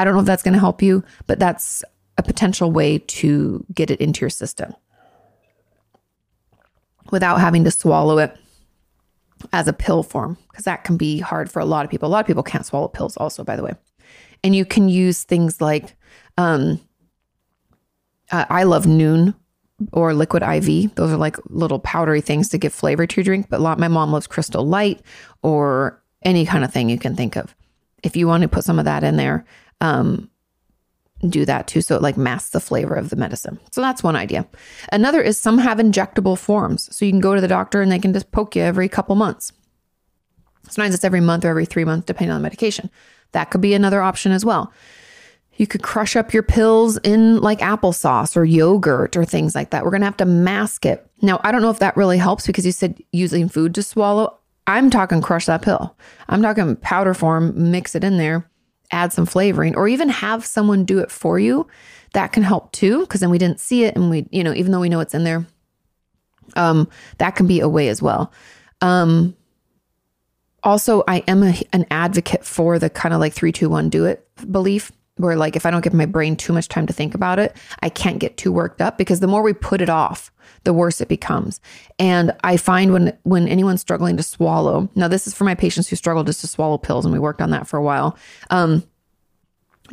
I 0.00 0.04
don't 0.04 0.14
know 0.14 0.20
if 0.20 0.26
that's 0.26 0.42
gonna 0.42 0.58
help 0.58 0.80
you, 0.80 1.04
but 1.26 1.38
that's 1.38 1.84
a 2.16 2.22
potential 2.22 2.72
way 2.72 2.98
to 2.98 3.64
get 3.74 3.90
it 3.90 4.00
into 4.00 4.22
your 4.22 4.30
system 4.30 4.74
without 7.10 7.40
having 7.40 7.64
to 7.64 7.70
swallow 7.70 8.18
it 8.18 8.34
as 9.52 9.68
a 9.68 9.72
pill 9.72 10.02
form 10.02 10.38
because 10.48 10.64
that 10.64 10.84
can 10.84 10.96
be 10.96 11.18
hard 11.18 11.50
for 11.50 11.60
a 11.60 11.64
lot 11.66 11.84
of 11.84 11.90
people. 11.90 12.08
A 12.08 12.10
lot 12.10 12.20
of 12.20 12.26
people 12.26 12.42
can't 12.42 12.64
swallow 12.64 12.88
pills, 12.88 13.16
also, 13.18 13.44
by 13.44 13.56
the 13.56 13.62
way. 13.62 13.72
And 14.42 14.56
you 14.56 14.64
can 14.64 14.88
use 14.88 15.24
things 15.24 15.60
like 15.60 15.96
um, 16.38 16.80
uh, 18.30 18.46
I 18.48 18.62
love 18.62 18.84
Nuun 18.86 19.34
or 19.92 20.14
Liquid 20.14 20.42
IV. 20.42 20.94
Those 20.94 21.12
are 21.12 21.16
like 21.16 21.36
little 21.48 21.78
powdery 21.78 22.20
things 22.20 22.48
to 22.50 22.58
give 22.58 22.72
flavor 22.72 23.06
to 23.06 23.16
your 23.16 23.24
drink. 23.24 23.48
But 23.50 23.60
lot, 23.60 23.78
my 23.78 23.88
mom 23.88 24.12
loves 24.12 24.26
Crystal 24.26 24.66
Light 24.66 25.02
or 25.42 26.02
any 26.22 26.46
kind 26.46 26.64
of 26.64 26.72
thing 26.72 26.88
you 26.88 26.98
can 26.98 27.16
think 27.16 27.36
of. 27.36 27.54
If 28.02 28.16
you 28.16 28.26
want 28.26 28.42
to 28.42 28.48
put 28.48 28.64
some 28.64 28.78
of 28.78 28.84
that 28.86 29.04
in 29.04 29.16
there, 29.16 29.44
um, 29.80 30.30
do 31.28 31.44
that 31.44 31.66
too. 31.66 31.82
So 31.82 31.96
it 31.96 32.02
like 32.02 32.16
masks 32.16 32.50
the 32.50 32.60
flavor 32.60 32.94
of 32.94 33.10
the 33.10 33.16
medicine. 33.16 33.58
So 33.72 33.80
that's 33.80 34.02
one 34.02 34.16
idea. 34.16 34.46
Another 34.92 35.20
is 35.20 35.38
some 35.38 35.58
have 35.58 35.78
injectable 35.78 36.38
forms. 36.38 36.94
So 36.94 37.04
you 37.04 37.12
can 37.12 37.20
go 37.20 37.34
to 37.34 37.40
the 37.40 37.48
doctor 37.48 37.82
and 37.82 37.92
they 37.92 37.98
can 37.98 38.12
just 38.12 38.32
poke 38.32 38.56
you 38.56 38.62
every 38.62 38.88
couple 38.88 39.14
months. 39.16 39.52
Sometimes 40.68 40.94
it's 40.94 41.04
every 41.04 41.20
month 41.20 41.44
or 41.44 41.48
every 41.48 41.66
three 41.66 41.84
months, 41.84 42.06
depending 42.06 42.30
on 42.30 42.40
the 42.40 42.42
medication. 42.42 42.90
That 43.32 43.50
could 43.50 43.60
be 43.60 43.74
another 43.74 44.00
option 44.00 44.32
as 44.32 44.44
well. 44.44 44.72
You 45.56 45.66
could 45.66 45.82
crush 45.82 46.16
up 46.16 46.32
your 46.32 46.42
pills 46.42 46.96
in 46.98 47.40
like 47.40 47.58
applesauce 47.58 48.36
or 48.36 48.44
yogurt 48.44 49.16
or 49.16 49.24
things 49.24 49.54
like 49.54 49.70
that. 49.70 49.84
We're 49.84 49.90
going 49.90 50.00
to 50.00 50.06
have 50.06 50.16
to 50.18 50.24
mask 50.24 50.86
it. 50.86 51.06
Now, 51.20 51.38
I 51.44 51.52
don't 51.52 51.60
know 51.60 51.70
if 51.70 51.80
that 51.80 51.96
really 51.96 52.16
helps 52.16 52.46
because 52.46 52.64
you 52.64 52.72
said 52.72 53.02
using 53.12 53.48
food 53.48 53.74
to 53.74 53.82
swallow. 53.82 54.38
I'm 54.66 54.88
talking 54.88 55.20
crush 55.20 55.46
that 55.46 55.62
pill. 55.62 55.94
I'm 56.28 56.40
talking 56.40 56.76
powder 56.76 57.12
form, 57.12 57.70
mix 57.70 57.94
it 57.94 58.04
in 58.04 58.16
there 58.16 58.49
add 58.90 59.12
some 59.12 59.26
flavoring 59.26 59.76
or 59.76 59.88
even 59.88 60.08
have 60.08 60.44
someone 60.44 60.84
do 60.84 60.98
it 60.98 61.10
for 61.10 61.38
you, 61.38 61.66
that 62.12 62.32
can 62.32 62.42
help 62.42 62.72
too. 62.72 63.06
Cause 63.06 63.20
then 63.20 63.30
we 63.30 63.38
didn't 63.38 63.60
see 63.60 63.84
it 63.84 63.96
and 63.96 64.10
we, 64.10 64.26
you 64.30 64.42
know, 64.42 64.52
even 64.54 64.72
though 64.72 64.80
we 64.80 64.88
know 64.88 65.00
it's 65.00 65.14
in 65.14 65.24
there, 65.24 65.46
um, 66.56 66.88
that 67.18 67.36
can 67.36 67.46
be 67.46 67.60
a 67.60 67.68
way 67.68 67.88
as 67.88 68.02
well. 68.02 68.32
Um, 68.80 69.36
also, 70.62 71.02
I 71.08 71.18
am 71.26 71.42
a, 71.42 71.54
an 71.72 71.86
advocate 71.90 72.44
for 72.44 72.78
the 72.78 72.90
kind 72.90 73.14
of 73.14 73.20
like 73.20 73.32
three, 73.32 73.52
two, 73.52 73.70
one, 73.70 73.88
do 73.88 74.04
it 74.04 74.26
belief 74.50 74.92
where 75.20 75.36
like 75.36 75.56
if 75.56 75.66
I 75.66 75.70
don't 75.70 75.84
give 75.84 75.94
my 75.94 76.06
brain 76.06 76.36
too 76.36 76.52
much 76.52 76.68
time 76.68 76.86
to 76.86 76.92
think 76.92 77.14
about 77.14 77.38
it, 77.38 77.56
I 77.82 77.88
can't 77.88 78.18
get 78.18 78.36
too 78.36 78.52
worked 78.52 78.80
up 78.80 78.98
because 78.98 79.20
the 79.20 79.26
more 79.26 79.42
we 79.42 79.52
put 79.52 79.80
it 79.80 79.88
off, 79.88 80.32
the 80.64 80.72
worse 80.72 81.00
it 81.00 81.08
becomes. 81.08 81.60
And 81.98 82.34
I 82.42 82.56
find 82.56 82.92
when 82.92 83.16
when 83.22 83.48
anyone's 83.48 83.80
struggling 83.80 84.16
to 84.16 84.22
swallow, 84.22 84.88
now 84.94 85.08
this 85.08 85.26
is 85.26 85.34
for 85.34 85.44
my 85.44 85.54
patients 85.54 85.88
who 85.88 85.96
struggle 85.96 86.24
just 86.24 86.40
to 86.40 86.46
swallow 86.46 86.78
pills, 86.78 87.04
and 87.04 87.12
we 87.12 87.18
worked 87.18 87.42
on 87.42 87.50
that 87.50 87.66
for 87.66 87.76
a 87.76 87.82
while. 87.82 88.16
Um, 88.50 88.84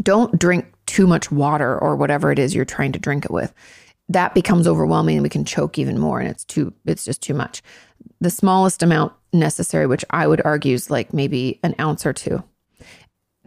don't 0.01 0.37
drink 0.37 0.71
too 0.85 1.07
much 1.07 1.31
water 1.31 1.77
or 1.77 1.95
whatever 1.95 2.31
it 2.31 2.39
is 2.39 2.55
you're 2.55 2.65
trying 2.65 2.91
to 2.93 2.99
drink 2.99 3.25
it 3.25 3.31
with. 3.31 3.53
That 4.09 4.33
becomes 4.33 4.67
overwhelming 4.67 5.17
and 5.17 5.23
we 5.23 5.29
can 5.29 5.43
choke 5.43 5.77
even 5.77 5.99
more 5.99 6.19
and 6.19 6.29
it's 6.29 6.45
too 6.45 6.73
it's 6.85 7.03
just 7.03 7.21
too 7.21 7.33
much. 7.33 7.61
The 8.21 8.29
smallest 8.29 8.81
amount 8.81 9.13
necessary, 9.33 9.85
which 9.85 10.05
I 10.09 10.27
would 10.27 10.41
argue 10.45 10.75
is 10.75 10.89
like 10.89 11.13
maybe 11.13 11.59
an 11.63 11.75
ounce 11.79 12.05
or 12.05 12.13
two 12.13 12.43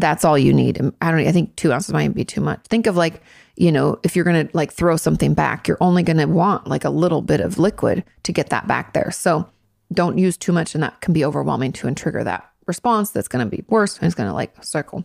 that's 0.01 0.24
all 0.24 0.38
you 0.38 0.53
need. 0.53 0.80
I 1.01 1.11
don't 1.11 1.26
I 1.26 1.32
think 1.32 1.57
two 1.57 1.72
ounces 1.72 1.92
might 1.92 2.14
be 2.14 2.24
too 2.24 2.40
much. 2.40 2.61
Think 2.66 2.86
of 2.86 2.96
like, 2.96 3.22
you 3.57 3.70
know, 3.70 3.98
if 4.03 4.16
you're 4.16 4.24
gonna 4.24 4.48
like 4.53 4.72
throw 4.72 4.96
something 4.96 5.34
back, 5.34 5.68
you're 5.68 5.78
only 5.80 6.03
gonna 6.03 6.26
want 6.26 6.66
like 6.66 6.84
a 6.84 6.90
little 6.90 7.22
bit 7.22 7.40
of 7.40 7.59
liquid 7.59 8.05
to 8.24 8.32
get 8.32 8.51
that 8.51 8.66
back 8.66 8.92
there. 8.92 9.11
So 9.11 9.48
don't 9.92 10.18
use 10.18 10.36
too 10.36 10.53
much 10.53 10.74
and 10.74 10.82
that 10.82 11.01
can 11.01 11.12
be 11.12 11.24
overwhelming 11.24 11.72
to 11.72 11.86
and 11.86 11.96
trigger 11.96 12.24
that 12.24 12.48
response 12.66 13.11
that's 13.11 13.28
gonna 13.28 13.46
be 13.46 13.64
worse 13.68 13.96
and 13.96 14.07
it's 14.07 14.14
gonna 14.14 14.34
like 14.34 14.62
circle. 14.64 15.05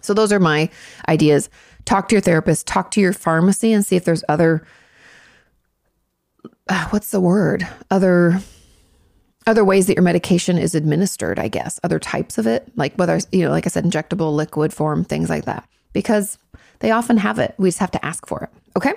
So 0.00 0.14
those 0.14 0.32
are 0.32 0.40
my 0.40 0.70
ideas. 1.08 1.48
Talk 1.84 2.08
to 2.08 2.14
your 2.14 2.22
therapist, 2.22 2.66
talk 2.66 2.90
to 2.92 3.00
your 3.00 3.12
pharmacy 3.12 3.72
and 3.72 3.84
see 3.84 3.96
if 3.96 4.04
there's 4.04 4.24
other 4.28 4.66
uh, 6.68 6.88
what's 6.88 7.10
the 7.10 7.20
word? 7.20 7.66
Other 7.90 8.40
other 9.46 9.64
ways 9.64 9.86
that 9.86 9.94
your 9.94 10.02
medication 10.02 10.58
is 10.58 10.74
administered, 10.74 11.38
I 11.38 11.48
guess, 11.48 11.80
other 11.82 11.98
types 11.98 12.38
of 12.38 12.46
it, 12.46 12.70
like 12.76 12.94
whether, 12.96 13.20
you 13.32 13.44
know, 13.44 13.50
like 13.50 13.66
I 13.66 13.70
said, 13.70 13.84
injectable, 13.84 14.34
liquid 14.34 14.72
form, 14.72 15.04
things 15.04 15.28
like 15.28 15.44
that, 15.44 15.68
because 15.92 16.38
they 16.80 16.90
often 16.90 17.16
have 17.16 17.38
it. 17.38 17.54
We 17.58 17.68
just 17.68 17.78
have 17.78 17.90
to 17.92 18.04
ask 18.04 18.26
for 18.26 18.42
it. 18.44 18.50
Okay. 18.76 18.94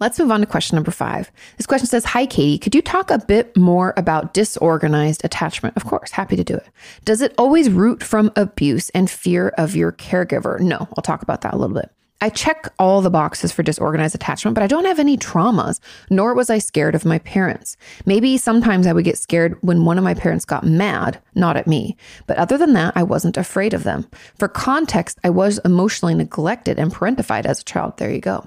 Let's 0.00 0.18
move 0.18 0.30
on 0.30 0.40
to 0.40 0.46
question 0.46 0.76
number 0.76 0.90
five. 0.90 1.30
This 1.58 1.66
question 1.66 1.86
says 1.86 2.06
Hi, 2.06 2.26
Kati. 2.26 2.58
Could 2.58 2.74
you 2.74 2.80
talk 2.80 3.10
a 3.10 3.18
bit 3.18 3.54
more 3.54 3.92
about 3.98 4.32
disorganized 4.32 5.22
attachment? 5.24 5.76
Of 5.76 5.84
course, 5.84 6.10
happy 6.10 6.36
to 6.36 6.44
do 6.44 6.54
it. 6.54 6.66
Does 7.04 7.20
it 7.20 7.34
always 7.36 7.68
root 7.68 8.02
from 8.02 8.32
abuse 8.34 8.88
and 8.90 9.10
fear 9.10 9.48
of 9.58 9.76
your 9.76 9.92
caregiver? 9.92 10.58
No, 10.58 10.88
I'll 10.96 11.02
talk 11.02 11.20
about 11.20 11.42
that 11.42 11.52
a 11.52 11.58
little 11.58 11.76
bit. 11.76 11.90
I 12.22 12.28
check 12.28 12.72
all 12.78 13.00
the 13.00 13.10
boxes 13.10 13.50
for 13.50 13.62
disorganized 13.62 14.14
attachment, 14.14 14.54
but 14.54 14.62
I 14.62 14.66
don't 14.66 14.84
have 14.84 14.98
any 14.98 15.16
traumas, 15.16 15.80
nor 16.10 16.34
was 16.34 16.50
I 16.50 16.58
scared 16.58 16.94
of 16.94 17.06
my 17.06 17.18
parents. 17.20 17.76
Maybe 18.04 18.36
sometimes 18.36 18.86
I 18.86 18.92
would 18.92 19.04
get 19.04 19.16
scared 19.16 19.56
when 19.62 19.86
one 19.86 19.96
of 19.96 20.04
my 20.04 20.12
parents 20.12 20.44
got 20.44 20.64
mad, 20.64 21.20
not 21.34 21.56
at 21.56 21.66
me. 21.66 21.96
But 22.26 22.36
other 22.36 22.58
than 22.58 22.74
that, 22.74 22.92
I 22.94 23.02
wasn't 23.02 23.38
afraid 23.38 23.72
of 23.72 23.84
them. 23.84 24.06
For 24.38 24.48
context, 24.48 25.18
I 25.24 25.30
was 25.30 25.58
emotionally 25.64 26.14
neglected 26.14 26.78
and 26.78 26.92
parentified 26.92 27.46
as 27.46 27.60
a 27.60 27.64
child. 27.64 27.96
There 27.96 28.10
you 28.10 28.20
go. 28.20 28.46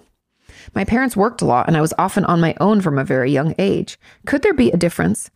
My 0.76 0.86
parents 0.86 1.18
worked 1.18 1.42
a 1.42 1.46
lot 1.46 1.68
and 1.68 1.76
I 1.76 1.82
was 1.82 1.94
often 1.98 2.26
on 2.26 2.40
my 2.40 2.56
own 2.60 2.82
from 2.82 2.98
a 2.98 3.04
very 3.04 3.32
young 3.32 3.56
age. 3.58 4.00
Could 4.26 4.44
there 4.44 4.54
be 4.54 4.72
a 4.72 4.78
difference, 4.78 5.30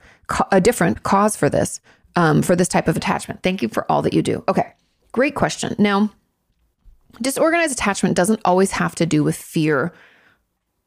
a 0.51 0.61
different 0.61 1.03
cause 1.03 1.35
for 1.35 1.49
this, 1.49 1.81
um, 2.15 2.41
for 2.41 2.55
this 2.55 2.67
type 2.67 2.87
of 2.87 2.95
attachment? 2.95 3.41
Thank 3.43 3.61
you 3.61 3.67
for 3.67 3.91
all 3.91 4.01
that 4.03 4.13
you 4.13 4.21
do. 4.21 4.43
Okay, 4.47 4.71
great 5.11 5.35
question. 5.35 5.75
Now, 5.79 6.11
disorganized 7.21 7.73
attachment 7.73 8.15
doesn't 8.15 8.41
always 8.45 8.71
have 8.71 8.95
to 8.95 9.05
do 9.05 9.23
with 9.23 9.35
fear 9.35 9.93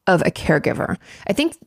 of 0.07 0.21
a 0.21 0.31
caregiver. 0.31 0.97
I 1.27 1.33
think 1.33 1.57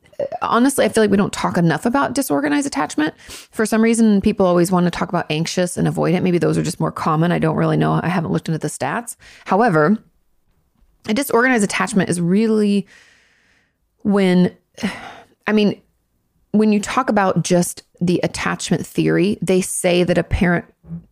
honestly, 0.43 0.85
I 0.85 0.89
feel 0.89 1.03
like 1.03 1.11
we 1.11 1.17
don't 1.17 1.33
talk 1.33 1.57
enough 1.57 1.87
about 1.87 2.15
disorganized 2.15 2.67
attachment. 2.67 3.19
For 3.21 3.67
some 3.67 3.83
reason, 3.83 4.21
people 4.21 4.47
always 4.47 4.71
want 4.71 4.85
to 4.85 4.91
talk 4.91 5.09
about 5.09 5.27
anxious 5.31 5.77
and 5.77 5.89
avoidant. 5.89 6.23
Maybe 6.23 6.39
those 6.39 6.59
are 6.59 6.63
just 6.63 6.81
more 6.81 6.93
common. 6.93 7.33
I 7.33 7.39
don't 7.39 7.57
really 7.57 7.77
know. 7.77 8.01
I 8.03 8.09
haven't 8.09 8.33
looked 8.33 8.49
into 8.49 8.59
the 8.59 8.69
stats. 8.69 9.17
However, 9.45 9.99
a 11.09 11.15
disorganized 11.15 11.65
attachment 11.65 12.11
is 12.11 12.21
really 12.21 12.87
when, 14.03 14.57
I 15.47 15.53
mean, 15.53 15.81
when 16.53 16.73
you 16.73 16.81
talk 16.81 17.09
about 17.09 17.43
just 17.43 17.83
the 18.01 18.21
attachment 18.23 18.87
theory, 18.87 19.39
they 19.43 19.61
say 19.61 20.05
that 20.05 20.19
a 20.19 20.23
parent 20.23 20.65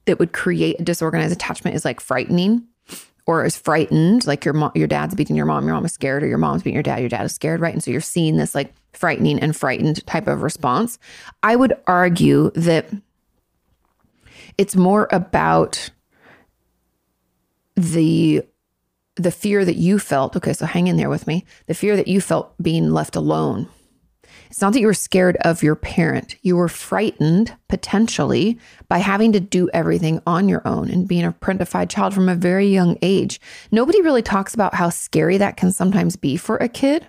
that 0.05 0.19
would 0.19 0.33
create 0.33 0.79
a 0.79 0.85
disorganized 0.85 1.33
attachment 1.33 1.75
is 1.75 1.85
like 1.85 2.01
frightening 2.01 2.67
or 3.27 3.45
is 3.45 3.57
frightened, 3.57 4.27
like 4.27 4.45
your 4.45 4.55
mom, 4.55 4.73
your 4.75 4.89
dad's 4.89 5.15
beating 5.15 5.37
your 5.37 5.47
mom, 5.47 5.65
your 5.65 5.75
mom 5.75 5.85
is 5.85 5.93
scared, 5.93 6.23
or 6.23 6.27
your 6.27 6.39
mom's 6.39 6.63
beating 6.63 6.75
your 6.75 6.83
dad, 6.83 7.01
your 7.01 7.09
dad 7.09 7.25
is 7.25 7.33
scared, 7.33 7.61
right? 7.61 7.73
And 7.73 7.83
so 7.83 7.91
you're 7.91 8.01
seeing 8.01 8.37
this 8.37 8.55
like 8.55 8.75
frightening 8.93 9.39
and 9.39 9.57
frightened 9.57 10.05
type 10.07 10.27
of 10.27 10.43
response. 10.43 10.99
I 11.43 11.57
would 11.57 11.75
argue 11.87 12.51
that 12.55 12.87
it's 14.59 14.77
more 14.77 15.09
about 15.11 15.91
the 17.77 18.43
the 19.17 19.31
fear 19.31 19.65
that 19.65 19.77
you 19.77 19.99
felt. 19.99 20.37
Okay, 20.37 20.53
so 20.53 20.67
hang 20.67 20.87
in 20.87 20.97
there 20.97 21.11
with 21.11 21.27
me. 21.27 21.45
The 21.67 21.75
fear 21.75 21.97
that 21.97 22.09
you 22.09 22.21
felt 22.21 22.55
being 22.63 22.91
left 22.91 23.15
alone 23.15 23.69
it's 24.53 24.61
not 24.61 24.75
that 24.75 24.81
you 24.81 24.87
were 24.87 24.93
scared 24.93 25.39
of 25.39 25.63
your 25.63 25.75
parent. 25.75 26.37
You 26.43 26.57
were 26.57 26.69
frightened 26.69 27.57
potentially 27.71 28.59
by 28.87 28.99
having 28.99 29.33
to 29.33 29.41
do 29.41 29.71
everything 29.73 30.21
on 30.27 30.47
your 30.47 30.61
own 30.69 30.91
and 30.91 31.09
being 31.09 31.25
a 31.25 31.33
parentified 31.33 31.89
child 31.89 32.13
from 32.13 32.29
a 32.29 32.35
very 32.35 32.67
young 32.67 32.99
age. 33.01 33.41
Nobody 33.71 34.03
really 34.03 34.21
talks 34.21 34.53
about 34.53 34.75
how 34.75 34.91
scary 34.91 35.39
that 35.39 35.57
can 35.57 35.73
sometimes 35.73 36.17
be 36.17 36.37
for 36.37 36.59
a 36.59 36.69
kid. 36.69 37.07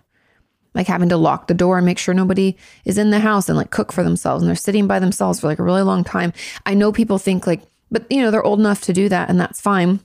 Like 0.74 0.88
having 0.88 1.10
to 1.10 1.18
lock 1.18 1.48
the 1.48 1.54
door 1.54 1.78
and 1.78 1.86
make 1.86 1.98
sure 1.98 2.14
nobody 2.14 2.56
is 2.86 2.98
in 2.98 3.10
the 3.10 3.20
house 3.20 3.50
and 3.50 3.58
like 3.58 3.72
cook 3.72 3.92
for 3.92 4.06
themselves 4.06 4.42
and 4.42 4.48
they're 4.48 4.56
sitting 4.56 4.88
by 4.88 5.00
themselves 5.00 5.42
for 5.42 5.48
like 5.48 5.60
a 5.60 5.64
really 5.64 5.82
long 5.82 6.06
time. 6.06 6.32
I 6.66 6.76
know 6.76 6.94
people 6.94 7.18
think 7.18 7.46
like, 7.46 7.62
but 7.92 8.10
you 8.10 8.22
know, 8.22 8.32
they're 8.32 8.42
old 8.42 8.60
enough 8.60 8.80
to 8.84 8.94
do 8.94 9.10
that 9.10 9.30
and 9.30 9.38
that's 9.38 9.60
fine. 9.60 10.00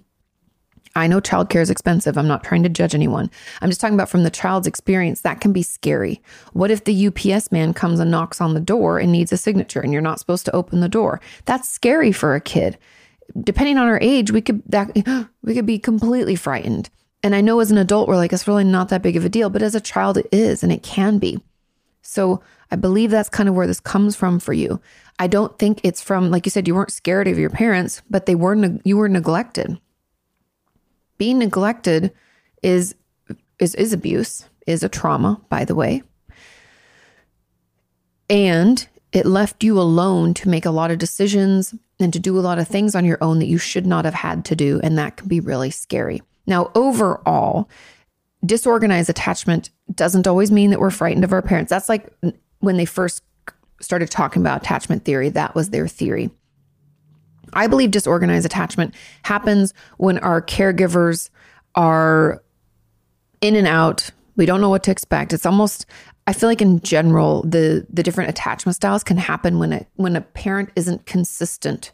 I 0.94 1.06
know 1.06 1.20
childcare 1.20 1.62
is 1.62 1.70
expensive. 1.70 2.16
I'm 2.16 2.28
not 2.28 2.44
trying 2.44 2.62
to 2.62 2.68
judge 2.68 2.94
anyone. 2.94 3.30
I'm 3.60 3.68
just 3.68 3.80
talking 3.80 3.94
about 3.94 4.08
from 4.08 4.24
the 4.24 4.30
child's 4.30 4.66
experience, 4.66 5.20
that 5.22 5.40
can 5.40 5.52
be 5.52 5.62
scary. 5.62 6.20
What 6.52 6.70
if 6.70 6.84
the 6.84 7.06
UPS 7.06 7.52
man 7.52 7.74
comes 7.74 8.00
and 8.00 8.10
knocks 8.10 8.40
on 8.40 8.54
the 8.54 8.60
door 8.60 8.98
and 8.98 9.12
needs 9.12 9.32
a 9.32 9.36
signature 9.36 9.80
and 9.80 9.92
you're 9.92 10.02
not 10.02 10.18
supposed 10.18 10.44
to 10.46 10.56
open 10.56 10.80
the 10.80 10.88
door? 10.88 11.20
That's 11.44 11.68
scary 11.68 12.12
for 12.12 12.34
a 12.34 12.40
kid. 12.40 12.78
Depending 13.42 13.78
on 13.78 13.86
our 13.86 14.00
age, 14.00 14.30
we 14.30 14.40
could 14.40 14.62
that 14.66 14.94
we 15.42 15.54
could 15.54 15.66
be 15.66 15.78
completely 15.78 16.36
frightened. 16.36 16.90
And 17.22 17.34
I 17.34 17.40
know 17.40 17.60
as 17.60 17.70
an 17.70 17.78
adult 17.78 18.08
we're 18.08 18.16
like 18.16 18.32
it's 18.32 18.48
really 18.48 18.64
not 18.64 18.88
that 18.88 19.02
big 19.02 19.16
of 19.16 19.24
a 19.24 19.28
deal, 19.28 19.50
but 19.50 19.62
as 19.62 19.74
a 19.74 19.80
child 19.80 20.16
it 20.16 20.28
is 20.32 20.62
and 20.62 20.72
it 20.72 20.82
can 20.82 21.18
be. 21.18 21.40
So 22.00 22.42
I 22.70 22.76
believe 22.76 23.10
that's 23.10 23.28
kind 23.28 23.48
of 23.48 23.54
where 23.54 23.66
this 23.66 23.80
comes 23.80 24.16
from 24.16 24.38
for 24.38 24.52
you. 24.52 24.80
I 25.18 25.26
don't 25.26 25.58
think 25.58 25.80
it's 25.82 26.00
from 26.00 26.30
like 26.30 26.46
you 26.46 26.50
said 26.50 26.66
you 26.66 26.74
weren't 26.74 26.92
scared 26.92 27.28
of 27.28 27.38
your 27.38 27.50
parents, 27.50 28.02
but 28.08 28.26
they 28.26 28.34
were 28.34 28.56
you 28.84 28.96
were 28.96 29.08
neglected 29.08 29.78
being 31.18 31.38
neglected 31.38 32.12
is 32.62 32.94
is 33.58 33.74
is 33.74 33.92
abuse, 33.92 34.48
is 34.66 34.82
a 34.82 34.88
trauma, 34.88 35.40
by 35.48 35.64
the 35.64 35.74
way. 35.74 36.02
And 38.30 38.86
it 39.12 39.26
left 39.26 39.64
you 39.64 39.80
alone 39.80 40.34
to 40.34 40.48
make 40.48 40.66
a 40.66 40.70
lot 40.70 40.90
of 40.90 40.98
decisions 40.98 41.74
and 41.98 42.12
to 42.12 42.18
do 42.18 42.38
a 42.38 42.40
lot 42.40 42.58
of 42.58 42.68
things 42.68 42.94
on 42.94 43.04
your 43.04 43.18
own 43.22 43.38
that 43.38 43.46
you 43.46 43.58
should 43.58 43.86
not 43.86 44.04
have 44.04 44.14
had 44.14 44.44
to 44.46 44.56
do. 44.56 44.80
And 44.82 44.98
that 44.98 45.16
can 45.16 45.28
be 45.28 45.40
really 45.40 45.70
scary. 45.70 46.22
Now, 46.46 46.70
overall, 46.74 47.68
disorganized 48.44 49.10
attachment 49.10 49.70
doesn't 49.94 50.26
always 50.26 50.50
mean 50.50 50.70
that 50.70 50.80
we're 50.80 50.90
frightened 50.90 51.24
of 51.24 51.32
our 51.32 51.42
parents. 51.42 51.70
That's 51.70 51.88
like 51.88 52.12
when 52.60 52.76
they 52.76 52.84
first 52.84 53.22
started 53.80 54.10
talking 54.10 54.42
about 54.42 54.62
attachment 54.62 55.04
theory, 55.04 55.30
that 55.30 55.54
was 55.54 55.70
their 55.70 55.88
theory. 55.88 56.30
I 57.52 57.66
believe 57.66 57.90
disorganized 57.90 58.46
attachment 58.46 58.94
happens 59.22 59.74
when 59.96 60.18
our 60.18 60.42
caregivers 60.42 61.30
are 61.74 62.42
in 63.40 63.54
and 63.54 63.66
out. 63.66 64.10
We 64.36 64.46
don't 64.46 64.60
know 64.60 64.70
what 64.70 64.82
to 64.84 64.90
expect. 64.90 65.32
It's 65.32 65.46
almost 65.46 65.86
I 66.26 66.34
feel 66.34 66.48
like 66.48 66.60
in 66.60 66.80
general 66.80 67.42
the 67.42 67.86
the 67.90 68.02
different 68.02 68.30
attachment 68.30 68.76
styles 68.76 69.02
can 69.02 69.16
happen 69.16 69.58
when 69.58 69.72
a 69.72 69.86
when 69.96 70.14
a 70.14 70.20
parent 70.20 70.70
isn't 70.76 71.06
consistent 71.06 71.92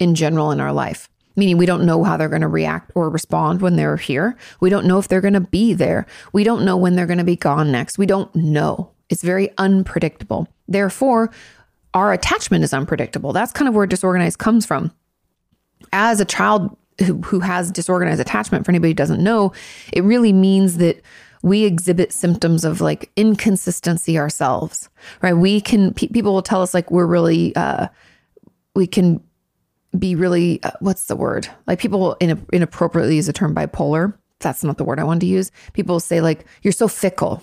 in 0.00 0.14
general 0.14 0.50
in 0.50 0.60
our 0.60 0.72
life. 0.72 1.08
Meaning 1.36 1.56
we 1.56 1.64
don't 1.64 1.86
know 1.86 2.04
how 2.04 2.16
they're 2.16 2.28
going 2.28 2.42
to 2.42 2.48
react 2.48 2.90
or 2.94 3.08
respond 3.08 3.62
when 3.62 3.76
they're 3.76 3.96
here. 3.96 4.36
We 4.60 4.68
don't 4.68 4.86
know 4.86 4.98
if 4.98 5.08
they're 5.08 5.22
going 5.22 5.32
to 5.32 5.40
be 5.40 5.72
there. 5.72 6.04
We 6.32 6.44
don't 6.44 6.64
know 6.64 6.76
when 6.76 6.94
they're 6.94 7.06
going 7.06 7.18
to 7.18 7.24
be 7.24 7.36
gone 7.36 7.72
next. 7.72 7.96
We 7.96 8.04
don't 8.04 8.34
know. 8.34 8.90
It's 9.08 9.22
very 9.22 9.50
unpredictable. 9.56 10.48
Therefore, 10.68 11.30
our 11.94 12.12
attachment 12.12 12.64
is 12.64 12.72
unpredictable. 12.72 13.32
That's 13.32 13.52
kind 13.52 13.68
of 13.68 13.74
where 13.74 13.86
disorganized 13.86 14.38
comes 14.38 14.64
from. 14.64 14.92
As 15.92 16.20
a 16.20 16.24
child 16.24 16.76
who, 17.04 17.20
who 17.22 17.40
has 17.40 17.70
disorganized 17.70 18.20
attachment, 18.20 18.64
for 18.64 18.70
anybody 18.70 18.90
who 18.90 18.94
doesn't 18.94 19.22
know, 19.22 19.52
it 19.92 20.04
really 20.04 20.32
means 20.32 20.78
that 20.78 21.02
we 21.42 21.64
exhibit 21.64 22.12
symptoms 22.12 22.64
of 22.64 22.80
like 22.80 23.10
inconsistency 23.16 24.18
ourselves, 24.18 24.88
right? 25.22 25.32
We 25.32 25.60
can, 25.60 25.92
pe- 25.92 26.06
people 26.08 26.32
will 26.32 26.42
tell 26.42 26.62
us 26.62 26.72
like 26.72 26.90
we're 26.90 27.06
really, 27.06 27.54
uh, 27.56 27.88
we 28.74 28.86
can 28.86 29.22
be 29.98 30.14
really, 30.14 30.62
uh, 30.62 30.70
what's 30.80 31.06
the 31.06 31.16
word? 31.16 31.48
Like 31.66 31.80
people 31.80 32.14
in, 32.20 32.46
inappropriately 32.52 33.16
use 33.16 33.26
the 33.26 33.32
term 33.32 33.54
bipolar. 33.54 34.14
That's 34.38 34.64
not 34.64 34.78
the 34.78 34.84
word 34.84 35.00
I 35.00 35.04
wanted 35.04 35.20
to 35.20 35.26
use. 35.26 35.50
People 35.72 36.00
say 36.00 36.20
like, 36.20 36.46
you're 36.62 36.72
so 36.72 36.88
fickle 36.88 37.42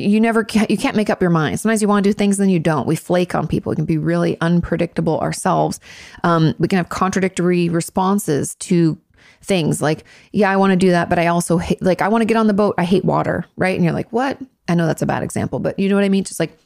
you 0.00 0.20
never 0.20 0.46
you 0.68 0.76
can't 0.76 0.96
make 0.96 1.10
up 1.10 1.20
your 1.20 1.30
mind. 1.30 1.60
Sometimes 1.60 1.82
you 1.82 1.88
want 1.88 2.04
to 2.04 2.10
do 2.10 2.14
things, 2.14 2.38
then 2.38 2.48
you 2.48 2.58
don't. 2.58 2.86
We 2.86 2.96
flake 2.96 3.34
on 3.34 3.46
people. 3.46 3.70
We 3.70 3.76
can 3.76 3.84
be 3.84 3.98
really 3.98 4.36
unpredictable 4.40 5.18
ourselves. 5.20 5.80
Um, 6.24 6.54
we 6.58 6.68
can 6.68 6.76
have 6.76 6.88
contradictory 6.88 7.68
responses 7.68 8.54
to 8.56 8.98
things 9.42 9.80
like, 9.80 10.04
yeah, 10.32 10.50
I 10.50 10.56
want 10.56 10.72
to 10.72 10.76
do 10.76 10.90
that, 10.90 11.08
but 11.08 11.18
I 11.18 11.28
also 11.28 11.58
hate, 11.58 11.80
like, 11.80 12.02
I 12.02 12.08
want 12.08 12.22
to 12.22 12.26
get 12.26 12.36
on 12.36 12.46
the 12.46 12.54
boat. 12.54 12.74
I 12.78 12.84
hate 12.84 13.04
water, 13.04 13.44
right? 13.56 13.74
And 13.74 13.84
you're 13.84 13.94
like, 13.94 14.12
what? 14.12 14.38
I 14.68 14.74
know 14.74 14.86
that's 14.86 15.02
a 15.02 15.06
bad 15.06 15.22
example, 15.22 15.60
but 15.60 15.78
you 15.78 15.88
know 15.88 15.94
what 15.94 16.04
I 16.04 16.08
mean? 16.08 16.24
Just 16.24 16.40
like 16.40 16.58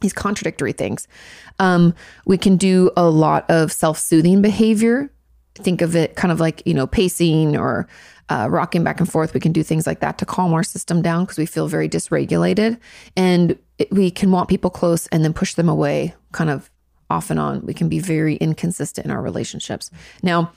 these 0.00 0.12
contradictory 0.12 0.72
things. 0.72 1.06
Um, 1.58 1.94
we 2.24 2.38
can 2.38 2.56
do 2.56 2.90
a 2.96 3.08
lot 3.08 3.48
of 3.50 3.72
self 3.72 3.98
soothing 3.98 4.42
behavior. 4.42 5.10
Think 5.56 5.82
of 5.82 5.96
it 5.96 6.16
kind 6.16 6.32
of 6.32 6.40
like, 6.40 6.62
you 6.64 6.74
know, 6.74 6.86
pacing 6.86 7.56
or 7.56 7.88
uh, 8.28 8.48
rocking 8.50 8.84
back 8.84 9.00
and 9.00 9.10
forth. 9.10 9.34
We 9.34 9.40
can 9.40 9.52
do 9.52 9.62
things 9.62 9.86
like 9.86 10.00
that 10.00 10.18
to 10.18 10.26
calm 10.26 10.52
our 10.52 10.62
system 10.62 11.02
down 11.02 11.24
because 11.24 11.38
we 11.38 11.46
feel 11.46 11.68
very 11.68 11.88
dysregulated. 11.88 12.78
And 13.16 13.58
it, 13.78 13.90
we 13.92 14.10
can 14.10 14.30
want 14.30 14.48
people 14.48 14.70
close 14.70 15.06
and 15.08 15.24
then 15.24 15.32
push 15.32 15.54
them 15.54 15.68
away, 15.68 16.14
kind 16.32 16.50
of 16.50 16.70
off 17.10 17.30
and 17.30 17.40
on. 17.40 17.64
We 17.64 17.74
can 17.74 17.88
be 17.88 17.98
very 17.98 18.36
inconsistent 18.36 19.04
in 19.06 19.10
our 19.10 19.22
relationships. 19.22 19.90
Now, 20.22 20.52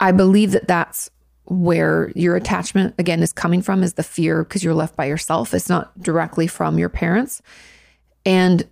I 0.00 0.12
believe 0.12 0.52
that 0.52 0.68
that's 0.68 1.10
where 1.46 2.10
your 2.14 2.36
attachment 2.36 2.94
again 2.98 3.22
is 3.22 3.32
coming 3.32 3.60
from 3.60 3.82
is 3.82 3.94
the 3.94 4.02
fear 4.02 4.44
because 4.44 4.64
you're 4.64 4.74
left 4.74 4.96
by 4.96 5.04
yourself. 5.04 5.52
It's 5.52 5.68
not 5.68 6.00
directly 6.00 6.46
from 6.46 6.78
your 6.78 6.88
parents. 6.88 7.42
And 8.24 8.66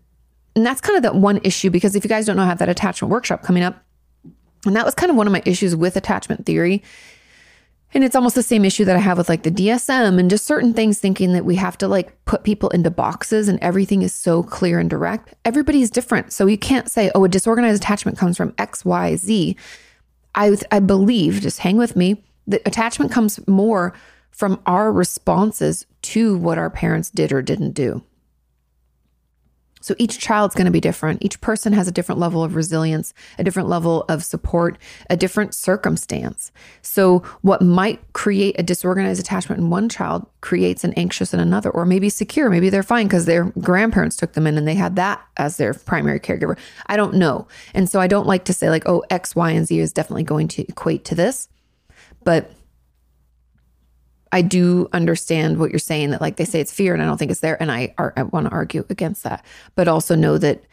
and 0.54 0.66
that's 0.66 0.82
kind 0.82 0.96
of 0.96 1.02
that 1.02 1.14
one 1.14 1.40
issue 1.44 1.70
because 1.70 1.96
if 1.96 2.04
you 2.04 2.08
guys 2.08 2.26
don't 2.26 2.36
know, 2.36 2.42
I 2.42 2.46
have 2.46 2.58
that 2.58 2.68
attachment 2.68 3.10
workshop 3.10 3.42
coming 3.42 3.62
up. 3.62 3.82
And 4.66 4.76
that 4.76 4.84
was 4.84 4.94
kind 4.94 5.10
of 5.10 5.16
one 5.16 5.26
of 5.26 5.32
my 5.32 5.42
issues 5.46 5.74
with 5.74 5.96
attachment 5.96 6.44
theory 6.44 6.82
and 7.94 8.04
it's 8.04 8.16
almost 8.16 8.34
the 8.34 8.42
same 8.42 8.64
issue 8.64 8.84
that 8.84 8.96
I 8.96 9.00
have 9.00 9.18
with 9.18 9.28
like 9.28 9.42
the 9.42 9.50
DSM 9.50 10.18
and 10.18 10.30
just 10.30 10.46
certain 10.46 10.72
things 10.72 10.98
thinking 10.98 11.32
that 11.32 11.44
we 11.44 11.56
have 11.56 11.76
to 11.78 11.88
like 11.88 12.24
put 12.24 12.44
people 12.44 12.70
into 12.70 12.90
boxes 12.90 13.48
and 13.48 13.58
everything 13.60 14.02
is 14.02 14.14
so 14.14 14.42
clear 14.42 14.78
and 14.78 14.88
direct. 14.88 15.34
Everybody's 15.44 15.90
different. 15.90 16.32
So 16.32 16.46
you 16.46 16.58
can't 16.58 16.90
say, 16.90 17.10
oh, 17.14 17.24
a 17.24 17.28
disorganized 17.28 17.82
attachment 17.82 18.18
comes 18.18 18.36
from 18.36 18.54
X, 18.58 18.84
Y, 18.84 19.16
Z. 19.16 19.56
I, 20.34 20.56
I 20.70 20.80
believe, 20.80 21.40
just 21.40 21.58
hang 21.58 21.76
with 21.76 21.94
me, 21.94 22.22
that 22.46 22.62
attachment 22.66 23.12
comes 23.12 23.46
more 23.46 23.92
from 24.30 24.60
our 24.66 24.90
responses 24.90 25.86
to 26.00 26.36
what 26.38 26.58
our 26.58 26.70
parents 26.70 27.10
did 27.10 27.32
or 27.32 27.42
didn't 27.42 27.72
do. 27.72 28.02
So 29.82 29.94
each 29.98 30.18
child's 30.18 30.54
going 30.54 30.66
to 30.66 30.70
be 30.70 30.80
different. 30.80 31.22
Each 31.22 31.40
person 31.40 31.72
has 31.72 31.88
a 31.88 31.92
different 31.92 32.20
level 32.20 32.42
of 32.42 32.54
resilience, 32.54 33.12
a 33.38 33.44
different 33.44 33.68
level 33.68 34.04
of 34.08 34.24
support, 34.24 34.78
a 35.10 35.16
different 35.16 35.54
circumstance. 35.54 36.52
So 36.80 37.20
what 37.42 37.60
might 37.62 38.00
create 38.12 38.56
a 38.58 38.62
disorganized 38.62 39.20
attachment 39.20 39.60
in 39.60 39.70
one 39.70 39.88
child 39.88 40.26
creates 40.40 40.84
an 40.84 40.92
anxious 40.94 41.34
in 41.34 41.40
another, 41.40 41.70
or 41.70 41.84
maybe 41.84 42.08
secure. 42.08 42.50
Maybe 42.50 42.70
they're 42.70 42.82
fine 42.82 43.06
because 43.06 43.26
their 43.26 43.44
grandparents 43.60 44.16
took 44.16 44.32
them 44.32 44.46
in 44.46 44.56
and 44.56 44.66
they 44.66 44.74
had 44.74 44.96
that 44.96 45.24
as 45.36 45.56
their 45.56 45.74
primary 45.74 46.20
caregiver. 46.20 46.58
I 46.86 46.96
don't 46.96 47.14
know. 47.14 47.46
And 47.74 47.88
so 47.88 48.00
I 48.00 48.06
don't 48.06 48.26
like 48.26 48.44
to 48.46 48.52
say 48.52 48.70
like, 48.70 48.88
oh, 48.88 49.04
X, 49.10 49.34
Y, 49.34 49.50
and 49.50 49.66
Z 49.66 49.78
is 49.78 49.92
definitely 49.92 50.24
going 50.24 50.48
to 50.48 50.62
equate 50.68 51.04
to 51.06 51.14
this. 51.14 51.48
But 52.24 52.52
I 54.32 54.40
do 54.42 54.88
understand 54.92 55.58
what 55.58 55.70
you're 55.70 55.78
saying 55.78 56.10
that 56.10 56.20
like 56.22 56.36
they 56.36 56.46
say 56.46 56.60
it's 56.60 56.72
fear 56.72 56.94
and 56.94 57.02
I 57.02 57.06
don't 57.06 57.18
think 57.18 57.30
it's 57.30 57.40
there. 57.40 57.60
And 57.60 57.70
I, 57.70 57.94
I 57.98 58.22
want 58.22 58.46
to 58.46 58.52
argue 58.52 58.84
against 58.88 59.22
that, 59.24 59.44
but 59.74 59.88
also 59.88 60.14
know 60.14 60.38
that 60.38 60.64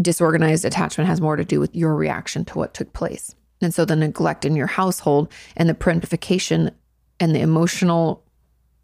disorganized 0.00 0.64
attachment 0.64 1.08
has 1.08 1.20
more 1.20 1.36
to 1.36 1.44
do 1.44 1.60
with 1.60 1.74
your 1.74 1.94
reaction 1.94 2.44
to 2.46 2.58
what 2.58 2.74
took 2.74 2.92
place. 2.92 3.34
And 3.60 3.74
so 3.74 3.84
the 3.84 3.96
neglect 3.96 4.44
in 4.44 4.56
your 4.56 4.66
household 4.66 5.32
and 5.56 5.68
the 5.68 5.74
parentification 5.74 6.72
and 7.20 7.34
the 7.34 7.40
emotional, 7.40 8.24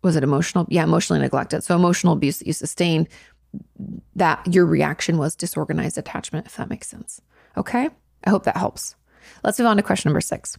was 0.02 0.16
it 0.16 0.22
emotional? 0.22 0.66
Yeah, 0.68 0.84
emotionally 0.84 1.20
neglected. 1.20 1.62
So 1.62 1.74
emotional 1.74 2.12
abuse 2.12 2.38
that 2.38 2.46
you 2.46 2.52
sustained, 2.52 3.08
that 4.16 4.46
your 4.52 4.66
reaction 4.66 5.16
was 5.16 5.34
disorganized 5.34 5.96
attachment, 5.96 6.46
if 6.46 6.56
that 6.56 6.68
makes 6.68 6.88
sense. 6.88 7.20
Okay. 7.56 7.88
I 8.24 8.30
hope 8.30 8.44
that 8.44 8.56
helps. 8.56 8.94
Let's 9.44 9.58
move 9.58 9.68
on 9.68 9.76
to 9.76 9.82
question 9.82 10.08
number 10.08 10.20
six. 10.20 10.56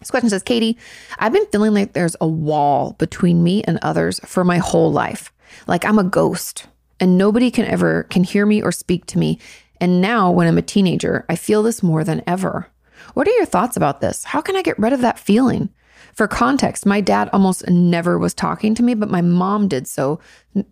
This 0.00 0.10
question 0.10 0.30
says, 0.30 0.44
Kati, 0.44 0.76
I've 1.18 1.32
been 1.32 1.46
feeling 1.46 1.74
like 1.74 1.92
there's 1.92 2.16
a 2.20 2.26
wall 2.26 2.94
between 2.98 3.42
me 3.42 3.62
and 3.64 3.78
others 3.82 4.20
for 4.24 4.44
my 4.44 4.58
whole 4.58 4.92
life. 4.92 5.32
Like 5.66 5.84
I'm 5.84 5.98
a 5.98 6.04
ghost 6.04 6.66
and 7.00 7.18
nobody 7.18 7.50
can 7.50 7.64
ever 7.64 8.04
can 8.04 8.24
hear 8.24 8.46
me 8.46 8.62
or 8.62 8.72
speak 8.72 9.06
to 9.06 9.18
me. 9.18 9.38
And 9.80 10.00
now 10.00 10.30
when 10.30 10.46
I'm 10.46 10.58
a 10.58 10.62
teenager, 10.62 11.24
I 11.28 11.36
feel 11.36 11.62
this 11.62 11.82
more 11.82 12.04
than 12.04 12.22
ever. 12.26 12.68
What 13.14 13.28
are 13.28 13.32
your 13.32 13.46
thoughts 13.46 13.76
about 13.76 14.00
this? 14.00 14.24
How 14.24 14.40
can 14.40 14.56
I 14.56 14.62
get 14.62 14.78
rid 14.78 14.92
of 14.92 15.00
that 15.00 15.18
feeling? 15.18 15.70
For 16.14 16.26
context, 16.26 16.84
my 16.84 17.00
dad 17.00 17.30
almost 17.32 17.68
never 17.68 18.18
was 18.18 18.34
talking 18.34 18.74
to 18.74 18.82
me, 18.82 18.94
but 18.94 19.10
my 19.10 19.20
mom 19.20 19.68
did 19.68 19.86
so. 19.86 20.20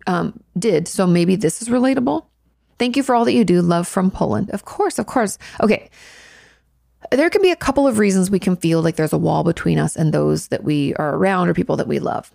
Um, 0.05 0.41
did 0.57 0.87
so. 0.87 1.07
Maybe 1.07 1.35
this 1.35 1.61
is 1.61 1.69
relatable. 1.69 2.25
Thank 2.79 2.97
you 2.97 3.03
for 3.03 3.15
all 3.15 3.25
that 3.25 3.33
you 3.33 3.45
do. 3.45 3.61
Love 3.61 3.87
from 3.87 4.11
Poland. 4.11 4.49
Of 4.51 4.65
course, 4.65 4.99
of 4.99 5.05
course. 5.05 5.37
Okay, 5.61 5.89
there 7.11 7.29
can 7.29 7.41
be 7.41 7.51
a 7.51 7.55
couple 7.55 7.87
of 7.87 7.99
reasons 7.99 8.29
we 8.29 8.39
can 8.39 8.55
feel 8.55 8.81
like 8.81 8.95
there's 8.95 9.13
a 9.13 9.17
wall 9.17 9.43
between 9.43 9.79
us 9.79 9.95
and 9.95 10.13
those 10.13 10.47
that 10.49 10.63
we 10.63 10.93
are 10.95 11.15
around 11.15 11.49
or 11.49 11.53
people 11.53 11.77
that 11.77 11.87
we 11.87 11.99
love. 11.99 12.31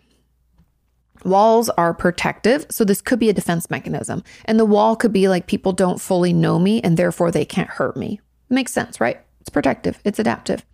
Walls 1.25 1.68
are 1.70 1.95
protective, 1.95 2.66
so 2.68 2.85
this 2.85 3.01
could 3.01 3.18
be 3.18 3.29
a 3.29 3.33
defense 3.33 3.70
mechanism. 3.70 4.25
And 4.45 4.59
the 4.59 4.64
wall 4.64 4.97
could 4.97 5.12
be 5.12 5.29
like 5.29 5.47
people 5.47 5.73
don't 5.73 6.01
fully 6.01 6.33
know 6.33 6.59
me 6.59 6.81
and 6.83 6.97
therefore 6.97 7.31
they 7.31 7.45
can't 7.45 7.70
hurt 7.70 7.97
me. 7.97 8.20
Makes 8.51 8.73
sense, 8.73 9.01
right? 9.01 9.20
It's 9.41 9.51
protective, 9.51 10.01
it's 10.05 10.18
adaptive. 10.18 10.64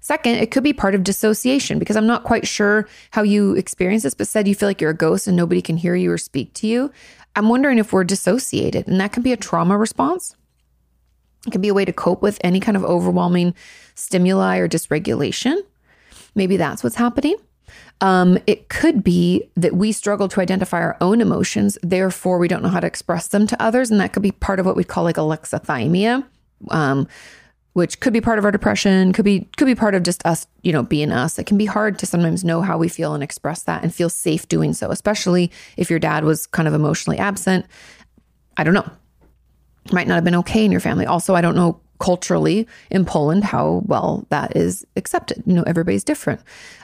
Second, 0.00 0.34
it 0.34 0.50
could 0.50 0.62
be 0.62 0.74
part 0.74 0.94
of 0.94 1.02
dissociation 1.02 1.78
because 1.78 1.96
I'm 1.96 2.06
not 2.06 2.24
quite 2.24 2.46
sure 2.46 2.86
how 3.12 3.22
you 3.22 3.54
experience 3.54 4.02
this, 4.02 4.12
but 4.12 4.28
said 4.28 4.46
you 4.46 4.54
feel 4.54 4.68
like 4.68 4.80
you're 4.80 4.90
a 4.90 4.94
ghost 4.94 5.26
and 5.26 5.34
nobody 5.34 5.62
can 5.62 5.78
hear 5.78 5.94
you 5.94 6.12
or 6.12 6.18
speak 6.18 6.52
to 6.54 6.66
you. 6.66 6.92
I'm 7.34 7.48
wondering 7.48 7.78
if 7.78 7.90
we're 7.90 8.04
dissociated, 8.04 8.86
and 8.86 9.00
that 9.00 9.12
can 9.12 9.22
be 9.22 9.32
a 9.32 9.36
trauma 9.36 9.78
response. 9.78 10.36
It 11.46 11.50
can 11.50 11.60
be 11.60 11.68
a 11.68 11.74
way 11.74 11.84
to 11.84 11.92
cope 11.92 12.22
with 12.22 12.38
any 12.42 12.60
kind 12.60 12.76
of 12.76 12.84
overwhelming 12.84 13.54
stimuli 13.94 14.58
or 14.58 14.68
dysregulation. 14.68 15.62
Maybe 16.34 16.56
that's 16.56 16.82
what's 16.82 16.96
happening. 16.96 17.36
Um, 18.00 18.38
it 18.46 18.68
could 18.68 19.04
be 19.04 19.50
that 19.56 19.74
we 19.74 19.92
struggle 19.92 20.28
to 20.28 20.40
identify 20.40 20.80
our 20.80 20.96
own 21.00 21.20
emotions, 21.20 21.78
therefore 21.82 22.38
we 22.38 22.48
don't 22.48 22.62
know 22.62 22.68
how 22.68 22.80
to 22.80 22.86
express 22.86 23.28
them 23.28 23.46
to 23.46 23.62
others, 23.62 23.90
and 23.90 24.00
that 24.00 24.12
could 24.12 24.22
be 24.22 24.32
part 24.32 24.60
of 24.60 24.66
what 24.66 24.76
we 24.76 24.84
call 24.84 25.04
like 25.04 25.16
alexithymia, 25.16 26.24
um, 26.70 27.06
which 27.72 28.00
could 28.00 28.12
be 28.12 28.20
part 28.20 28.38
of 28.38 28.44
our 28.44 28.50
depression, 28.50 29.12
could 29.12 29.24
be 29.24 29.48
could 29.56 29.66
be 29.66 29.74
part 29.74 29.94
of 29.94 30.02
just 30.02 30.24
us, 30.26 30.46
you 30.62 30.72
know, 30.72 30.82
being 30.82 31.12
us. 31.12 31.38
It 31.38 31.46
can 31.46 31.56
be 31.56 31.66
hard 31.66 31.98
to 32.00 32.06
sometimes 32.06 32.44
know 32.44 32.62
how 32.62 32.78
we 32.78 32.88
feel 32.88 33.14
and 33.14 33.22
express 33.22 33.62
that 33.62 33.82
and 33.82 33.94
feel 33.94 34.08
safe 34.08 34.48
doing 34.48 34.72
so, 34.72 34.90
especially 34.90 35.50
if 35.76 35.88
your 35.88 35.98
dad 35.98 36.24
was 36.24 36.46
kind 36.46 36.68
of 36.68 36.74
emotionally 36.74 37.18
absent. 37.18 37.66
I 38.56 38.64
don't 38.64 38.74
know. 38.74 38.90
Might 39.92 40.08
not 40.08 40.14
have 40.14 40.24
been 40.24 40.34
okay 40.36 40.64
in 40.64 40.72
your 40.72 40.80
family. 40.80 41.06
Also, 41.06 41.34
I 41.34 41.40
don't 41.40 41.56
know 41.56 41.80
culturally 41.98 42.66
in 42.90 43.04
Poland 43.04 43.44
how 43.44 43.82
well 43.86 44.26
that 44.30 44.56
is 44.56 44.84
accepted. 44.96 45.42
You 45.46 45.54
know, 45.54 45.62
everybody's 45.62 46.04
different. 46.04 46.40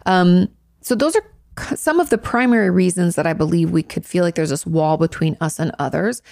Um, 0.06 0.48
so 0.80 0.94
those 0.94 1.16
are 1.16 1.22
some 1.76 2.00
of 2.00 2.10
the 2.10 2.18
primary 2.18 2.70
reasons 2.70 3.16
that 3.16 3.26
I 3.26 3.32
believe 3.32 3.70
we 3.70 3.82
could 3.82 4.06
feel 4.06 4.24
like 4.24 4.34
there's 4.34 4.50
this 4.50 4.66
wall 4.66 4.96
between 4.96 5.36
us 5.40 5.58
and 5.58 5.72
others. 5.78 6.22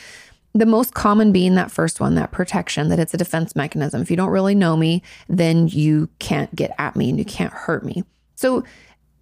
The 0.55 0.67
most 0.67 0.95
common 0.95 1.33
being 1.33 1.55
that 1.57 1.71
first 1.71 2.01
one, 2.01 2.15
that 2.15 2.33
protection, 2.33 2.89
that 2.89 2.99
it's 2.99 3.15
a 3.15 3.19
defense 3.19 3.55
mechanism. 3.55 4.01
If 4.01 4.11
you 4.11 4.17
don't 4.17 4.31
really 4.31 4.55
know 4.55 4.77
me, 4.77 5.03
then 5.29 5.69
you 5.69 6.09
can't 6.19 6.55
get 6.55 6.75
at 6.79 6.97
me 6.97 7.11
and 7.11 7.19
you 7.19 7.25
can't 7.25 7.53
hurt 7.53 7.85
me. 7.85 8.05
So 8.35 8.65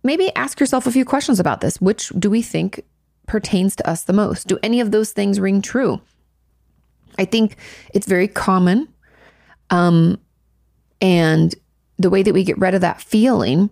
maybe 0.04 0.34
ask 0.36 0.60
yourself 0.60 0.86
a 0.86 0.92
few 0.92 1.04
questions 1.04 1.40
about 1.40 1.60
this. 1.60 1.80
Which 1.80 2.10
do 2.10 2.30
we 2.30 2.42
think 2.42 2.84
pertains 3.26 3.74
to 3.76 3.88
us 3.88 4.04
the 4.04 4.12
most? 4.12 4.46
Do 4.46 4.58
any 4.62 4.80
of 4.80 4.92
those 4.92 5.12
things 5.12 5.40
ring 5.40 5.60
true? 5.60 6.00
I 7.18 7.24
think 7.24 7.56
it's 7.94 8.06
very 8.06 8.28
common. 8.28 8.88
Um, 9.70 10.18
and 11.00 11.54
the 11.98 12.10
way 12.10 12.22
that 12.22 12.34
we 12.34 12.44
get 12.44 12.58
rid 12.58 12.74
of 12.74 12.80
that 12.82 13.00
feeling 13.00 13.70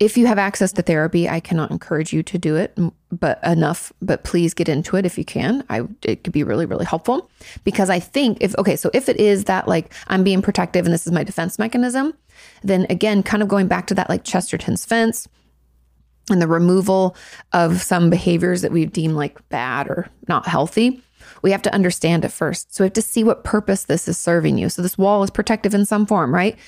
if 0.00 0.18
you 0.18 0.26
have 0.26 0.38
access 0.38 0.72
to 0.72 0.82
therapy, 0.82 1.28
I 1.28 1.40
cannot 1.40 1.70
encourage 1.70 2.12
you 2.12 2.22
to 2.24 2.38
do 2.38 2.56
it, 2.56 2.76
but 3.12 3.38
enough, 3.44 3.92
but 4.02 4.24
please 4.24 4.52
get 4.52 4.68
into 4.68 4.96
it 4.96 5.06
if 5.06 5.16
you 5.16 5.24
can. 5.24 5.64
I 5.68 5.82
it 6.02 6.24
could 6.24 6.32
be 6.32 6.42
really 6.42 6.66
really 6.66 6.84
helpful 6.84 7.30
because 7.62 7.90
I 7.90 8.00
think 8.00 8.38
if 8.40 8.56
okay, 8.58 8.76
so 8.76 8.90
if 8.92 9.08
it 9.08 9.18
is 9.18 9.44
that 9.44 9.68
like 9.68 9.92
I'm 10.08 10.24
being 10.24 10.42
protective 10.42 10.84
and 10.84 10.92
this 10.92 11.06
is 11.06 11.12
my 11.12 11.22
defense 11.22 11.58
mechanism, 11.58 12.14
then 12.62 12.86
again, 12.90 13.22
kind 13.22 13.42
of 13.42 13.48
going 13.48 13.68
back 13.68 13.86
to 13.88 13.94
that 13.94 14.08
like 14.08 14.24
Chesterton's 14.24 14.84
fence 14.84 15.28
and 16.28 16.42
the 16.42 16.48
removal 16.48 17.16
of 17.52 17.80
some 17.80 18.10
behaviors 18.10 18.62
that 18.62 18.72
we've 18.72 18.92
deemed 18.92 19.14
like 19.14 19.48
bad 19.48 19.88
or 19.88 20.08
not 20.26 20.48
healthy, 20.48 21.03
we 21.44 21.50
have 21.50 21.62
to 21.62 21.74
understand 21.74 22.24
it 22.24 22.30
first. 22.30 22.74
So 22.74 22.82
we 22.82 22.86
have 22.86 22.94
to 22.94 23.02
see 23.02 23.22
what 23.22 23.44
purpose 23.44 23.84
this 23.84 24.08
is 24.08 24.16
serving 24.16 24.56
you. 24.56 24.70
So 24.70 24.80
this 24.80 24.96
wall 24.96 25.22
is 25.22 25.30
protective 25.30 25.74
in 25.74 25.84
some 25.84 26.06
form, 26.06 26.34
right? 26.34 26.58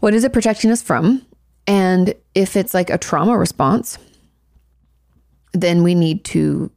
What 0.00 0.12
is 0.12 0.24
it 0.24 0.32
protecting 0.34 0.70
us 0.70 0.82
from? 0.82 1.24
And 1.66 2.12
if 2.34 2.54
it's 2.54 2.74
like 2.74 2.90
a 2.90 2.98
trauma 2.98 3.38
response, 3.38 3.96
then 5.54 5.82
we 5.82 5.94
need 5.94 6.22
to 6.26 6.70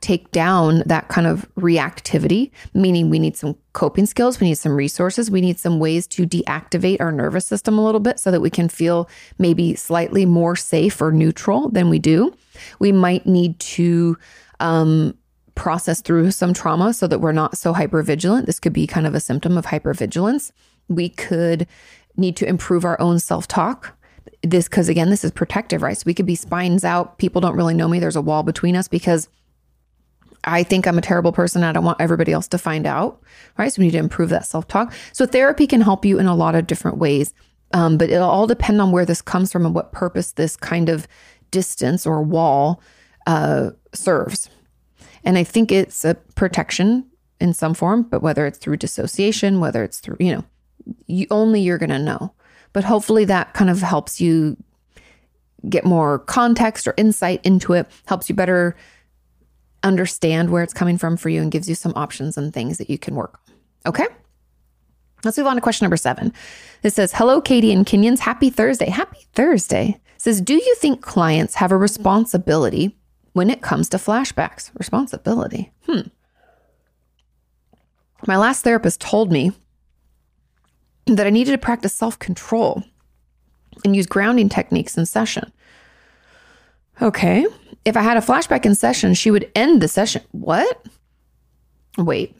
take 0.00 0.30
down 0.30 0.84
that 0.86 1.08
kind 1.08 1.26
of 1.26 1.44
reactivity, 1.56 2.52
meaning 2.72 3.10
we 3.10 3.18
need 3.18 3.36
some 3.36 3.56
coping 3.72 4.06
skills, 4.06 4.38
we 4.38 4.46
need 4.46 4.58
some 4.58 4.76
resources, 4.76 5.32
we 5.32 5.40
need 5.40 5.58
some 5.58 5.80
ways 5.80 6.06
to 6.06 6.24
deactivate 6.24 7.00
our 7.00 7.10
nervous 7.10 7.46
system 7.46 7.78
a 7.78 7.84
little 7.84 8.00
bit 8.00 8.20
so 8.20 8.30
that 8.30 8.40
we 8.40 8.50
can 8.50 8.68
feel 8.68 9.08
maybe 9.38 9.74
slightly 9.74 10.24
more 10.24 10.54
safe 10.54 11.02
or 11.02 11.10
neutral 11.10 11.68
than 11.70 11.88
we 11.88 11.98
do. 11.98 12.32
We 12.78 12.92
might 12.92 13.26
need 13.26 13.58
to 13.60 14.16
um, 14.60 15.16
process 15.54 16.00
through 16.00 16.30
some 16.30 16.52
trauma 16.52 16.92
so 16.92 17.06
that 17.06 17.20
we're 17.20 17.32
not 17.32 17.56
so 17.56 17.72
hyper 17.72 18.02
vigilant. 18.02 18.46
This 18.46 18.60
could 18.60 18.72
be 18.72 18.86
kind 18.86 19.06
of 19.06 19.14
a 19.14 19.20
symptom 19.20 19.56
of 19.56 19.66
hypervigilance. 19.66 20.52
We 20.88 21.08
could 21.08 21.66
need 22.16 22.36
to 22.36 22.48
improve 22.48 22.84
our 22.84 23.00
own 23.00 23.18
self 23.18 23.48
talk 23.48 23.96
this 24.42 24.68
because 24.68 24.88
again 24.88 25.10
this 25.10 25.24
is 25.24 25.30
protective 25.30 25.82
right? 25.82 25.96
So 25.96 26.04
we 26.06 26.14
could 26.14 26.26
be 26.26 26.34
spines 26.34 26.84
out. 26.84 27.18
People 27.18 27.40
don't 27.40 27.56
really 27.56 27.74
know 27.74 27.88
me. 27.88 27.98
There's 27.98 28.16
a 28.16 28.22
wall 28.22 28.42
between 28.42 28.76
us 28.76 28.88
because 28.88 29.28
i 30.46 30.62
think 30.62 30.86
i'm 30.86 30.98
a 30.98 31.02
terrible 31.02 31.32
person. 31.32 31.62
I 31.62 31.72
don't 31.72 31.84
want 31.84 32.00
everybody 32.00 32.32
else 32.32 32.48
to 32.48 32.58
find 32.58 32.86
out 32.86 33.20
right? 33.56 33.72
So 33.72 33.80
we 33.80 33.86
need 33.86 33.92
to 33.92 33.98
improve 33.98 34.30
that 34.30 34.46
self-talk. 34.46 34.92
So 35.12 35.26
therapy 35.26 35.66
can 35.66 35.80
help 35.80 36.04
you 36.04 36.18
in 36.18 36.26
a 36.26 36.34
lot 36.34 36.54
of 36.54 36.66
different 36.66 36.98
ways. 36.98 37.32
Um, 37.72 37.96
but 37.96 38.10
it'll 38.10 38.30
all 38.30 38.46
depend 38.46 38.80
on 38.80 38.92
where 38.92 39.06
this 39.06 39.22
comes 39.22 39.50
from 39.50 39.66
and 39.66 39.74
what 39.74 39.92
purpose 39.92 40.32
this 40.32 40.56
kind 40.56 40.88
of 40.88 41.08
distance 41.50 42.06
or 42.06 42.22
wall 42.22 42.80
uh, 43.26 43.70
serves 43.92 44.48
and 45.24 45.38
i 45.38 45.44
think 45.44 45.72
it's 45.72 46.04
a 46.04 46.14
protection 46.34 47.04
in 47.40 47.52
some 47.52 47.74
form 47.74 48.02
but 48.02 48.22
whether 48.22 48.46
it's 48.46 48.58
through 48.58 48.76
dissociation 48.76 49.60
whether 49.60 49.82
it's 49.82 50.00
through 50.00 50.16
you 50.20 50.32
know 50.32 50.44
you, 51.06 51.26
only 51.30 51.60
you're 51.60 51.78
going 51.78 51.90
to 51.90 51.98
know 51.98 52.32
but 52.72 52.84
hopefully 52.84 53.24
that 53.24 53.54
kind 53.54 53.70
of 53.70 53.80
helps 53.80 54.20
you 54.20 54.56
get 55.68 55.84
more 55.84 56.18
context 56.18 56.86
or 56.86 56.94
insight 56.96 57.40
into 57.44 57.72
it, 57.72 57.90
helps 58.06 58.28
you 58.28 58.34
better 58.34 58.76
understand 59.82 60.50
where 60.50 60.62
it's 60.62 60.74
coming 60.74 60.98
from 60.98 61.16
for 61.16 61.28
you, 61.28 61.42
and 61.42 61.52
gives 61.52 61.68
you 61.68 61.74
some 61.74 61.92
options 61.96 62.36
and 62.36 62.52
things 62.52 62.78
that 62.78 62.90
you 62.90 62.98
can 62.98 63.14
work 63.14 63.38
on. 63.46 63.54
Okay? 63.90 64.06
Let's 65.24 65.38
move 65.38 65.46
on 65.46 65.56
to 65.56 65.62
question 65.62 65.84
number 65.84 65.96
seven. 65.96 66.32
It 66.82 66.90
says, 66.90 67.12
Hello, 67.12 67.40
Kati 67.40 67.72
and 67.72 67.86
Kenyans. 67.86 68.18
Happy 68.18 68.50
Thursday. 68.50 68.90
Happy 68.90 69.20
Thursday. 69.32 70.00
It 70.14 70.20
says, 70.20 70.40
Do 70.40 70.54
you 70.54 70.74
think 70.76 71.02
clients 71.02 71.54
have 71.54 71.72
a 71.72 71.76
responsibility 71.76 72.96
when 73.34 73.50
it 73.50 73.60
comes 73.60 73.90
to 73.90 73.98
flashbacks? 73.98 74.70
Responsibility. 74.78 75.70
Hmm. 75.86 76.08
My 78.26 78.38
last 78.38 78.64
therapist 78.64 79.00
told 79.00 79.30
me 79.30 79.52
that 81.06 81.26
I 81.26 81.30
needed 81.30 81.52
to 81.52 81.58
practice 81.58 81.92
self 81.92 82.18
control 82.18 82.82
and 83.84 83.94
use 83.94 84.06
grounding 84.06 84.48
techniques 84.48 84.96
in 84.96 85.04
session. 85.04 85.52
Okay. 87.02 87.46
If 87.84 87.96
I 87.96 88.02
had 88.02 88.16
a 88.16 88.20
flashback 88.20 88.64
in 88.64 88.74
session, 88.74 89.12
she 89.12 89.30
would 89.30 89.50
end 89.54 89.82
the 89.82 89.88
session. 89.88 90.22
What? 90.30 90.86
Wait, 91.98 92.34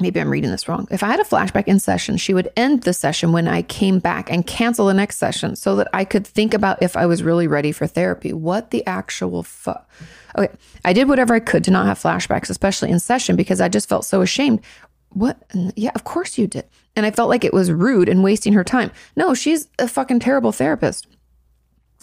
maybe 0.00 0.20
I'm 0.20 0.30
reading 0.30 0.50
this 0.50 0.68
wrong. 0.68 0.88
If 0.90 1.02
I 1.02 1.08
had 1.08 1.20
a 1.20 1.24
flashback 1.24 1.68
in 1.68 1.78
session, 1.78 2.16
she 2.16 2.34
would 2.34 2.50
end 2.56 2.82
the 2.82 2.92
session 2.92 3.32
when 3.32 3.46
I 3.46 3.62
came 3.62 3.98
back 3.98 4.30
and 4.30 4.46
cancel 4.46 4.86
the 4.86 4.94
next 4.94 5.18
session 5.18 5.56
so 5.56 5.76
that 5.76 5.88
I 5.92 6.04
could 6.04 6.26
think 6.26 6.54
about 6.54 6.82
if 6.82 6.96
I 6.96 7.06
was 7.06 7.22
really 7.22 7.46
ready 7.46 7.72
for 7.72 7.86
therapy. 7.86 8.32
What 8.32 8.70
the 8.70 8.86
actual 8.86 9.42
fuck? 9.42 9.88
Okay. 10.36 10.52
I 10.84 10.92
did 10.92 11.08
whatever 11.08 11.34
I 11.34 11.40
could 11.40 11.64
to 11.64 11.70
not 11.70 11.86
have 11.86 11.98
flashbacks, 11.98 12.48
especially 12.48 12.90
in 12.90 13.00
session, 13.00 13.36
because 13.36 13.60
I 13.60 13.68
just 13.68 13.88
felt 13.88 14.04
so 14.04 14.22
ashamed. 14.22 14.60
What? 15.10 15.42
Yeah, 15.76 15.92
of 15.94 16.04
course 16.04 16.38
you 16.38 16.46
did. 16.46 16.64
And 16.96 17.04
I 17.04 17.10
felt 17.10 17.28
like 17.28 17.44
it 17.44 17.52
was 17.52 17.70
rude 17.70 18.08
and 18.08 18.22
wasting 18.22 18.54
her 18.54 18.64
time. 18.64 18.90
No, 19.14 19.34
she's 19.34 19.68
a 19.78 19.88
fucking 19.88 20.20
terrible 20.20 20.52
therapist. 20.52 21.06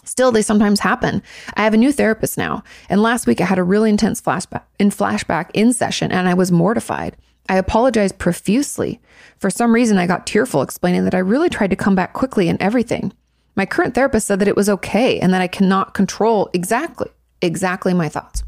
Still, 0.03 0.31
they 0.31 0.41
sometimes 0.41 0.79
happen. 0.79 1.21
I 1.55 1.63
have 1.63 1.73
a 1.73 1.77
new 1.77 1.91
therapist 1.91 2.37
now, 2.37 2.63
and 2.89 3.01
last 3.01 3.27
week 3.27 3.41
I 3.41 3.45
had 3.45 3.59
a 3.59 3.63
really 3.63 3.89
intense 3.89 4.21
flashback 4.21 4.63
in 4.79 4.89
flashback 4.89 5.51
in 5.53 5.73
session, 5.73 6.11
and 6.11 6.27
I 6.27 6.33
was 6.33 6.51
mortified. 6.51 7.15
I 7.49 7.57
apologized 7.57 8.19
profusely. 8.19 9.01
For 9.39 9.49
some 9.49 9.73
reason, 9.73 9.97
I 9.97 10.07
got 10.07 10.27
tearful, 10.27 10.61
explaining 10.61 11.03
that 11.05 11.15
I 11.15 11.19
really 11.19 11.49
tried 11.49 11.71
to 11.71 11.75
come 11.75 11.95
back 11.95 12.13
quickly 12.13 12.47
and 12.47 12.61
everything. 12.61 13.11
My 13.55 13.65
current 13.65 13.95
therapist 13.95 14.27
said 14.27 14.39
that 14.39 14.47
it 14.47 14.55
was 14.55 14.69
okay 14.69 15.19
and 15.19 15.33
that 15.33 15.41
I 15.41 15.47
cannot 15.47 15.93
control 15.93 16.49
exactly, 16.53 17.09
exactly 17.41 17.93
my 17.93 18.07
thoughts. 18.07 18.43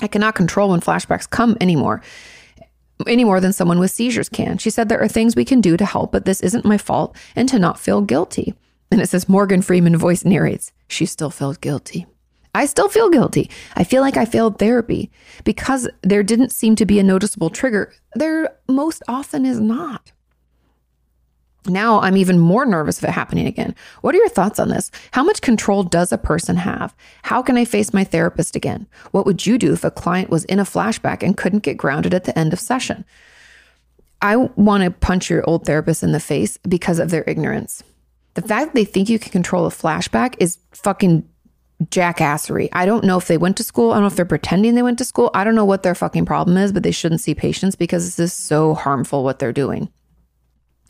I 0.00 0.06
cannot 0.06 0.34
control 0.34 0.70
when 0.70 0.80
flashbacks 0.80 1.28
come 1.28 1.56
anymore 1.60 2.02
any 3.06 3.24
more 3.24 3.40
than 3.40 3.52
someone 3.52 3.78
with 3.78 3.90
seizures 3.90 4.28
can. 4.28 4.58
She 4.58 4.70
said 4.70 4.88
there 4.88 5.02
are 5.02 5.08
things 5.08 5.34
we 5.34 5.44
can 5.44 5.60
do 5.60 5.76
to 5.76 5.84
help, 5.84 6.12
but 6.12 6.24
this 6.24 6.40
isn't 6.40 6.64
my 6.64 6.78
fault 6.78 7.16
and 7.34 7.48
to 7.48 7.58
not 7.58 7.78
feel 7.78 8.00
guilty. 8.00 8.54
And 8.90 9.00
it 9.00 9.08
says 9.08 9.28
Morgan 9.28 9.62
Freeman 9.62 9.96
voice 9.96 10.24
narrates, 10.24 10.72
she 10.88 11.06
still 11.06 11.30
felt 11.30 11.60
guilty. 11.60 12.06
I 12.54 12.66
still 12.66 12.88
feel 12.88 13.10
guilty. 13.10 13.50
I 13.74 13.84
feel 13.84 14.00
like 14.00 14.16
I 14.16 14.24
failed 14.24 14.58
therapy 14.58 15.10
because 15.42 15.88
there 16.02 16.22
didn't 16.22 16.52
seem 16.52 16.76
to 16.76 16.86
be 16.86 16.98
a 16.98 17.02
noticeable 17.02 17.50
trigger. 17.50 17.92
There 18.14 18.56
most 18.68 19.02
often 19.08 19.44
is 19.44 19.60
not. 19.60 20.12
Now 21.66 22.00
I'm 22.00 22.16
even 22.16 22.38
more 22.38 22.66
nervous 22.66 22.98
of 22.98 23.04
it 23.04 23.10
happening 23.10 23.46
again. 23.46 23.74
What 24.02 24.14
are 24.14 24.18
your 24.18 24.28
thoughts 24.28 24.58
on 24.58 24.68
this? 24.68 24.90
How 25.12 25.24
much 25.24 25.40
control 25.40 25.82
does 25.82 26.12
a 26.12 26.18
person 26.18 26.56
have? 26.56 26.94
How 27.22 27.42
can 27.42 27.56
I 27.56 27.64
face 27.64 27.94
my 27.94 28.04
therapist 28.04 28.54
again? 28.54 28.86
What 29.12 29.24
would 29.24 29.46
you 29.46 29.56
do 29.56 29.72
if 29.72 29.82
a 29.82 29.90
client 29.90 30.30
was 30.30 30.44
in 30.44 30.58
a 30.60 30.64
flashback 30.64 31.22
and 31.22 31.36
couldn't 31.36 31.62
get 31.62 31.78
grounded 31.78 32.12
at 32.12 32.24
the 32.24 32.38
end 32.38 32.52
of 32.52 32.60
session? 32.60 33.04
I 34.20 34.36
want 34.36 34.84
to 34.84 34.90
punch 34.90 35.30
your 35.30 35.48
old 35.48 35.66
therapist 35.66 36.02
in 36.02 36.12
the 36.12 36.20
face 36.20 36.58
because 36.68 36.98
of 36.98 37.10
their 37.10 37.24
ignorance. 37.26 37.82
The 38.34 38.42
fact 38.42 38.66
that 38.66 38.74
they 38.74 38.84
think 38.84 39.08
you 39.08 39.18
can 39.18 39.32
control 39.32 39.66
a 39.66 39.70
flashback 39.70 40.34
is 40.38 40.58
fucking 40.72 41.26
jackassery. 41.82 42.68
I 42.72 42.86
don't 42.86 43.04
know 43.04 43.18
if 43.18 43.26
they 43.26 43.38
went 43.38 43.56
to 43.58 43.64
school. 43.64 43.90
I 43.90 43.94
don't 43.94 44.02
know 44.02 44.08
if 44.08 44.16
they're 44.16 44.24
pretending 44.24 44.74
they 44.74 44.82
went 44.82 44.98
to 44.98 45.04
school. 45.04 45.30
I 45.34 45.44
don't 45.44 45.54
know 45.54 45.64
what 45.64 45.82
their 45.82 45.94
fucking 45.94 46.26
problem 46.26 46.56
is, 46.56 46.72
but 46.72 46.82
they 46.82 46.90
shouldn't 46.90 47.20
see 47.20 47.34
patients 47.34 47.76
because 47.76 48.04
this 48.04 48.18
is 48.18 48.32
so 48.32 48.74
harmful 48.74 49.24
what 49.24 49.38
they're 49.38 49.52
doing. 49.52 49.90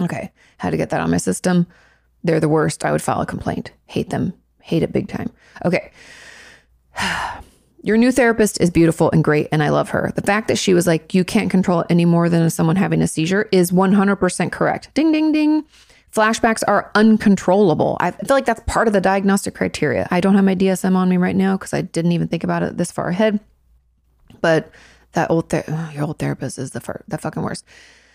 Okay, 0.01 0.33
had 0.59 0.71
to 0.71 0.77
get 0.77 0.91
that 0.91 1.01
on 1.01 1.11
my 1.11 1.17
system. 1.17 1.67
They're 2.23 2.41
the 2.41 2.49
worst. 2.49 2.85
I 2.85 2.93
would 2.93 3.03
file 3.03 3.21
a 3.21 3.27
complaint. 3.27 3.73
Hate 3.87 4.11
them. 4.11 4.35
Hate 4.61 4.83
it 4.83 4.93
big 4.93 5.09
time. 5.09 5.31
Okay. 5.65 5.93
Your 7.83 7.99
new 7.99 8.11
therapist 8.11 8.63
is 8.63 8.71
beautiful 8.71 9.11
and 9.11 9.23
great, 9.23 9.49
and 9.53 9.63
I 9.63 9.69
love 9.69 9.91
her. 9.91 10.11
The 10.17 10.23
fact 10.23 10.49
that 10.49 10.57
she 10.57 10.73
was 10.73 10.87
like, 10.87 11.13
you 11.13 11.23
can't 11.23 11.51
control 11.51 11.81
it 11.81 11.87
any 11.91 12.07
more 12.07 12.31
than 12.31 12.49
someone 12.49 12.77
having 12.77 13.03
a 13.03 13.07
seizure 13.07 13.47
is 13.53 13.73
100% 13.73 14.51
correct. 14.51 14.89
Ding, 14.95 15.13
ding, 15.13 15.33
ding. 15.33 15.65
Flashbacks 16.15 16.63
are 16.69 16.93
uncontrollable. 16.95 17.97
I 18.01 18.13
feel 18.13 18.37
like 18.37 18.45
that's 18.45 18.63
part 18.67 18.87
of 18.87 18.93
the 18.93 19.01
diagnostic 19.01 19.55
criteria. 19.55 20.07
I 20.13 20.21
don't 20.21 20.37
have 20.37 20.45
my 20.45 20.55
DSM 20.55 20.95
on 20.95 21.09
me 21.09 21.17
right 21.17 21.35
now 21.35 21.57
because 21.57 21.75
I 21.75 21.83
didn't 21.83 22.13
even 22.13 22.29
think 22.29 22.45
about 22.45 22.63
it 22.63 22.77
this 22.77 22.93
far 22.93 23.09
ahead. 23.09 23.41
But 24.41 24.71
that 25.13 25.31
old 25.31 25.49
ther- 25.49 25.91
your 25.93 26.05
old 26.05 26.19
therapist 26.19 26.59
is 26.59 26.71
the 26.71 26.81
fir- 26.81 27.03
the 27.09 27.19
fucking 27.19 27.43
worst. 27.43 27.65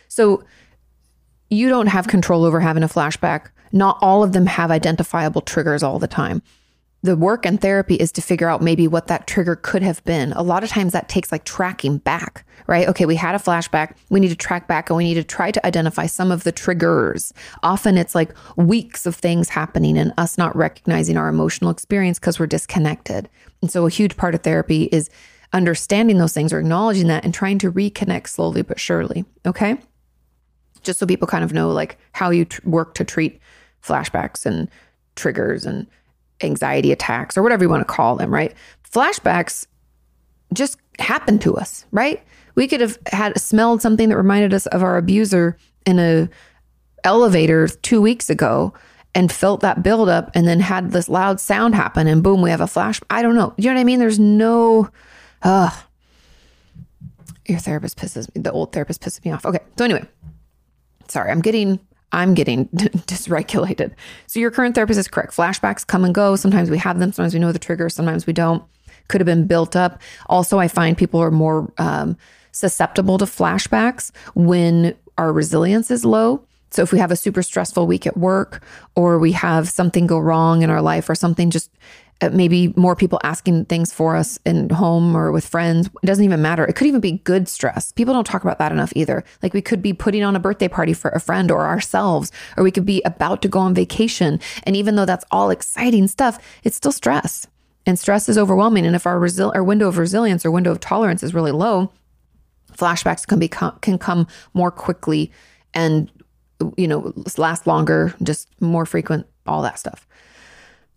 So 0.07 0.45
you 1.49 1.67
don't 1.67 1.87
have 1.87 2.07
control 2.07 2.45
over 2.45 2.61
having 2.61 2.83
a 2.83 2.87
flashback. 2.87 3.47
Not 3.73 3.97
all 4.01 4.23
of 4.23 4.31
them 4.31 4.45
have 4.45 4.71
identifiable 4.71 5.41
triggers 5.41 5.83
all 5.83 5.99
the 5.99 6.07
time 6.07 6.41
the 7.01 7.15
work 7.15 7.45
and 7.45 7.61
therapy 7.61 7.95
is 7.95 8.11
to 8.11 8.21
figure 8.21 8.49
out 8.49 8.61
maybe 8.61 8.87
what 8.87 9.07
that 9.07 9.25
trigger 9.25 9.55
could 9.55 9.81
have 9.81 10.03
been. 10.03 10.33
A 10.33 10.41
lot 10.41 10.63
of 10.63 10.69
times 10.69 10.91
that 10.91 11.07
takes 11.07 11.31
like 11.31 11.45
tracking 11.45 11.97
back, 11.97 12.45
right? 12.67 12.87
Okay, 12.89 13.05
we 13.05 13.15
had 13.15 13.35
a 13.35 13.39
flashback. 13.39 13.95
We 14.09 14.19
need 14.19 14.29
to 14.29 14.35
track 14.35 14.67
back 14.67 14.89
and 14.89 14.97
we 14.97 15.05
need 15.05 15.13
to 15.13 15.23
try 15.23 15.51
to 15.51 15.65
identify 15.65 16.07
some 16.07 16.29
of 16.29 16.43
the 16.43 16.51
triggers. 16.51 17.33
Often 17.63 17.97
it's 17.97 18.15
like 18.15 18.35
weeks 18.57 19.05
of 19.05 19.15
things 19.15 19.49
happening 19.49 19.97
and 19.97 20.13
us 20.17 20.37
not 20.37 20.55
recognizing 20.55 21.15
our 21.15 21.29
emotional 21.29 21.71
experience 21.71 22.19
because 22.19 22.37
we're 22.37 22.47
disconnected. 22.47 23.29
And 23.61 23.71
so 23.71 23.85
a 23.85 23.89
huge 23.89 24.17
part 24.17 24.35
of 24.35 24.43
therapy 24.43 24.83
is 24.91 25.09
understanding 25.53 26.17
those 26.17 26.33
things 26.33 26.51
or 26.51 26.59
acknowledging 26.59 27.07
that 27.07 27.23
and 27.23 27.33
trying 27.33 27.59
to 27.59 27.71
reconnect 27.71 28.27
slowly 28.27 28.61
but 28.61 28.79
surely. 28.79 29.23
Okay. 29.45 29.77
Just 30.83 30.99
so 30.99 31.05
people 31.05 31.27
kind 31.27 31.45
of 31.45 31.53
know 31.53 31.71
like 31.71 31.97
how 32.11 32.29
you 32.29 32.45
tr- 32.45 32.67
work 32.67 32.93
to 32.95 33.05
treat 33.05 33.39
flashbacks 33.81 34.45
and 34.45 34.69
triggers 35.15 35.65
and 35.65 35.87
anxiety 36.41 36.91
attacks 36.91 37.37
or 37.37 37.43
whatever 37.43 37.63
you 37.63 37.69
want 37.69 37.81
to 37.87 37.93
call 37.93 38.15
them, 38.15 38.33
right? 38.33 38.53
Flashbacks 38.89 39.67
just 40.53 40.77
happen 40.99 41.39
to 41.39 41.55
us, 41.55 41.85
right? 41.91 42.23
We 42.55 42.67
could 42.67 42.81
have 42.81 42.97
had 43.07 43.39
smelled 43.39 43.81
something 43.81 44.09
that 44.09 44.17
reminded 44.17 44.53
us 44.53 44.65
of 44.67 44.83
our 44.83 44.97
abuser 44.97 45.57
in 45.85 45.99
a 45.99 46.29
elevator 47.03 47.67
2 47.67 48.01
weeks 48.01 48.29
ago 48.29 48.73
and 49.15 49.31
felt 49.31 49.61
that 49.61 49.81
buildup 49.81 50.31
and 50.35 50.47
then 50.47 50.59
had 50.59 50.91
this 50.91 51.09
loud 51.09 51.39
sound 51.39 51.75
happen 51.75 52.07
and 52.07 52.21
boom, 52.21 52.41
we 52.41 52.49
have 52.49 52.61
a 52.61 52.67
flash. 52.67 52.99
I 53.09 53.21
don't 53.21 53.35
know. 53.35 53.53
You 53.57 53.69
know 53.69 53.75
what 53.75 53.81
I 53.81 53.85
mean? 53.85 53.99
There's 53.99 54.19
no 54.19 54.89
uh 55.41 55.71
your 57.45 57.59
therapist 57.59 57.97
pisses 57.97 58.33
me. 58.35 58.41
The 58.41 58.51
old 58.51 58.71
therapist 58.71 59.01
pisses 59.01 59.25
me 59.25 59.31
off. 59.31 59.45
Okay. 59.45 59.59
So 59.77 59.85
anyway, 59.85 60.05
sorry, 61.07 61.31
I'm 61.31 61.41
getting 61.41 61.79
I'm 62.11 62.33
getting 62.33 62.67
dysregulated. 62.69 63.93
So 64.27 64.39
your 64.39 64.51
current 64.51 64.75
therapist 64.75 64.99
is 64.99 65.07
correct. 65.07 65.35
Flashbacks 65.35 65.85
come 65.85 66.03
and 66.03 66.13
go. 66.13 66.35
Sometimes 66.35 66.69
we 66.69 66.77
have 66.77 66.99
them. 66.99 67.11
Sometimes 67.11 67.33
we 67.33 67.39
know 67.39 67.51
the 67.51 67.59
trigger. 67.59 67.89
Sometimes 67.89 68.25
we 68.25 68.33
don't. 68.33 68.63
Could 69.07 69.21
have 69.21 69.25
been 69.25 69.47
built 69.47 69.75
up. 69.75 70.01
Also, 70.27 70.59
I 70.59 70.67
find 70.67 70.97
people 70.97 71.19
are 71.19 71.31
more 71.31 71.71
um, 71.79 72.15
susceptible 72.51 73.17
to 73.17 73.25
flashbacks 73.25 74.11
when 74.35 74.95
our 75.17 75.33
resilience 75.33 75.89
is 75.89 76.05
low. 76.05 76.43
So 76.71 76.83
if 76.83 76.91
we 76.91 76.99
have 76.99 77.09
a 77.09 77.15
super 77.15 77.41
stressful 77.41 77.87
week 77.87 78.05
at 78.05 78.15
work, 78.15 78.63
or 78.95 79.17
we 79.17 79.31
have 79.31 79.67
something 79.67 80.05
go 80.05 80.19
wrong 80.19 80.61
in 80.61 80.69
our 80.69 80.81
life, 80.81 81.09
or 81.09 81.15
something 81.15 81.49
just 81.49 81.71
Uh, 82.21 82.29
maybe 82.33 82.73
more 82.75 82.97
people 82.97 83.17
asking 83.23 83.63
things 83.65 83.93
for 83.93 84.17
us 84.17 84.37
in 84.45 84.69
home 84.69 85.15
or 85.15 85.31
with 85.31 85.47
friends. 85.47 85.87
It 86.03 86.05
doesn't 86.05 86.25
even 86.25 86.41
matter. 86.41 86.65
It 86.65 86.73
could 86.75 86.87
even 86.87 86.99
be 86.99 87.13
good 87.23 87.47
stress. 87.47 87.93
People 87.93 88.13
don't 88.13 88.27
talk 88.27 88.43
about 88.43 88.59
that 88.59 88.73
enough 88.73 88.91
either. 88.93 89.23
Like 89.41 89.53
we 89.53 89.61
could 89.61 89.81
be 89.81 89.93
putting 89.93 90.21
on 90.21 90.35
a 90.35 90.39
birthday 90.39 90.67
party 90.67 90.93
for 90.93 91.11
a 91.11 91.21
friend 91.21 91.49
or 91.49 91.65
ourselves, 91.65 92.31
or 92.57 92.63
we 92.63 92.71
could 92.71 92.85
be 92.85 93.01
about 93.05 93.41
to 93.43 93.47
go 93.47 93.59
on 93.59 93.73
vacation. 93.73 94.41
And 94.63 94.75
even 94.75 94.95
though 94.95 95.05
that's 95.05 95.23
all 95.31 95.49
exciting 95.49 96.07
stuff, 96.07 96.37
it's 96.65 96.75
still 96.75 96.91
stress. 96.91 97.47
And 97.85 97.97
stress 97.97 98.27
is 98.27 98.37
overwhelming. 98.37 98.85
And 98.85 98.97
if 98.97 99.07
our 99.07 99.17
resil- 99.17 99.55
our 99.55 99.63
window 99.63 99.87
of 99.87 99.97
resilience 99.97 100.45
or 100.45 100.51
window 100.51 100.71
of 100.71 100.81
tolerance 100.81 101.23
is 101.23 101.33
really 101.33 101.53
low, 101.53 101.89
flashbacks 102.73 103.25
can 103.25 103.39
become 103.39 103.77
can 103.81 103.97
come 103.97 104.27
more 104.53 104.71
quickly 104.71 105.31
and 105.73 106.11
you 106.77 106.87
know 106.87 107.13
last 107.37 107.67
longer, 107.67 108.13
just 108.23 108.49
more 108.61 108.85
frequent, 108.85 109.25
all 109.47 109.61
that 109.61 109.79
stuff. 109.79 110.07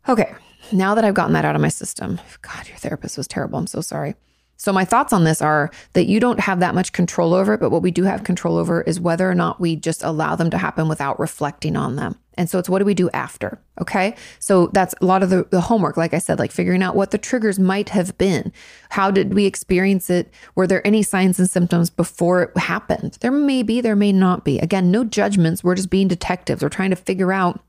Okay, 0.09 0.35
now 0.73 0.95
that 0.95 1.05
I've 1.05 1.15
gotten 1.15 1.33
that 1.35 1.45
out 1.45 1.55
of 1.55 1.61
my 1.61 1.69
system, 1.69 2.21
God, 2.43 2.69
your 2.69 2.77
therapist 2.77 3.17
was 3.17 3.29
terrible. 3.29 3.59
I'm 3.59 3.67
so 3.67 3.81
sorry. 3.81 4.15
So, 4.63 4.73
my 4.73 4.85
thoughts 4.85 5.13
on 5.13 5.25
this 5.25 5.43
are 5.43 5.73
that 5.95 6.07
you 6.07 6.21
don't 6.21 6.39
have 6.39 6.61
that 6.61 6.73
much 6.73 6.93
control 6.93 7.35
over 7.35 7.55
it, 7.55 7.59
but 7.59 7.71
what 7.71 7.83
we 7.83 7.91
do 7.91 8.05
have 8.05 8.23
control 8.23 8.57
over 8.57 8.83
is 8.83 9.01
whether 9.01 9.29
or 9.29 9.35
not 9.35 9.59
we 9.59 9.75
just 9.75 10.05
allow 10.05 10.37
them 10.37 10.51
to 10.51 10.59
happen 10.59 10.89
without 10.89 11.19
reflecting 11.19 11.75
on 11.75 11.97
them. 11.97 12.17
And 12.35 12.49
so, 12.49 12.61
it's 12.61 12.69
what 12.69 12.79
do 12.79 12.85
we 12.85 12.95
do 12.95 13.11
after? 13.11 13.61
Okay. 13.81 14.15
So, 14.39 14.69
that's 14.69 14.95
a 15.01 15.05
lot 15.05 15.25
of 15.25 15.31
the, 15.31 15.49
the 15.51 15.63
homework, 15.63 15.97
like 15.97 16.15
I 16.15 16.19
said, 16.19 16.39
like 16.39 16.53
figuring 16.53 16.81
out 16.81 16.95
what 16.95 17.11
the 17.11 17.19
triggers 17.19 17.59
might 17.59 17.89
have 17.89 18.17
been. 18.19 18.53
How 18.91 19.11
did 19.11 19.35
we 19.35 19.47
experience 19.47 20.09
it? 20.09 20.33
Were 20.55 20.69
there 20.69 20.87
any 20.87 21.03
signs 21.03 21.41
and 21.41 21.51
symptoms 21.51 21.91
before 21.91 22.45
it 22.45 22.57
happened? 22.57 23.19
There 23.21 23.33
may 23.33 23.65
be, 23.65 23.81
there 23.81 23.97
may 23.97 24.13
not 24.13 24.45
be. 24.45 24.61
Again, 24.61 24.93
no 24.93 25.03
judgments. 25.03 25.65
We're 25.65 25.75
just 25.75 25.91
being 25.91 26.07
detectives. 26.07 26.63
We're 26.63 26.69
trying 26.69 26.91
to 26.91 26.97
figure 26.97 27.33
out 27.33 27.61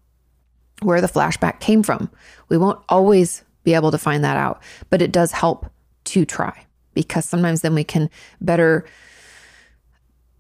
where 0.84 1.02
the 1.02 1.08
flashback 1.08 1.60
came 1.60 1.84
from. 1.84 2.10
We 2.50 2.58
won't 2.58 2.84
always 2.90 3.44
be 3.64 3.74
able 3.74 3.92
to 3.92 3.98
find 3.98 4.24
that 4.24 4.38
out, 4.38 4.62
but 4.90 5.02
it 5.02 5.12
does 5.12 5.32
help 5.32 5.70
to 6.06 6.26
try 6.26 6.66
because 6.94 7.26
sometimes 7.26 7.62
then 7.62 7.74
we 7.74 7.84
can 7.84 8.10
better 8.42 8.86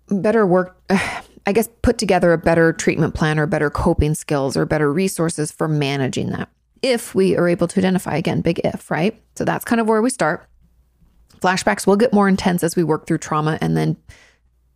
better 0.09 0.45
work 0.45 0.77
I 1.45 1.51
guess 1.51 1.67
put 1.81 1.97
together 1.97 2.31
a 2.31 2.37
better 2.37 2.71
treatment 2.71 3.15
plan 3.15 3.37
or 3.37 3.45
better 3.45 3.69
coping 3.69 4.15
skills 4.15 4.55
or 4.55 4.65
better 4.65 4.91
resources 4.91 5.51
for 5.51 5.67
managing 5.67 6.29
that. 6.29 6.47
If 6.81 7.13
we 7.13 7.35
are 7.35 7.49
able 7.49 7.67
to 7.67 7.79
identify 7.79 8.15
again, 8.15 8.41
big 8.41 8.61
if, 8.63 8.89
right? 8.89 9.21
So 9.35 9.43
that's 9.43 9.65
kind 9.65 9.81
of 9.81 9.87
where 9.87 10.01
we 10.01 10.09
start. 10.09 10.47
Flashbacks 11.39 11.85
will 11.85 11.97
get 11.97 12.13
more 12.13 12.29
intense 12.29 12.63
as 12.63 12.77
we 12.77 12.83
work 12.83 13.07
through 13.07 13.17
trauma 13.17 13.57
and 13.59 13.75
then 13.75 13.97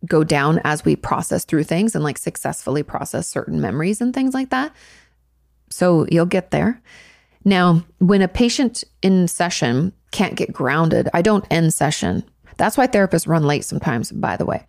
go 0.06 0.22
down 0.22 0.60
as 0.64 0.84
we 0.84 0.94
process 0.94 1.44
through 1.44 1.64
things 1.64 1.94
and 1.94 2.04
like 2.04 2.18
successfully 2.18 2.82
process 2.82 3.26
certain 3.26 3.60
memories 3.60 4.00
and 4.00 4.12
things 4.12 4.34
like 4.34 4.50
that. 4.50 4.72
So 5.70 6.06
you'll 6.10 6.26
get 6.26 6.50
there. 6.50 6.80
Now, 7.44 7.84
when 7.98 8.22
a 8.22 8.28
patient 8.28 8.84
in 9.02 9.28
session 9.28 9.92
can't 10.10 10.34
get 10.34 10.52
grounded, 10.52 11.08
I 11.14 11.22
don't 11.22 11.46
end 11.50 11.72
session. 11.72 12.24
That's 12.56 12.76
why 12.76 12.86
therapists 12.86 13.28
run 13.28 13.44
late 13.44 13.64
sometimes, 13.64 14.10
by 14.12 14.36
the 14.36 14.44
way. 14.44 14.66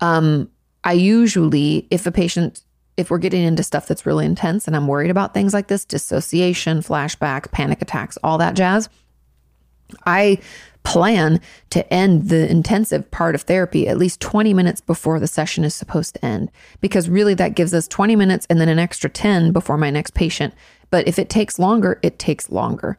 Um, 0.00 0.50
I 0.84 0.92
usually, 0.92 1.88
if 1.90 2.06
a 2.06 2.12
patient, 2.12 2.62
if 2.96 3.10
we're 3.10 3.18
getting 3.18 3.42
into 3.42 3.62
stuff 3.62 3.88
that's 3.88 4.06
really 4.06 4.24
intense 4.24 4.66
and 4.66 4.76
I'm 4.76 4.86
worried 4.86 5.10
about 5.10 5.34
things 5.34 5.52
like 5.52 5.66
this, 5.66 5.84
dissociation, 5.84 6.78
flashback, 6.78 7.50
panic 7.50 7.82
attacks, 7.82 8.16
all 8.22 8.38
that 8.38 8.54
jazz, 8.54 8.88
I 10.04 10.38
plan 10.86 11.40
to 11.70 11.92
end 11.92 12.28
the 12.28 12.48
intensive 12.48 13.10
part 13.10 13.34
of 13.34 13.42
therapy 13.42 13.88
at 13.88 13.98
least 13.98 14.20
20 14.20 14.54
minutes 14.54 14.80
before 14.80 15.18
the 15.18 15.26
session 15.26 15.64
is 15.64 15.74
supposed 15.74 16.14
to 16.14 16.24
end 16.24 16.50
because 16.80 17.08
really 17.08 17.34
that 17.34 17.56
gives 17.56 17.74
us 17.74 17.88
20 17.88 18.14
minutes 18.14 18.46
and 18.48 18.60
then 18.60 18.68
an 18.68 18.78
extra 18.78 19.10
10 19.10 19.52
before 19.52 19.76
my 19.76 19.90
next 19.90 20.14
patient. 20.14 20.54
But 20.90 21.08
if 21.08 21.18
it 21.18 21.28
takes 21.28 21.58
longer, 21.58 21.98
it 22.02 22.20
takes 22.20 22.50
longer. 22.50 22.98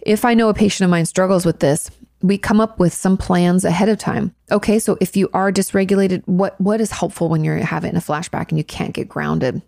If 0.00 0.26
I 0.26 0.34
know 0.34 0.50
a 0.50 0.54
patient 0.54 0.84
of 0.84 0.90
mine 0.90 1.06
struggles 1.06 1.46
with 1.46 1.60
this, 1.60 1.90
we 2.20 2.36
come 2.36 2.60
up 2.60 2.78
with 2.78 2.92
some 2.92 3.16
plans 3.16 3.64
ahead 3.64 3.88
of 3.88 3.98
time. 3.98 4.34
Okay, 4.50 4.78
so 4.78 4.98
if 5.00 5.16
you 5.16 5.30
are 5.32 5.52
dysregulated, 5.52 6.22
what 6.26 6.60
what 6.60 6.80
is 6.80 6.90
helpful 6.90 7.28
when 7.28 7.44
you're 7.44 7.58
having 7.58 7.96
a 7.96 8.00
flashback 8.00 8.50
and 8.50 8.58
you 8.58 8.64
can't 8.64 8.92
get 8.92 9.08
grounded? 9.08 9.62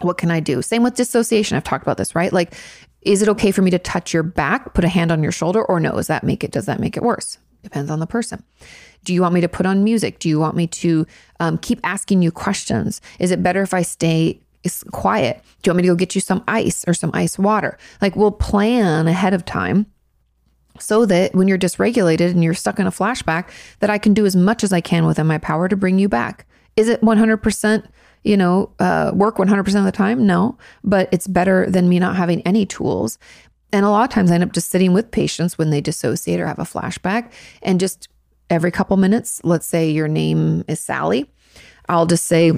What 0.00 0.18
can 0.18 0.30
I 0.30 0.40
do? 0.40 0.62
Same 0.62 0.82
with 0.82 0.94
dissociation. 0.94 1.56
I've 1.56 1.64
talked 1.64 1.82
about 1.82 1.98
this, 1.98 2.14
right? 2.14 2.32
Like 2.32 2.54
is 3.04 3.22
it 3.22 3.28
okay 3.28 3.50
for 3.50 3.62
me 3.62 3.70
to 3.70 3.78
touch 3.78 4.12
your 4.12 4.22
back, 4.22 4.74
put 4.74 4.84
a 4.84 4.88
hand 4.88 5.12
on 5.12 5.22
your 5.22 5.32
shoulder, 5.32 5.64
or 5.64 5.78
no? 5.80 5.92
Does 5.92 6.06
that 6.06 6.24
make 6.24 6.42
it? 6.42 6.50
Does 6.50 6.66
that 6.66 6.80
make 6.80 6.96
it 6.96 7.02
worse? 7.02 7.38
Depends 7.62 7.90
on 7.90 8.00
the 8.00 8.06
person. 8.06 8.42
Do 9.04 9.14
you 9.14 9.22
want 9.22 9.34
me 9.34 9.40
to 9.40 9.48
put 9.48 9.66
on 9.66 9.84
music? 9.84 10.18
Do 10.18 10.28
you 10.28 10.38
want 10.38 10.56
me 10.56 10.66
to 10.66 11.06
um, 11.40 11.58
keep 11.58 11.80
asking 11.84 12.22
you 12.22 12.30
questions? 12.30 13.00
Is 13.18 13.30
it 13.30 13.42
better 13.42 13.62
if 13.62 13.74
I 13.74 13.82
stay 13.82 14.40
quiet? 14.92 15.42
Do 15.62 15.68
you 15.68 15.72
want 15.72 15.76
me 15.78 15.82
to 15.82 15.88
go 15.88 15.96
get 15.96 16.14
you 16.14 16.20
some 16.20 16.42
ice 16.48 16.84
or 16.86 16.94
some 16.94 17.10
ice 17.12 17.38
water? 17.38 17.78
Like 18.00 18.16
we'll 18.16 18.32
plan 18.32 19.06
ahead 19.06 19.34
of 19.34 19.44
time 19.44 19.86
so 20.78 21.06
that 21.06 21.34
when 21.34 21.48
you're 21.48 21.58
dysregulated 21.58 22.30
and 22.30 22.42
you're 22.42 22.54
stuck 22.54 22.78
in 22.78 22.86
a 22.86 22.90
flashback, 22.90 23.50
that 23.80 23.90
I 23.90 23.98
can 23.98 24.14
do 24.14 24.26
as 24.26 24.34
much 24.34 24.64
as 24.64 24.72
I 24.72 24.80
can 24.80 25.06
within 25.06 25.26
my 25.26 25.38
power 25.38 25.68
to 25.68 25.76
bring 25.76 25.98
you 25.98 26.08
back. 26.08 26.46
Is 26.76 26.88
it 26.88 27.02
100%? 27.02 27.86
You 28.24 28.36
know, 28.36 28.70
uh, 28.78 29.12
work 29.14 29.36
100% 29.36 29.78
of 29.78 29.84
the 29.84 29.92
time? 29.92 30.26
No, 30.26 30.58
but 30.82 31.08
it's 31.12 31.26
better 31.26 31.70
than 31.70 31.88
me 31.88 31.98
not 31.98 32.16
having 32.16 32.40
any 32.42 32.66
tools. 32.66 33.18
And 33.72 33.84
a 33.84 33.90
lot 33.90 34.04
of 34.04 34.10
times 34.10 34.30
I 34.30 34.34
end 34.34 34.44
up 34.44 34.52
just 34.52 34.70
sitting 34.70 34.92
with 34.92 35.10
patients 35.10 35.58
when 35.58 35.70
they 35.70 35.80
dissociate 35.80 36.40
or 36.40 36.46
have 36.46 36.58
a 36.58 36.62
flashback 36.62 37.32
and 37.62 37.80
just 37.80 38.08
every 38.50 38.70
couple 38.70 38.96
minutes, 38.96 39.40
let's 39.44 39.66
say 39.66 39.90
your 39.90 40.08
name 40.08 40.64
is 40.68 40.80
Sally, 40.80 41.30
I'll 41.88 42.06
just 42.06 42.26
say, 42.26 42.52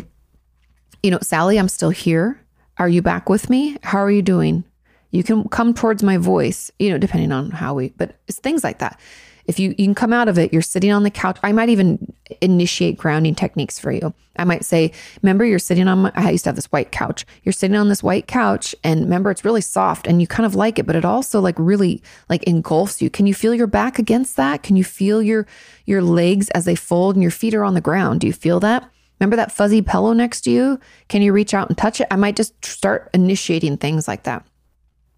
you 1.02 1.10
know, 1.10 1.18
Sally, 1.22 1.58
I'm 1.58 1.68
still 1.68 1.90
here. 1.90 2.40
Are 2.78 2.88
you 2.88 3.02
back 3.02 3.28
with 3.28 3.48
me? 3.48 3.76
How 3.82 3.98
are 3.98 4.10
you 4.10 4.22
doing? 4.22 4.64
You 5.10 5.22
can 5.22 5.48
come 5.48 5.72
towards 5.72 6.02
my 6.02 6.18
voice, 6.18 6.70
you 6.78 6.90
know, 6.90 6.98
depending 6.98 7.32
on 7.32 7.50
how 7.50 7.74
we, 7.74 7.90
but 7.96 8.16
it's 8.28 8.38
things 8.38 8.62
like 8.62 8.80
that. 8.80 9.00
If 9.47 9.59
you, 9.59 9.70
you 9.78 9.86
can 9.86 9.94
come 9.94 10.12
out 10.12 10.28
of 10.28 10.38
it, 10.38 10.53
you're 10.53 10.62
sitting 10.62 10.92
on 10.92 11.03
the 11.03 11.11
couch. 11.11 11.38
I 11.42 11.53
might 11.53 11.68
even 11.68 12.14
initiate 12.40 12.99
grounding 12.99 13.34
techniques 13.34 13.78
for 13.78 13.92
you. 13.92 14.12
I 14.38 14.44
might 14.44 14.64
say, 14.64 14.92
remember, 15.22 15.44
you're 15.44 15.59
sitting 15.59 15.88
on 15.88 15.99
my, 16.01 16.12
I 16.14 16.30
used 16.30 16.44
to 16.44 16.49
have 16.51 16.57
this 16.57 16.70
white 16.72 16.92
couch. 16.92 17.24
You're 17.44 17.53
sitting 17.53 17.76
on 17.76 17.88
this 17.88 18.03
white 18.03 18.26
couch 18.26 18.74
and 18.84 19.01
remember, 19.03 19.30
it's 19.30 19.44
really 19.44 19.61
soft 19.61 20.07
and 20.07 20.20
you 20.20 20.26
kind 20.26 20.47
of 20.47 20.55
like 20.55 20.78
it, 20.78 20.86
but 20.86 20.97
it 20.97 21.05
also 21.05 21.40
like 21.40 21.55
really 21.59 22.03
like 22.28 22.42
engulfs 22.42 23.01
you. 23.01 23.09
Can 23.09 23.26
you 23.26 23.34
feel 23.34 23.55
your 23.55 23.66
back 23.66 23.99
against 23.99 24.36
that? 24.36 24.62
Can 24.62 24.76
you 24.76 24.84
feel 24.84 25.22
your, 25.22 25.47
your 25.84 26.03
legs 26.03 26.49
as 26.51 26.64
they 26.64 26.74
fold 26.74 27.16
and 27.16 27.22
your 27.22 27.30
feet 27.30 27.55
are 27.55 27.64
on 27.64 27.74
the 27.74 27.80
ground? 27.80 28.20
Do 28.20 28.26
you 28.26 28.32
feel 28.32 28.61
that? 28.61 28.90
Remember 29.20 29.36
that 29.36 29.53
fuzzy 29.53 29.80
pillow 29.80 30.12
next 30.12 30.42
to 30.42 30.51
you? 30.51 30.78
Can 31.09 31.22
you 31.22 31.32
reach 31.32 31.55
out 31.55 31.68
and 31.68 31.78
touch 31.78 32.01
it? 32.01 32.09
I 32.11 32.16
might 32.16 32.36
just 32.36 32.62
start 32.64 33.11
initiating 33.14 33.78
things 33.78 34.07
like 34.07 34.24
that 34.24 34.44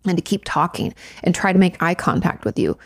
and 0.07 0.16
to 0.16 0.22
keep 0.22 0.43
talking 0.45 0.95
and 1.24 1.35
try 1.35 1.53
to 1.53 1.59
make 1.59 1.83
eye 1.83 1.95
contact 1.95 2.45
with 2.45 2.59
you. 2.59 2.79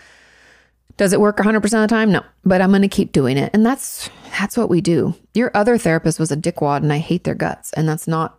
Does 1.02 1.12
it 1.12 1.20
work 1.20 1.36
100% 1.36 1.56
of 1.56 1.62
the 1.62 1.88
time? 1.88 2.12
No, 2.12 2.22
but 2.44 2.62
I'm 2.62 2.70
going 2.70 2.82
to 2.82 2.86
keep 2.86 3.10
doing 3.10 3.36
it. 3.36 3.50
And 3.52 3.66
that's 3.66 4.08
that's 4.38 4.56
what 4.56 4.70
we 4.70 4.80
do. 4.80 5.16
Your 5.34 5.50
other 5.52 5.76
therapist 5.76 6.20
was 6.20 6.30
a 6.30 6.36
dickwad 6.36 6.76
and 6.76 6.92
I 6.92 6.98
hate 6.98 7.24
their 7.24 7.34
guts 7.34 7.72
and 7.72 7.88
that's 7.88 8.06
not 8.06 8.38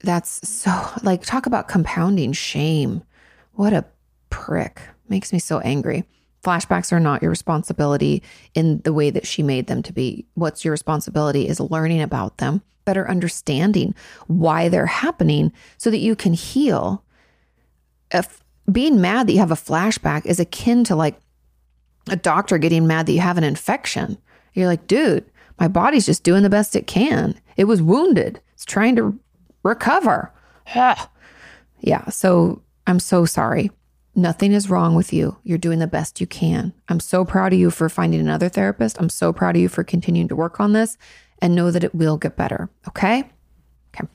that's 0.00 0.46
so 0.46 0.70
like 1.02 1.22
talk 1.22 1.46
about 1.46 1.66
compounding 1.66 2.34
shame. 2.34 3.02
What 3.54 3.72
a 3.72 3.86
prick. 4.28 4.82
Makes 5.08 5.32
me 5.32 5.38
so 5.38 5.60
angry. 5.60 6.04
Flashbacks 6.44 6.92
are 6.92 7.00
not 7.00 7.22
your 7.22 7.30
responsibility 7.30 8.22
in 8.52 8.82
the 8.82 8.92
way 8.92 9.08
that 9.08 9.26
she 9.26 9.42
made 9.42 9.66
them 9.66 9.82
to 9.84 9.92
be. 9.94 10.26
What's 10.34 10.66
your 10.66 10.72
responsibility 10.72 11.48
is 11.48 11.58
learning 11.58 12.02
about 12.02 12.36
them, 12.36 12.60
better 12.84 13.08
understanding 13.08 13.94
why 14.26 14.68
they're 14.68 14.84
happening 14.84 15.54
so 15.78 15.90
that 15.90 15.96
you 15.96 16.14
can 16.14 16.34
heal. 16.34 17.02
If 18.12 18.44
being 18.70 19.00
mad 19.00 19.26
that 19.26 19.32
you 19.32 19.38
have 19.38 19.50
a 19.50 19.54
flashback 19.54 20.26
is 20.26 20.38
akin 20.38 20.84
to 20.84 20.94
like 20.94 21.18
a 22.10 22.16
doctor 22.16 22.58
getting 22.58 22.86
mad 22.86 23.06
that 23.06 23.12
you 23.12 23.20
have 23.20 23.38
an 23.38 23.44
infection. 23.44 24.18
You're 24.54 24.66
like, 24.66 24.86
dude, 24.86 25.24
my 25.60 25.68
body's 25.68 26.06
just 26.06 26.24
doing 26.24 26.42
the 26.42 26.50
best 26.50 26.76
it 26.76 26.86
can. 26.86 27.38
It 27.56 27.64
was 27.64 27.82
wounded. 27.82 28.40
It's 28.54 28.64
trying 28.64 28.96
to 28.96 29.18
recover. 29.62 30.32
yeah. 31.80 32.08
So 32.08 32.62
I'm 32.86 33.00
so 33.00 33.24
sorry. 33.24 33.70
Nothing 34.14 34.52
is 34.52 34.68
wrong 34.68 34.94
with 34.94 35.12
you. 35.12 35.36
You're 35.44 35.58
doing 35.58 35.78
the 35.78 35.86
best 35.86 36.20
you 36.20 36.26
can. 36.26 36.72
I'm 36.88 36.98
so 36.98 37.24
proud 37.24 37.52
of 37.52 37.58
you 37.58 37.70
for 37.70 37.88
finding 37.88 38.20
another 38.20 38.48
therapist. 38.48 39.00
I'm 39.00 39.10
so 39.10 39.32
proud 39.32 39.54
of 39.54 39.62
you 39.62 39.68
for 39.68 39.84
continuing 39.84 40.28
to 40.28 40.36
work 40.36 40.58
on 40.58 40.72
this 40.72 40.98
and 41.40 41.54
know 41.54 41.70
that 41.70 41.84
it 41.84 41.94
will 41.94 42.16
get 42.16 42.36
better. 42.36 42.68
Okay. 42.88 43.30
Okay. 43.94 44.08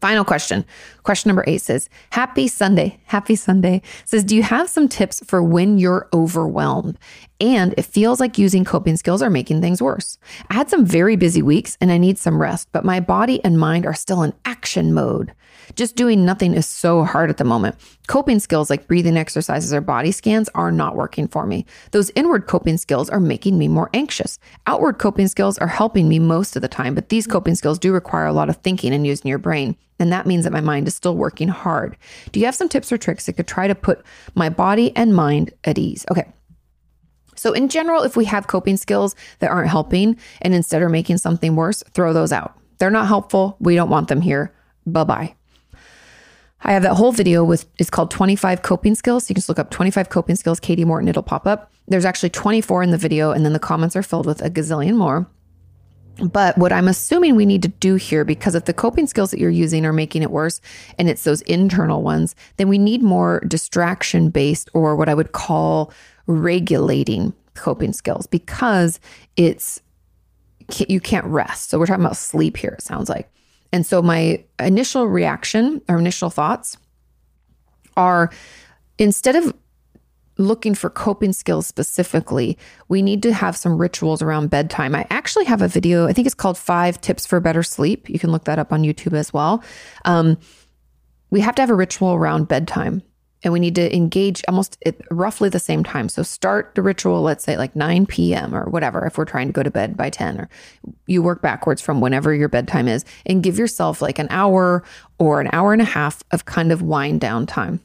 Final 0.00 0.24
question. 0.24 0.64
Question 1.06 1.28
number 1.28 1.44
eight 1.46 1.62
says, 1.62 1.88
Happy 2.10 2.48
Sunday. 2.48 2.98
Happy 3.04 3.36
Sunday. 3.36 3.80
Says, 4.04 4.24
Do 4.24 4.34
you 4.34 4.42
have 4.42 4.68
some 4.68 4.88
tips 4.88 5.22
for 5.24 5.40
when 5.40 5.78
you're 5.78 6.08
overwhelmed 6.12 6.98
and 7.38 7.72
it 7.76 7.84
feels 7.84 8.18
like 8.18 8.38
using 8.38 8.64
coping 8.64 8.96
skills 8.96 9.22
are 9.22 9.30
making 9.30 9.60
things 9.60 9.80
worse? 9.80 10.18
I 10.50 10.54
had 10.54 10.68
some 10.68 10.84
very 10.84 11.14
busy 11.14 11.42
weeks 11.42 11.78
and 11.80 11.92
I 11.92 11.98
need 11.98 12.18
some 12.18 12.42
rest, 12.42 12.70
but 12.72 12.84
my 12.84 12.98
body 12.98 13.40
and 13.44 13.56
mind 13.56 13.86
are 13.86 13.94
still 13.94 14.24
in 14.24 14.32
action 14.44 14.92
mode. 14.92 15.32
Just 15.76 15.94
doing 15.94 16.24
nothing 16.24 16.54
is 16.54 16.66
so 16.66 17.04
hard 17.04 17.30
at 17.30 17.36
the 17.36 17.44
moment. 17.44 17.76
Coping 18.08 18.40
skills 18.40 18.68
like 18.68 18.88
breathing 18.88 19.16
exercises 19.16 19.72
or 19.72 19.80
body 19.80 20.10
scans 20.10 20.48
are 20.56 20.72
not 20.72 20.96
working 20.96 21.28
for 21.28 21.46
me. 21.46 21.66
Those 21.92 22.10
inward 22.16 22.48
coping 22.48 22.78
skills 22.78 23.08
are 23.10 23.20
making 23.20 23.58
me 23.58 23.68
more 23.68 23.90
anxious. 23.94 24.40
Outward 24.66 24.98
coping 24.98 25.28
skills 25.28 25.56
are 25.58 25.68
helping 25.68 26.08
me 26.08 26.18
most 26.18 26.56
of 26.56 26.62
the 26.62 26.68
time, 26.68 26.96
but 26.96 27.10
these 27.10 27.28
coping 27.28 27.54
skills 27.54 27.78
do 27.78 27.92
require 27.92 28.26
a 28.26 28.32
lot 28.32 28.48
of 28.48 28.56
thinking 28.56 28.92
and 28.92 29.06
using 29.06 29.28
your 29.28 29.38
brain. 29.38 29.76
And 29.98 30.12
that 30.12 30.26
means 30.26 30.44
that 30.44 30.52
my 30.52 30.60
mind 30.60 30.86
is 30.86 30.95
still 30.96 31.16
working 31.16 31.48
hard. 31.48 31.96
Do 32.32 32.40
you 32.40 32.46
have 32.46 32.54
some 32.54 32.68
tips 32.68 32.90
or 32.90 32.98
tricks 32.98 33.26
that 33.26 33.34
could 33.34 33.46
try 33.46 33.68
to 33.68 33.74
put 33.74 34.04
my 34.34 34.48
body 34.48 34.94
and 34.96 35.14
mind 35.14 35.52
at 35.64 35.78
ease? 35.78 36.04
Okay. 36.10 36.26
So, 37.36 37.52
in 37.52 37.68
general, 37.68 38.02
if 38.02 38.16
we 38.16 38.24
have 38.24 38.46
coping 38.46 38.78
skills 38.78 39.14
that 39.40 39.50
aren't 39.50 39.68
helping 39.68 40.16
and 40.40 40.54
instead 40.54 40.82
are 40.82 40.88
making 40.88 41.18
something 41.18 41.54
worse, 41.54 41.82
throw 41.92 42.12
those 42.12 42.32
out. 42.32 42.58
They're 42.78 42.90
not 42.90 43.08
helpful. 43.08 43.56
We 43.60 43.74
don't 43.74 43.90
want 43.90 44.08
them 44.08 44.22
here. 44.22 44.54
Bye 44.86 45.04
bye. 45.04 45.34
I 46.62 46.72
have 46.72 46.82
that 46.82 46.94
whole 46.94 47.12
video 47.12 47.44
with 47.44 47.66
it's 47.78 47.90
called 47.90 48.10
25 48.10 48.62
coping 48.62 48.94
skills. 48.94 49.28
You 49.28 49.34
can 49.34 49.40
just 49.40 49.48
look 49.48 49.58
up 49.58 49.70
25 49.70 50.08
coping 50.08 50.36
skills, 50.36 50.58
Kati 50.58 50.84
Morton, 50.84 51.08
it'll 51.08 51.22
pop 51.22 51.46
up. 51.46 51.70
There's 51.86 52.04
actually 52.04 52.30
24 52.30 52.82
in 52.82 52.90
the 52.90 52.98
video, 52.98 53.30
and 53.30 53.44
then 53.44 53.52
the 53.52 53.58
comments 53.58 53.94
are 53.94 54.02
filled 54.02 54.26
with 54.26 54.42
a 54.42 54.50
gazillion 54.50 54.96
more. 54.96 55.28
But 56.18 56.56
what 56.56 56.72
I'm 56.72 56.88
assuming 56.88 57.36
we 57.36 57.44
need 57.44 57.62
to 57.62 57.68
do 57.68 57.96
here, 57.96 58.24
because 58.24 58.54
if 58.54 58.64
the 58.64 58.72
coping 58.72 59.06
skills 59.06 59.30
that 59.30 59.38
you're 59.38 59.50
using 59.50 59.84
are 59.84 59.92
making 59.92 60.22
it 60.22 60.30
worse 60.30 60.60
and 60.98 61.10
it's 61.10 61.24
those 61.24 61.42
internal 61.42 62.02
ones, 62.02 62.34
then 62.56 62.68
we 62.68 62.78
need 62.78 63.02
more 63.02 63.40
distraction 63.46 64.30
based 64.30 64.70
or 64.72 64.96
what 64.96 65.08
I 65.08 65.14
would 65.14 65.32
call 65.32 65.92
regulating 66.26 67.34
coping 67.54 67.92
skills 67.92 68.26
because 68.26 68.98
it's 69.36 69.82
you 70.88 71.00
can't 71.00 71.26
rest. 71.26 71.70
So 71.70 71.78
we're 71.78 71.86
talking 71.86 72.04
about 72.04 72.16
sleep 72.16 72.56
here, 72.56 72.72
it 72.78 72.82
sounds 72.82 73.08
like. 73.08 73.30
And 73.72 73.84
so 73.84 74.00
my 74.00 74.42
initial 74.58 75.06
reaction 75.06 75.82
or 75.88 75.98
initial 75.98 76.30
thoughts 76.30 76.76
are 77.96 78.30
instead 78.98 79.36
of 79.36 79.54
looking 80.38 80.74
for 80.74 80.90
coping 80.90 81.32
skills 81.32 81.66
specifically, 81.66 82.58
we 82.88 83.02
need 83.02 83.22
to 83.22 83.32
have 83.32 83.56
some 83.56 83.78
rituals 83.78 84.22
around 84.22 84.50
bedtime. 84.50 84.94
I 84.94 85.06
actually 85.10 85.46
have 85.46 85.62
a 85.62 85.68
video, 85.68 86.06
I 86.06 86.12
think 86.12 86.26
it's 86.26 86.34
called 86.34 86.58
Five 86.58 87.00
Tips 87.00 87.26
for 87.26 87.40
Better 87.40 87.62
Sleep. 87.62 88.08
You 88.08 88.18
can 88.18 88.32
look 88.32 88.44
that 88.44 88.58
up 88.58 88.72
on 88.72 88.82
YouTube 88.82 89.14
as 89.14 89.32
well. 89.32 89.62
Um, 90.04 90.38
we 91.30 91.40
have 91.40 91.54
to 91.56 91.62
have 91.62 91.70
a 91.70 91.74
ritual 91.74 92.14
around 92.14 92.48
bedtime 92.48 93.02
and 93.42 93.52
we 93.52 93.60
need 93.60 93.74
to 93.76 93.94
engage 93.94 94.42
almost 94.48 94.76
at 94.86 94.96
roughly 95.10 95.48
the 95.48 95.60
same 95.60 95.84
time. 95.84 96.08
So 96.08 96.22
start 96.22 96.74
the 96.74 96.82
ritual, 96.82 97.22
let's 97.22 97.44
say 97.44 97.56
like 97.56 97.76
9 97.76 98.06
p.m. 98.06 98.54
or 98.54 98.68
whatever, 98.68 99.06
if 99.06 99.18
we're 99.18 99.24
trying 99.24 99.46
to 99.46 99.52
go 99.52 99.62
to 99.62 99.70
bed 99.70 99.96
by 99.96 100.10
10, 100.10 100.40
or 100.40 100.48
you 101.06 101.22
work 101.22 101.42
backwards 101.42 101.80
from 101.80 102.00
whenever 102.00 102.34
your 102.34 102.48
bedtime 102.48 102.88
is, 102.88 103.04
and 103.24 103.42
give 103.42 103.58
yourself 103.58 104.02
like 104.02 104.18
an 104.18 104.26
hour 104.30 104.82
or 105.18 105.40
an 105.40 105.48
hour 105.52 105.72
and 105.72 105.82
a 105.82 105.86
half 105.86 106.24
of 106.32 106.46
kind 106.46 106.72
of 106.72 106.82
wind 106.82 107.20
down 107.20 107.46
time. 107.46 107.80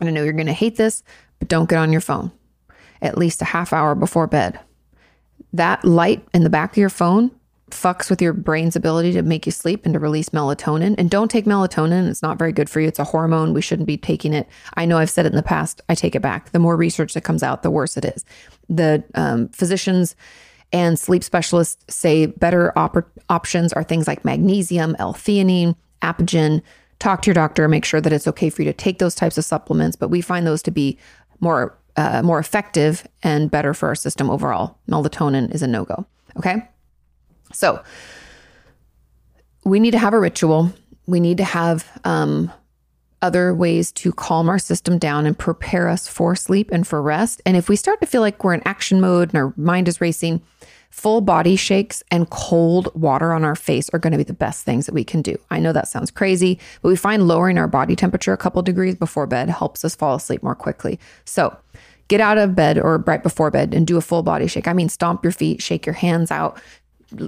And 0.00 0.08
I 0.08 0.12
know 0.12 0.24
you're 0.24 0.32
going 0.32 0.46
to 0.46 0.52
hate 0.52 0.76
this, 0.76 1.02
but 1.42 1.48
don't 1.48 1.68
get 1.68 1.78
on 1.78 1.90
your 1.90 2.00
phone 2.00 2.30
at 3.00 3.18
least 3.18 3.42
a 3.42 3.46
half 3.46 3.72
hour 3.72 3.96
before 3.96 4.28
bed. 4.28 4.60
That 5.52 5.84
light 5.84 6.24
in 6.32 6.44
the 6.44 6.50
back 6.50 6.70
of 6.70 6.76
your 6.76 6.88
phone 6.88 7.32
fucks 7.70 8.08
with 8.08 8.22
your 8.22 8.32
brain's 8.32 8.76
ability 8.76 9.12
to 9.12 9.22
make 9.22 9.44
you 9.44 9.50
sleep 9.50 9.84
and 9.84 9.94
to 9.94 9.98
release 9.98 10.28
melatonin. 10.28 10.94
And 10.98 11.10
don't 11.10 11.30
take 11.30 11.44
melatonin, 11.44 12.08
it's 12.08 12.22
not 12.22 12.38
very 12.38 12.52
good 12.52 12.70
for 12.70 12.80
you. 12.80 12.86
It's 12.86 13.00
a 13.00 13.04
hormone. 13.04 13.54
We 13.54 13.60
shouldn't 13.60 13.88
be 13.88 13.96
taking 13.96 14.34
it. 14.34 14.46
I 14.74 14.84
know 14.84 14.98
I've 14.98 15.10
said 15.10 15.26
it 15.26 15.32
in 15.32 15.36
the 15.36 15.42
past. 15.42 15.80
I 15.88 15.96
take 15.96 16.14
it 16.14 16.22
back. 16.22 16.52
The 16.52 16.60
more 16.60 16.76
research 16.76 17.14
that 17.14 17.24
comes 17.24 17.42
out, 17.42 17.64
the 17.64 17.70
worse 17.72 17.96
it 17.96 18.04
is. 18.04 18.24
The 18.68 19.02
um, 19.16 19.48
physicians 19.48 20.14
and 20.72 20.96
sleep 20.96 21.24
specialists 21.24 21.84
say 21.92 22.26
better 22.26 22.72
op- 22.78 23.10
options 23.28 23.72
are 23.72 23.82
things 23.82 24.06
like 24.06 24.24
magnesium, 24.24 24.94
L 25.00 25.12
theanine, 25.12 25.74
apigenin. 26.02 26.62
Talk 26.98 27.22
to 27.22 27.30
your 27.30 27.34
doctor, 27.34 27.66
make 27.66 27.84
sure 27.84 28.00
that 28.00 28.12
it's 28.12 28.28
okay 28.28 28.48
for 28.48 28.62
you 28.62 28.70
to 28.70 28.76
take 28.76 29.00
those 29.00 29.16
types 29.16 29.36
of 29.36 29.44
supplements, 29.44 29.96
but 29.96 30.08
we 30.08 30.20
find 30.20 30.46
those 30.46 30.62
to 30.62 30.70
be 30.70 30.96
more 31.42 31.76
uh, 31.96 32.22
more 32.22 32.38
effective 32.38 33.06
and 33.22 33.50
better 33.50 33.74
for 33.74 33.88
our 33.88 33.94
system 33.94 34.30
overall. 34.30 34.78
Melatonin 34.88 35.54
is 35.54 35.60
a 35.60 35.66
no 35.66 35.84
go. 35.84 36.06
Okay. 36.38 36.66
So 37.52 37.82
we 39.64 39.78
need 39.78 39.90
to 39.90 39.98
have 39.98 40.14
a 40.14 40.18
ritual. 40.18 40.72
We 41.06 41.20
need 41.20 41.36
to 41.36 41.44
have 41.44 41.86
um, 42.04 42.50
other 43.20 43.54
ways 43.54 43.92
to 43.92 44.12
calm 44.12 44.48
our 44.48 44.58
system 44.58 44.98
down 44.98 45.26
and 45.26 45.38
prepare 45.38 45.88
us 45.88 46.08
for 46.08 46.34
sleep 46.34 46.70
and 46.72 46.86
for 46.86 47.02
rest. 47.02 47.42
And 47.44 47.58
if 47.58 47.68
we 47.68 47.76
start 47.76 48.00
to 48.00 48.06
feel 48.06 48.22
like 48.22 48.42
we're 48.42 48.54
in 48.54 48.66
action 48.66 49.00
mode 49.00 49.28
and 49.28 49.36
our 49.36 49.52
mind 49.58 49.86
is 49.88 50.00
racing, 50.00 50.40
full 50.92 51.22
body 51.22 51.56
shakes 51.56 52.02
and 52.10 52.28
cold 52.28 52.94
water 52.94 53.32
on 53.32 53.44
our 53.44 53.56
face 53.56 53.88
are 53.90 53.98
going 53.98 54.12
to 54.12 54.18
be 54.18 54.24
the 54.24 54.34
best 54.34 54.62
things 54.62 54.84
that 54.84 54.94
we 54.94 55.02
can 55.02 55.22
do. 55.22 55.34
I 55.50 55.58
know 55.58 55.72
that 55.72 55.88
sounds 55.88 56.10
crazy, 56.10 56.60
but 56.82 56.90
we 56.90 56.96
find 56.96 57.26
lowering 57.26 57.56
our 57.56 57.66
body 57.66 57.96
temperature 57.96 58.34
a 58.34 58.36
couple 58.36 58.60
degrees 58.60 58.94
before 58.94 59.26
bed 59.26 59.48
helps 59.48 59.86
us 59.86 59.96
fall 59.96 60.14
asleep 60.14 60.42
more 60.42 60.54
quickly. 60.54 61.00
So, 61.24 61.56
get 62.08 62.20
out 62.20 62.36
of 62.36 62.54
bed 62.54 62.78
or 62.78 62.98
right 62.98 63.22
before 63.22 63.50
bed 63.50 63.72
and 63.72 63.86
do 63.86 63.96
a 63.96 64.02
full 64.02 64.22
body 64.22 64.46
shake. 64.46 64.68
I 64.68 64.74
mean, 64.74 64.90
stomp 64.90 65.24
your 65.24 65.32
feet, 65.32 65.62
shake 65.62 65.86
your 65.86 65.94
hands 65.94 66.30
out, 66.30 66.60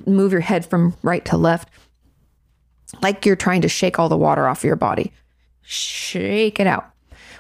move 0.07 0.31
your 0.31 0.43
head 0.43 0.67
from 0.67 0.95
right 1.03 1.25
to 1.25 1.39
left, 1.39 1.71
like 3.01 3.25
you're 3.25 3.35
trying 3.35 3.63
to 3.63 3.69
shake 3.69 3.99
all 3.99 4.11
the 4.11 4.17
water 4.17 4.47
off 4.47 4.63
your 4.63 4.77
body. 4.77 5.11
Shake 5.63 6.61
it 6.61 6.67
out. 6.67 6.94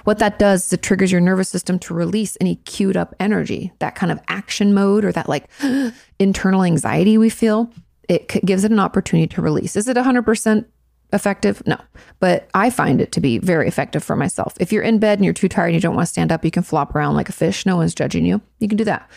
What 0.04 0.18
that 0.18 0.38
does 0.38 0.66
is 0.66 0.72
it 0.74 0.82
triggers 0.82 1.10
your 1.10 1.20
nervous 1.20 1.48
system 1.48 1.78
to 1.80 1.94
release 1.94 2.36
any 2.40 2.56
queued 2.56 2.96
up 2.96 3.14
energy, 3.18 3.72
that 3.78 3.94
kind 3.94 4.12
of 4.12 4.20
action 4.28 4.72
mode 4.72 5.04
or 5.04 5.12
that 5.12 5.28
like 5.28 5.48
internal 6.18 6.62
anxiety 6.62 7.18
we 7.18 7.30
feel. 7.30 7.70
It 8.08 8.28
gives 8.44 8.64
it 8.64 8.72
an 8.72 8.78
opportunity 8.78 9.26
to 9.34 9.42
release. 9.42 9.76
Is 9.76 9.88
it 9.88 9.96
100% 9.96 10.66
effective? 11.14 11.62
No, 11.66 11.78
but 12.20 12.50
I 12.52 12.68
find 12.68 13.00
it 13.00 13.12
to 13.12 13.20
be 13.20 13.38
very 13.38 13.66
effective 13.66 14.04
for 14.04 14.14
myself. 14.14 14.54
If 14.60 14.72
you're 14.72 14.82
in 14.82 14.98
bed 14.98 15.18
and 15.18 15.24
you're 15.24 15.32
too 15.32 15.48
tired 15.48 15.68
and 15.68 15.74
you 15.74 15.80
don't 15.80 15.94
want 15.94 16.06
to 16.06 16.12
stand 16.12 16.30
up, 16.30 16.44
you 16.44 16.50
can 16.50 16.62
flop 16.62 16.94
around 16.94 17.14
like 17.14 17.30
a 17.30 17.32
fish. 17.32 17.64
No 17.64 17.76
one's 17.76 17.94
judging 17.94 18.26
you. 18.26 18.42
You 18.58 18.68
can 18.68 18.76
do 18.76 18.84
that. 18.84 19.10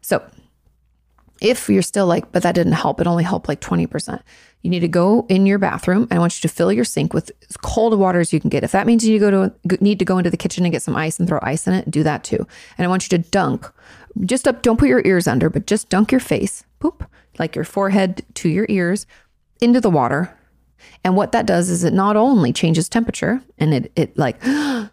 So, 0.00 0.22
if 1.40 1.68
you're 1.68 1.82
still 1.82 2.06
like, 2.06 2.30
but 2.30 2.44
that 2.44 2.54
didn't 2.54 2.74
help, 2.74 3.00
it 3.00 3.06
only 3.06 3.24
helped 3.24 3.48
like 3.48 3.60
20%. 3.60 4.22
You 4.64 4.70
need 4.70 4.80
to 4.80 4.88
go 4.88 5.26
in 5.28 5.44
your 5.44 5.58
bathroom 5.58 6.04
and 6.04 6.14
I 6.14 6.18
want 6.18 6.38
you 6.38 6.48
to 6.48 6.54
fill 6.54 6.72
your 6.72 6.86
sink 6.86 7.12
with 7.12 7.30
as 7.50 7.56
cold 7.58 7.98
water 7.98 8.18
as 8.18 8.32
you 8.32 8.40
can 8.40 8.48
get. 8.48 8.64
If 8.64 8.72
that 8.72 8.86
means 8.86 9.06
you 9.06 9.18
go 9.18 9.30
to 9.30 9.78
need 9.82 9.98
to 9.98 10.06
go 10.06 10.16
into 10.16 10.30
the 10.30 10.38
kitchen 10.38 10.64
and 10.64 10.72
get 10.72 10.82
some 10.82 10.96
ice 10.96 11.18
and 11.18 11.28
throw 11.28 11.38
ice 11.42 11.66
in 11.66 11.74
it, 11.74 11.90
do 11.90 12.02
that 12.02 12.24
too. 12.24 12.46
And 12.78 12.86
I 12.86 12.88
want 12.88 13.04
you 13.04 13.18
to 13.18 13.28
dunk. 13.28 13.70
Just 14.22 14.48
up, 14.48 14.62
don't 14.62 14.78
put 14.78 14.88
your 14.88 15.02
ears 15.04 15.28
under, 15.28 15.50
but 15.50 15.66
just 15.66 15.90
dunk 15.90 16.10
your 16.10 16.20
face, 16.20 16.64
poop, 16.80 17.06
like 17.38 17.54
your 17.54 17.66
forehead 17.66 18.24
to 18.36 18.48
your 18.48 18.64
ears 18.70 19.06
into 19.60 19.82
the 19.82 19.90
water. 19.90 20.34
And 21.04 21.14
what 21.14 21.32
that 21.32 21.44
does 21.44 21.68
is 21.68 21.84
it 21.84 21.92
not 21.92 22.16
only 22.16 22.50
changes 22.50 22.88
temperature 22.88 23.42
and 23.58 23.74
it 23.74 23.92
it 23.96 24.16
like 24.16 24.42
and 24.46 24.90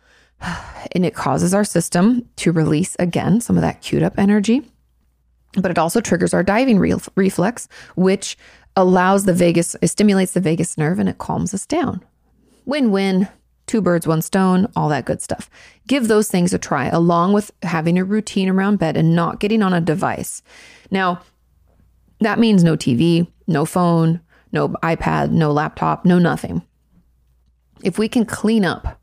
it 0.93 1.15
causes 1.15 1.53
our 1.53 1.63
system 1.63 2.27
to 2.35 2.51
release 2.51 2.97
again 2.99 3.39
some 3.39 3.55
of 3.55 3.61
that 3.61 3.81
queued 3.81 4.03
up 4.03 4.15
energy 4.17 4.69
but 5.57 5.71
it 5.71 5.77
also 5.77 5.99
triggers 5.99 6.33
our 6.33 6.43
diving 6.43 6.79
re- 6.79 6.95
reflex, 7.15 7.67
which 7.95 8.37
allows 8.75 9.25
the 9.25 9.33
vagus, 9.33 9.75
it 9.81 9.87
stimulates 9.87 10.33
the 10.33 10.39
vagus 10.39 10.77
nerve 10.77 10.99
and 10.99 11.09
it 11.09 11.17
calms 11.17 11.53
us 11.53 11.65
down. 11.65 12.03
Win 12.65 12.91
win, 12.91 13.27
two 13.67 13.81
birds, 13.81 14.07
one 14.07 14.21
stone, 14.21 14.67
all 14.75 14.89
that 14.89 15.05
good 15.05 15.21
stuff. 15.21 15.49
Give 15.87 16.07
those 16.07 16.29
things 16.29 16.53
a 16.53 16.59
try, 16.59 16.87
along 16.87 17.33
with 17.33 17.51
having 17.63 17.97
a 17.97 18.03
routine 18.03 18.49
around 18.49 18.79
bed 18.79 18.97
and 18.97 19.15
not 19.15 19.39
getting 19.39 19.63
on 19.63 19.73
a 19.73 19.81
device. 19.81 20.41
Now, 20.89 21.21
that 22.19 22.39
means 22.39 22.63
no 22.63 22.75
TV, 22.75 23.27
no 23.47 23.65
phone, 23.65 24.21
no 24.51 24.69
iPad, 24.83 25.31
no 25.31 25.51
laptop, 25.51 26.05
no 26.05 26.19
nothing. 26.19 26.61
If 27.83 27.97
we 27.97 28.07
can 28.07 28.25
clean 28.25 28.65
up 28.65 28.99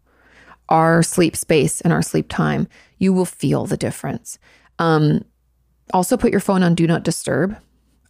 our 0.69 1.03
sleep 1.03 1.35
space 1.35 1.81
and 1.81 1.93
our 1.93 2.03
sleep 2.03 2.28
time, 2.28 2.69
you 2.99 3.12
will 3.12 3.24
feel 3.24 3.66
the 3.66 3.77
difference. 3.77 4.39
Um, 4.78 5.24
also, 5.93 6.16
put 6.16 6.31
your 6.31 6.40
phone 6.40 6.62
on 6.62 6.74
do 6.74 6.86
not 6.86 7.03
disturb. 7.03 7.57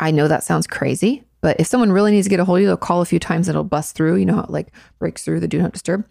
I 0.00 0.10
know 0.10 0.28
that 0.28 0.42
sounds 0.42 0.66
crazy, 0.66 1.24
but 1.40 1.58
if 1.60 1.66
someone 1.66 1.92
really 1.92 2.10
needs 2.10 2.26
to 2.26 2.30
get 2.30 2.40
a 2.40 2.44
hold 2.44 2.58
of 2.58 2.62
you, 2.62 2.66
they'll 2.66 2.76
call 2.76 3.00
a 3.00 3.06
few 3.06 3.18
times 3.18 3.48
and 3.48 3.54
it'll 3.54 3.64
bust 3.64 3.94
through. 3.94 4.16
You 4.16 4.26
know 4.26 4.36
how 4.36 4.42
it 4.42 4.50
like 4.50 4.68
breaks 4.98 5.24
through 5.24 5.40
the 5.40 5.48
do 5.48 5.60
not 5.60 5.72
disturb. 5.72 6.04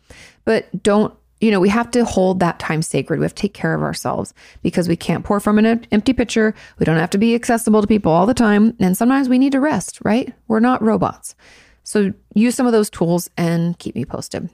But 0.46 0.84
don't, 0.84 1.14
you 1.42 1.52
know, 1.52 1.60
we 1.60 1.70
have 1.70 1.92
to 1.92 2.06
hold 2.06 2.40
that 2.40 2.60
time 2.60 2.82
sacred. 2.82 3.20
We 3.20 3.26
have 3.26 3.36
to 3.36 3.42
take 3.42 3.54
care 3.54 3.76
of 3.76 3.82
ourselves 3.82 4.34
because 4.64 4.88
we 4.88 4.96
can't 4.96 5.26
pour 5.26 5.40
from 5.40 5.60
an 5.60 5.86
empty 5.92 6.14
pitcher. 6.14 6.56
We 6.80 6.86
don't 6.86 6.98
have 6.98 7.10
to 7.12 7.18
be 7.18 7.36
accessible 7.36 7.82
to 7.82 7.88
people 7.88 8.12
all 8.12 8.26
the 8.26 8.34
time. 8.34 8.76
And 8.80 8.98
sometimes 8.98 9.30
we 9.30 9.38
need 9.38 9.52
to 9.52 9.60
rest, 9.60 10.00
right? 10.04 10.34
We're 10.48 10.60
not 10.60 10.82
robots. 10.82 11.36
So 11.84 12.14
use 12.34 12.56
some 12.56 12.66
of 12.66 12.74
those 12.74 12.90
tools 12.90 13.30
and 13.38 13.78
keep 13.80 13.96
me 13.96 14.06
posted. 14.06 14.50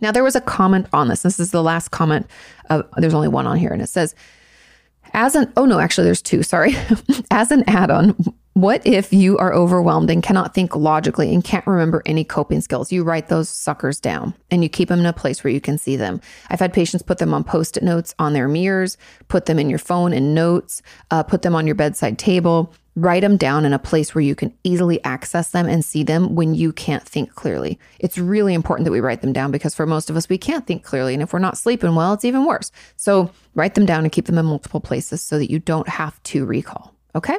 Now, 0.00 0.12
there 0.12 0.24
was 0.24 0.36
a 0.36 0.40
comment 0.40 0.86
on 0.92 1.08
this. 1.08 1.22
This 1.22 1.38
is 1.38 1.50
the 1.50 1.62
last 1.62 1.90
comment. 1.90 2.26
Of, 2.70 2.88
there's 2.96 3.14
only 3.14 3.28
one 3.28 3.46
on 3.46 3.58
here, 3.58 3.70
and 3.70 3.82
it 3.82 3.88
says, 3.88 4.14
as 5.12 5.34
an, 5.34 5.52
oh 5.56 5.66
no, 5.66 5.78
actually, 5.78 6.04
there's 6.04 6.22
two, 6.22 6.42
sorry. 6.42 6.74
as 7.30 7.50
an 7.50 7.64
add 7.66 7.90
on, 7.90 8.16
what 8.60 8.86
if 8.86 9.10
you 9.10 9.38
are 9.38 9.54
overwhelmed 9.54 10.10
and 10.10 10.22
cannot 10.22 10.52
think 10.52 10.76
logically 10.76 11.32
and 11.32 11.42
can't 11.42 11.66
remember 11.66 12.02
any 12.04 12.24
coping 12.24 12.60
skills? 12.60 12.92
You 12.92 13.02
write 13.04 13.28
those 13.28 13.48
suckers 13.48 13.98
down 13.98 14.34
and 14.50 14.62
you 14.62 14.68
keep 14.68 14.90
them 14.90 15.00
in 15.00 15.06
a 15.06 15.14
place 15.14 15.42
where 15.42 15.50
you 15.50 15.62
can 15.62 15.78
see 15.78 15.96
them. 15.96 16.20
I've 16.50 16.60
had 16.60 16.74
patients 16.74 17.02
put 17.02 17.18
them 17.18 17.32
on 17.32 17.42
post 17.42 17.78
it 17.78 17.82
notes 17.82 18.14
on 18.18 18.34
their 18.34 18.48
mirrors, 18.48 18.98
put 19.28 19.46
them 19.46 19.58
in 19.58 19.70
your 19.70 19.78
phone 19.78 20.12
in 20.12 20.34
notes, 20.34 20.82
uh, 21.10 21.22
put 21.22 21.40
them 21.40 21.54
on 21.54 21.66
your 21.66 21.74
bedside 21.74 22.18
table. 22.18 22.70
Write 22.96 23.20
them 23.20 23.38
down 23.38 23.64
in 23.64 23.72
a 23.72 23.78
place 23.78 24.14
where 24.14 24.20
you 24.20 24.34
can 24.34 24.52
easily 24.62 25.02
access 25.04 25.52
them 25.52 25.66
and 25.66 25.82
see 25.82 26.02
them 26.02 26.34
when 26.34 26.54
you 26.54 26.70
can't 26.70 27.04
think 27.04 27.34
clearly. 27.34 27.78
It's 27.98 28.18
really 28.18 28.52
important 28.52 28.84
that 28.84 28.92
we 28.92 29.00
write 29.00 29.22
them 29.22 29.32
down 29.32 29.52
because 29.52 29.74
for 29.74 29.86
most 29.86 30.10
of 30.10 30.16
us, 30.16 30.28
we 30.28 30.36
can't 30.36 30.66
think 30.66 30.82
clearly. 30.82 31.14
And 31.14 31.22
if 31.22 31.32
we're 31.32 31.38
not 31.38 31.56
sleeping 31.56 31.94
well, 31.94 32.12
it's 32.12 32.26
even 32.26 32.44
worse. 32.44 32.72
So 32.96 33.30
write 33.54 33.74
them 33.74 33.86
down 33.86 34.02
and 34.02 34.12
keep 34.12 34.26
them 34.26 34.38
in 34.38 34.44
multiple 34.44 34.80
places 34.80 35.22
so 35.22 35.38
that 35.38 35.50
you 35.50 35.60
don't 35.60 35.88
have 35.88 36.22
to 36.24 36.44
recall. 36.44 36.94
Okay. 37.14 37.38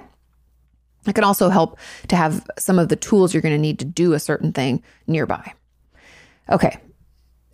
It 1.08 1.16
can 1.16 1.24
also 1.24 1.50
help 1.50 1.80
to 2.10 2.16
have 2.16 2.46
some 2.60 2.78
of 2.78 2.90
the 2.90 2.96
tools 2.96 3.34
you're 3.34 3.42
going 3.42 3.56
to 3.56 3.62
need 3.62 3.80
to 3.80 3.86
do 3.86 4.14
a 4.14 4.20
certain 4.20 4.54
thing 4.54 4.84
nearby. 5.08 5.54
Okay, 6.50 6.78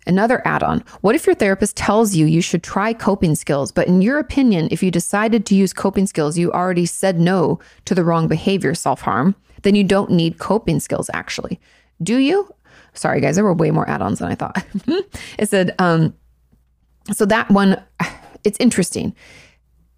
Another 0.08 0.40
add 0.46 0.62
on 0.62 0.80
what 1.02 1.14
if 1.14 1.26
your 1.26 1.34
therapist 1.34 1.76
tells 1.76 2.16
you 2.16 2.24
you 2.24 2.40
should 2.40 2.62
try 2.62 2.94
coping 2.94 3.34
skills, 3.34 3.70
but 3.70 3.86
in 3.86 4.00
your 4.00 4.18
opinion, 4.18 4.68
if 4.70 4.82
you 4.82 4.90
decided 4.90 5.44
to 5.44 5.54
use 5.54 5.74
coping 5.74 6.06
skills, 6.06 6.38
you 6.38 6.50
already 6.50 6.86
said 6.86 7.20
no 7.20 7.60
to 7.84 7.94
the 7.94 8.02
wrong 8.02 8.26
behavior, 8.26 8.74
self 8.74 9.02
harm, 9.02 9.34
then 9.62 9.74
you 9.74 9.84
don't 9.84 10.10
need 10.10 10.38
coping 10.38 10.80
skills 10.80 11.10
actually. 11.12 11.60
Do 12.02 12.16
you? 12.16 12.48
Sorry, 12.94 13.20
guys, 13.20 13.34
there 13.34 13.44
were 13.44 13.52
way 13.52 13.70
more 13.70 13.88
add 13.88 14.00
ons 14.00 14.20
than 14.20 14.30
I 14.30 14.34
thought. 14.34 14.64
it 15.38 15.50
said, 15.50 15.74
um, 15.78 16.14
so 17.12 17.26
that 17.26 17.50
one, 17.50 17.80
it's 18.44 18.58
interesting 18.60 19.14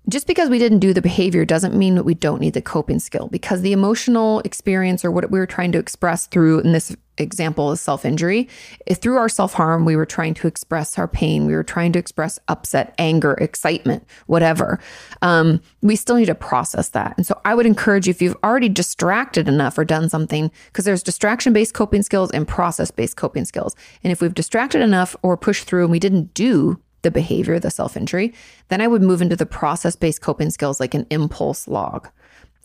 just 0.09 0.27
because 0.27 0.48
we 0.48 0.59
didn't 0.59 0.78
do 0.78 0.94
the 0.94 1.02
behavior 1.02 1.44
doesn't 1.44 1.74
mean 1.74 1.94
that 1.94 2.05
we 2.05 2.14
don't 2.14 2.40
need 2.40 2.55
the 2.55 2.62
coping 2.62 2.98
skill 2.98 3.28
because 3.28 3.60
the 3.60 3.72
emotional 3.72 4.40
experience 4.40 5.05
or 5.05 5.10
what 5.10 5.31
we 5.31 5.39
were 5.39 5.47
trying 5.47 5.72
to 5.72 5.78
express 5.78 6.27
through 6.27 6.60
in 6.60 6.72
this 6.72 6.97
example 7.18 7.70
is 7.70 7.82
self-injury. 7.82 8.48
Through 8.90 9.18
our 9.18 9.28
self-harm 9.28 9.85
we 9.85 9.97
were 9.97 10.06
trying 10.06 10.32
to 10.35 10.48
express 10.48 10.98
our 10.98 11.06
pain. 11.06 11.47
We 11.47 11.55
were 11.55 11.62
trying 11.62 11.93
to 11.93 11.98
express 11.98 12.39
upset 12.48 12.94
anger 12.98 13.35
excitement 13.35 14.06
whatever. 14.27 14.81
Um, 15.20 15.60
we 15.82 15.97
still 15.97 16.16
need 16.16 16.27
to 16.27 16.35
process 16.35 16.89
that. 16.90 17.14
And 17.18 17.27
so 17.27 17.39
i 17.44 17.55
would 17.55 17.66
encourage 17.66 18.06
you 18.06 18.10
if 18.10 18.22
you've 18.22 18.36
already 18.43 18.70
distracted 18.70 19.48
enough 19.48 19.77
or 19.77 19.85
done 19.85 20.09
something 20.09 20.51
because 20.66 20.86
there's 20.86 21.02
distraction-based 21.02 21.74
coping 21.74 22.02
skills 22.02 22.31
and 22.31 22.48
process-based 22.48 23.16
coping 23.16 23.44
skills. 23.44 23.77
And 24.02 24.12
if 24.12 24.22
we've 24.22 24.35
distracted 24.35 24.81
enough 24.81 25.14
or 25.22 25.36
pushed 25.36 25.64
through 25.64 25.82
and 25.82 25.90
we 25.90 25.98
didn't 25.98 26.32
do 26.32 26.81
the 27.02 27.10
behavior, 27.10 27.59
the 27.59 27.70
self 27.70 27.97
injury, 27.97 28.32
then 28.68 28.81
I 28.81 28.86
would 28.86 29.02
move 29.02 29.22
into 29.22 29.36
the 29.36 29.47
process 29.47 29.97
based 29.97 30.20
coping 30.20 30.51
skills 30.51 30.81
like 30.81 30.94
an 30.94 31.06
impulse 31.10 31.68
log 31.68 32.09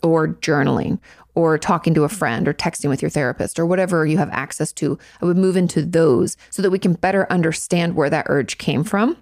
or 0.02 0.28
journaling 0.28 0.98
or 1.34 1.58
talking 1.58 1.94
to 1.94 2.04
a 2.04 2.08
friend 2.08 2.48
or 2.48 2.54
texting 2.54 2.88
with 2.88 3.02
your 3.02 3.10
therapist 3.10 3.58
or 3.58 3.66
whatever 3.66 4.06
you 4.06 4.18
have 4.18 4.30
access 4.30 4.72
to. 4.72 4.98
I 5.20 5.26
would 5.26 5.36
move 5.36 5.56
into 5.56 5.82
those 5.82 6.36
so 6.50 6.62
that 6.62 6.70
we 6.70 6.78
can 6.78 6.94
better 6.94 7.30
understand 7.30 7.94
where 7.94 8.10
that 8.10 8.26
urge 8.28 8.58
came 8.58 8.84
from. 8.84 9.16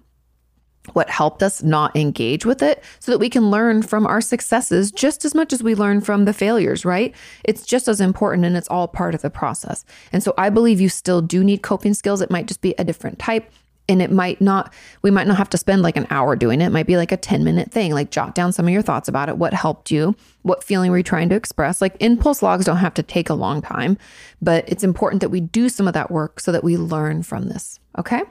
What 0.93 1.09
helped 1.09 1.41
us 1.41 1.63
not 1.63 1.95
engage 1.95 2.45
with 2.45 2.61
it 2.61 2.83
so 2.99 3.11
that 3.11 3.17
we 3.17 3.29
can 3.29 3.49
learn 3.49 3.81
from 3.81 4.05
our 4.05 4.21
successes 4.21 4.91
just 4.91 5.25
as 5.25 5.33
much 5.33 5.51
as 5.51 5.63
we 5.63 5.73
learn 5.73 5.99
from 5.99 6.25
the 6.25 6.33
failures, 6.33 6.85
right? 6.85 7.13
It's 7.43 7.65
just 7.65 7.87
as 7.87 7.99
important 7.99 8.45
and 8.45 8.55
it's 8.55 8.67
all 8.67 8.87
part 8.87 9.15
of 9.15 9.23
the 9.23 9.31
process. 9.31 9.83
And 10.11 10.21
so 10.21 10.35
I 10.37 10.51
believe 10.51 10.79
you 10.79 10.89
still 10.89 11.21
do 11.21 11.43
need 11.43 11.63
coping 11.63 11.95
skills. 11.95 12.21
It 12.21 12.29
might 12.29 12.45
just 12.45 12.61
be 12.61 12.75
a 12.77 12.83
different 12.83 13.17
type 13.17 13.51
and 13.87 14.01
it 14.01 14.11
might 14.11 14.41
not 14.41 14.73
we 15.01 15.11
might 15.11 15.27
not 15.27 15.37
have 15.37 15.49
to 15.49 15.57
spend 15.57 15.81
like 15.81 15.97
an 15.97 16.07
hour 16.09 16.35
doing 16.35 16.61
it. 16.61 16.67
it 16.67 16.71
might 16.71 16.87
be 16.87 16.97
like 16.97 17.11
a 17.11 17.17
10 17.17 17.43
minute 17.43 17.71
thing. 17.71 17.93
Like 17.93 18.11
jot 18.11 18.35
down 18.35 18.51
some 18.51 18.67
of 18.67 18.73
your 18.73 18.81
thoughts 18.81 19.07
about 19.07 19.29
it. 19.29 19.37
What 19.37 19.53
helped 19.53 19.91
you? 19.91 20.15
What 20.41 20.63
feeling 20.63 20.91
were 20.91 20.97
you 20.97 21.03
trying 21.03 21.29
to 21.29 21.35
express? 21.35 21.81
Like 21.81 21.95
impulse 21.99 22.41
logs 22.41 22.65
don't 22.65 22.77
have 22.77 22.93
to 22.95 23.03
take 23.03 23.29
a 23.29 23.33
long 23.33 23.61
time 23.61 23.97
but 24.41 24.63
it's 24.67 24.83
important 24.83 25.21
that 25.21 25.29
we 25.29 25.41
do 25.41 25.69
some 25.69 25.87
of 25.87 25.93
that 25.93 26.11
work 26.11 26.39
so 26.39 26.51
that 26.51 26.63
we 26.63 26.77
learn 26.77 27.23
from 27.23 27.47
this 27.47 27.79
okay? 27.97 28.23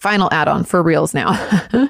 Final 0.00 0.28
add-on 0.32 0.64
for 0.64 0.82
reals 0.82 1.14
now. 1.14 1.28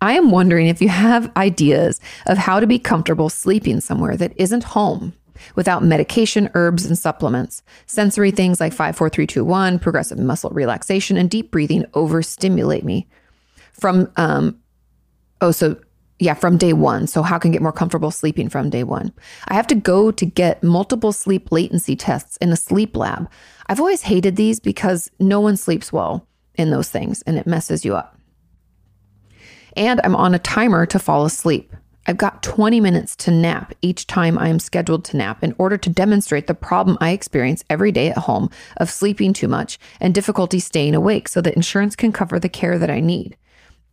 I 0.00 0.12
am 0.12 0.30
wondering 0.30 0.68
if 0.68 0.80
you 0.80 0.88
have 0.88 1.34
ideas 1.36 2.00
of 2.26 2.38
how 2.38 2.60
to 2.60 2.66
be 2.66 2.78
comfortable 2.78 3.28
sleeping 3.28 3.80
somewhere 3.80 4.16
that 4.16 4.32
isn't 4.36 4.64
home 4.64 5.14
without 5.54 5.82
medication, 5.82 6.50
herbs, 6.54 6.86
and 6.86 6.98
supplements. 6.98 7.62
Sensory 7.86 8.30
things 8.30 8.60
like 8.60 8.72
54321, 8.72 9.78
progressive 9.78 10.18
muscle 10.18 10.50
relaxation, 10.50 11.16
and 11.16 11.30
deep 11.30 11.50
breathing 11.50 11.84
overstimulate 11.94 12.84
me. 12.84 13.08
From, 13.72 14.10
um, 14.16 14.60
oh, 15.40 15.52
so 15.52 15.76
yeah, 16.20 16.34
from 16.34 16.58
day 16.58 16.74
one. 16.74 17.06
So, 17.06 17.22
how 17.22 17.38
can 17.38 17.50
I 17.50 17.52
get 17.52 17.62
more 17.62 17.72
comfortable 17.72 18.10
sleeping 18.10 18.50
from 18.50 18.68
day 18.68 18.84
one? 18.84 19.12
I 19.48 19.54
have 19.54 19.66
to 19.68 19.74
go 19.74 20.10
to 20.10 20.26
get 20.26 20.62
multiple 20.62 21.12
sleep 21.12 21.50
latency 21.50 21.96
tests 21.96 22.36
in 22.36 22.52
a 22.52 22.56
sleep 22.56 22.94
lab. 22.94 23.28
I've 23.66 23.80
always 23.80 24.02
hated 24.02 24.36
these 24.36 24.60
because 24.60 25.10
no 25.18 25.40
one 25.40 25.56
sleeps 25.56 25.92
well 25.92 26.26
in 26.56 26.70
those 26.70 26.90
things 26.90 27.22
and 27.22 27.38
it 27.38 27.46
messes 27.46 27.84
you 27.84 27.96
up. 27.96 28.18
And 29.76 30.00
I'm 30.04 30.16
on 30.16 30.34
a 30.34 30.38
timer 30.38 30.84
to 30.86 30.98
fall 30.98 31.24
asleep. 31.24 31.74
I've 32.10 32.16
got 32.16 32.42
20 32.42 32.80
minutes 32.80 33.14
to 33.18 33.30
nap 33.30 33.72
each 33.82 34.08
time 34.08 34.36
I 34.36 34.48
am 34.48 34.58
scheduled 34.58 35.04
to 35.04 35.16
nap 35.16 35.44
in 35.44 35.54
order 35.58 35.78
to 35.78 35.88
demonstrate 35.88 36.48
the 36.48 36.54
problem 36.54 36.98
I 37.00 37.10
experience 37.10 37.62
every 37.70 37.92
day 37.92 38.08
at 38.08 38.18
home 38.18 38.50
of 38.78 38.90
sleeping 38.90 39.32
too 39.32 39.46
much 39.46 39.78
and 40.00 40.12
difficulty 40.12 40.58
staying 40.58 40.96
awake 40.96 41.28
so 41.28 41.40
that 41.40 41.54
insurance 41.54 41.94
can 41.94 42.10
cover 42.10 42.40
the 42.40 42.48
care 42.48 42.80
that 42.80 42.90
I 42.90 42.98
need. 42.98 43.36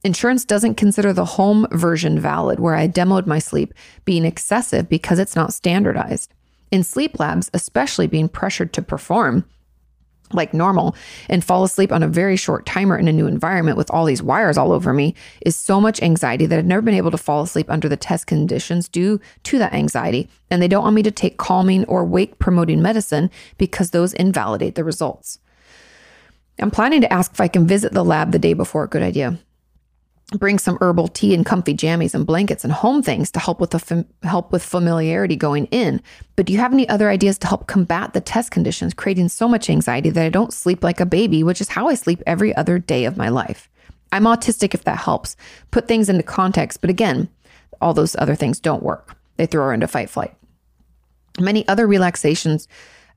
Insurance 0.04 0.46
doesn't 0.46 0.78
consider 0.78 1.14
the 1.14 1.26
home 1.26 1.68
version 1.70 2.20
valid, 2.20 2.60
where 2.60 2.74
I 2.74 2.88
demoed 2.88 3.28
my 3.28 3.38
sleep, 3.38 3.72
being 4.04 4.26
excessive 4.26 4.90
because 4.90 5.20
it's 5.20 5.36
not 5.36 5.54
standardized. 5.54 6.34
In 6.72 6.84
sleep 6.84 7.20
labs, 7.20 7.52
especially 7.54 8.08
being 8.08 8.30
pressured 8.30 8.74
to 8.74 8.82
perform, 8.82 9.46
like 10.34 10.54
normal 10.54 10.96
and 11.30 11.44
fall 11.44 11.64
asleep 11.64 11.92
on 11.92 12.04
a 12.04 12.08
very 12.08 12.36
short 12.36 12.66
timer 12.66 12.98
in 12.98 13.08
a 13.08 13.14
new 13.14 13.28
environment 13.28 13.78
with 13.78 13.90
all 13.92 14.06
these 14.06 14.22
wires 14.22 14.58
all 14.58 14.72
over 14.72 14.94
me 14.94 15.16
is 15.46 15.56
so 15.56 15.80
much 15.80 16.02
anxiety 16.02 16.46
that 16.46 16.60
I've 16.60 16.66
never 16.66 16.82
been 16.82 16.94
able 16.94 17.12
to 17.12 17.18
fall 17.18 17.44
asleep 17.44 17.70
under 17.70 17.88
the 17.88 17.98
test 17.98 18.28
conditions 18.28 18.88
due 18.88 19.20
to 19.44 19.58
that 19.60 19.74
anxiety. 19.74 20.30
And 20.50 20.62
they 20.62 20.68
don't 20.68 20.84
want 20.84 20.96
me 20.96 21.04
to 21.04 21.12
take 21.12 21.38
calming 21.38 21.86
or 21.86 22.06
wake 22.06 22.40
promoting 22.40 22.82
medicine 22.82 23.30
because 23.58 23.92
those 23.92 24.14
invalidate 24.14 24.76
the 24.76 24.84
results. 24.84 25.40
I'm 26.60 26.72
planning 26.72 27.02
to 27.02 27.14
ask 27.14 27.34
if 27.34 27.42
I 27.42 27.48
can 27.48 27.68
visit 27.68 27.94
the 27.94 28.04
lab 28.04 28.32
the 28.32 28.40
day 28.40 28.54
before. 28.54 28.88
Good 28.88 29.04
idea 29.04 29.38
bring 30.34 30.60
some 30.60 30.78
herbal 30.82 31.08
tea 31.08 31.34
and 31.34 31.46
comfy 31.46 31.74
jammies 31.74 32.14
and 32.14 32.26
blankets 32.26 32.66
and 32.66 32.74
home 32.74 33.02
things 33.02 33.32
to 33.32 33.40
help 33.40 33.62
with 33.62 33.70
the 33.70 33.80
fam- 33.80 34.06
help 34.24 34.52
with 34.52 34.64
familiarity 34.64 35.38
going 35.38 35.68
in. 35.68 36.02
But 36.36 36.46
do 36.46 36.54
you 36.54 36.60
have 36.60 36.74
any 36.74 36.88
other 36.90 37.10
ideas 37.10 37.38
to 37.40 37.48
help 37.48 37.68
combat 37.68 38.14
the 38.14 38.20
test 38.20 38.52
conditions 38.52 38.94
creating 38.94 39.30
so 39.30 39.48
much 39.48 39.70
anxiety 39.70 40.10
that 40.10 40.26
I 40.26 40.30
don't 40.30 40.52
sleep 40.52 40.84
like 40.84 41.00
a 41.00 41.06
baby, 41.06 41.44
which 41.44 41.62
is 41.62 41.70
how 41.70 41.88
I 41.88 41.96
sleep 41.96 42.22
every 42.28 42.54
other 42.56 42.78
day 42.78 43.06
of 43.06 43.16
my 43.16 43.30
life? 43.30 43.70
I'm 44.12 44.26
autistic 44.26 44.74
if 44.74 44.84
that 44.84 44.98
helps. 44.98 45.38
Put 45.72 45.88
things 45.88 46.10
into 46.10 46.24
context, 46.24 46.82
but 46.82 46.90
again, 46.90 47.30
all 47.80 47.94
those 47.94 48.16
other 48.18 48.36
things 48.36 48.60
don't 48.60 48.84
work. 48.84 49.16
They 49.38 49.46
throw 49.46 49.66
her 49.66 49.74
into 49.74 49.88
fight 49.88 50.10
flight. 50.10 50.34
Many 51.40 51.66
other 51.68 51.88
relaxations 51.88 52.68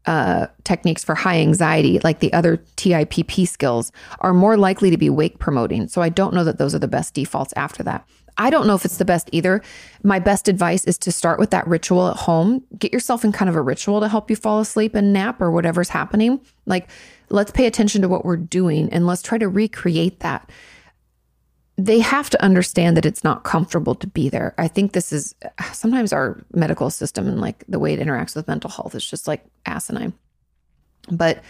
uh, 0.06 0.46
techniques 0.64 1.04
for 1.04 1.14
high 1.14 1.38
anxiety, 1.38 1.98
like 2.02 2.20
the 2.20 2.32
other 2.32 2.56
TIPP 2.76 3.46
skills, 3.46 3.92
are 4.20 4.32
more 4.32 4.56
likely 4.56 4.90
to 4.90 4.96
be 4.96 5.10
wake 5.10 5.38
promoting. 5.38 5.88
So 5.88 6.02
I 6.02 6.08
don't 6.08 6.34
know 6.34 6.44
that 6.44 6.58
those 6.58 6.74
are 6.74 6.78
the 6.78 6.88
best 6.88 7.14
defaults 7.14 7.52
after 7.56 7.82
that. 7.84 8.06
I 8.38 8.48
don't 8.48 8.66
know 8.66 8.74
if 8.74 8.84
it's 8.86 8.96
the 8.96 9.04
best 9.04 9.28
either. 9.32 9.60
My 10.02 10.18
best 10.18 10.48
advice 10.48 10.84
is 10.84 10.96
to 10.98 11.12
start 11.12 11.38
with 11.38 11.50
that 11.50 11.66
ritual 11.66 12.08
at 12.08 12.16
home. 12.16 12.64
Get 12.78 12.92
yourself 12.92 13.24
in 13.24 13.32
kind 13.32 13.50
of 13.50 13.56
a 13.56 13.60
ritual 13.60 14.00
to 14.00 14.08
help 14.08 14.30
you 14.30 14.36
fall 14.36 14.60
asleep 14.60 14.94
and 14.94 15.12
nap 15.12 15.42
or 15.42 15.50
whatever's 15.50 15.90
happening. 15.90 16.40
Like, 16.64 16.88
let's 17.28 17.50
pay 17.50 17.66
attention 17.66 18.00
to 18.00 18.08
what 18.08 18.24
we're 18.24 18.38
doing 18.38 18.90
and 18.92 19.06
let's 19.06 19.20
try 19.20 19.36
to 19.36 19.48
recreate 19.48 20.20
that. 20.20 20.48
They 21.84 22.00
have 22.00 22.28
to 22.30 22.42
understand 22.42 22.96
that 22.96 23.06
it's 23.06 23.24
not 23.24 23.44
comfortable 23.44 23.94
to 23.94 24.06
be 24.06 24.28
there. 24.28 24.54
I 24.58 24.68
think 24.68 24.92
this 24.92 25.12
is 25.12 25.34
sometimes 25.72 26.12
our 26.12 26.44
medical 26.52 26.90
system 26.90 27.26
and 27.26 27.40
like 27.40 27.64
the 27.68 27.78
way 27.78 27.94
it 27.94 28.00
interacts 28.00 28.36
with 28.36 28.46
mental 28.46 28.68
health 28.68 28.94
is 28.94 29.08
just 29.08 29.26
like 29.26 29.44
asinine. 29.64 30.12
But 31.10 31.42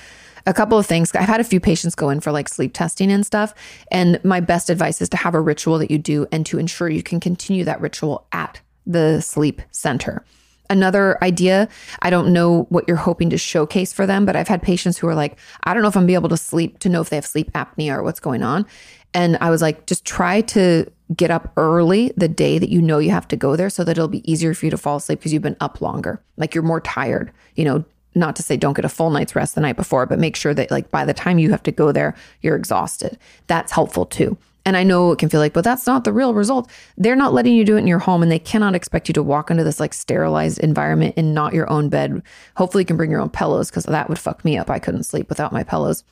a 0.47 0.55
couple 0.55 0.79
of 0.79 0.87
things. 0.87 1.15
I've 1.15 1.29
had 1.29 1.41
a 1.41 1.45
few 1.45 1.59
patients 1.61 1.95
go 1.95 2.11
in 2.11 2.21
for 2.21 2.31
like 2.33 2.49
sleep 2.49 2.73
testing 2.75 3.11
and 3.11 3.27
stuff. 3.27 3.55
And 3.91 4.25
my 4.25 4.41
best 4.41 4.71
advice 4.71 5.03
is 5.03 5.09
to 5.11 5.17
have 5.17 5.35
a 5.35 5.41
ritual 5.41 5.79
that 5.79 5.91
you 5.91 5.99
do 5.99 6.27
and 6.31 6.47
to 6.47 6.59
ensure 6.59 6.89
you 6.89 7.03
can 7.03 7.19
continue 7.21 7.65
that 7.65 7.81
ritual 7.81 8.27
at 8.33 8.61
the 8.87 9.21
sleep 9.21 9.61
center. 9.73 10.25
Another 10.71 11.23
idea, 11.23 11.69
I 12.01 12.11
don't 12.11 12.33
know 12.33 12.63
what 12.69 12.85
you're 12.87 12.97
hoping 12.97 13.29
to 13.31 13.39
showcase 13.39 13.93
for 13.93 14.07
them, 14.07 14.25
but 14.25 14.37
I've 14.37 14.47
had 14.47 14.63
patients 14.63 14.97
who 14.97 15.09
are 15.09 15.17
like, 15.17 15.37
I 15.65 15.75
don't 15.75 15.83
know 15.83 15.89
if 15.89 15.97
I'm 15.97 16.07
be 16.07 16.15
able 16.15 16.29
to 16.29 16.37
sleep 16.37 16.79
to 16.79 16.89
know 16.89 17.01
if 17.01 17.11
they 17.11 17.17
have 17.17 17.27
sleep 17.27 17.51
apnea 17.53 17.97
or 17.97 18.05
what's 18.05 18.21
going 18.21 18.45
on. 18.45 18.67
And 19.15 19.37
I 19.41 19.51
was 19.51 19.63
like, 19.63 19.87
just 19.87 20.05
try 20.05 20.41
to 20.43 20.91
get 21.17 21.31
up 21.31 21.53
early 21.57 22.13
the 22.17 22.29
day 22.29 22.59
that 22.59 22.69
you 22.69 22.81
know 22.81 22.99
you 22.99 23.11
have 23.11 23.27
to 23.29 23.37
go 23.37 23.57
there 23.57 23.71
so 23.71 23.83
that 23.83 23.93
it'll 23.93 24.09
be 24.09 24.31
easier 24.31 24.55
for 24.55 24.67
you 24.67 24.71
to 24.71 24.77
fall 24.77 24.97
asleep 24.97 25.19
because 25.19 25.33
you've 25.33 25.43
been 25.43 25.57
up 25.61 25.81
longer. 25.81 26.23
Like 26.37 26.55
you're 26.55 26.63
more 26.63 26.81
tired, 26.81 27.33
you 27.57 27.65
know, 27.65 27.85
not 28.15 28.37
to 28.37 28.43
say 28.43 28.57
don't 28.57 28.75
get 28.75 28.85
a 28.85 28.89
full 28.89 29.11
night's 29.11 29.35
rest 29.35 29.55
the 29.55 29.61
night 29.61 29.77
before, 29.77 30.07
but 30.07 30.19
make 30.19 30.37
sure 30.37 30.55
that 30.55 30.71
like 30.71 30.91
by 30.91 31.05
the 31.05 31.15
time 31.15 31.39
you 31.39 31.51
have 31.51 31.63
to 31.65 31.73
go 31.73 31.93
there, 31.93 32.15
you're 32.43 32.57
exhausted. 32.57 33.19
That's 33.47 33.73
helpful 33.73 34.07
too. 34.07 34.37
And 34.67 34.77
I 34.77 34.83
know 34.83 35.11
it 35.13 35.19
can 35.19 35.29
feel 35.29 35.41
like, 35.41 35.53
but 35.53 35.65
that's 35.65 35.87
not 35.87 36.05
the 36.05 36.13
real 36.13 36.35
result. 36.35 36.71
They're 36.97 37.17
not 37.17 37.33
letting 37.33 37.55
you 37.55 37.65
do 37.65 37.77
it 37.77 37.81
in 37.81 37.87
your 37.87 37.99
home 37.99 38.23
and 38.23 38.31
they 38.31 38.39
cannot 38.39 38.75
expect 38.75 39.09
you 39.09 39.15
to 39.15 39.23
walk 39.23 39.51
into 39.51 39.65
this 39.65 39.81
like 39.81 39.95
sterilized 39.95 40.59
environment 40.59 41.15
in 41.17 41.33
not 41.33 41.55
your 41.55 41.71
own 41.71 41.89
bed. 41.89 42.23
Hopefully 42.57 42.83
you 42.83 42.87
can 42.87 42.97
bring 42.97 43.11
your 43.11 43.21
own 43.21 43.31
pillows 43.31 43.71
because 43.71 43.85
that 43.85 44.09
would 44.09 44.19
fuck 44.19 44.45
me 44.45 44.59
up. 44.59 44.71
I 44.71 44.79
couldn't 44.79 45.05
sleep 45.05 45.29
without 45.29 45.53
my 45.53 45.65
pillows. 45.65 46.05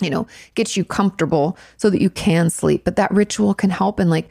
You 0.00 0.10
know, 0.10 0.26
gets 0.54 0.76
you 0.76 0.84
comfortable 0.84 1.58
so 1.76 1.90
that 1.90 2.00
you 2.00 2.10
can 2.10 2.50
sleep. 2.50 2.84
But 2.84 2.96
that 2.96 3.10
ritual 3.10 3.54
can 3.54 3.70
help 3.70 3.98
in 3.98 4.08
like 4.08 4.28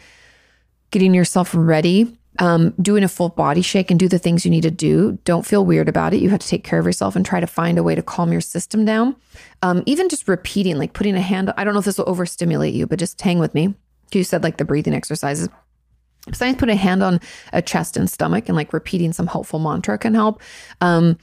getting 0.91 1.14
yourself 1.14 1.52
ready 1.53 2.18
um, 2.39 2.73
doing 2.81 3.03
a 3.03 3.07
full 3.07 3.30
body 3.30 3.61
shake 3.61 3.89
and 3.89 3.99
do 3.99 4.07
the 4.07 4.19
things 4.19 4.45
you 4.45 4.52
need 4.52 4.61
to 4.61 4.72
do. 4.72 5.18
Don't 5.23 5.45
feel 5.45 5.65
weird 5.65 5.89
about 5.89 6.14
it. 6.14 6.22
You 6.22 6.30
have 6.30 6.39
to 6.39 6.48
take 6.48 6.64
care 6.64 6.80
of 6.80 6.85
yourself 6.85 7.15
and 7.15 7.26
try 7.26 7.39
to 7.39 7.48
find 7.48 7.77
a 7.77 7.84
way 7.84 7.95
to 7.95 8.03
calm 8.03 8.31
your 8.31 8.41
system 8.41 8.85
down. 8.85 9.15
Um, 9.61 9.84
even 9.85 10.10
just 10.10 10.27
repeating, 10.27 10.77
like 10.77 10.94
putting 10.94 11.15
a 11.15 11.22
hand, 11.22 11.52
I 11.57 11.64
don't 11.64 11.73
know 11.73 11.80
if 11.80 11.85
this 11.85 11.98
will 11.98 12.06
overstimulate 12.06 12.73
you, 12.73 12.85
but 12.88 12.99
just 12.99 13.19
hang 13.22 13.39
with 13.39 13.53
me. 13.53 13.73
You 14.11 14.23
said 14.23 14.44
like 14.44 14.57
the 14.57 14.65
breathing 14.65 14.94
exercises. 14.94 15.49
Sometimes 16.34 16.60
put 16.60 16.69
a 16.69 16.76
hand 16.76 17.03
on 17.03 17.19
a 17.53 17.61
chest 17.61 17.98
and 17.98 18.10
stomach 18.10 18.49
and 18.49 18.56
like 18.56 18.73
repeating 18.73 19.14
some 19.14 19.27
helpful 19.27 19.60
mantra 19.60 19.98
can 19.98 20.14
help. 20.14 20.41
Um, 20.81 21.18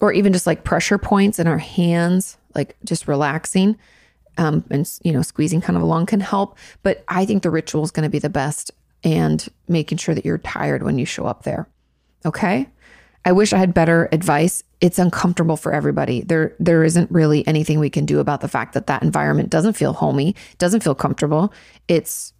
or 0.00 0.12
even 0.12 0.32
just 0.32 0.46
like 0.46 0.64
pressure 0.64 0.98
points 0.98 1.38
in 1.38 1.46
our 1.46 1.58
hands, 1.58 2.36
like 2.58 2.76
just 2.84 3.08
relaxing. 3.08 3.78
Um, 4.36 4.64
and 4.70 4.88
you 5.02 5.10
know 5.10 5.22
squeezing 5.22 5.60
kind 5.60 5.76
of 5.76 5.82
along 5.82 6.06
can 6.06 6.20
help 6.20 6.56
but 6.84 7.02
i 7.08 7.26
think 7.26 7.42
the 7.42 7.50
ritual 7.50 7.82
is 7.82 7.90
going 7.90 8.04
to 8.04 8.08
be 8.08 8.20
the 8.20 8.30
best 8.30 8.70
and 9.04 9.48
making 9.68 9.98
sure 9.98 10.14
that 10.14 10.24
you're 10.24 10.38
tired 10.38 10.82
when 10.82 10.98
you 10.98 11.04
show 11.04 11.26
up 11.26 11.44
there. 11.44 11.68
Okay? 12.24 12.68
I 13.24 13.32
wish 13.32 13.52
I 13.52 13.58
had 13.58 13.74
better 13.74 14.08
advice. 14.12 14.62
It's 14.80 14.98
uncomfortable 14.98 15.56
for 15.56 15.72
everybody. 15.72 16.22
There 16.22 16.54
there 16.58 16.84
isn't 16.84 17.10
really 17.10 17.46
anything 17.46 17.78
we 17.78 17.90
can 17.90 18.06
do 18.06 18.20
about 18.20 18.40
the 18.40 18.48
fact 18.48 18.74
that 18.74 18.86
that 18.86 19.02
environment 19.02 19.50
doesn't 19.50 19.74
feel 19.74 19.92
homey, 19.92 20.34
doesn't 20.58 20.82
feel 20.82 20.94
comfortable. 20.94 21.52
It's 21.88 22.32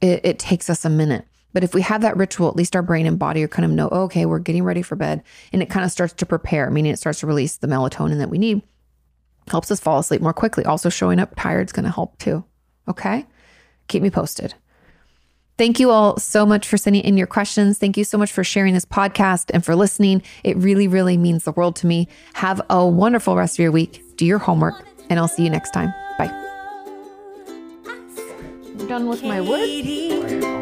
it, 0.00 0.20
it 0.24 0.38
takes 0.38 0.70
us 0.70 0.84
a 0.84 0.90
minute. 0.90 1.26
But 1.52 1.64
if 1.64 1.74
we 1.74 1.82
have 1.82 2.00
that 2.02 2.16
ritual, 2.16 2.48
at 2.48 2.54
least 2.54 2.76
our 2.76 2.82
brain 2.82 3.06
and 3.06 3.18
body 3.18 3.42
are 3.42 3.48
kind 3.48 3.64
of 3.64 3.72
know, 3.72 3.88
okay, 3.88 4.24
we're 4.24 4.38
getting 4.38 4.62
ready 4.62 4.82
for 4.82 4.94
bed. 4.94 5.24
And 5.52 5.62
it 5.62 5.68
kind 5.68 5.84
of 5.84 5.90
starts 5.90 6.12
to 6.14 6.26
prepare, 6.26 6.70
meaning 6.70 6.92
it 6.92 6.98
starts 6.98 7.20
to 7.20 7.26
release 7.26 7.56
the 7.56 7.66
melatonin 7.66 8.18
that 8.18 8.30
we 8.30 8.38
need. 8.38 8.62
Helps 9.50 9.70
us 9.70 9.80
fall 9.80 9.98
asleep 9.98 10.20
more 10.20 10.32
quickly. 10.32 10.64
Also, 10.64 10.88
showing 10.88 11.18
up 11.18 11.34
tired 11.36 11.68
is 11.68 11.72
going 11.72 11.84
to 11.84 11.90
help 11.90 12.16
too. 12.18 12.44
Okay? 12.86 13.26
Keep 13.88 14.02
me 14.02 14.10
posted. 14.10 14.54
Thank 15.58 15.78
you 15.78 15.90
all 15.90 16.16
so 16.18 16.46
much 16.46 16.66
for 16.66 16.78
sending 16.78 17.02
in 17.02 17.18
your 17.18 17.26
questions. 17.26 17.76
Thank 17.76 17.96
you 17.96 18.04
so 18.04 18.16
much 18.16 18.32
for 18.32 18.44
sharing 18.44 18.72
this 18.72 18.84
podcast 18.84 19.50
and 19.52 19.64
for 19.64 19.74
listening. 19.74 20.22
It 20.44 20.56
really, 20.56 20.88
really 20.88 21.16
means 21.16 21.44
the 21.44 21.52
world 21.52 21.76
to 21.76 21.86
me. 21.86 22.08
Have 22.34 22.62
a 22.70 22.86
wonderful 22.86 23.36
rest 23.36 23.56
of 23.56 23.62
your 23.62 23.72
week. 23.72 24.02
Do 24.16 24.24
your 24.24 24.38
homework, 24.38 24.86
and 25.10 25.18
I'll 25.18 25.28
see 25.28 25.42
you 25.42 25.50
next 25.50 25.72
time. 25.72 25.92
Bye. 26.16 26.30
I'm 27.86 28.86
done 28.86 29.08
with 29.08 29.22
my 29.22 29.40
wood. 29.40 30.60